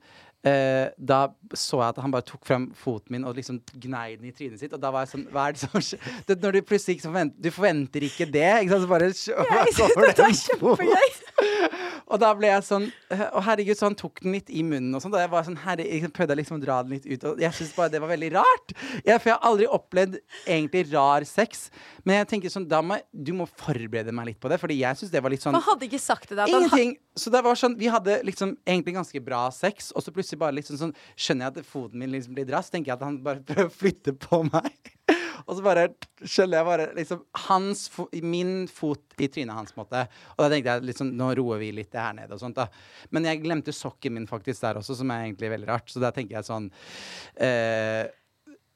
eh, 0.48 0.88
da 0.96 1.20
så 1.54 1.82
jeg 1.82 1.94
at 1.94 2.02
han 2.04 2.14
bare 2.14 2.26
tok 2.28 2.46
frem 2.48 2.70
foten 2.78 3.16
min 3.16 3.26
og 3.28 3.36
liksom 3.36 3.60
gnei 3.76 4.16
den 4.16 4.30
i 4.30 4.34
trynet 4.36 4.62
sitt. 4.62 4.74
Og 4.76 4.82
da 4.82 4.92
var 4.94 5.06
jeg 5.06 5.14
sånn 5.16 5.26
Hva 5.34 5.48
er 5.50 5.58
det 5.58 5.64
som 5.66 5.84
skjer? 5.84 6.00
Det, 6.28 6.40
når 6.44 6.58
du 6.58 6.62
plutselig 6.70 6.98
ikke 6.98 7.08
forventer, 7.10 7.44
Du 7.44 7.52
forventer 7.56 8.08
ikke 8.08 8.30
det, 8.30 8.48
ikke 8.64 8.76
sant? 8.76 8.86
Så 8.86 8.92
bare 8.94 9.12
synes 9.14 9.78
kommer 9.80 10.14
er 10.14 10.20
den 10.22 10.40
kjempegøy. 10.44 11.10
Og 12.10 12.20
da 12.22 12.32
ble 12.38 12.50
jeg 12.50 12.66
sånn 12.66 12.88
eh, 13.14 13.22
Å, 13.30 13.42
herregud, 13.46 13.78
så 13.78 13.86
han 13.88 13.98
tok 13.98 14.22
den 14.24 14.34
litt 14.34 14.50
i 14.50 14.64
munnen 14.66 14.96
og 14.98 15.04
sånn. 15.04 15.14
Og 15.14 15.22
jeg 15.22 15.32
var 15.32 15.46
sånn, 15.46 15.60
herre, 15.64 15.86
jeg 15.86 16.10
prøvde 16.16 16.38
liksom 16.40 16.58
å 16.58 16.64
dra 16.64 16.80
den 16.86 16.96
litt 16.98 17.06
ut. 17.06 17.26
Og 17.32 17.44
jeg 17.44 17.56
syns 17.58 17.76
bare 17.78 17.94
det 17.94 18.02
var 18.04 18.12
veldig 18.12 18.32
rart. 18.38 18.74
Jeg, 19.06 19.20
for 19.20 19.30
jeg 19.32 19.36
har 19.36 19.46
aldri 19.52 19.68
opplevd 19.80 20.18
egentlig 20.46 20.86
rar 20.94 21.26
sex. 21.30 21.68
Men 22.04 22.22
jeg 22.22 22.30
tenker 22.34 22.54
sånn, 22.54 22.68
da 22.70 22.82
må 22.86 22.98
du 23.14 23.32
må 23.38 23.46
forberede 23.50 24.14
meg 24.16 24.32
litt 24.32 24.42
på 24.42 24.50
det. 24.52 24.60
Fordi 24.62 24.80
jeg 24.82 25.00
syns 25.02 25.14
det 25.14 25.24
var 25.26 25.34
litt 25.34 25.46
sånn 25.46 25.56
Man 25.58 25.66
hadde 25.68 25.90
ikke 25.90 26.02
sagt 26.02 26.32
det. 26.32 26.40
da. 26.42 26.50
Ingenting. 26.50 26.96
Så 27.20 27.32
det 27.34 27.44
var 27.46 27.58
sånn, 27.60 27.78
Vi 27.80 27.90
hadde 27.92 28.20
liksom 28.26 28.56
egentlig 28.66 28.96
ganske 28.98 29.22
bra 29.24 29.46
sex, 29.54 29.92
og 29.94 30.04
så 30.06 30.14
plutselig 30.16 30.40
bare 30.42 30.56
liksom 30.58 30.80
sånn 30.80 30.96
skjønner 31.16 31.50
jeg 31.50 31.62
at 31.62 31.70
foten 31.70 32.00
min 32.02 32.14
liksom 32.16 32.36
blir 32.38 32.48
drass. 32.50 32.72
Tenker 32.74 32.94
jeg 32.94 33.00
at 33.00 33.06
han 33.06 33.22
bare 33.26 33.44
prøver 33.46 33.70
å 33.70 33.76
flytte 33.82 34.16
på 34.18 34.44
meg. 34.50 34.96
Og 35.46 35.56
så 35.58 35.66
bare 35.66 35.88
skjønner 36.24 36.60
jeg 36.60 36.68
bare 36.68 36.88
liksom 36.98 37.24
hans 37.48 37.86
min 38.24 38.54
fot 38.72 39.20
i 39.20 39.30
trynet 39.32 39.56
hans, 39.56 39.74
på 39.74 39.82
en 39.82 39.86
måte. 39.86 40.06
Og 40.36 40.44
da 40.44 40.52
tenkte 40.54 40.76
jeg 40.76 40.88
liksom 40.92 41.12
Nå 41.20 41.32
roer 41.40 41.62
vi 41.64 41.72
litt 41.76 41.92
det 41.94 42.02
her 42.04 42.16
nede 42.18 42.36
og 42.36 42.42
sånt, 42.42 42.60
da. 42.60 42.68
Men 43.16 43.28
jeg 43.30 43.44
glemte 43.44 43.76
sokken 43.76 44.16
min 44.18 44.30
faktisk 44.30 44.64
der 44.66 44.80
også, 44.82 44.98
som 45.00 45.12
er 45.14 45.28
egentlig 45.28 45.52
veldig 45.56 45.70
rart. 45.70 45.90
Så 45.92 46.02
da 46.04 46.14
tenker 46.16 46.40
jeg 46.40 46.48
sånn 46.50 46.70
eh, 47.36 48.08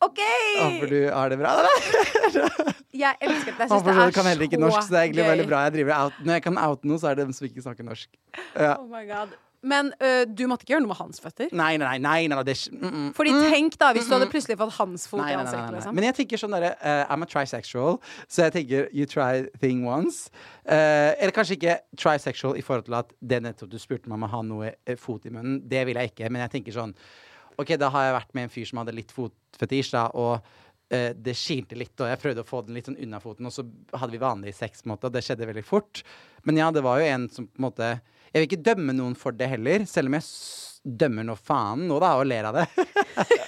OK! 0.03 0.20
Håper 0.59 0.91
du 0.91 0.99
har 1.07 1.32
det 1.32 1.39
bra, 1.39 1.57
da. 1.64 1.74
Jeg 2.93 3.18
elsker 3.26 3.55
det. 3.55 3.64
Jeg 3.64 3.70
syns 3.72 3.86
det 3.88 3.93
er 3.97 4.11
kan 4.14 4.28
heller 4.30 4.45
ikke 4.45 4.59
norsk, 4.61 4.84
så 4.86 4.93
det 4.93 4.99
er 4.99 5.07
egentlig 5.07 5.24
veldig 5.26 5.45
bra. 5.49 5.61
Jeg 5.66 5.74
driver 5.80 5.93
out. 5.97 6.20
Når 6.22 6.38
jeg 6.38 6.43
kan 6.45 6.59
oute 6.61 6.89
noe, 6.91 7.01
så 7.01 7.09
er 7.09 7.18
det 7.18 7.26
dem 7.26 7.34
som 7.34 7.47
ikke 7.47 7.64
snakker 7.66 7.88
norsk. 7.88 8.11
Ja. 8.53 8.76
Oh 8.76 8.86
my 8.91 9.01
God. 9.09 9.34
Men 9.64 9.93
øh, 10.03 10.26
du 10.28 10.43
måtte 10.51 10.66
ikke 10.66 10.74
gjøre 10.74 10.84
noe 10.84 10.91
med 10.91 10.99
hans 10.99 11.22
føtter? 11.24 11.47
Nei, 11.55 11.78
nei, 11.80 11.93
nei. 12.03 12.26
nei, 12.28 12.43
det, 12.43 12.51
er 12.53 12.59
ikke- 12.59 12.80
mm, 12.82 12.95
mm. 12.99 13.09
Fordi 13.16 13.34
tenk 13.47 13.78
da, 13.80 13.93
hvis 13.95 14.09
du 14.09 14.16
hadde 14.18 14.28
plutselig 14.32 14.57
fått 14.59 14.76
hans 14.78 15.07
fot 15.07 15.22
Nei, 15.22 15.30
nei, 15.32 15.36
nei, 15.36 15.43
nei, 15.43 15.47
ansiktet. 15.47 15.72
nei. 15.72 15.78
Liksom. 15.80 15.95
Men 15.95 16.07
jeg 16.09 16.18
tenker 16.20 16.41
sånn 16.41 16.55
derre 16.57 16.72
uh, 16.84 17.14
I'm 17.14 17.24
a 17.24 17.30
trisexual, 17.32 17.99
så 18.28 18.47
jeg 18.47 18.55
tenker 18.57 18.89
you 18.91 19.07
try 19.09 19.45
thing 19.64 19.86
once. 19.88 20.28
Uh, 20.68 21.16
eller 21.16 21.32
kanskje 21.36 21.55
ikke 21.59 21.78
trisexual 21.95 22.59
i 22.59 22.66
forhold 22.66 22.89
til 22.89 22.97
at 22.99 23.14
det 23.22 23.39
nettopp 23.45 23.72
du 23.72 23.80
spurte 23.80 24.11
meg 24.11 24.20
om 24.20 24.28
å 24.28 24.32
ha 24.36 24.41
noe 24.47 24.74
eh, 24.74 24.99
fot 24.99 25.26
i 25.26 25.32
munnen. 25.32 25.61
Det 25.70 25.86
vil 25.88 25.99
jeg 26.01 26.11
ikke, 26.11 26.30
men 26.34 26.43
jeg 26.43 26.57
tenker 26.57 26.76
sånn 26.76 26.95
OK, 27.61 27.76
da 27.78 27.89
har 27.93 28.07
jeg 28.07 28.14
vært 28.18 28.32
med 28.34 28.47
en 28.47 28.53
fyr 28.53 28.66
som 28.66 28.80
hadde 28.82 28.95
litt 28.97 29.11
fotfetisj, 29.14 29.91
da, 29.93 30.07
og 30.18 30.41
eh, 30.89 31.11
det 31.14 31.36
kilte 31.38 31.78
litt, 31.78 31.93
og 32.01 32.09
jeg 32.09 32.22
prøvde 32.24 32.43
å 32.43 32.47
få 32.49 32.64
den 32.66 32.76
litt 32.78 32.89
sånn 32.89 32.97
unna 32.99 33.20
foten, 33.24 33.45
og 33.45 33.53
så 33.53 33.64
hadde 33.93 34.16
vi 34.16 34.22
vanlig 34.24 34.55
sex, 34.57 34.82
på 34.82 34.89
måte, 34.89 35.07
og 35.07 35.14
det 35.14 35.22
skjedde 35.26 35.47
veldig 35.49 35.64
fort. 35.68 36.01
Men 36.49 36.57
ja, 36.59 36.72
det 36.74 36.82
var 36.86 36.99
jo 36.99 37.11
en 37.14 37.28
som 37.32 37.45
på 37.47 37.61
en 37.61 37.68
måte 37.68 37.91
Jeg 38.34 38.41
vil 38.41 38.49
ikke 38.49 38.65
dømme 38.65 38.95
noen 38.97 39.13
for 39.17 39.36
det 39.38 39.51
heller, 39.51 39.86
selv 39.89 40.09
om 40.09 40.17
jeg 40.17 40.25
dømmer 40.84 41.27
nå 41.27 41.36
faen 41.38 41.86
nå, 41.88 41.99
da, 42.01 42.15
og 42.17 42.25
ler 42.27 42.49
av 42.49 42.57
det. 42.57 42.65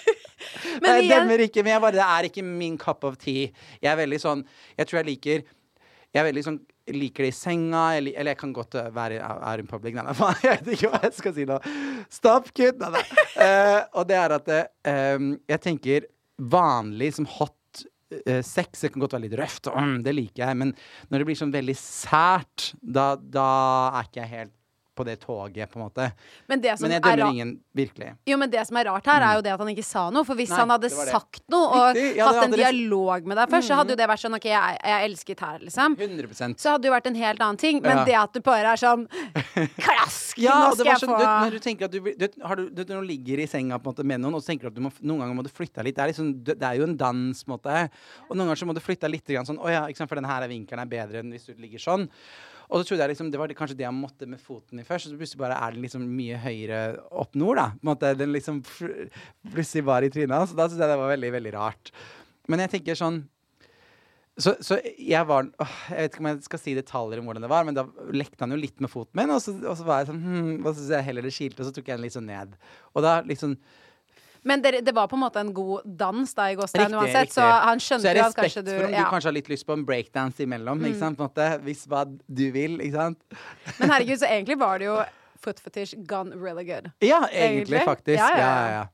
Men 0.83 0.99
jeg 0.99 1.09
dømmer 1.09 1.41
ikke, 1.45 1.63
men 1.65 1.81
bare, 1.81 1.95
det 1.95 2.05
er 2.05 2.27
ikke 2.27 2.43
min 2.45 2.77
cup 2.79 3.05
of 3.07 3.17
tea. 3.19 3.49
Jeg 3.81 3.89
er 3.91 3.97
veldig 3.97 4.17
sånn 4.21 4.41
Jeg 4.75 4.89
tror 4.89 4.99
jeg 4.99 5.07
liker 5.07 5.43
Jeg 5.45 6.19
er 6.19 6.27
veldig 6.27 6.43
sånn 6.45 6.59
liker 6.93 7.25
det 7.25 7.31
i 7.31 7.33
senga, 7.33 7.83
eller, 7.97 8.13
eller 8.13 8.35
jeg 8.35 8.39
kan 8.43 8.51
godt 8.53 8.75
uh, 8.77 8.91
være 8.93 9.17
er 9.17 9.61
in 9.61 9.69
public. 9.69 9.95
Nei, 9.97 10.03
nei, 10.05 10.13
faen, 10.13 10.35
jeg 10.45 10.59
vet 10.59 10.67
ikke 10.75 10.91
hva 10.93 10.99
jeg 11.01 11.15
skal 11.17 11.33
si 11.33 11.45
nå. 11.49 11.55
Stopp, 12.13 12.51
kutt! 12.53 12.77
Nei, 12.83 12.91
nei. 12.93 13.01
Uh, 13.39 13.79
og 13.97 14.05
det 14.11 14.19
er 14.19 14.35
at 14.35 14.51
eh, 14.53 14.67
um, 15.15 15.31
jeg 15.49 15.63
tenker 15.63 16.05
vanlig 16.53 17.09
som 17.17 17.25
hot 17.39 17.81
uh, 18.19 18.43
sex 18.45 18.85
det 18.85 18.91
kan 18.93 19.01
godt 19.01 19.17
være 19.17 19.25
litt 19.25 19.37
røft, 19.41 19.71
mm, 19.73 19.97
det 20.05 20.13
liker 20.13 20.43
jeg, 20.43 20.59
men 20.61 20.75
når 21.09 21.23
det 21.23 21.29
blir 21.31 21.41
sånn 21.41 21.55
veldig 21.55 21.77
sært, 21.79 22.67
da, 22.77 23.07
da 23.17 23.49
er 23.89 24.11
ikke 24.11 24.21
jeg 24.21 24.33
helt 24.35 24.55
på 24.95 25.05
det 25.07 25.17
toget, 25.21 25.69
på 25.71 25.79
en 25.79 25.85
måte. 25.85 26.07
Men 26.47 26.61
det 26.63 26.77
som 26.79 26.87
Men 26.87 26.95
jeg 26.95 27.03
er 27.03 27.19
dømmer 27.19 27.35
ingen, 27.35 27.51
virkelig. 27.75 28.09
Jo, 28.29 28.37
men 28.41 28.51
det 28.51 28.63
som 28.67 28.77
er 28.79 28.87
rart 28.89 29.09
her, 29.11 29.25
er 29.27 29.39
jo 29.39 29.43
det 29.45 29.53
at 29.53 29.63
han 29.63 29.71
ikke 29.73 29.85
sa 29.85 30.05
noe. 30.13 30.23
For 30.27 30.39
hvis 30.39 30.53
Nei, 30.53 30.59
han 30.61 30.73
hadde 30.73 30.91
sagt 30.95 31.43
noe 31.51 31.67
og 31.67 31.99
ja, 31.99 32.29
hatt 32.29 32.45
en 32.45 32.55
det- 32.55 32.61
dialog 32.63 33.27
med 33.27 33.37
deg 33.37 33.51
først, 33.51 33.67
så 33.67 33.79
hadde 33.81 33.95
jo 33.95 33.99
det 33.99 34.07
vært 34.09 34.23
sånn 34.23 34.37
OK, 34.37 34.47
jeg, 34.51 34.79
jeg 34.83 35.09
elsket 35.09 35.43
her, 35.45 35.59
liksom. 35.65 35.97
100% 35.99 36.59
Så 36.63 36.71
hadde 36.71 36.85
det 36.85 36.91
jo 36.91 36.95
vært 36.95 37.09
en 37.11 37.19
helt 37.19 37.41
annen 37.41 37.57
ting. 37.61 37.81
Men 37.81 37.97
Ja. 37.97 38.05
det 38.05 38.15
at 38.15 38.33
du 38.33 38.39
bare 38.41 38.73
er 38.73 38.79
sånn 38.79 39.07
Klask! 39.79 40.37
Ja, 40.37 40.69
nå 40.69 40.75
skal 40.75 40.85
jeg 40.91 41.01
sånn, 41.03 41.13
få 41.13 41.19
du, 41.19 41.25
når 41.25 41.51
du 41.51 41.59
tenker 41.63 41.85
at 41.87 41.91
du, 41.91 41.99
du, 42.01 42.27
har 42.43 42.55
du, 42.59 42.69
du, 42.71 42.95
ligger 43.05 43.39
i 43.39 43.47
senga 43.47 43.77
på 43.79 43.89
en 43.89 43.93
måte 43.95 44.05
med 44.07 44.19
noen, 44.23 44.35
og 44.35 44.43
så 44.43 44.51
tenker 44.51 44.67
du 44.67 44.73
at 44.73 44.79
du 44.79 44.83
må, 44.83 44.91
noen 45.01 45.23
ganger 45.23 45.37
må 45.37 45.45
du 45.45 45.51
flytte 45.51 45.79
deg 45.79 45.89
litt. 45.89 45.95
Det 45.99 46.03
er, 46.03 46.11
liksom, 46.11 46.33
det 46.43 46.57
er 46.61 46.79
jo 46.79 46.87
en 46.89 46.97
dans, 46.99 47.43
på 47.43 47.51
en 47.51 47.55
måte. 47.55 47.77
Og 48.29 48.35
noen 48.35 48.49
ganger 48.49 48.61
så 48.63 48.67
må 48.69 48.75
du 48.75 48.83
flytte 48.83 49.07
deg 49.07 49.15
litt 49.15 49.47
sånn 49.47 49.59
Å 49.61 49.71
ja, 49.71 49.85
for 50.05 50.19
denne 50.19 50.51
vinkelen 50.51 50.83
er 50.83 50.91
bedre 50.91 51.23
enn 51.23 51.31
hvis 51.35 51.47
du 51.49 51.55
ligger 51.61 51.81
sånn. 51.81 52.09
Og 52.69 52.79
så 52.79 52.87
trodde 52.87 53.05
jeg 53.05 53.13
liksom, 53.13 53.29
det 53.33 53.41
var 53.41 53.53
kanskje 53.57 53.77
det 53.79 53.85
jeg 53.85 53.95
måtte 53.95 54.27
med 54.29 54.41
foten 54.41 54.81
i 54.81 54.87
først, 54.87 55.07
og 55.07 55.13
så 55.13 55.19
plutselig 55.21 55.41
bare 55.43 55.59
er 55.61 55.75
den 55.75 55.85
liksom 55.85 56.07
mye 56.17 56.39
høyere 56.41 56.81
opp 57.11 57.37
nord, 57.37 57.61
da. 57.61 57.67
På 57.75 57.85
en 57.85 57.91
måte, 57.91 58.15
den 58.17 58.33
liksom 58.35 58.63
plutselig 59.53 59.85
var 59.85 60.05
i 60.05 60.11
trynet 60.13 60.35
hans. 60.35 60.55
Da 60.57 60.67
syntes 60.67 60.83
jeg 60.83 60.93
det 60.93 60.99
var 61.03 61.13
veldig, 61.13 61.31
veldig 61.37 61.55
rart. 61.55 61.93
Men 62.49 62.65
jeg 62.65 62.77
tenker 62.77 62.97
sånn 62.99 63.23
så, 64.35 64.51
så 64.59 64.75
jeg 64.99 65.23
var 65.29 65.47
åh, 65.63 65.75
Jeg 65.93 65.95
vet 65.95 66.11
ikke 66.11 66.23
om 66.23 66.27
jeg 66.27 66.39
skal 66.43 66.59
si 66.59 66.73
detaljer 66.75 67.21
om 67.21 67.29
hvordan 67.29 67.45
det 67.45 67.49
var, 67.51 67.63
men 67.67 67.77
da 67.77 67.85
lekte 68.11 68.43
han 68.43 68.51
jo 68.51 68.59
litt 68.59 68.81
med 68.83 68.91
foten 68.91 69.15
min, 69.15 69.31
og 69.31 69.39
så, 69.39 69.53
og 69.63 69.77
så 69.79 69.85
var 69.87 70.01
jeg 70.01 70.09
sånn 70.09 70.19
hm, 70.25 70.49
Og 70.59 70.67
så 70.67 70.75
syntes 70.81 70.91
jeg 70.97 71.07
heller 71.07 71.25
det 71.25 71.31
skilte, 71.35 71.61
og 71.61 71.69
så 71.69 71.75
tok 71.75 71.87
jeg 71.87 71.95
den 71.95 72.03
litt 72.03 72.17
sånn 72.17 72.27
ned. 72.27 72.57
Og 72.91 73.05
da 73.05 73.13
liksom 73.23 73.55
Men 74.45 74.61
det, 74.61 74.83
det 74.85 74.93
var 74.93 75.09
på 75.09 75.17
en 75.17 75.23
måte 75.23 75.41
en 75.41 75.51
god 75.57 75.85
dans 75.97 76.33
da 76.37 76.47
i 76.53 76.55
gåstein 76.59 76.93
uansett, 76.93 77.15
riktig. 77.27 77.33
så 77.33 77.45
han 77.65 77.79
Så 77.81 77.87
skjønte 77.89 78.13
jo 78.13 78.25
at 78.27 78.35
kanskje 78.37 78.61
respekt 78.61 78.67
du 78.67 78.71
for 78.75 78.85
om 78.85 78.91
ja. 78.93 78.97
Mm. 78.99 79.05
du 79.05 79.13
kanskje 79.15 79.29
har 79.31 79.37
litt 79.39 79.49
lyst 79.49 79.65
på 79.65 79.73
en 79.73 79.85
breakdance 79.87 80.43
imellom, 80.45 80.83
ikke 80.85 80.99
sant, 81.01 81.17
på 81.17 81.25
en 81.25 81.31
måte, 81.31 81.47
hvis 81.65 81.85
hva 81.89 82.03
du 82.05 82.43
vil, 82.53 82.77
ikke 82.85 82.95
sant. 82.99 83.39
Men 83.79 83.95
herregud, 83.95 84.19
så 84.21 84.29
egentlig 84.29 84.59
var 84.61 84.83
det 84.83 84.91
jo 84.91 84.99
foot 85.45 85.59
fetish 85.61 85.95
gone 86.09 86.37
really 86.37 86.65
good. 86.67 86.91
Ja, 87.01 87.23
egentlig, 87.31 87.79
Egentlig? 87.79 87.81
faktisk. 87.89 88.19
Ja, 88.21 88.29
ja, 88.37 88.45
ja. 88.45 88.69
ja. 88.79 88.85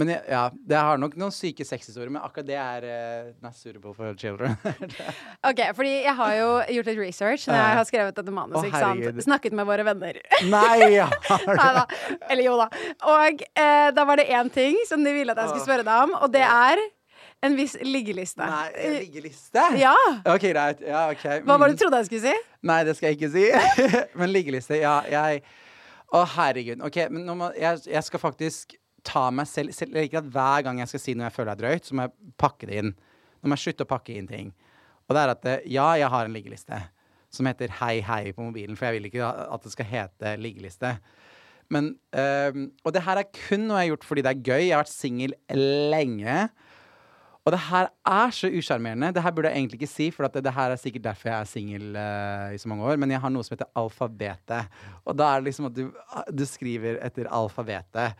Men 0.00 0.08
jeg, 0.10 0.24
ja, 0.26 0.40
det 0.66 0.78
har 0.82 0.98
nok 0.98 1.12
noen 1.20 1.30
syke 1.30 1.62
sexhistorier, 1.62 2.10
men 2.10 2.22
akkurat 2.26 2.46
det 2.48 2.56
er 2.58 2.86
uh, 2.88 3.28
not 3.44 3.54
suitable 3.54 3.92
for 3.94 4.16
children. 4.18 4.56
Ok, 5.50 5.60
fordi 5.76 5.92
jeg 6.02 6.14
har 6.18 6.32
jo 6.38 6.48
gjort 6.78 6.88
litt 6.88 6.98
research 6.98 7.44
når 7.46 7.58
jeg 7.60 7.76
har 7.78 7.86
skrevet 7.86 8.16
dette 8.18 8.32
manuset. 8.34 8.66
Ikke 8.70 8.80
sant? 8.82 9.22
Snakket 9.26 9.54
med 9.54 9.68
våre 9.68 9.84
venner. 9.86 10.18
Nei, 10.50 10.98
har 11.60 11.78
du? 11.78 12.18
Eller 12.30 12.42
jo 12.48 12.56
da. 12.58 12.66
Og 13.14 13.44
eh, 13.54 13.88
da 13.94 14.06
var 14.08 14.18
det 14.18 14.26
én 14.34 14.50
ting 14.54 14.78
som 14.88 15.04
de 15.04 15.12
ville 15.14 15.30
at 15.36 15.42
jeg 15.44 15.52
skulle 15.52 15.66
spørre 15.68 15.86
deg 15.86 16.08
om, 16.08 16.16
og 16.24 16.32
det 16.34 16.42
er 16.48 16.82
en 17.44 17.54
viss 17.58 17.74
liggeliste. 17.84 18.40
Nei, 18.40 18.68
en 18.86 18.94
liggeliste? 19.02 19.64
Ja. 19.78 19.94
OK, 20.32 20.46
greit. 20.48 20.80
Ja, 20.82 21.04
ok. 21.12 21.26
Hva 21.44 21.58
var 21.60 21.68
det 21.68 21.74
Mm. 21.74 21.78
du 21.78 21.82
trodde 21.84 22.00
jeg 22.02 22.08
skulle 22.08 22.32
si? 22.32 22.46
Nei, 22.64 22.78
det 22.88 22.96
skal 22.96 23.12
jeg 23.12 23.20
ikke 23.20 23.30
si. 23.36 23.44
men 24.18 24.32
liggeliste, 24.32 24.80
ja, 24.80 24.96
jeg 25.12 25.44
Å, 26.14 26.20
herregud. 26.38 26.80
OK, 26.86 26.96
men 27.10 27.26
må, 27.36 27.48
jeg, 27.58 27.84
jeg 27.90 28.04
skal 28.06 28.20
faktisk 28.22 28.74
ta 29.04 29.28
meg 29.34 29.48
selv, 29.50 29.74
selv 29.76 29.96
Jeg 29.96 30.08
liker 30.08 30.22
at 30.22 30.30
hver 30.32 30.64
gang 30.66 30.80
jeg 30.80 30.92
skal 30.92 31.02
si 31.02 31.14
noe 31.14 31.28
jeg 31.28 31.36
føler 31.36 31.54
er 31.54 31.60
drøyt, 31.60 31.88
så 31.88 31.96
må 31.96 32.06
jeg 32.06 32.34
pakke 32.40 32.68
det 32.70 32.80
inn. 32.80 32.94
Nå 33.40 33.50
må 33.50 33.58
jeg 33.58 33.66
slutte 33.66 33.86
å 33.86 33.92
pakke 33.92 34.16
inn 34.16 34.30
ting. 34.30 34.52
Og 35.04 35.16
det 35.16 35.22
er 35.22 35.32
at 35.34 35.48
eh, 35.50 35.66
ja, 35.74 35.88
jeg 36.00 36.12
har 36.14 36.26
en 36.26 36.36
liggeliste 36.36 36.80
som 37.34 37.48
heter 37.50 37.72
Hei, 37.80 37.98
hei 38.06 38.22
på 38.32 38.44
mobilen, 38.46 38.78
for 38.78 38.88
jeg 38.88 38.98
vil 39.00 39.08
ikke 39.10 39.26
at 39.26 39.64
det 39.64 39.72
skal 39.74 39.88
hete 39.90 40.36
liggeliste. 40.40 40.94
Men, 41.72 41.94
øh, 42.14 42.68
og 42.84 42.94
det 42.94 43.02
her 43.06 43.20
er 43.20 43.32
kun 43.32 43.66
noe 43.68 43.80
jeg 43.80 43.88
har 43.88 43.94
gjort 43.94 44.06
fordi 44.06 44.24
det 44.24 44.32
er 44.32 44.44
gøy. 44.44 44.62
Jeg 44.66 44.74
har 44.76 44.84
vært 44.84 44.92
singel 44.94 45.36
lenge. 45.92 46.36
Og 47.44 47.52
det 47.52 47.60
her 47.66 47.90
er 48.08 48.30
så 48.32 48.48
usjarmerende. 48.48 49.10
Det 49.12 49.22
her 49.24 49.32
burde 49.36 49.50
jeg 49.52 49.60
egentlig 49.60 49.80
ikke 49.82 49.90
si, 49.92 50.06
for 50.14 50.28
det, 50.32 50.44
det 50.46 50.54
her 50.56 50.72
er 50.72 50.80
sikkert 50.80 51.04
derfor 51.10 51.28
jeg 51.28 51.36
er 51.36 51.50
singel 51.50 51.98
uh, 51.98 52.54
i 52.54 52.60
så 52.60 52.70
mange 52.70 52.86
år. 52.88 53.00
Men 53.00 53.12
jeg 53.12 53.20
har 53.20 53.32
noe 53.32 53.44
som 53.44 53.56
heter 53.56 53.68
alfabetet. 53.76 54.78
Og 55.04 55.18
da 55.18 55.28
er 55.28 55.42
det 55.42 55.50
liksom 55.50 55.68
at 55.68 55.76
du, 55.76 55.90
du 56.32 56.44
skriver 56.48 56.96
etter 57.04 57.28
alfabetet. 57.28 58.16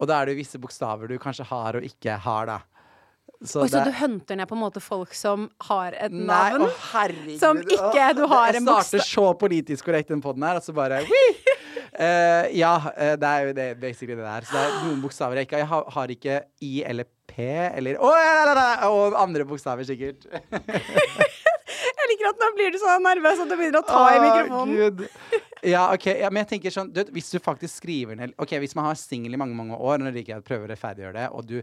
Og 0.00 0.06
da 0.06 0.20
er 0.22 0.26
det 0.30 0.36
visse 0.38 0.58
bokstaver 0.62 1.08
du 1.10 1.16
kanskje 1.18 1.44
har 1.50 1.76
og 1.80 1.82
ikke 1.86 2.18
har, 2.22 2.46
da. 2.46 2.58
Så 3.44 3.60
Og 3.62 3.68
så 3.70 3.84
det- 3.84 3.92
du 3.92 3.98
hunter 4.00 4.36
ned 4.36 4.48
på 4.48 4.56
en 4.56 4.62
måte 4.64 4.80
folk 4.82 5.12
som 5.14 5.48
har 5.62 5.92
et 5.94 6.10
Nei, 6.12 6.26
navn? 6.52 6.62
å 6.66 6.70
herregud. 6.92 7.38
Som 7.38 7.58
ikke 7.62 8.14
du 8.16 8.26
har 8.26 8.48
en 8.48 8.54
Jeg 8.54 8.62
starter 8.62 8.98
bokstav 8.98 9.00
så 9.06 9.38
politisk 9.38 9.84
korrekt 9.84 10.08
den 10.08 10.20
podden 10.22 10.42
her, 10.42 10.56
og 10.56 10.62
så 10.62 10.74
bare! 10.74 11.04
Eh, 11.98 12.52
Ja, 12.54 12.76
eh, 12.96 13.16
det 13.16 13.26
er 13.26 13.46
jo 13.46 13.52
det, 13.56 13.80
basically 13.80 14.14
det 14.14 14.22
der. 14.22 14.42
Så 14.46 14.52
det 14.52 14.60
er 14.60 14.74
noen 14.86 15.00
bokstaver 15.02 15.34
jeg 15.40 15.46
ikke 15.48 15.56
har. 15.56 15.62
Jeg 15.64 15.68
har, 15.68 15.84
har 15.90 16.06
ikke 16.08 16.34
I 16.62 16.82
eller 16.86 17.04
P 17.26 17.42
eller 17.48 17.96
Å, 17.98 18.10
ja, 18.14 18.44
ja, 18.44 18.54
ja, 18.54 18.66
ja, 18.82 18.88
Og 18.92 19.14
andre 19.18 19.44
bokstaver, 19.48 19.82
sikkert. 19.88 20.26
Jeg 22.08 22.16
liker 22.16 22.30
at 22.30 22.40
nå 22.40 22.48
blir 22.56 22.72
du 22.72 22.78
så 22.80 22.94
nervøs 23.04 23.42
at 23.44 23.50
du 23.50 23.54
begynner 23.58 23.82
å 23.82 23.86
ta 23.86 24.04
i 24.14 24.20
mikrofonen. 24.22 24.78
Gud. 24.78 25.02
Ja, 25.66 25.82
ok, 25.92 26.06
ja, 26.22 26.30
men 26.30 26.44
jeg 26.44 26.48
tenker 26.52 26.72
sånn 26.72 26.92
du, 26.94 27.00
Hvis 27.10 27.32
du 27.34 27.40
faktisk 27.42 27.80
skriver 27.80 28.14
ned 28.14 28.30
Ok, 28.38 28.52
Hvis 28.62 28.76
man 28.78 28.86
har 28.86 28.98
singel 28.98 29.34
i 29.34 29.40
mange 29.40 29.56
mange 29.58 29.74
år, 29.74 29.98
når 29.98 30.14
liker 30.14 30.36
jeg 30.36 30.44
å 30.44 30.46
prøve 30.46 30.68
å 30.68 30.70
rettferdiggjøre 30.70 31.16
det, 31.18 31.26
og 31.34 31.48
du 31.50 31.56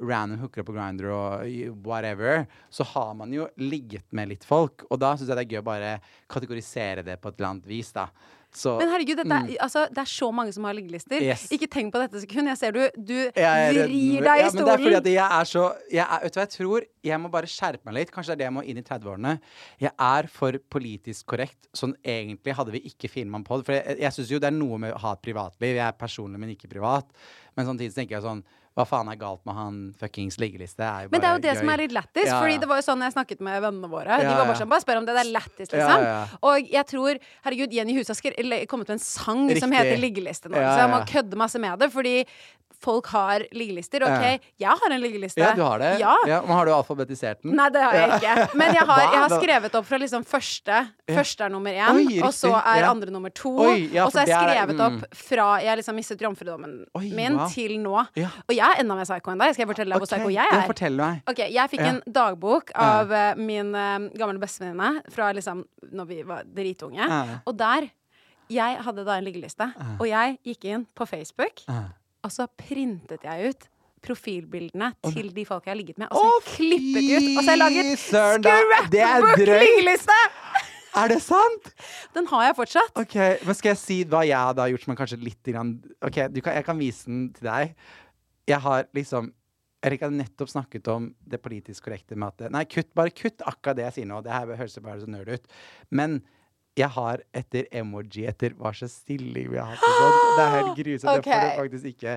random 0.00 0.40
hooker 0.40 0.64
opp 0.64 0.70
på 0.70 0.76
Grindr 0.76 1.10
og 1.12 1.76
whatever, 1.86 2.46
så 2.72 2.86
har 2.94 3.12
man 3.18 3.34
jo 3.36 3.46
ligget 3.60 4.08
med 4.16 4.32
litt 4.32 4.46
folk. 4.48 4.86
Og 4.88 4.98
da 5.02 5.12
syns 5.14 5.28
jeg 5.28 5.38
det 5.38 5.44
er 5.44 5.52
gøy 5.52 5.60
å 5.60 5.68
bare 5.68 5.92
kategorisere 6.32 7.04
det 7.06 7.18
på 7.20 7.30
et 7.30 7.38
eller 7.38 7.50
annet 7.52 7.68
vis, 7.70 7.92
da. 7.94 8.08
Så, 8.52 8.74
Men 8.76 8.90
herregud, 8.92 9.16
det, 9.16 9.24
mm. 9.24 9.54
altså, 9.64 9.86
det 9.88 10.02
er 10.02 10.08
så 10.12 10.26
mange 10.34 10.52
som 10.52 10.66
har 10.68 10.76
liggelister. 10.76 11.22
Yes. 11.24 11.46
Ikke 11.56 11.68
tenk 11.72 11.92
på 11.94 12.02
dette 12.02 12.20
sekund. 12.20 12.50
Jeg 12.52 12.60
ser 12.60 12.74
du, 12.76 12.82
du 12.96 13.14
Jeg 13.16 13.70
vrir 13.72 13.86
deg 13.88 14.42
i 14.42 14.50
Men 14.52 14.58
det 14.58 14.74
er 14.74 14.82
fordi 14.82 14.98
at 14.98 15.08
jeg 15.08 15.38
er 15.40 15.48
så 15.48 15.62
jeg 15.88 16.04
er, 16.04 16.26
Vet 16.26 16.34
du 16.34 16.38
hva 16.38 16.44
jeg 16.44 16.52
tror? 16.52 16.86
Jeg 17.08 17.20
må 17.22 17.30
bare 17.32 17.48
skjerpe 17.48 17.88
meg 17.88 17.96
litt. 17.96 18.12
Kanskje 18.12 18.34
det 18.34 18.36
er 18.36 18.42
det 18.42 18.48
jeg 18.50 18.56
må 18.58 18.64
inn 18.68 18.82
i 18.82 18.84
30-årene. 18.84 19.34
Jeg 19.80 19.94
er 20.06 20.28
for 20.34 20.60
politisk 20.76 21.32
korrekt. 21.32 21.70
Sånn 21.76 21.96
egentlig 22.04 22.56
hadde 22.58 22.76
vi 22.76 22.84
ikke 22.92 23.08
filma 23.12 23.40
på 23.46 23.62
det. 23.62 23.68
For 23.70 23.78
jeg, 23.78 23.98
jeg 24.04 24.18
syns 24.18 24.34
jo 24.34 24.42
det 24.44 24.52
er 24.52 24.58
noe 24.58 24.82
med 24.84 24.92
å 24.92 25.00
ha 25.06 25.14
et 25.16 25.24
privatliv. 25.24 25.72
Jeg 25.72 25.86
er 25.88 25.96
personlig, 26.04 26.42
men 26.42 26.52
ikke 26.52 26.70
privat. 26.74 27.08
Men 27.56 27.70
samtidig 27.70 27.96
tenker 27.96 28.18
jeg 28.18 28.26
sånn 28.28 28.44
Hva 28.72 28.86
faen 28.88 29.08
er 29.12 29.18
galt 29.20 29.42
med 29.44 29.56
han 29.56 29.80
fuckings 30.00 30.38
liggeliste? 30.40 30.80
Er 30.80 31.10
Men 31.12 31.20
det 31.20 31.28
er 31.28 31.34
jo 31.36 31.42
det 31.42 31.50
det 31.50 31.58
som 31.60 31.72
er 31.74 31.82
litt 31.82 31.92
lættis. 31.92 32.28
Ja, 32.30 32.38
Fordi 32.40 32.56
det 32.62 32.68
var 32.70 32.80
jo 32.80 32.86
sånn 32.86 33.04
jeg 33.04 33.12
snakket 33.12 33.42
med 33.44 33.60
vennene 33.66 33.90
våre. 33.92 34.20
De 34.22 34.30
var 34.30 34.46
bare 34.48 34.56
sånn, 34.62 34.70
bare 34.72 34.84
spør 34.84 35.02
om 35.02 35.08
det, 35.08 35.16
det 35.18 35.24
er 35.26 35.32
lættis, 35.34 35.72
liksom. 35.74 36.06
Og 36.48 36.72
jeg 36.72 36.88
tror, 36.88 37.20
herregud, 37.44 37.76
Jenny 37.76 37.98
Husasker 37.98 38.38
kom 38.70 38.84
ut 38.84 38.88
med 38.88 38.96
en 38.96 39.04
sang 39.04 39.44
som 39.60 39.76
heter 39.76 40.00
Liggeliste 40.00 40.48
nå. 40.52 40.56
Så 40.56 40.80
jeg 40.80 40.92
må 40.94 41.02
kødde 41.12 41.40
masse 41.44 41.60
med 41.62 41.84
det, 41.84 41.92
fordi 41.92 42.16
folk 42.82 43.08
har 43.14 43.44
liggelister. 43.54 44.04
OK, 44.06 44.48
jeg 44.60 44.80
har 44.82 44.94
en 44.94 45.02
liggeliste. 45.02 45.40
Ja, 45.42 45.52
du 45.56 45.62
har 45.64 45.82
det? 45.82 45.92
Ja. 46.02 46.16
Men 46.26 46.52
har 46.56 46.68
du 46.68 46.72
alfabetisert 46.74 47.42
den? 47.42 47.54
Nei, 47.58 47.68
det 47.74 47.82
har 47.84 47.98
jeg 47.98 48.18
ikke. 48.18 48.48
Men 48.58 48.74
jeg 48.76 48.86
har, 48.90 49.02
jeg 49.14 49.22
har 49.24 49.34
skrevet 49.36 49.78
opp 49.78 49.88
fra 49.88 50.00
liksom 50.02 50.26
første. 50.28 50.80
Første 51.12 51.46
er 51.46 51.52
nummer 51.52 51.76
én, 51.76 52.00
Oi, 52.02 52.18
og 52.24 52.32
så 52.36 52.52
er 52.58 52.82
ja. 52.82 52.90
andre 52.90 53.12
nummer 53.14 53.32
to. 53.34 53.52
Oi, 53.66 53.88
ja, 53.94 54.06
og 54.06 54.12
så 54.14 54.22
har 54.22 54.30
jeg 54.30 54.38
er- 54.38 54.50
skrevet 54.50 54.78
mm. 54.78 54.84
opp 54.86 55.16
fra 55.22 55.48
jeg 55.62 55.80
liksom 55.82 55.98
mistet 55.98 56.22
jomfrudommen 56.24 56.76
Oi, 56.98 57.06
min, 57.14 57.38
wow. 57.38 57.48
til 57.52 57.78
nå. 57.82 57.96
Ja. 58.18 58.30
Og 58.46 58.54
jeg 58.56 58.66
er 58.66 58.82
enda 58.82 58.98
mer 58.98 59.08
psycho 59.08 59.32
enn 59.32 59.42
deg. 59.42 59.54
Skal 59.56 59.66
jeg 59.66 59.72
fortelle 59.72 59.94
deg 59.94 60.02
hvor 60.02 60.08
okay, 60.08 60.18
psycho 60.18 60.34
jeg 60.34 60.52
Ja, 60.52 60.60
er? 60.60 60.68
fortell 60.70 61.00
meg. 61.00 61.22
Ok, 61.30 61.42
Jeg 61.52 61.72
fikk 61.72 61.80
Ja. 61.84 61.94
en 61.94 62.02
dagbok 62.18 62.70
av 62.74 63.12
eh, 63.12 63.34
min 63.38 63.74
uh, 63.74 64.10
gamle 64.18 64.40
bestevenninne 64.42 65.02
fra 65.12 65.32
liksom 65.36 65.64
når 65.92 66.08
vi 66.08 66.22
var 66.28 66.46
dritunge. 66.46 67.02
Ja. 67.02 67.40
Og 67.46 67.56
der 67.58 67.90
Jeg 68.52 68.82
hadde 68.84 69.04
da 69.06 69.14
en 69.16 69.24
liggeliste, 69.24 69.64
og 69.98 70.02
jeg 70.04 70.34
gikk 70.44 70.64
inn 70.68 70.82
på 70.98 71.06
Facebook, 71.08 71.62
Og 72.22 72.30
så 72.30 72.46
printet 72.58 73.24
jeg 73.26 73.52
ut 73.52 73.68
profilbildene 74.02 74.88
til 75.14 75.28
de 75.34 75.44
folka 75.46 75.70
jeg 75.70 75.74
har 75.76 75.78
ligget 75.78 75.98
med, 76.02 76.08
og 76.10 76.18
så 76.18 76.22
har 76.26 76.32
jeg 76.34 76.54
klippet 76.56 77.04
ut, 77.12 77.26
og 77.38 77.42
så 77.42 77.46
har 77.46 77.52
jeg 77.52 77.60
laget 77.62 77.86
da- 78.42 78.86
det 78.90 79.02
er 80.94 81.08
det 81.08 81.22
sant? 81.24 81.68
Den 82.12 82.26
har 82.28 82.42
jeg 82.48 82.56
fortsatt. 82.56 82.90
Ok, 83.00 83.14
men 83.46 83.54
Skal 83.54 83.70
jeg 83.70 83.78
si 83.80 84.04
hva 84.04 84.26
jeg 84.26 84.36
har 84.36 84.54
gjort 84.68 84.82
som 84.84 84.92
er 84.92 84.98
kanskje 84.98 85.22
litt 85.22 85.42
grann, 85.42 85.70
Ok, 86.04 86.18
du 86.34 86.40
kan, 86.42 86.54
Jeg 86.54 86.64
kan 86.66 86.78
vise 86.78 87.06
den 87.06 87.30
til 87.32 87.48
deg. 87.48 87.74
Jeg 88.46 88.60
har 88.60 88.84
liksom 88.94 89.32
Erik 89.82 90.00
hadde 90.04 90.14
nettopp 90.14 90.48
snakket 90.52 90.86
om 90.92 91.08
det 91.26 91.40
politisk 91.42 91.82
korrekte 91.88 92.14
med 92.14 92.28
at 92.28 92.52
Nei, 92.52 92.64
kutt, 92.70 92.92
bare 92.94 93.10
kutt 93.10 93.38
akkurat 93.42 93.74
det 93.76 93.84
jeg 93.88 93.92
sier 93.96 94.06
nå. 94.06 94.20
Det 94.22 94.30
her 94.30 94.46
høres 94.54 94.78
bare 94.78 95.00
så 95.00 95.08
nerd 95.10 95.28
ut. 95.32 95.48
Men 95.90 96.20
jeg 96.76 96.88
har 96.88 97.20
etter 97.36 97.66
emoji, 97.72 98.24
etter 98.30 98.54
hva 98.56 98.72
slags 98.72 98.94
stilling 99.02 99.50
vi 99.52 99.58
har 99.60 99.74
hatt 99.74 99.82
sånn. 99.82 100.16
Det 100.38 100.44
er 100.46 100.54
helt 100.56 100.76
grusomt. 100.80 101.18
Okay. 101.18 101.32
Jeg 101.32 101.42
får 101.42 101.50
det 101.50 101.60
faktisk 101.60 101.92
ikke 101.96 102.16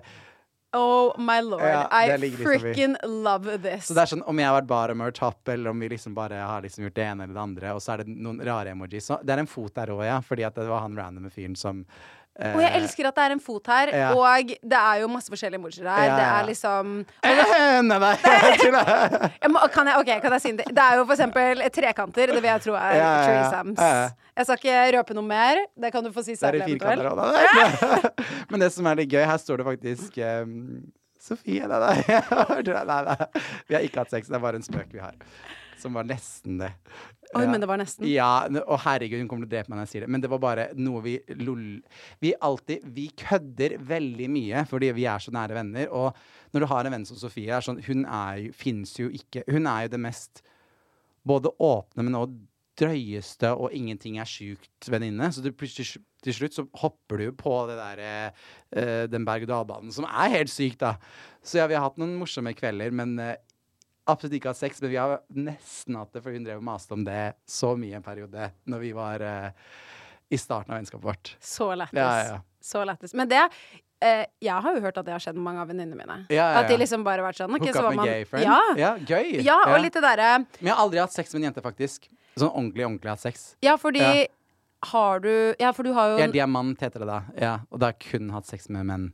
Oh 0.76 1.14
my 1.18 1.38
lord. 1.40 1.62
Ja, 1.64 1.86
I 2.04 2.18
liksom 2.20 2.42
i- 2.52 2.60
freaking 2.60 2.96
love 3.04 3.54
this. 3.64 3.86
Så 3.88 3.94
det 3.96 4.02
er 4.04 4.10
sånn 4.12 4.24
om 4.28 4.40
jeg 4.42 4.50
har 4.50 4.58
vært 4.62 4.68
bare 4.68 4.96
or 5.06 5.12
top, 5.16 5.48
eller 5.48 5.70
om 5.72 5.80
vi 5.80 5.88
liksom 5.94 6.14
bare 6.18 6.36
har 6.36 6.62
liksom 6.66 6.84
gjort 6.84 6.96
det 6.98 7.06
ene 7.06 7.24
eller 7.24 7.34
det 7.38 7.44
andre, 7.46 7.70
og 7.78 7.80
så 7.80 7.94
er 7.94 8.04
det 8.04 8.08
noen 8.12 8.42
rare 8.44 8.74
emojis. 8.76 9.06
Så 9.08 9.22
det 9.24 9.32
er 9.38 9.40
en 9.46 9.48
fot 9.48 9.72
der 9.78 9.88
òg, 9.96 10.04
ja. 10.04 10.18
Fordi 10.20 10.44
det 10.44 10.68
var 10.68 10.82
han 10.84 10.98
randomme 11.00 11.32
fyren 11.32 11.56
som 11.56 11.86
Og 12.36 12.60
jeg 12.60 12.72
elsker 12.82 13.08
at 13.08 13.16
det 13.16 13.24
er 13.24 13.34
en 13.38 13.40
fot 13.40 13.70
her, 13.72 13.92
Ja. 13.96 14.10
og 14.12 14.50
det 14.52 14.80
er 14.80 15.00
jo 15.02 15.08
masse 15.08 15.32
forskjellige 15.32 15.56
emojier 15.62 15.88
her. 15.88 16.04
Ja, 16.10 16.16
Det 16.20 16.26
er 16.26 16.48
liksom 16.50 16.90
Nei, 17.88 18.00
nei, 18.02 19.50
må, 19.54 19.62
kan, 19.72 19.88
jeg, 19.88 20.02
ok, 20.02 20.12
kan 20.26 20.36
jeg 20.36 20.44
si 20.44 20.52
det? 20.60 20.66
Det 20.68 20.84
er 20.84 21.00
jo 21.00 21.06
for 21.06 21.16
eksempel 21.16 21.64
trekanter. 21.72 22.34
Det 22.36 22.42
vil 22.42 22.50
jeg 22.52 22.66
tro 22.66 22.76
er 22.76 22.98
Ja, 23.00 23.08
ja, 23.24 23.40
ja. 23.40 23.64
Ja, 23.80 23.90
ja. 24.02 24.10
Jeg 24.36 24.50
skal 24.50 24.60
ikke 24.60 24.98
røpe 24.98 25.16
noe 25.16 25.24
mer. 25.30 25.64
Det 25.80 25.94
kan 25.96 26.04
du 26.04 26.12
få 26.12 26.26
si 26.28 26.36
selv 26.36 26.60
eventuelt. 26.60 27.00
Men 28.52 28.60
det 28.66 28.72
som 28.76 28.88
er 28.92 29.00
litt 29.00 29.12
gøy, 29.16 29.24
her 29.24 29.40
står 29.40 29.64
det 29.64 29.68
faktisk 29.72 30.20
um, 30.20 30.56
Sofie, 31.26 31.64
nei, 31.72 31.80
nei. 31.82 32.20
nei, 32.68 32.84
nei, 32.86 33.00
nei. 33.08 33.30
Vi 33.70 33.78
har 33.78 33.86
ikke 33.88 34.04
hatt 34.04 34.12
sex, 34.12 34.28
det 34.28 34.36
er 34.38 34.44
bare 34.44 34.60
en 34.60 34.66
spøk 34.68 34.92
vi 34.94 35.00
har. 35.02 35.16
Som 35.86 35.94
var 35.98 36.08
nesten 36.10 36.58
det. 36.62 36.72
Oi, 37.36 37.44
Ja. 37.44 37.50
men 37.52 37.60
det 37.62 37.68
var 37.70 37.78
nesten. 37.82 38.06
Ja, 38.08 38.46
og 38.64 38.80
herregud, 38.86 39.20
hun 39.22 39.28
kommer 39.30 39.46
til 39.46 39.52
å 39.52 39.56
drepe 39.56 39.70
meg 39.72 39.78
når 39.80 39.86
jeg 39.88 39.92
sier 39.94 40.06
det. 40.06 40.10
Men 40.16 40.22
det 40.24 40.30
var 40.32 40.40
bare 40.44 40.66
noe 40.78 41.02
vi 41.06 41.16
lol... 41.42 41.62
Vi 42.24 42.34
alltid 42.42 42.86
Vi 42.96 43.08
kødder 43.18 43.78
veldig 43.82 44.30
mye 44.32 44.64
fordi 44.70 44.92
vi 44.96 45.06
er 45.10 45.20
så 45.24 45.34
nære 45.36 45.58
venner. 45.58 45.90
Og 45.92 46.16
når 46.56 46.66
du 46.66 46.70
har 46.72 46.86
en 46.90 46.96
venn 46.98 47.06
som 47.10 47.18
Sofie, 47.20 47.52
er 47.54 47.66
sånn 47.66 47.82
Hun 47.86 48.06
er 48.06 48.46
jo 48.48 48.54
Fins 48.56 48.96
jo 49.02 49.10
ikke 49.10 49.44
Hun 49.52 49.68
er 49.68 49.86
jo 49.88 49.94
det 49.98 50.00
mest 50.06 50.42
både 51.26 51.50
åpne, 51.60 52.04
men 52.06 52.14
også 52.20 52.38
drøyeste 52.78 53.50
og 53.56 53.72
ingenting 53.74 54.18
er 54.22 54.28
sjukt 54.30 54.90
venninne. 54.92 55.30
Så 55.34 55.42
du, 55.42 55.50
plutselig- 55.56 56.02
til 56.26 56.34
slutt 56.36 56.54
så 56.58 56.66
hopper 56.82 57.18
du 57.24 57.32
på 57.32 57.54
det 57.70 57.78
der, 57.80 58.02
eh, 58.76 59.08
den 59.08 59.26
berg-og-dal-banen, 59.26 59.92
som 59.94 60.06
er 60.06 60.30
helt 60.34 60.50
sykt, 60.52 60.80
da. 60.80 60.98
Så 61.42 61.58
ja, 61.62 61.68
vi 61.68 61.74
har 61.78 61.82
hatt 61.88 61.98
noen 61.98 62.18
morsomme 62.20 62.54
kvelder, 62.54 62.92
men 62.92 63.18
eh, 63.20 63.36
absolutt 64.10 64.38
ikke 64.38 64.52
hatt 64.54 64.60
sex. 64.60 64.82
Men 64.84 64.94
vi 64.94 65.00
har 65.00 65.18
nesten 65.34 65.98
hatt 66.00 66.14
det, 66.14 66.24
for 66.24 66.36
hun 66.36 66.46
drev 66.46 66.62
og 66.62 66.68
maste 66.68 66.96
om 66.96 67.06
det 67.06 67.36
så 67.50 67.74
mye 67.80 68.00
en 68.00 68.06
periode 68.06 68.52
når 68.70 68.84
vi 68.84 68.92
var 68.96 69.24
uh, 69.26 69.50
i 70.30 70.40
starten 70.42 70.74
av 70.74 70.80
vennskapet 70.80 71.06
vårt. 71.06 71.34
Så 71.42 71.72
lættis. 71.76 72.00
Ja, 72.00 72.12
ja. 72.36 72.40
Så 72.66 72.86
lættis. 72.88 73.14
Men 73.18 73.30
det 73.30 73.42
uh, 73.46 74.24
Jeg 74.42 74.62
har 74.68 74.78
jo 74.78 74.84
hørt 74.84 74.98
at 75.02 75.08
det 75.08 75.16
har 75.16 75.24
skjedd 75.24 75.38
med 75.38 75.48
mange 75.50 75.66
av 75.66 75.72
venninnene 75.72 75.98
mine. 76.00 76.20
Ja, 76.34 76.52
At 76.62 76.70
de 76.72 76.80
liksom 76.82 77.06
bare 77.06 77.24
har 77.24 77.30
vært 77.30 77.42
sånn 77.42 77.54
okay, 77.54 77.70
Hook 77.70 77.78
så 77.78 77.84
up 77.84 77.90
var 77.90 78.00
man, 78.02 78.12
gay 78.12 78.30
friend. 78.30 78.48
Ja. 78.48 78.62
ja, 78.80 78.94
gøy. 79.02 79.42
ja, 79.46 79.60
og 79.72 79.82
litt 79.84 79.98
det 79.98 80.06
derre 80.06 80.32
Men 80.46 80.70
jeg 80.70 80.74
har 80.74 80.86
aldri 80.86 81.04
hatt 81.04 81.16
sex 81.16 81.34
med 81.34 81.44
en 81.44 81.52
jente, 81.52 81.66
faktisk. 81.66 82.10
Sånn 82.36 82.50
ordentlig, 82.52 82.88
ordentlig 82.88 83.14
hatt 83.14 83.24
sex. 83.24 83.54
Ja, 83.64 83.78
fordi 83.80 84.06
har 84.86 85.20
du 85.20 85.56
Ja, 85.60 85.72
for 85.74 85.88
du 85.88 85.94
har 85.98 86.14
jo 86.14 86.18
Ja, 86.22 86.32
diamant 86.32 86.82
heter 86.82 87.02
det 87.02 87.10
da. 87.10 87.22
Ja, 87.40 87.60
og 87.72 87.80
da 87.82 87.90
har 87.90 87.96
jeg 87.98 88.12
kun 88.12 88.34
hatt 88.36 88.50
sex 88.50 88.70
med 88.70 88.86
menn. 88.86 89.14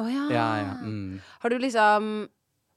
Å 0.00 0.06
ja. 0.08 0.26
Ja, 0.32 0.48
ja. 0.60 0.74
Mm. 0.86 1.20
Har 1.42 1.52
du 1.52 1.58
liksom 1.60 2.28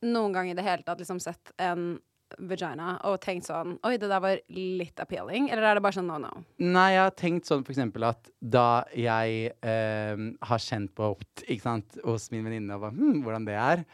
noen 0.05 0.35
gang 0.35 0.49
i 0.51 0.57
det 0.57 0.65
hele 0.65 0.85
tatt 0.85 1.01
liksom 1.01 1.21
sett 1.23 1.53
en 1.61 1.93
vagina 2.39 2.95
og 3.09 3.19
tenkt 3.23 3.47
sånn 3.47 3.75
Oi, 3.85 3.97
det 4.01 4.09
der 4.09 4.21
var 4.23 4.39
litt 4.53 5.01
appealing? 5.01 5.49
Eller 5.51 5.67
er 5.69 5.77
det 5.77 5.83
bare 5.85 5.97
sånn 5.97 6.09
no, 6.09 6.19
no? 6.21 6.31
Nei, 6.61 6.93
jeg 6.95 7.03
har 7.03 7.13
tenkt 7.19 7.49
sånn 7.49 7.65
for 7.65 7.75
eksempel 7.75 8.07
at 8.07 8.31
da 8.39 8.83
jeg 8.97 9.51
eh, 9.59 10.23
har 10.49 10.63
kjent 10.63 10.93
på 10.97 11.13
ikke 11.45 11.61
sant, 11.61 11.99
hos 12.05 12.29
min 12.33 12.45
venninne 12.47 12.77
og 12.77 12.87
bare, 12.87 12.97
hm, 12.97 13.21
hvordan 13.25 13.47
det 13.47 13.59
er, 13.59 13.85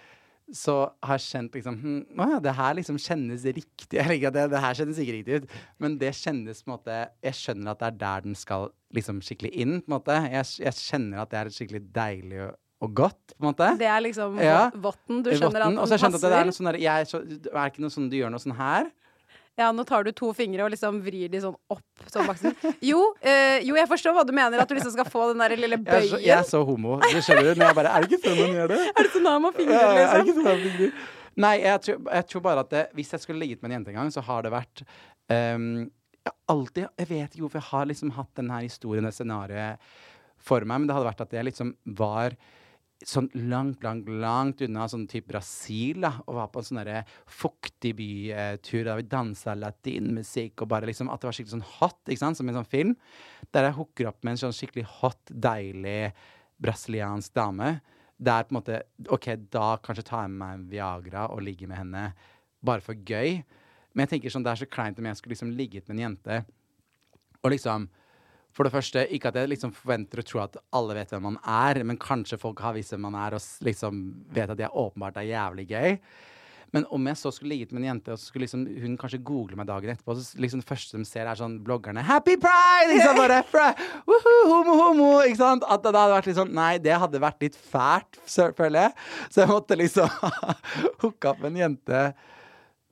så 0.55 0.76
har 1.05 1.20
jeg 1.20 1.28
kjent 1.28 1.57
liksom 1.60 1.76
hm, 1.78 1.99
Å 2.18 2.30
ja, 2.32 2.39
det 2.41 2.55
her 2.57 2.78
liksom 2.80 2.97
kjennes 3.01 3.43
riktig. 3.45 3.99
Eller 4.01 4.32
det, 4.34 4.47
det 4.53 4.64
her 4.64 4.80
kjennes 4.80 5.01
ikke 5.01 5.18
riktig 5.20 5.41
ut, 5.41 5.60
men 5.84 5.99
det 6.01 6.16
kjennes 6.18 6.64
på 6.64 6.72
en 6.72 6.76
måte 6.78 6.95
Jeg 7.26 7.38
skjønner 7.38 7.74
at 7.74 7.84
det 7.84 7.91
er 7.91 7.99
der 8.05 8.26
den 8.26 8.39
skal 8.39 8.72
liksom 8.95 9.22
skikkelig 9.22 9.51
inn, 9.53 9.76
på 9.84 9.91
en 9.91 9.97
måte. 9.99 10.16
Jeg, 10.26 10.47
jeg 10.66 10.82
kjenner 10.82 11.22
at 11.22 11.30
det 11.34 11.39
er 11.41 11.53
skikkelig 11.53 11.84
deilig 11.93 12.41
og, 12.47 12.57
og 12.82 12.93
godt, 12.95 13.34
på 13.36 13.43
en 13.43 13.49
måte. 13.49 13.77
Det 13.80 13.88
er 13.91 13.99
liksom 14.05 14.38
Ja. 14.39 14.69
votten. 14.71 15.23
Du 15.23 15.30
skjønner 15.32 15.51
votten. 15.51 15.77
at 15.80 15.89
den 15.89 15.99
jeg 15.99 16.13
at 16.13 16.21
det 16.21 16.32
er 16.32 16.45
passer. 16.45 16.55
sånn 16.63 16.71
der, 16.71 16.77
jeg, 16.80 17.07
så, 17.11 17.19
er 17.51 17.69
ikke 17.73 17.84
noe 17.84 17.89
sånn 17.91 18.09
du 18.09 18.15
gjør 18.17 18.32
noe 18.32 18.39
sånn 18.39 18.55
her? 18.55 18.91
Ja, 19.59 19.73
nå 19.75 19.84
tar 19.86 20.05
du 20.07 20.13
to 20.15 20.32
fingre 20.32 20.63
og 20.63 20.71
liksom 20.71 21.01
vrir 21.03 21.27
de 21.30 21.41
sånn 21.43 21.55
opp 21.69 21.84
sånn. 22.07 22.55
Jo, 22.80 23.01
øh, 23.19 23.59
jo, 23.67 23.75
jeg 23.75 23.88
forstår 23.91 24.13
hva 24.15 24.23
du 24.25 24.32
mener, 24.32 24.57
at 24.63 24.69
du 24.69 24.75
liksom 24.77 24.93
skal 24.95 25.09
få 25.11 25.34
den 25.34 25.41
der 25.43 25.57
lille 25.59 25.75
Jeg 25.75 25.84
er, 25.84 26.01
så, 26.07 26.15
bøyen. 26.15 26.23
jeg 26.25 26.38
er 26.38 26.47
så 26.47 26.61
homo. 26.65 26.99
Det 27.03 27.23
skjønner 27.25 27.43
du? 27.43 27.59
Men 27.59 27.67
jeg 27.67 27.75
bare 27.75 27.91
Er 27.97 28.01
det 28.05 28.11
ikke 28.13 28.23
sånn 28.23 28.39
man 28.39 28.55
gjør 28.55 28.67
det? 28.71 28.80
Er 28.88 29.03
det 29.03 29.11
sånn 29.11 29.27
han 29.27 29.41
må 29.43 29.51
fingre, 29.57 29.73
Ja, 29.75 29.89
er 29.91 29.95
det 29.99 30.25
liksom? 30.25 30.30
ikke 30.30 30.43
sånn 30.47 30.80
man? 30.80 30.93
Nei, 31.39 31.53
jeg 31.63 31.82
tror, 31.82 31.99
jeg 32.13 32.27
tror 32.32 32.41
bare 32.41 32.59
at 32.63 32.69
det, 32.69 32.86
hvis 32.95 33.11
jeg 33.11 33.19
skulle 33.25 33.39
ligget 33.43 33.61
med 33.61 33.71
en 33.71 33.75
jente 33.80 33.91
en 33.91 33.99
gang, 33.99 34.09
så 34.15 34.23
har 34.23 34.41
det 34.47 34.51
vært 34.51 34.82
um, 35.30 35.67
jeg, 36.25 36.34
alltid, 36.51 36.88
jeg 36.99 37.07
vet 37.11 37.30
ikke 37.36 37.43
hvorfor 37.45 37.59
jeg 37.59 37.69
har 37.69 37.86
liksom 37.91 38.11
hatt 38.15 38.32
denne 38.39 38.61
historien, 38.63 39.03
det 39.07 39.13
scenarioet, 39.15 39.77
for 40.39 40.63
meg, 40.63 40.80
men 40.82 40.88
det 40.88 40.95
hadde 40.95 41.07
vært 41.11 41.21
at 41.27 41.36
jeg 41.36 41.47
liksom 41.47 41.75
var 41.99 42.36
sånn 43.07 43.29
langt, 43.47 43.83
langt, 43.85 44.09
langt 44.11 44.61
unna 44.65 44.87
sånn 44.91 45.05
type 45.07 45.31
Brasil, 45.31 46.01
da, 46.03 46.11
og 46.25 46.35
var 46.35 46.49
på 46.51 46.59
en 46.59 46.67
sånn 46.67 46.89
fuktig 47.31 47.93
bytur 47.95 48.83
der 48.87 48.99
vi 48.99 49.05
dansa 49.07 49.55
latinmusikk, 49.55 50.63
og 50.63 50.71
bare 50.73 50.89
liksom 50.89 51.11
at 51.11 51.21
det 51.21 51.29
var 51.29 51.37
skikkelig 51.37 51.55
sånn 51.55 51.69
hot, 51.77 52.01
ikke 52.07 52.23
sant, 52.23 52.39
som 52.39 52.51
en 52.51 52.59
sånn 52.59 52.67
film, 52.67 52.97
der 53.55 53.69
jeg 53.69 53.77
hooker 53.79 54.11
opp 54.11 54.19
med 54.23 54.35
en 54.35 54.41
sånn 54.43 54.57
skikkelig 54.57 54.83
hot, 54.99 55.21
deilig 55.31 56.11
brasiliansk 56.59 57.37
dame. 57.39 57.77
Der 58.19 58.43
på 58.43 58.51
en 58.51 58.59
måte 58.59 58.81
OK, 59.15 59.29
da 59.47 59.77
kanskje 59.79 60.03
tar 60.09 60.25
jeg 60.25 60.33
med 60.33 60.41
meg 60.41 60.57
en 60.57 60.67
Viagra 60.73 61.29
og 61.31 61.39
ligger 61.45 61.71
med 61.71 61.79
henne 61.79 62.01
bare 62.59 62.83
for 62.83 62.99
gøy. 62.99 63.39
Men 63.93 64.03
jeg 64.03 64.17
tenker 64.17 64.33
sånn, 64.33 64.43
det 64.43 64.51
er 64.51 64.59
så 64.65 64.67
kleint 64.67 64.99
om 64.99 65.07
jeg 65.07 65.19
skulle 65.21 65.37
liksom 65.37 65.53
ligget 65.55 65.87
med 65.87 65.95
en 65.95 66.03
jente 66.03 66.41
og 67.39 67.53
liksom 67.53 67.87
For 68.55 68.65
det 68.65 68.73
første, 68.73 69.05
ikke 69.13 69.29
at 69.29 69.37
jeg 69.37 69.51
liksom 69.51 69.71
forventer 69.75 70.21
å 70.21 70.25
tro 70.25 70.41
at 70.43 70.57
alle 70.75 70.97
vet 70.97 71.13
hvem 71.13 71.27
man 71.29 71.37
er, 71.45 71.83
men 71.85 71.99
kanskje 72.01 72.39
folk 72.41 72.59
har 72.65 72.75
visst 72.75 72.95
hvem 72.95 73.05
man 73.05 73.17
er, 73.19 73.37
og 73.37 73.65
liksom 73.65 74.01
vet 74.33 74.51
at 74.55 74.65
jeg 74.65 74.73
åpenbart 74.73 75.21
er 75.21 75.29
jævlig 75.29 75.69
gøy. 75.69 75.97
Men 76.75 76.85
om 76.93 77.07
jeg 77.09 77.17
så 77.17 77.31
skulle 77.33 77.55
ligget 77.55 77.71
med 77.73 77.81
en 77.81 77.87
jente, 77.87 78.13
og 78.13 78.19
så 78.21 78.29
skulle 78.29 78.45
liksom 78.45 78.65
hun 78.83 78.97
kanskje 78.99 79.21
google 79.25 79.57
meg 79.57 79.67
dagen 79.69 79.89
etterpå, 79.93 80.13
så 80.17 80.41
liksom 80.41 80.61
det 80.61 80.69
første 80.69 80.99
de 81.01 81.07
ser, 81.07 81.25
er 81.25 81.39
sånn 81.39 81.57
bloggerne 81.65 82.03
'Happy 82.05 82.37
Pride!' 82.37 82.93
Ikke 82.93 83.07
sant? 83.07 83.21
Bare 83.21 83.39
fra, 83.49 83.67
homo, 84.05 84.75
homo! 84.77 85.09
Ikke 85.25 85.41
sant? 85.41 85.65
At 85.65 85.81
det 85.83 85.93
hadde 85.95 86.17
vært 86.17 86.29
litt 86.29 86.37
sånn 86.37 86.53
Nei, 86.53 86.73
det 86.77 86.97
hadde 87.01 87.21
vært 87.21 87.41
litt 87.41 87.57
fælt, 87.57 88.21
føler 88.57 88.89
jeg. 88.89 88.93
Så 89.29 89.41
jeg 89.41 89.49
måtte 89.49 89.79
liksom 89.79 90.09
hooke 91.01 91.33
opp 91.33 91.47
en 91.49 91.57
jente 91.57 92.03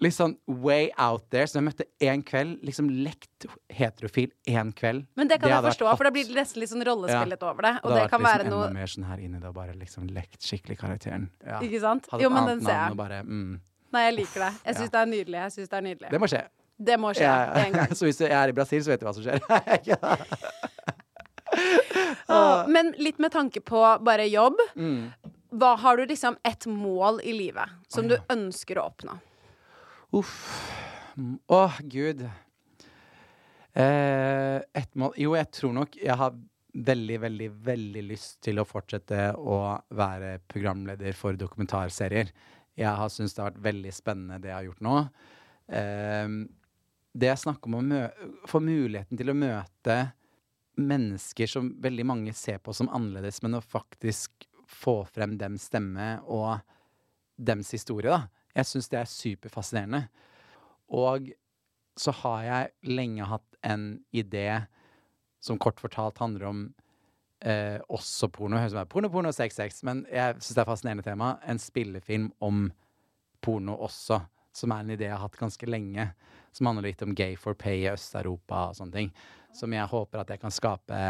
litt 0.03 0.13
sånn 0.15 0.35
way 0.45 0.89
out 1.01 1.25
there. 1.33 1.47
Så 1.49 1.57
jeg 1.59 1.65
møtte 1.67 1.85
én 2.03 2.21
kveld, 2.25 2.59
liksom 2.65 2.89
lekt 3.05 3.47
heterofil 3.73 4.29
én 4.49 4.71
kveld. 4.77 5.01
Men 5.17 5.25
det 5.31 5.37
kan 5.41 5.49
jeg 5.51 5.65
forstå, 5.69 5.85
for 5.97 6.03
da 6.07 6.11
blir 6.13 6.25
det 6.29 6.35
nesten 6.37 6.61
litt 6.61 6.71
sånn 6.73 6.85
rollespillet 6.85 7.41
over 7.47 7.61
det. 7.69 7.73
Og 7.83 7.87
det, 7.93 7.97
det 7.97 8.03
kan 8.11 8.21
liksom 8.21 8.29
være 8.29 8.43
enda 8.49 8.69
mer 8.75 8.89
sånn 8.93 9.07
her 9.09 9.19
inni 9.23 9.37
det, 9.41 9.49
og 9.49 9.55
bare 9.57 9.73
liksom 9.77 10.03
lekt 10.13 10.39
skikkelig 10.45 10.77
karakteren. 10.83 11.23
Ja. 11.45 11.57
Ikke 11.65 11.81
sant? 11.83 12.03
Hadde 12.11 12.23
Jo, 12.25 12.29
men 12.33 12.43
den 12.51 12.59
ser 12.65 12.77
jeg. 12.77 12.99
bare 12.99 13.17
mm. 13.25 13.57
Nei, 13.95 14.01
jeg 14.03 14.13
liker 14.17 14.39
det. 14.43 14.51
Jeg 14.65 14.73
syns 14.75 14.89
Ja. 14.89 14.93
det 14.93 15.01
er 15.01 15.05
nydelig. 15.15 15.37
Jeg 15.39 15.51
synes 15.55 15.69
det 15.69 15.77
er 15.77 15.81
nydelig. 15.85 16.09
Det 16.11 16.19
må 16.19 16.27
skje. 16.29 16.41
Det 16.77 16.97
må 16.99 17.13
skje 17.15 17.23
Ja. 17.23 17.35
en 17.63 17.73
gang. 17.73 17.95
så 17.97 18.05
hvis 18.05 18.19
jeg 18.21 18.31
er 18.35 18.47
i 18.51 18.55
Brasil, 18.57 18.81
så 18.83 18.89
vet 18.93 18.99
du 19.01 19.05
hva 19.07 19.13
som 19.15 19.23
skjer. 19.23 19.39
ah, 22.27 22.65
men 22.75 22.91
litt 22.97 23.19
med 23.23 23.31
tanke 23.33 23.59
på 23.63 23.79
bare 24.03 24.27
jobb. 24.29 24.55
Mm. 24.75 25.11
Hva 25.57 25.77
har 25.79 25.97
du 25.97 26.05
liksom 26.05 26.35
et 26.45 26.67
mål 26.67 27.21
i 27.23 27.31
livet 27.33 27.69
som 27.87 28.07
du 28.11 28.17
ønsker 28.29 28.77
å 28.77 28.83
oppnå? 28.91 29.15
Uff. 30.15 30.35
Å, 31.17 31.57
Åh, 31.57 31.79
gud. 31.83 32.21
Eh, 33.73 34.59
et 34.79 34.93
mål 34.95 35.17
Jo, 35.19 35.33
jeg 35.35 35.49
tror 35.51 35.73
nok 35.75 35.97
jeg 35.99 36.15
har 36.17 36.37
veldig, 36.87 37.17
veldig, 37.25 37.47
veldig 37.65 38.03
lyst 38.05 38.37
til 38.45 38.61
å 38.61 38.67
fortsette 38.67 39.31
å 39.35 39.57
være 39.97 40.37
programleder 40.47 41.17
for 41.17 41.35
dokumentarserier. 41.37 42.31
Jeg 42.77 42.93
har 42.99 43.11
syntes 43.11 43.33
det 43.35 43.43
har 43.43 43.51
vært 43.51 43.65
veldig 43.65 43.93
spennende, 43.95 44.39
det 44.39 44.51
jeg 44.51 44.57
har 44.59 44.67
gjort 44.69 44.85
nå. 44.85 44.95
Eh, 45.67 46.37
det 47.17 47.31
jeg 47.31 47.43
snakker 47.43 47.73
om 47.73 47.91
å 47.97 48.01
få 48.47 48.61
muligheten 48.63 49.19
til 49.19 49.33
å 49.33 49.37
møte 49.37 49.99
mennesker 50.77 51.49
som 51.49 51.71
veldig 51.81 52.05
mange 52.05 52.33
ser 52.37 52.61
på 52.61 52.75
som 52.77 52.91
annerledes, 52.93 53.41
men 53.43 53.57
å 53.57 53.65
faktisk 53.65 54.45
få 54.69 55.01
frem 55.09 55.33
dems 55.39 55.65
stemme 55.71 56.19
og 56.29 56.61
dems 57.37 57.73
historie, 57.73 58.13
da. 58.13 58.36
Jeg 58.57 58.65
syns 58.65 58.89
det 58.89 58.99
er 58.99 59.11
superfascinerende. 59.11 60.07
Og 60.97 61.29
så 61.97 62.13
har 62.23 62.43
jeg 62.45 62.95
lenge 62.97 63.27
hatt 63.29 63.57
en 63.65 63.99
idé 64.15 64.49
som 65.43 65.59
kort 65.61 65.79
fortalt 65.81 66.19
handler 66.21 66.47
om 66.49 66.63
eh, 67.45 67.77
også 67.93 68.29
porno. 68.33 68.57
Høres 68.57 68.73
ut 68.73 68.79
som 68.79 68.89
porno, 68.91 69.11
porno, 69.13 69.31
sex, 69.35 69.57
sex. 69.59 69.83
Men 69.87 70.05
jeg 70.11 70.37
syns 70.39 70.53
det 70.53 70.61
er 70.61 70.65
et 70.65 70.71
fascinerende 70.71 71.05
tema. 71.05 71.31
En 71.45 71.61
spillefilm 71.61 72.31
om 72.43 72.67
porno 73.43 73.77
også, 73.85 74.21
som 74.57 74.73
er 74.73 74.83
en 74.83 74.93
idé 74.95 75.09
jeg 75.09 75.15
har 75.15 75.25
hatt 75.25 75.39
ganske 75.39 75.69
lenge. 75.69 76.09
Som 76.55 76.69
handler 76.69 76.89
litt 76.89 77.03
om 77.05 77.13
gay 77.17 77.35
for 77.37 77.57
pay 77.57 77.83
i 77.83 77.91
Øst-Europa 77.91 78.69
og 78.71 78.79
sånne 78.79 78.95
ting. 78.95 79.11
Som 79.55 79.73
jeg 79.73 79.89
håper 79.89 80.23
at 80.23 80.33
jeg 80.33 80.41
kan 80.41 80.53
skape 80.53 81.01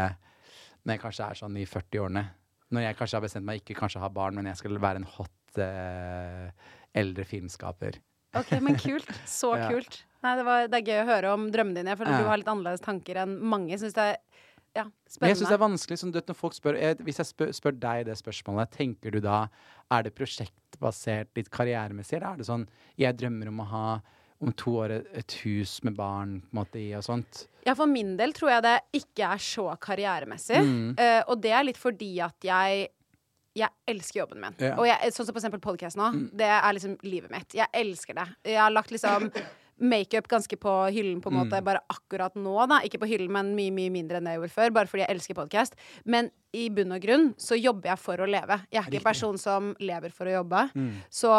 når 0.84 0.94
jeg 0.94 1.02
kanskje 1.02 1.24
er 1.26 1.38
sånn 1.40 1.56
i 1.60 1.66
40-årene. 1.68 2.24
Når 2.72 2.84
jeg 2.84 2.96
kanskje 2.98 3.16
har 3.16 3.24
bestemt 3.24 3.48
meg 3.48 3.62
ikke 3.62 3.76
kanskje 3.76 4.00
ha 4.00 4.08
barn, 4.12 4.36
men 4.36 4.48
jeg 4.48 4.60
skal 4.60 4.76
være 4.80 5.00
en 5.02 5.08
hot 5.16 5.60
eh, 5.60 6.68
eldre 6.98 7.26
filmskaper. 7.28 7.98
Ok, 8.36 8.52
men 8.64 8.76
kult. 8.80 9.08
Så 9.28 9.54
kult. 9.70 10.02
Nei, 10.24 10.34
det, 10.34 10.44
var, 10.46 10.66
det 10.70 10.80
er 10.80 10.90
gøy 10.90 11.02
å 11.04 11.08
høre 11.08 11.34
om 11.36 11.46
drømmene 11.54 11.80
dine. 11.80 11.94
Jeg 11.94 12.00
føler 12.00 12.24
du 12.24 12.30
har 12.30 12.40
litt 12.40 12.50
annerledes 12.50 12.84
tanker 12.84 13.22
enn 13.22 13.38
mange. 13.52 13.78
Syns 13.80 13.96
det 13.96 14.10
er 14.12 14.18
ja, 14.76 14.84
Men 15.20 15.32
jeg 15.32 15.38
syns 15.40 15.48
det 15.48 15.56
er 15.56 15.62
vanskelig 15.62 15.96
sånn, 16.02 16.12
vet, 16.12 16.28
når 16.28 16.36
folk 16.36 16.54
spør 16.54 16.76
jeg, 16.76 16.98
Hvis 17.06 17.18
jeg 17.22 17.30
spør, 17.30 17.52
spør 17.56 17.76
deg 17.80 18.02
det 18.06 18.18
spørsmålet, 18.20 18.70
tenker 18.76 19.14
du 19.14 19.18
da 19.24 19.46
Er 19.94 20.04
det 20.04 20.12
prosjektbasert 20.14 21.32
litt 21.38 21.48
karrieremessig, 21.50 22.18
eller 22.18 22.34
er 22.34 22.42
det 22.42 22.48
sånn 22.50 22.66
Jeg 23.00 23.16
drømmer 23.18 23.48
om 23.50 23.62
å 23.64 23.68
ha 23.72 23.86
om 24.38 24.52
to 24.54 24.76
år 24.78 24.92
et 25.18 25.34
hus 25.42 25.80
med 25.82 25.96
barn 25.98 26.36
på 26.44 26.52
en 26.52 26.58
måte 26.60 26.78
i 26.78 26.92
og 26.94 27.02
sånt? 27.02 27.40
Ja, 27.66 27.72
for 27.74 27.90
min 27.90 28.12
del 28.20 28.30
tror 28.36 28.52
jeg 28.52 28.62
det 28.68 28.76
ikke 29.00 29.32
er 29.34 29.40
så 29.42 29.64
karrieremessig. 29.82 30.60
Mm. 30.62 30.92
Uh, 30.94 31.22
og 31.32 31.40
det 31.42 31.50
er 31.58 31.66
litt 31.66 31.80
fordi 31.80 32.12
at 32.22 32.46
jeg 32.46 32.84
jeg 33.58 33.70
elsker 33.90 34.22
jobben 34.22 34.42
min. 34.42 34.56
Yeah. 34.62 34.78
Og 34.78 34.86
jeg, 34.88 35.12
sånn 35.14 35.26
som 35.28 35.34
for 35.34 35.42
eksempel 35.42 35.62
podcast 35.64 35.98
nå. 35.98 36.10
Det 36.38 36.48
er 36.48 36.76
liksom 36.76 36.98
livet 37.06 37.32
mitt. 37.32 37.56
Jeg 37.58 37.68
elsker 37.74 38.18
det. 38.18 38.26
Jeg 38.54 38.60
har 38.62 38.74
lagt 38.74 38.92
liksom 38.94 39.30
makeup 39.92 40.26
ganske 40.30 40.56
på 40.58 40.72
hyllen, 40.90 41.20
på 41.22 41.30
en 41.30 41.36
måte, 41.38 41.60
bare 41.62 41.82
akkurat 41.92 42.34
nå, 42.34 42.56
da. 42.70 42.80
Ikke 42.86 42.98
på 43.02 43.06
hyllen, 43.10 43.30
men 43.34 43.52
mye, 43.54 43.70
mye 43.74 43.92
mindre 43.94 44.18
enn 44.18 44.26
det 44.26 44.34
jeg 44.34 44.40
gjorde 44.42 44.56
før. 44.56 44.74
Bare 44.80 44.90
fordi 44.90 45.04
jeg 45.04 45.14
elsker 45.14 45.38
podcast. 45.38 45.78
Men 46.04 46.32
i 46.56 46.66
bunn 46.74 46.96
og 46.96 47.02
grunn 47.04 47.30
så 47.38 47.58
jobber 47.58 47.92
jeg 47.92 48.02
for 48.02 48.24
å 48.24 48.26
leve. 48.26 48.58
Jeg 48.72 48.82
er 48.82 48.90
ikke 48.90 49.02
en 49.04 49.10
person 49.12 49.38
som 49.38 49.72
lever 49.82 50.14
for 50.14 50.30
å 50.30 50.38
jobbe. 50.40 50.66
Så 51.14 51.32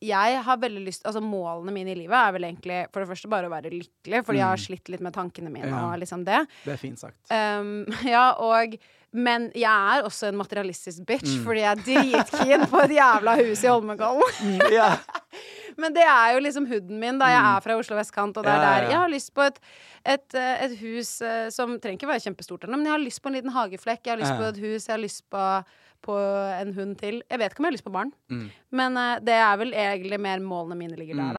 jeg 0.00 0.36
har 0.46 0.56
veldig 0.60 0.80
lyst 0.80 1.02
Altså 1.04 1.20
Målene 1.20 1.74
mine 1.74 1.92
i 1.92 1.98
livet 1.98 2.16
er 2.16 2.32
vel 2.32 2.46
egentlig 2.48 2.78
for 2.92 3.02
det 3.04 3.10
første 3.10 3.28
bare 3.32 3.50
å 3.50 3.52
være 3.52 3.72
lykkelig, 3.74 4.22
fordi 4.24 4.40
jeg 4.40 4.48
har 4.48 4.62
slitt 4.62 4.88
litt 4.92 5.02
med 5.04 5.12
tankene 5.12 5.52
mine 5.52 5.68
Ja. 5.68 5.82
og 5.90 6.00
liksom 6.00 6.24
det. 6.24 6.38
Det 6.64 6.72
er 6.72 6.80
fint 6.80 7.00
sagt. 7.00 7.20
Um, 7.28 7.84
ja, 8.08 8.30
og 8.40 8.78
Men 9.12 9.48
jeg 9.58 9.66
er 9.96 10.04
også 10.06 10.28
en 10.28 10.36
materialistisk 10.38 11.02
bitch, 11.06 11.38
Mm. 11.38 11.44
fordi 11.44 11.60
jeg 11.60 11.70
er 11.70 11.80
dritkeen 11.86 12.66
på 12.70 12.78
et 12.84 12.90
jævla 12.94 13.32
hus 13.40 13.64
i 13.64 13.66
Holmenkollen. 13.66 14.60
ja. 14.70 14.92
Men 15.80 15.94
det 15.94 16.02
er 16.04 16.34
jo 16.34 16.40
liksom 16.44 16.66
hooden 16.68 16.98
min, 17.00 17.18
da 17.18 17.26
jeg 17.30 17.40
er 17.56 17.60
fra 17.64 17.76
Oslo 17.78 17.96
vestkant, 17.96 18.36
og 18.36 18.44
det 18.44 18.52
er 18.52 18.58
Mm. 18.58 18.62
Der. 18.66 18.88
Jeg 18.90 18.98
har 18.98 19.08
lyst 19.08 19.32
på 19.34 19.42
et, 19.46 19.58
et, 20.04 20.34
eh, 20.34 20.64
et 20.64 20.78
hus 20.78 21.20
eh, 21.22 21.48
som 21.50 21.78
trenger 21.80 21.96
ikke 21.98 22.08
være 22.10 22.20
kjempestort, 22.26 22.68
men 22.68 22.84
jeg 22.84 22.92
har 22.92 22.98
lyst 23.02 23.22
på 23.22 23.28
en 23.28 23.34
liten 23.38 23.50
hageflekk, 23.54 24.04
jeg 24.04 24.12
har 24.14 24.20
lyst 24.20 24.36
på 24.36 24.48
et 24.50 24.58
hus, 24.60 24.86
jeg 24.86 24.94
har 24.94 25.02
lyst 25.02 25.22
på, 25.30 25.64
på 26.02 26.16
en 26.60 26.74
hund 26.74 26.96
til. 27.00 27.22
Jeg 27.30 27.38
vet 27.38 27.50
ikke 27.52 27.60
om 27.60 27.64
jeg 27.64 27.70
har 27.72 27.78
lyst 27.78 27.84
på 27.88 27.92
barn, 27.92 28.12
Mm. 28.30 28.50
men 28.72 28.96
eh, 28.96 29.18
det 29.20 29.34
er 29.34 29.56
vel 29.56 29.72
egentlig 29.72 30.20
mer 30.20 30.38
målene 30.38 30.76
mine 30.76 30.96
ligger 30.96 31.16
der, 31.16 31.32
da. 31.32 31.38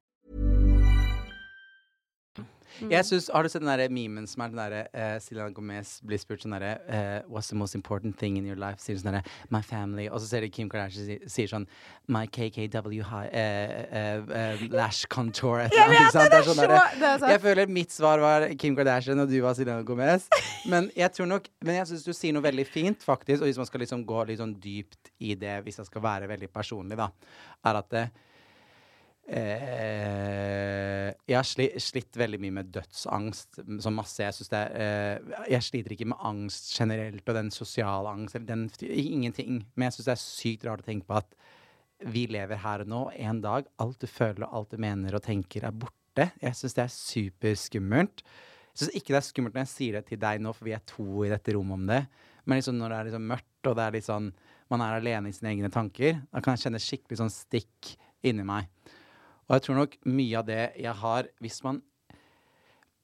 Jeg 2.89 3.05
synes, 3.05 3.29
Har 3.33 3.43
du 3.43 3.49
sett 3.49 3.61
den 3.61 3.69
der 3.69 3.89
memen 3.93 4.25
som 4.27 4.41
er 4.41 4.47
den 4.53 4.57
derre 4.61 4.81
uh, 4.95 5.19
Selena 5.21 5.49
Gomez 5.53 5.99
blir 6.07 6.17
spurt 6.21 6.41
sånn 6.41 6.55
derre 6.55 6.71
uh, 6.87 7.19
What's 7.29 7.49
the 7.51 7.57
most 7.59 7.75
important 7.77 8.17
thing 8.17 8.37
in 8.39 8.45
your 8.47 8.57
life? 8.59 8.79
Sier 8.81 8.97
sånn 8.97 9.11
derre 9.11 9.23
My 9.53 9.61
family. 9.61 10.07
Og 10.09 10.21
så 10.23 10.29
ser 10.31 10.41
du 10.45 10.49
Kim 10.49 10.69
Kardashian 10.71 11.05
si, 11.05 11.17
sier 11.29 11.51
sånn 11.51 11.67
My 12.11 12.25
KKW 12.27 13.03
high, 13.07 13.29
uh, 13.31 14.63
lash 14.73 15.05
contour. 15.11 15.61
Jeg 15.67 15.69
vet 15.71 15.99
ikke 16.07 16.25
det! 16.31 16.39
er 16.39 16.47
sånn 16.47 16.57
så- 16.57 16.67
derre- 16.67 17.11
er. 17.11 17.27
Jeg 17.35 17.41
føler 17.45 17.67
mitt 17.67 17.91
svar 17.93 18.19
var 18.23 18.47
Kim 18.57 18.75
Kardashian, 18.75 19.19
og 19.19 19.29
du 19.29 19.37
var 19.43 19.53
Selena 19.57 19.83
Gomez. 19.85 20.27
Men 20.69 20.89
jeg 20.95 21.11
tror 21.13 21.27
nok 21.27 21.47
Men 21.61 21.75
jeg 21.75 21.87
syns 21.91 22.03
du 22.05 22.13
sier 22.13 22.33
noe 22.33 22.43
veldig 22.43 22.65
fint, 22.67 23.03
faktisk. 23.05 23.41
Og 23.43 23.47
hvis 23.49 23.57
man 23.61 23.69
skal 23.69 23.81
liksom 23.85 24.03
gå 24.07 24.25
litt 24.27 24.39
sånn 24.41 24.55
dypt 24.61 25.11
i 25.21 25.35
det, 25.35 25.59
hvis 25.65 25.77
jeg 25.77 25.85
skal 25.91 26.01
være 26.01 26.27
veldig 26.31 26.49
personlig, 26.51 26.97
da, 26.97 27.09
er 27.65 27.75
at 27.81 27.89
det, 27.93 28.03
Eh, 29.31 31.07
jeg 31.23 31.37
har 31.37 31.47
sli, 31.47 31.69
slitt 31.79 32.17
veldig 32.19 32.39
mye 32.43 32.55
med 32.59 32.71
dødsangst. 32.75 33.61
Som 33.83 33.97
masse. 33.99 34.19
Jeg, 34.25 34.35
synes 34.35 34.51
det 34.51 34.61
eh, 34.75 35.39
jeg 35.53 35.67
sliter 35.67 35.95
ikke 35.95 36.09
med 36.11 36.27
angst 36.27 36.71
generelt 36.75 37.23
og 37.23 37.37
den 37.37 37.51
sosiale 37.55 38.11
angst. 38.11 38.39
Den, 38.47 38.67
ingenting. 38.83 39.63
Men 39.75 39.87
jeg 39.87 39.97
syns 39.97 40.09
det 40.09 40.15
er 40.17 40.23
sykt 40.25 40.67
rart 40.67 40.83
å 40.83 40.89
tenke 40.89 41.07
på 41.07 41.19
at 41.21 41.35
vi 42.11 42.25
lever 42.33 42.59
her 42.63 42.83
og 42.83 42.91
nå. 42.91 43.01
En 43.21 43.41
dag 43.43 43.67
alt 43.81 44.01
du 44.01 44.09
føler 44.09 44.47
og 44.47 44.55
alt 44.57 44.75
du 44.75 44.81
mener 44.81 45.15
og 45.15 45.23
tenker, 45.25 45.67
er 45.67 45.75
borte. 45.75 46.31
Jeg 46.41 46.57
syns 46.57 46.75
det 46.75 46.85
er 46.87 46.95
superskummelt. 46.95 48.23
Jeg 48.71 48.83
syns 48.83 48.95
ikke 48.97 49.13
det 49.13 49.19
er 49.21 49.27
skummelt 49.27 49.55
når 49.55 49.65
jeg 49.67 49.75
sier 49.75 49.99
det 49.99 50.05
til 50.09 50.19
deg 50.19 50.41
nå, 50.43 50.53
for 50.55 50.67
vi 50.67 50.75
er 50.75 50.83
to 50.87 51.25
i 51.25 51.31
dette 51.31 51.55
rommet 51.55 51.77
om 51.77 51.91
det. 51.91 52.01
Men 52.47 52.57
liksom 52.57 52.79
når 52.79 52.91
det 52.91 52.97
er 52.97 53.09
liksom 53.09 53.27
mørkt, 53.31 53.69
og 53.69 53.77
det 53.77 53.83
er 53.85 53.95
litt 53.95 54.07
sånn, 54.07 54.31
man 54.71 54.83
er 54.83 54.97
alene 54.97 55.29
i 55.29 55.35
sine 55.35 55.51
egne 55.51 55.69
tanker, 55.71 56.21
da 56.31 56.41
kan 56.41 56.55
jeg 56.55 56.65
kjenne 56.65 56.81
skikkelig 56.81 57.19
sånn 57.19 57.33
stikk 57.33 57.93
inni 58.27 58.45
meg. 58.47 58.71
Og 59.51 59.57
jeg 59.57 59.63
tror 59.67 59.75
nok 59.81 59.97
mye 60.07 60.39
av 60.39 60.45
det 60.47 60.71
jeg 60.79 60.95
har 61.01 61.27
Hvis 61.43 61.59
man 61.65 61.81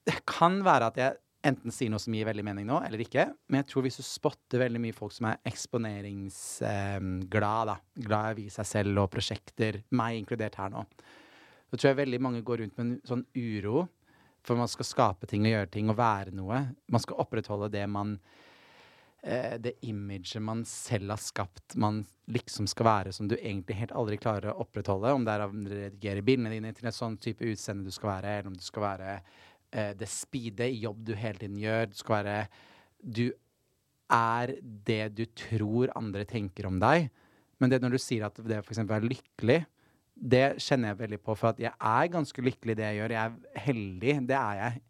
Det 0.08 0.24
kan 0.24 0.64
være 0.64 0.88
at 0.88 0.96
jeg 0.96 1.12
enten 1.48 1.72
sier 1.72 1.90
noe 1.92 2.00
som 2.02 2.14
gir 2.16 2.26
veldig 2.26 2.44
mening 2.44 2.66
nå, 2.66 2.80
eller 2.82 2.98
ikke. 3.04 3.24
Men 3.46 3.58
jeg 3.60 3.68
tror 3.70 3.82
hvis 3.84 3.98
du 4.00 4.04
spotter 4.04 4.58
veldig 4.64 4.80
mye 4.82 4.96
folk 4.96 5.12
som 5.14 5.26
er 5.30 5.42
eksponeringsglad, 5.46 7.68
da, 7.70 7.76
glad 8.08 8.38
i 8.42 8.48
seg 8.52 8.66
selv 8.66 9.02
og 9.04 9.12
prosjekter, 9.12 9.72
meg 9.94 10.18
inkludert 10.18 10.58
her 10.58 10.70
nå, 10.74 10.80
så 11.70 11.74
tror 11.76 11.90
jeg 11.92 12.00
veldig 12.00 12.20
mange 12.26 12.44
går 12.44 12.58
rundt 12.64 12.76
med 12.80 12.84
en 12.84 12.96
sånn 13.06 13.26
uro. 13.38 13.76
For 14.44 14.54
man 14.58 14.72
skal 14.72 14.90
skape 14.90 15.24
ting 15.30 15.42
og 15.46 15.54
gjøre 15.54 15.74
ting 15.76 15.86
og 15.92 16.00
være 16.00 16.32
noe. 16.34 16.58
Man 16.90 17.04
skal 17.06 17.20
opprettholde 17.22 17.74
det 17.76 17.86
man 17.86 18.08
det 19.18 19.72
imaget 19.82 20.42
man 20.42 20.60
selv 20.68 21.10
har 21.10 21.18
skapt, 21.20 21.74
man 21.76 22.04
liksom 22.30 22.68
skal 22.68 22.86
være, 22.86 23.12
som 23.12 23.28
du 23.28 23.36
egentlig 23.36 23.78
helt 23.78 23.94
aldri 23.96 24.18
klarer 24.20 24.52
å 24.52 24.64
opprettholde. 24.64 25.12
Om 25.16 25.24
det 25.26 25.34
er 25.34 25.44
å 25.44 25.50
redigere 25.50 26.24
bildene 26.24 26.52
dine 26.52 26.72
til 26.76 26.88
en 26.88 26.94
sånn 26.94 27.16
type 27.22 27.46
utseende 27.46 27.88
du 27.88 27.94
skal 27.94 28.12
være, 28.12 28.34
eller 28.34 28.50
om 28.52 28.58
du 28.58 28.64
skal 28.64 28.84
være 28.84 29.14
eh, 29.16 29.92
det 29.98 30.08
speede 30.12 30.68
i 30.68 30.82
jobb 30.84 31.00
du 31.08 31.14
hele 31.18 31.40
tiden 31.40 31.58
gjør. 31.60 31.88
Du 31.90 31.98
skal 31.98 32.18
være 32.18 32.36
Du 32.98 33.24
er 34.12 34.54
det 34.62 35.02
du 35.16 35.24
tror 35.36 35.92
andre 35.96 36.24
tenker 36.28 36.68
om 36.68 36.78
deg. 36.82 37.08
Men 37.58 37.72
det 37.72 37.80
når 37.82 37.96
du 37.96 38.00
sier 38.02 38.26
at 38.28 38.38
det 38.44 38.62
f.eks. 38.62 38.80
er 38.84 39.06
lykkelig, 39.06 39.60
det 40.18 40.46
kjenner 40.62 40.92
jeg 40.92 41.00
veldig 41.02 41.20
på. 41.22 41.36
For 41.38 41.52
at 41.52 41.62
jeg 41.62 41.72
er 41.72 42.12
ganske 42.12 42.44
lykkelig 42.44 42.74
i 42.74 42.78
det 42.80 42.86
jeg 42.88 43.00
gjør. 43.00 43.14
Jeg 43.16 43.30
er 43.30 43.64
heldig, 43.68 44.14
det 44.28 44.38
er 44.38 44.60
jeg. 44.62 44.82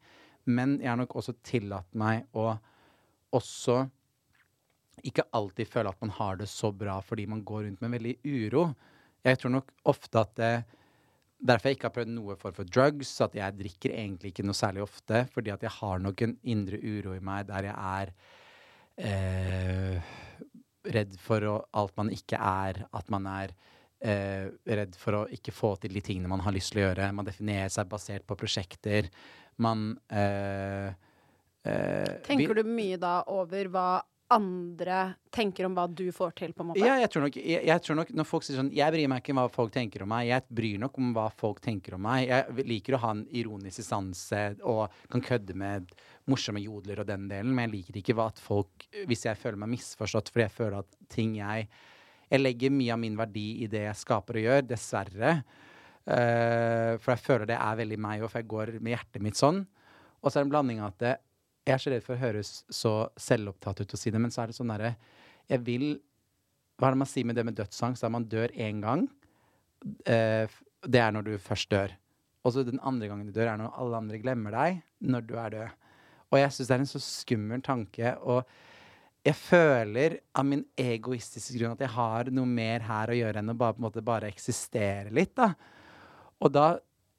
Men 0.48 0.78
jeg 0.80 0.90
har 0.90 0.98
nok 1.00 1.16
også 1.20 1.36
tillatt 1.44 1.98
meg 1.98 2.24
å 2.32 2.54
også 3.36 3.82
ikke 5.06 5.26
alltid 5.36 5.70
føle 5.70 5.92
at 5.92 6.00
man 6.02 6.14
har 6.16 6.40
det 6.40 6.48
så 6.50 6.72
bra 6.74 6.98
fordi 7.04 7.26
man 7.30 7.44
går 7.46 7.66
rundt 7.66 7.84
med 7.84 7.94
veldig 7.96 8.16
uro. 8.24 8.68
Jeg 9.26 9.40
tror 9.40 9.54
nok 9.58 9.72
ofte 9.94 10.24
at 10.24 10.36
det 10.40 10.52
Derfor 11.38 11.70
jeg 11.70 11.76
ikke 11.76 11.86
har 11.86 11.94
prøvd 11.94 12.10
noe 12.10 12.34
form 12.34 12.54
for 12.56 12.66
drugs. 12.66 13.12
At 13.22 13.36
jeg 13.38 13.54
drikker 13.60 13.92
egentlig 13.94 14.32
ikke 14.32 14.42
noe 14.46 14.58
særlig 14.58 14.82
ofte. 14.82 15.22
Fordi 15.30 15.52
at 15.54 15.62
jeg 15.62 15.70
har 15.70 16.00
nok 16.02 16.22
en 16.26 16.34
indre 16.50 16.80
uro 16.82 17.14
i 17.14 17.22
meg 17.22 17.46
der 17.46 17.68
jeg 17.68 17.76
er 17.78 18.10
eh, 19.06 20.08
redd 20.98 21.14
for 21.22 21.46
å, 21.46 21.54
alt 21.78 21.94
man 22.00 22.10
ikke 22.14 22.40
er. 22.42 22.82
At 22.90 23.10
man 23.14 23.28
er 23.30 23.54
eh, 24.02 24.50
redd 24.66 24.98
for 24.98 25.20
å 25.20 25.24
ikke 25.34 25.54
få 25.54 25.76
til 25.82 25.94
de 25.94 26.02
tingene 26.04 26.30
man 26.30 26.42
har 26.42 26.56
lyst 26.56 26.74
til 26.74 26.82
å 26.82 26.88
gjøre. 26.88 27.12
Man 27.14 27.28
definerer 27.28 27.70
seg 27.70 27.90
basert 27.90 28.26
på 28.26 28.38
prosjekter. 28.38 29.06
Man 29.62 29.92
eh, 30.10 30.90
eh, 31.62 32.14
Tenker 32.26 32.58
du 32.58 32.66
mye 32.66 32.98
da 32.98 33.20
over 33.30 33.70
hva 33.70 33.90
andre 34.34 34.96
tenker 35.32 35.64
om 35.64 35.74
hva 35.76 35.86
du 35.88 36.06
får 36.12 36.34
til, 36.36 36.52
på 36.52 36.64
en 36.64 36.70
måte? 36.70 36.82
Ja, 36.84 36.98
jeg 37.00 37.08
tror, 37.12 37.24
nok, 37.24 37.36
jeg, 37.40 37.62
jeg 37.64 37.84
tror 37.84 37.98
nok 38.00 38.10
når 38.20 38.26
folk 38.28 38.44
sier 38.44 38.58
sånn 38.60 38.70
Jeg 38.76 38.92
bryr 38.92 39.08
meg 39.08 39.22
ikke 39.22 39.32
om 39.32 39.40
hva 39.40 39.46
folk 39.52 39.72
tenker 39.72 40.04
om 40.04 40.10
meg. 40.12 40.28
Jeg 40.28 40.44
bryr 40.58 40.82
nok 40.82 40.98
om 41.00 41.14
hva 41.16 41.26
folk 41.32 41.62
tenker 41.64 41.96
om 41.96 42.04
meg. 42.04 42.26
Jeg 42.28 42.66
liker 42.68 42.96
å 42.96 43.02
ha 43.06 43.12
en 43.16 43.22
ironisk 43.40 43.80
distanse 43.80 44.42
og 44.60 44.98
kan 45.12 45.24
kødde 45.24 45.56
med 45.58 45.94
morsomme 46.28 46.60
jodler 46.60 47.00
og 47.00 47.08
den 47.08 47.24
delen, 47.30 47.54
men 47.56 47.68
jeg 47.68 47.74
liker 47.78 48.00
ikke 48.02 48.18
hva 48.18 48.28
at 48.28 48.42
folk 48.42 48.84
Hvis 49.08 49.24
jeg 49.24 49.40
føler 49.40 49.60
meg 49.62 49.72
misforstått 49.78 50.28
fordi 50.32 50.44
jeg 50.44 50.56
føler 50.58 50.82
at 50.82 50.98
ting 51.08 51.38
jeg 51.38 51.68
Jeg 52.28 52.42
legger 52.42 52.74
mye 52.74 52.92
av 52.92 53.00
min 53.00 53.16
verdi 53.16 53.48
i 53.64 53.70
det 53.72 53.86
jeg 53.86 54.02
skaper 54.02 54.36
og 54.36 54.44
gjør, 54.44 54.68
dessverre. 54.68 55.38
Uh, 56.08 56.96
for 57.00 57.14
jeg 57.14 57.24
føler 57.24 57.48
det 57.48 57.56
er 57.56 57.80
veldig 57.80 57.98
meg, 58.00 58.20
og 58.20 58.28
for 58.28 58.42
jeg 58.42 58.48
går 58.52 58.74
med 58.76 58.92
hjertet 58.92 59.24
mitt 59.24 59.40
sånn. 59.40 59.62
Og 60.20 60.28
så 60.28 60.36
er 60.36 60.42
det 60.42 60.46
en 60.48 60.52
blanding 60.52 60.82
av 60.82 60.92
at 60.92 61.00
det, 61.00 61.14
jeg 61.68 61.74
er 61.76 61.82
så 61.82 61.92
redd 61.92 62.04
for 62.04 62.16
å 62.16 62.22
høres 62.22 62.50
så 62.72 62.92
selvopptatt 63.20 63.82
ut 63.84 63.94
å 63.94 64.00
si 64.00 64.12
det, 64.12 64.20
men 64.22 64.32
så 64.32 64.42
er 64.42 64.50
det 64.50 64.56
sånn 64.56 64.72
derre 64.72 64.94
Jeg 65.48 65.64
vil 65.66 65.88
Hva 66.78 66.88
er 66.88 66.94
det 66.94 67.02
man 67.02 67.10
sier 67.10 67.26
med 67.28 67.36
det 67.36 67.44
med 67.44 67.58
dødsangst? 67.58 68.04
Er 68.06 68.12
man 68.14 68.28
dør 68.30 68.52
én 68.54 68.80
gang. 68.84 69.08
Eh, 70.06 70.46
det 70.86 71.00
er 71.02 71.12
når 71.12 71.26
du 71.26 71.32
først 71.42 71.70
dør. 71.72 71.92
Og 72.46 72.54
så 72.54 72.62
den 72.64 72.80
andre 72.86 73.08
gangen 73.10 73.26
du 73.26 73.34
dør, 73.34 73.50
er 73.50 73.58
når 73.58 73.74
alle 73.82 73.98
andre 73.98 74.20
glemmer 74.22 74.54
deg 74.54 74.80
når 75.02 75.26
du 75.26 75.34
er 75.42 75.54
død. 75.56 75.84
Og 76.30 76.38
jeg 76.38 76.54
syns 76.54 76.70
det 76.70 76.76
er 76.76 76.84
en 76.84 76.90
så 76.92 77.00
skummel 77.02 77.64
tanke. 77.66 78.14
Og 78.22 78.46
jeg 79.26 79.36
føler 79.36 80.18
av 80.38 80.46
min 80.46 80.62
egoistiske 80.78 81.58
grunn 81.58 81.74
at 81.74 81.82
jeg 81.82 81.92
har 81.96 82.30
noe 82.32 82.48
mer 82.48 82.86
her 82.86 83.10
å 83.10 83.18
gjøre 83.18 83.42
enn 83.42 83.52
å 83.52 83.58
bare, 83.58 83.76
en 83.76 83.88
måte, 83.88 84.04
bare 84.04 84.30
eksistere 84.30 85.12
litt. 85.14 85.34
da. 85.36 85.50
Og 86.38 86.54
da 86.54 86.68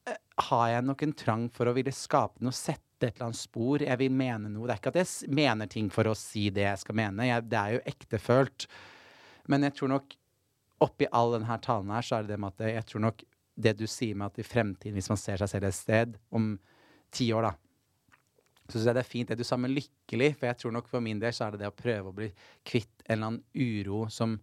eh, 0.07 0.21
har 0.49 0.67
jeg 0.71 0.87
nok 0.87 1.03
en 1.05 1.17
trang 1.25 1.49
for 1.53 1.69
å 1.69 1.75
ville 1.75 1.93
skape 1.93 2.41
noe, 2.45 2.55
sette 2.55 2.88
et 3.07 3.15
eller 3.15 3.29
annet 3.29 3.39
spor. 3.39 3.83
Jeg 3.83 3.99
vil 4.01 4.13
mene 4.13 4.51
noe. 4.51 4.67
Det 4.67 4.75
er 4.75 4.81
ikke 4.81 4.93
at 4.93 5.01
jeg 5.01 5.33
mener 5.39 5.69
ting 5.71 5.89
for 5.93 6.09
å 6.09 6.15
si 6.17 6.49
det 6.53 6.65
jeg 6.65 6.81
skal 6.83 6.97
mene. 6.99 7.27
Jeg, 7.29 7.45
det 7.49 7.59
er 7.59 7.75
jo 7.77 7.83
ektefølt. 7.93 8.67
Men 9.49 9.65
jeg 9.67 9.77
tror 9.79 9.93
nok 9.95 10.17
oppi 10.83 11.07
all 11.11 11.35
denne 11.35 11.57
talen 11.63 11.91
her, 11.91 12.05
så 12.05 12.19
er 12.19 12.27
det 12.27 12.35
det 12.35 12.41
med 12.43 12.55
at 12.55 12.75
jeg 12.75 12.87
tror 12.91 13.05
nok 13.07 13.23
det 13.59 13.73
du 13.79 13.87
sier 13.91 14.15
med 14.15 14.31
at 14.31 14.39
i 14.39 14.47
fremtiden, 14.47 14.95
hvis 14.95 15.09
man 15.11 15.19
ser 15.19 15.41
seg 15.41 15.51
selv 15.51 15.67
et 15.67 15.75
sted 15.75 16.13
om 16.35 16.53
ti 17.11 17.27
år, 17.35 17.49
da, 17.49 17.55
så 18.69 18.77
syns 18.77 18.87
jeg 18.87 18.95
det 18.95 19.01
er 19.01 19.09
fint 19.09 19.31
det 19.31 19.39
du 19.39 19.47
sa 19.47 19.57
med 19.59 19.73
lykkelig, 19.73 20.29
for 20.37 20.47
jeg 20.47 20.59
tror 20.61 20.75
nok 20.75 20.87
for 20.91 21.03
min 21.03 21.19
del 21.19 21.33
så 21.35 21.47
er 21.47 21.55
det 21.55 21.63
det 21.63 21.71
å 21.71 21.75
prøve 21.75 22.11
å 22.11 22.15
bli 22.15 22.29
kvitt 22.67 23.03
en 23.07 23.15
eller 23.15 23.31
annen 23.31 23.43
uro 23.57 24.05
som 24.13 24.37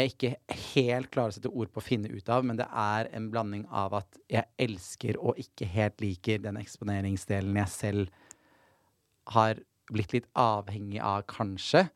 jeg 0.00 0.12
ikke 0.12 0.56
helt 0.74 1.10
klarer 1.14 1.32
å 1.32 1.36
sette 1.36 1.50
ord 1.52 1.70
på 1.72 1.80
å 1.80 1.84
finne 1.84 2.10
ut 2.12 2.28
av, 2.32 2.44
men 2.46 2.58
det 2.58 2.66
er 2.68 3.10
en 3.16 3.28
blanding 3.32 3.64
av 3.70 3.94
at 3.98 4.18
jeg 4.32 4.46
elsker 4.62 5.18
og 5.20 5.38
ikke 5.40 5.68
helt 5.70 6.02
liker 6.04 6.42
den 6.44 6.58
eksponeringsdelen 6.60 7.58
jeg 7.62 7.72
selv 7.72 8.24
har 9.34 9.60
blitt 9.90 10.14
litt 10.14 10.26
avhengig 10.38 11.00
av, 11.02 11.24
kanskje. 11.30 11.86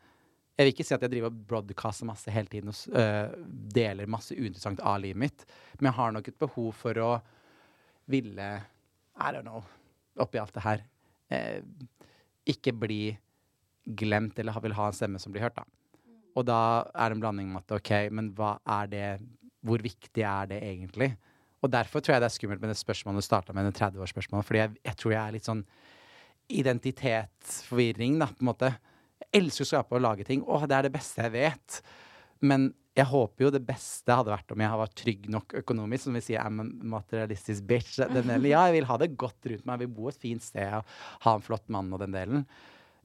Jeg 0.57 0.67
vil 0.67 0.73
ikke 0.75 0.87
si 0.87 0.95
at 0.95 1.05
jeg 1.07 1.13
driver 1.15 1.33
og 1.33 1.43
broadcaster 1.51 2.09
masse 2.09 2.33
hele 2.35 2.51
tiden 2.53 2.71
og 2.73 2.97
øh, 3.01 3.35
deler 3.75 4.11
masse 4.11 4.37
uinteressant 4.37 4.83
av 4.85 5.01
livet 5.03 5.23
mitt, 5.25 5.45
men 5.79 5.91
jeg 5.91 5.99
har 5.99 6.15
nok 6.15 6.31
et 6.31 6.41
behov 6.43 6.71
for 6.77 7.01
å 7.01 7.11
ville 8.11 8.49
I 9.21 9.33
don't 9.33 9.47
know 9.47 9.65
oppi 10.21 10.41
alt 10.41 10.55
det 10.57 10.65
her 10.65 10.85
eh, 11.33 11.61
ikke 12.51 12.75
bli 12.77 13.03
glemt 13.85 14.39
eller 14.39 14.61
vil 14.63 14.77
ha 14.77 14.91
en 14.91 14.97
stemme 14.97 15.21
som 15.23 15.33
blir 15.33 15.47
hørt, 15.47 15.57
da. 15.57 15.65
Og 16.39 16.47
da 16.47 16.61
er 16.95 17.11
det 17.11 17.17
en 17.17 17.23
blanding 17.25 17.49
med 17.51 17.65
at 17.65 17.77
OK, 17.79 17.93
men 18.15 18.31
hva 18.37 18.57
er 18.79 18.91
det 18.91 19.07
Hvor 19.67 19.83
viktig 19.83 20.23
er 20.25 20.47
det 20.49 20.63
egentlig? 20.65 21.11
Og 21.61 21.69
derfor 21.69 22.01
tror 22.01 22.15
jeg 22.15 22.23
det 22.23 22.29
er 22.31 22.33
skummelt 22.33 22.63
med 22.63 22.71
det 22.73 22.79
spørsmålet 22.81 23.21
du 23.21 23.27
starta 23.27 23.53
med, 23.53 23.67
det 23.69 23.77
30-årsspørsmålet. 23.77 24.47
Fordi 24.49 24.61
jeg, 24.63 24.71
jeg 24.89 24.97
tror 24.97 25.13
jeg 25.13 25.21
er 25.21 25.35
litt 25.35 25.49
sånn 25.49 25.65
identitetsforvirring, 26.51 28.17
da, 28.23 28.31
på 28.33 28.41
en 28.41 28.49
måte. 28.49 28.71
Jeg 29.21 29.43
elsker 29.43 29.67
å 29.67 29.71
skape 29.75 29.99
og 29.99 30.05
lage 30.07 30.25
ting. 30.25 30.41
Å, 30.49 30.63
det 30.65 30.79
er 30.79 30.89
det 30.89 30.95
beste 30.95 31.27
jeg 31.27 31.35
vet. 31.35 31.81
Men 32.41 32.71
jeg 32.97 33.07
håper 33.07 33.47
jo 33.47 33.53
det 33.55 33.63
beste 33.69 34.17
hadde 34.17 34.33
vært 34.33 34.51
om 34.55 34.65
jeg 34.65 34.81
var 34.81 34.97
trygg 34.99 35.29
nok 35.37 35.55
økonomisk, 35.61 36.07
som 36.07 36.17
vil 36.17 36.25
si 36.25 36.37
I'm 36.41 36.63
a 36.63 36.67
materialistisk 36.97 37.69
bitch. 37.69 38.01
Den 38.01 38.33
delen. 38.33 38.49
Ja, 38.51 38.65
jeg 38.69 38.81
vil 38.81 38.89
ha 38.89 38.99
det 39.01 39.13
godt 39.21 39.53
rundt 39.53 39.65
meg, 39.69 39.77
jeg 39.77 39.85
vil 39.85 39.95
bo 40.01 40.11
et 40.11 40.21
fint 40.21 40.45
sted 40.45 40.81
og 40.81 40.99
ha 41.27 41.37
en 41.37 41.45
flott 41.45 41.69
mann 41.73 41.93
og 41.95 42.03
den 42.03 42.17
delen. 42.17 42.45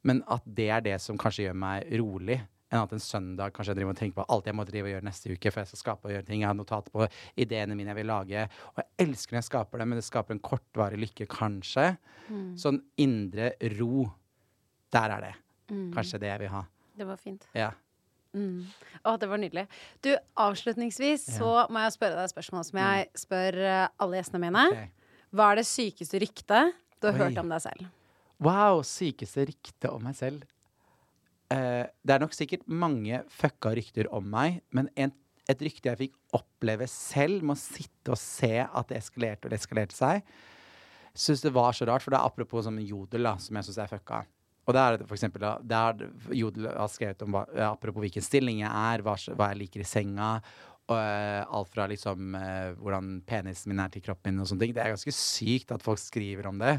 Men 0.06 0.24
at 0.32 0.46
det 0.58 0.70
er 0.74 0.84
det 0.86 0.98
som 1.04 1.20
kanskje 1.20 1.50
gjør 1.50 1.60
meg 1.62 1.92
rolig. 2.02 2.40
Enn 2.74 2.82
at 2.82 2.94
en 2.96 3.02
søndag 3.04 3.54
kanskje 3.54 3.76
jeg 3.76 3.80
driver 3.80 3.94
og 3.94 4.00
tenker 4.00 4.18
på 4.18 4.26
alt 4.34 4.48
jeg 4.50 4.58
må 4.58 4.66
drive 4.66 4.90
og 4.90 4.96
gjøre 4.96 5.06
neste 5.06 5.30
uke 5.30 5.52
For 5.54 5.62
jeg 5.62 5.70
skal 5.70 5.82
skape 5.84 6.10
og 6.10 6.14
gjøre 6.16 6.26
ting. 6.26 6.42
Jeg 6.42 6.50
har 6.50 6.58
notat 6.58 6.90
på 6.94 7.08
ideene 7.38 7.78
mine 7.78 7.94
jeg 7.94 8.00
vil 8.00 8.10
lage. 8.10 8.46
Og 8.74 8.82
jeg 8.82 9.06
elsker 9.06 9.36
når 9.36 9.42
jeg 9.44 9.50
skaper 9.52 9.82
det, 9.82 9.88
men 9.92 10.02
det 10.02 10.06
skaper 10.08 10.36
en 10.36 10.44
kortvarig 10.50 11.02
lykke, 11.04 11.28
kanskje. 11.30 11.92
Mm. 12.28 12.52
Sånn 12.60 12.82
indre 13.02 13.52
ro. 13.78 14.08
Der 14.96 15.18
er 15.18 15.28
det. 15.28 15.34
Mm. 15.70 15.90
Kanskje 15.94 16.22
det 16.24 16.32
jeg 16.32 16.44
vil 16.46 16.54
ha. 16.56 16.64
Det 16.96 17.08
var 17.10 17.20
fint. 17.22 17.46
Ja. 17.58 17.72
Mm. 18.36 18.66
Å, 19.06 19.16
det 19.20 19.30
var 19.32 19.40
nydelig. 19.40 19.66
Du, 20.04 20.12
avslutningsvis 20.44 21.30
så 21.38 21.52
må 21.72 21.86
jeg 21.86 21.96
spørre 21.96 22.18
deg 22.18 22.28
et 22.28 22.34
spørsmål 22.34 22.66
som 22.68 22.82
jeg 22.82 23.06
spør 23.20 23.60
eh, 23.62 23.86
alle 24.04 24.20
gjestene 24.20 24.42
mine. 24.44 24.66
Okay. 24.74 24.90
Hva 25.36 25.52
er 25.52 25.62
det 25.62 25.68
sykeste 25.70 26.20
ryktet 26.24 26.76
du 27.00 27.08
har 27.08 27.16
Oi. 27.16 27.22
hørt 27.22 27.40
om 27.42 27.52
deg 27.52 27.64
selv? 27.64 27.88
Wow, 28.44 28.82
sykeste 28.88 29.46
rykte 29.48 29.92
om 29.94 30.04
meg 30.04 30.18
selv. 30.18 30.44
Eh, 31.54 31.86
det 32.02 32.16
er 32.16 32.24
nok 32.24 32.34
sikkert 32.34 32.66
mange 32.66 33.22
fucka 33.30 33.76
rykter 33.78 34.10
om 34.16 34.26
meg, 34.32 34.62
men 34.74 34.90
en, 34.98 35.14
et 35.50 35.62
rykte 35.62 35.92
jeg 35.92 36.02
fikk 36.02 36.16
oppleve 36.38 36.88
selv, 36.90 37.46
med 37.46 37.58
å 37.58 37.62
sitte 37.62 38.16
og 38.16 38.22
se 38.22 38.56
at 38.66 38.92
det 38.92 39.02
eskalerte 39.02 39.46
og 39.46 39.54
det 39.54 39.60
eskalerte 39.62 39.98
seg, 39.98 40.26
syns 41.16 41.44
det 41.46 41.54
var 41.56 41.76
så 41.78 41.88
rart. 41.88 42.04
For 42.04 42.14
det 42.14 42.20
er 42.20 42.32
apropos 42.32 42.66
sånn 42.66 42.82
jodel, 42.84 43.30
da, 43.30 43.36
som 43.42 43.60
jeg 43.60 43.70
syns 43.70 43.84
er 43.84 43.92
fucka. 43.94 44.24
Og 44.66 44.74
det 44.74 44.82
er 44.82 44.96
det 44.98 45.06
for 45.06 45.18
eksempel 45.18 45.44
da, 45.44 45.58
det 45.62 45.80
er 45.80 46.32
Jodel 46.40 46.70
har 46.72 46.90
skrevet 46.90 47.22
om 47.22 47.36
hva, 47.36 47.44
apropos 47.68 48.02
hvilken 48.02 48.24
stilling 48.26 48.64
jeg 48.64 48.72
er, 48.72 49.04
hva, 49.06 49.14
hva 49.38 49.52
jeg 49.52 49.60
liker 49.60 49.84
i 49.84 49.86
senga. 49.86 50.30
Og, 50.86 50.98
uh, 50.98 51.42
alt 51.58 51.70
fra 51.74 51.86
liksom 51.90 52.34
uh, 52.38 52.74
hvordan 52.78 53.20
penisen 53.26 53.72
min 53.72 53.82
er 53.82 53.94
til 53.94 54.04
kroppen 54.06 54.34
min 54.34 54.44
og 54.44 54.50
sånne 54.50 54.66
ting. 54.66 54.74
Det 54.78 54.84
er 54.84 54.94
ganske 54.94 55.14
sykt 55.18 55.74
at 55.74 55.86
folk 55.86 56.02
skriver 56.02 56.50
om 56.50 56.62
det. 56.62 56.76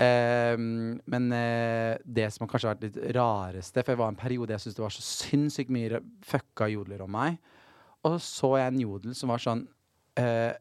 Ehm, 0.00 1.00
men 1.04 1.32
eh, 1.36 1.98
det 2.04 2.30
som 2.32 2.46
har 2.46 2.52
kanskje 2.54 2.70
vært 2.70 2.84
litt 2.86 2.94
rareste 3.12 3.82
For 3.84 3.92
jeg 3.92 3.98
var 4.00 4.08
en 4.08 4.16
periode 4.16 4.54
jeg 4.54 4.62
syntes 4.62 4.78
det 4.78 4.84
var 4.86 4.94
så 4.94 5.04
sinnssykt 5.04 5.72
mye 5.74 6.00
fucka 6.24 6.70
jodler 6.72 7.02
om 7.04 7.12
meg. 7.12 7.36
Og 8.02 8.16
så 8.16 8.22
så 8.24 8.52
jeg 8.58 8.72
en 8.72 8.80
jodel 8.86 9.18
som 9.18 9.32
var 9.34 9.42
sånn 9.42 9.66
eh, 10.18 10.54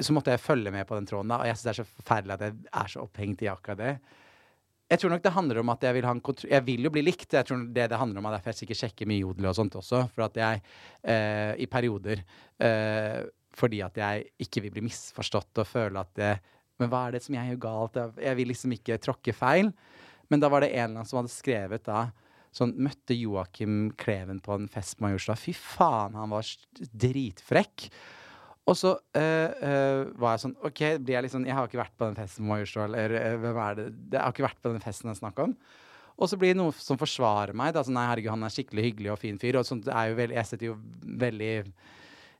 Så 0.00 0.16
måtte 0.16 0.32
jeg 0.32 0.42
følge 0.42 0.72
med 0.72 0.88
på 0.88 0.96
den 0.96 1.10
tråden, 1.10 1.34
da. 1.34 1.42
Og 1.42 1.50
jeg 1.50 1.58
syns 1.58 1.68
det 1.68 1.74
er 1.74 1.80
så 1.82 1.90
forferdelig 1.90 2.38
at 2.38 2.46
jeg 2.46 2.58
er 2.80 2.94
så 2.94 3.04
opphengt 3.04 3.44
i 3.44 3.52
akkurat 3.52 3.82
det. 3.82 3.92
Jeg 4.88 5.02
tror 5.02 5.12
nok 5.12 5.24
det 5.24 5.34
handler 5.34 5.58
om 5.60 5.70
at 5.74 5.82
jeg 5.84 5.96
vil 5.98 6.06
ha 6.08 6.12
en 6.16 6.20
kontroll 6.24 6.52
Jeg 6.54 6.64
vil 6.64 6.86
jo 6.88 6.92
bli 6.94 7.02
likt. 7.04 7.34
Jeg 7.36 7.44
tror 7.44 7.66
det 7.76 7.90
det 7.92 8.00
handler 8.00 8.22
om 8.22 8.28
er 8.30 8.38
derfor 8.38 8.54
jeg 8.54 8.62
sikkert 8.62 8.80
sjekker 8.80 9.10
mye 9.10 9.26
jodel 9.26 9.50
og 9.50 9.58
sånt 9.58 9.76
også. 9.76 10.06
For 10.14 10.24
at 10.30 10.38
jeg 10.40 10.62
eh, 11.04 11.52
i 11.60 11.68
perioder 11.68 12.22
eh, 12.64 13.26
Fordi 13.58 13.82
at 13.84 14.00
jeg 14.00 14.30
ikke 14.46 14.64
vil 14.64 14.78
bli 14.78 14.86
misforstått 14.88 15.60
og 15.60 15.68
føle 15.68 16.00
at 16.00 16.14
det, 16.16 16.36
Men 16.78 16.90
hva 16.92 17.06
er 17.08 17.16
det 17.16 17.22
som 17.24 17.34
jeg 17.34 17.52
gjør 17.52 17.60
galt? 17.66 17.94
Jeg- 17.98 18.24
Jeg 18.28 18.36
vil 18.36 18.48
liksom 18.48 18.72
ikke 18.76 18.98
tråkke 19.02 19.34
feil. 19.34 19.72
Men 20.30 20.40
da 20.40 20.48
var 20.48 20.60
det 20.60 20.72
en 20.72 20.78
eller 20.90 21.00
annen 21.00 21.06
som 21.08 21.22
hadde 21.22 21.34
skrevet 21.34 21.84
da 21.84 22.10
Sånn, 22.50 22.72
møtte 22.80 23.12
Joakim 23.14 23.90
Kleven 24.00 24.40
på 24.40 24.54
en 24.54 24.66
fest 24.72 24.96
på 24.96 25.04
Majorstua. 25.04 25.36
Fy 25.36 25.52
faen, 25.52 26.14
han 26.16 26.30
var 26.30 26.42
dritfrekk. 26.96 27.90
Og 28.66 28.74
så 28.76 28.94
øh, 29.16 29.52
øh, 29.68 30.00
var 30.18 30.34
jeg 30.34 30.42
sånn 30.46 30.56
OK, 30.64 30.80
blir 31.04 31.18
jeg 31.22 31.30
sånn 31.32 31.44
Jeg 31.46 31.54
har 31.54 31.68
ikke 31.68 31.80
vært 31.80 31.94
på 32.00 32.08
den 32.08 32.16
festen 32.16 32.44
på 32.44 32.48
Majorstua, 32.54 32.84
eller 32.88 33.14
øh, 33.20 33.36
hvem 33.44 33.60
er 33.64 33.74
det 33.78 33.86
Jeg 34.12 34.20
har 34.24 34.32
ikke 34.32 34.46
vært 34.48 34.62
på 34.64 34.72
den 34.72 34.80
festen 34.84 35.08
det 35.10 35.14
er 35.16 35.20
snakk 35.20 35.38
om. 35.44 35.54
Og 36.18 36.28
så 36.32 36.36
blir 36.40 36.52
det 36.54 36.58
noen 36.58 36.72
som 36.74 36.98
forsvarer 36.98 37.54
meg. 37.54 37.72
Da, 37.76 37.84
sånn, 37.86 37.94
nei, 38.00 38.08
herregud, 38.10 38.32
han 38.34 38.42
er 38.48 38.56
skikkelig 38.56 38.84
hyggelig 38.88 39.12
og 39.12 39.20
fin 39.22 39.38
fyr. 39.38 39.60
Og 39.60 39.68
sånt 39.68 39.86
er 39.86 40.08
jo 40.10 40.16
veldig, 40.18 40.34
jeg 40.40 40.48
setter 40.50 40.66
jo 40.72 40.74
veldig 41.20 41.52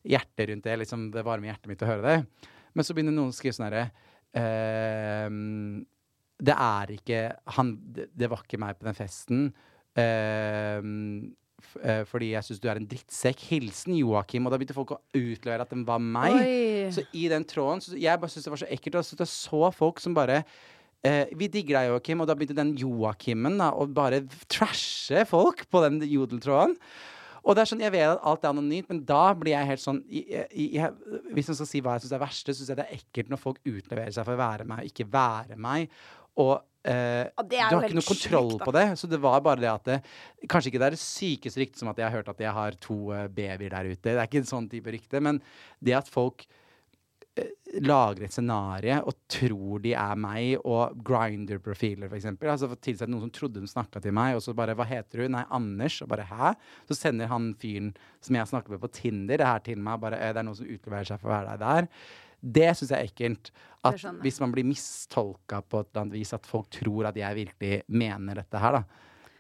hjerte 0.09 0.49
rundt 0.51 0.65
det. 0.67 0.79
Liksom, 0.83 1.11
det 1.15 1.25
varmer 1.29 1.53
hjertet 1.53 1.71
mitt 1.71 1.85
å 1.85 1.91
høre 1.93 2.03
det. 2.03 2.49
Men 2.75 2.85
så 2.89 2.97
begynner 2.97 3.15
noen 3.15 3.31
å 3.31 3.37
skrive 3.37 3.55
sånn 3.55 3.69
herre 3.69 3.91
Det 6.39 6.55
er 6.55 6.95
ikke 6.95 7.21
han 7.57 7.75
det, 7.89 8.29
var 8.31 8.45
ikke 8.45 8.61
meg 8.61 8.79
på 8.79 8.87
den 8.87 8.99
festen. 8.99 9.49
ehm, 9.99 11.35
eh, 11.83 12.05
fordi 12.07 12.33
jeg 12.35 12.47
syns 12.47 12.61
du 12.63 12.69
er 12.71 12.79
en 12.79 12.87
drittsekk. 12.87 13.41
Hilsen 13.51 13.97
Joakim. 13.99 14.47
Og 14.47 14.53
da 14.53 14.59
begynte 14.61 14.77
folk 14.77 14.95
å 14.95 15.03
utlevere 15.17 15.67
at 15.67 15.75
den 15.75 15.87
var 15.89 15.99
meg. 15.99 16.39
Oi. 16.39 16.91
Så 16.95 17.03
i 17.13 17.27
den 17.29 17.45
tråden 17.49 17.83
så 17.83 17.99
Jeg 17.99 18.21
bare 18.21 18.31
syns 18.31 18.45
det 18.47 18.55
var 18.55 18.63
så 18.63 18.71
ekkelt. 18.71 19.01
Og 19.01 19.05
så 19.05 19.19
jeg 19.19 19.33
så 19.33 19.71
folk 19.75 20.01
som 20.01 20.15
bare 20.15 20.45
eh, 21.03 21.27
Vi 21.35 21.49
digger 21.49 21.81
deg, 21.81 21.91
Joakim. 21.91 22.21
Og 22.23 22.31
da 22.31 22.39
begynte 22.39 22.59
den 22.59 22.77
Joakimen 22.79 23.59
å 23.61 23.87
bare 23.91 24.23
trashe 24.47 25.27
folk 25.27 25.67
på 25.71 25.83
den 25.89 26.03
jodeltråden. 26.07 26.79
Og 27.49 27.57
det 27.57 27.63
er 27.63 27.71
sånn, 27.71 27.81
Jeg 27.81 27.95
vet 27.95 28.11
at 28.13 28.25
alt 28.29 28.45
er 28.45 28.53
anonymt, 28.53 28.91
men 28.93 29.03
da 29.09 29.23
blir 29.39 29.55
jeg 29.55 29.71
helt 29.71 29.83
sånn 29.83 30.03
i, 30.05 30.23
i, 30.53 30.67
jeg, 30.77 31.19
Hvis 31.33 31.49
man 31.49 31.59
skal 31.61 31.71
si 31.71 31.81
hva 31.85 31.97
jeg 31.97 32.05
syns 32.05 32.17
er 32.19 32.23
verste, 32.23 32.55
syns 32.55 32.73
jeg 32.73 32.79
det 32.79 32.85
er 32.87 32.99
ekkelt 32.99 33.33
når 33.33 33.41
folk 33.41 33.61
utleverer 33.65 34.13
seg 34.15 34.27
for 34.29 34.37
å 34.37 34.43
være 34.43 34.67
meg 34.69 34.83
og 34.85 34.91
ikke 34.93 35.09
være 35.19 35.61
meg. 35.69 35.95
Og 36.39 36.59
Uh, 36.89 37.27
du 37.51 37.57
har 37.59 37.83
ikke 37.85 37.97
noe 37.99 38.07
kontroll 38.07 38.53
sykt, 38.55 38.63
på 38.65 38.73
det. 38.73 38.85
Så 38.97 39.09
det 39.11 39.19
var 39.21 39.43
bare 39.45 39.61
det 39.61 39.69
at 39.69 39.89
det, 39.89 39.97
Kanskje 40.49 40.71
ikke 40.71 40.81
det 40.81 40.87
er 40.87 40.95
det 40.95 41.01
sykeste 41.03 41.61
ryktet 41.61 41.83
som 41.83 41.91
at 41.91 41.99
jeg 42.01 42.07
har 42.07 42.15
hørt 42.15 42.31
at 42.31 42.41
jeg 42.41 42.55
har 42.55 42.79
to 42.81 42.97
eh, 43.13 43.27
babyer 43.27 43.75
der 43.75 43.91
ute. 43.91 43.99
Det 44.07 44.15
er 44.15 44.29
ikke 44.31 44.41
en 44.45 44.49
sånn 44.49 44.69
type 44.71 44.95
rykte. 44.95 45.21
Men 45.21 45.43
det 45.85 45.97
at 45.99 46.09
folk 46.09 46.47
eh, 46.47 46.68
lager 47.85 48.25
et 48.25 48.33
scenario 48.35 48.99
og 49.09 49.17
tror 49.31 49.83
de 49.85 49.93
er 49.99 50.21
meg, 50.21 50.55
og 50.65 50.99
Grinder-profiler, 51.05 52.09
f.eks. 52.09 52.29
Altså 52.41 52.69
for 52.71 52.81
tilsett 52.85 53.11
noen 53.11 53.27
som 53.27 53.35
trodde 53.35 53.63
de 53.63 53.71
snakka 53.71 54.03
til 54.05 54.15
meg, 54.17 54.37
og 54.37 54.43
så 54.45 54.55
bare 54.57 54.75
'Hva 54.75 54.87
heter 54.89 55.23
du?' 55.23 55.29
'Nei, 55.29 55.45
Anders.' 55.51 56.03
Og 56.03 56.09
bare 56.09 56.25
'Hæ?' 56.25 56.55
Så 56.89 56.95
sender 56.95 57.27
han 57.27 57.55
fyren 57.55 57.95
som 58.21 58.37
jeg 58.37 58.47
snakker 58.47 58.71
med 58.71 58.81
på 58.81 58.93
Tinder, 58.93 59.37
det 59.37 59.47
her 59.47 59.59
til 59.59 59.79
meg. 59.79 60.01
Bare, 60.01 60.17
«Eh, 60.17 60.33
'Det 60.33 60.39
er 60.39 60.43
noen 60.43 60.57
som 60.57 60.67
utleverer 60.67 61.07
seg 61.07 61.21
for 61.21 61.29
å 61.29 61.37
være 61.37 61.59
deg 61.59 61.61
der'. 61.61 61.89
Det 62.41 62.77
syns 62.77 62.91
jeg 62.91 62.99
er 62.99 63.09
ekkelt. 63.09 63.51
At 63.85 63.99
hvis 64.23 64.41
man 64.41 64.53
blir 64.53 64.65
mistolka 64.65 65.61
på 65.63 65.81
et 65.81 65.89
eller 65.91 66.03
annet 66.03 66.19
vis, 66.19 66.33
at 66.33 66.47
folk 66.47 66.71
tror 66.71 67.07
at 67.07 67.17
jeg 67.17 67.35
virkelig 67.35 67.83
mener 67.89 68.35
dette 68.35 68.59
her, 68.59 68.73
da. 68.73 68.83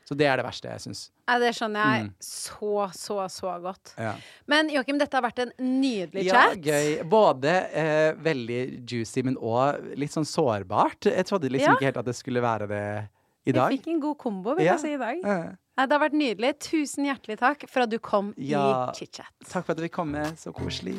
Så 0.08 0.16
det 0.16 0.24
er 0.24 0.40
det 0.40 0.44
verste 0.46 0.70
jeg 0.72 0.80
syns. 0.86 1.00
Ja, 1.28 1.34
det 1.42 1.50
skjønner 1.52 1.84
jeg 1.84 2.04
Mm. 2.06 2.12
så, 2.24 2.86
så, 2.96 3.16
så 3.28 3.50
godt. 3.60 3.90
Ja. 4.00 4.14
Men 4.48 4.70
Joakim, 4.72 4.96
dette 5.02 5.18
har 5.18 5.26
vært 5.26 5.42
en 5.44 5.52
nydelig 5.60 6.24
chat. 6.30 6.56
Ja, 6.64 6.72
gøy. 6.72 7.02
Både 7.12 7.52
eh, 7.76 8.14
veldig 8.24 8.60
juicy, 8.88 9.22
men 9.28 9.36
òg 9.36 9.92
litt 10.00 10.14
sånn 10.16 10.24
sårbart. 10.24 11.10
Jeg 11.12 11.28
trodde 11.28 11.50
liksom 11.52 11.74
Ja. 11.74 11.76
ikke 11.76 11.90
helt 11.90 12.00
at 12.00 12.08
det 12.08 12.16
skulle 12.16 12.40
være 12.40 12.70
det 12.72 12.82
i 13.44 13.52
dag. 13.52 13.68
Vi 13.68 13.76
fikk 13.82 13.90
en 13.92 14.00
god 14.00 14.16
kombo, 14.24 14.56
vil 14.56 14.64
jeg 14.70 14.80
si, 14.80 14.94
i 14.96 14.96
dag. 15.04 15.20
Det 15.78 15.92
har 15.92 16.00
vært 16.08 16.16
nydelig. 16.16 16.54
Tusen 16.58 17.04
hjertelig 17.06 17.36
takk 17.38 17.68
for 17.68 17.84
at 17.84 17.90
du 17.92 17.98
kom 18.02 18.32
i 18.36 18.50
chit-chat. 18.96 19.28
Takk 19.44 19.66
for 19.68 19.72
at 19.76 19.76
du 19.76 19.84
fikk 19.84 19.98
komme. 20.00 20.24
Så 20.40 20.50
koselig. 20.56 20.96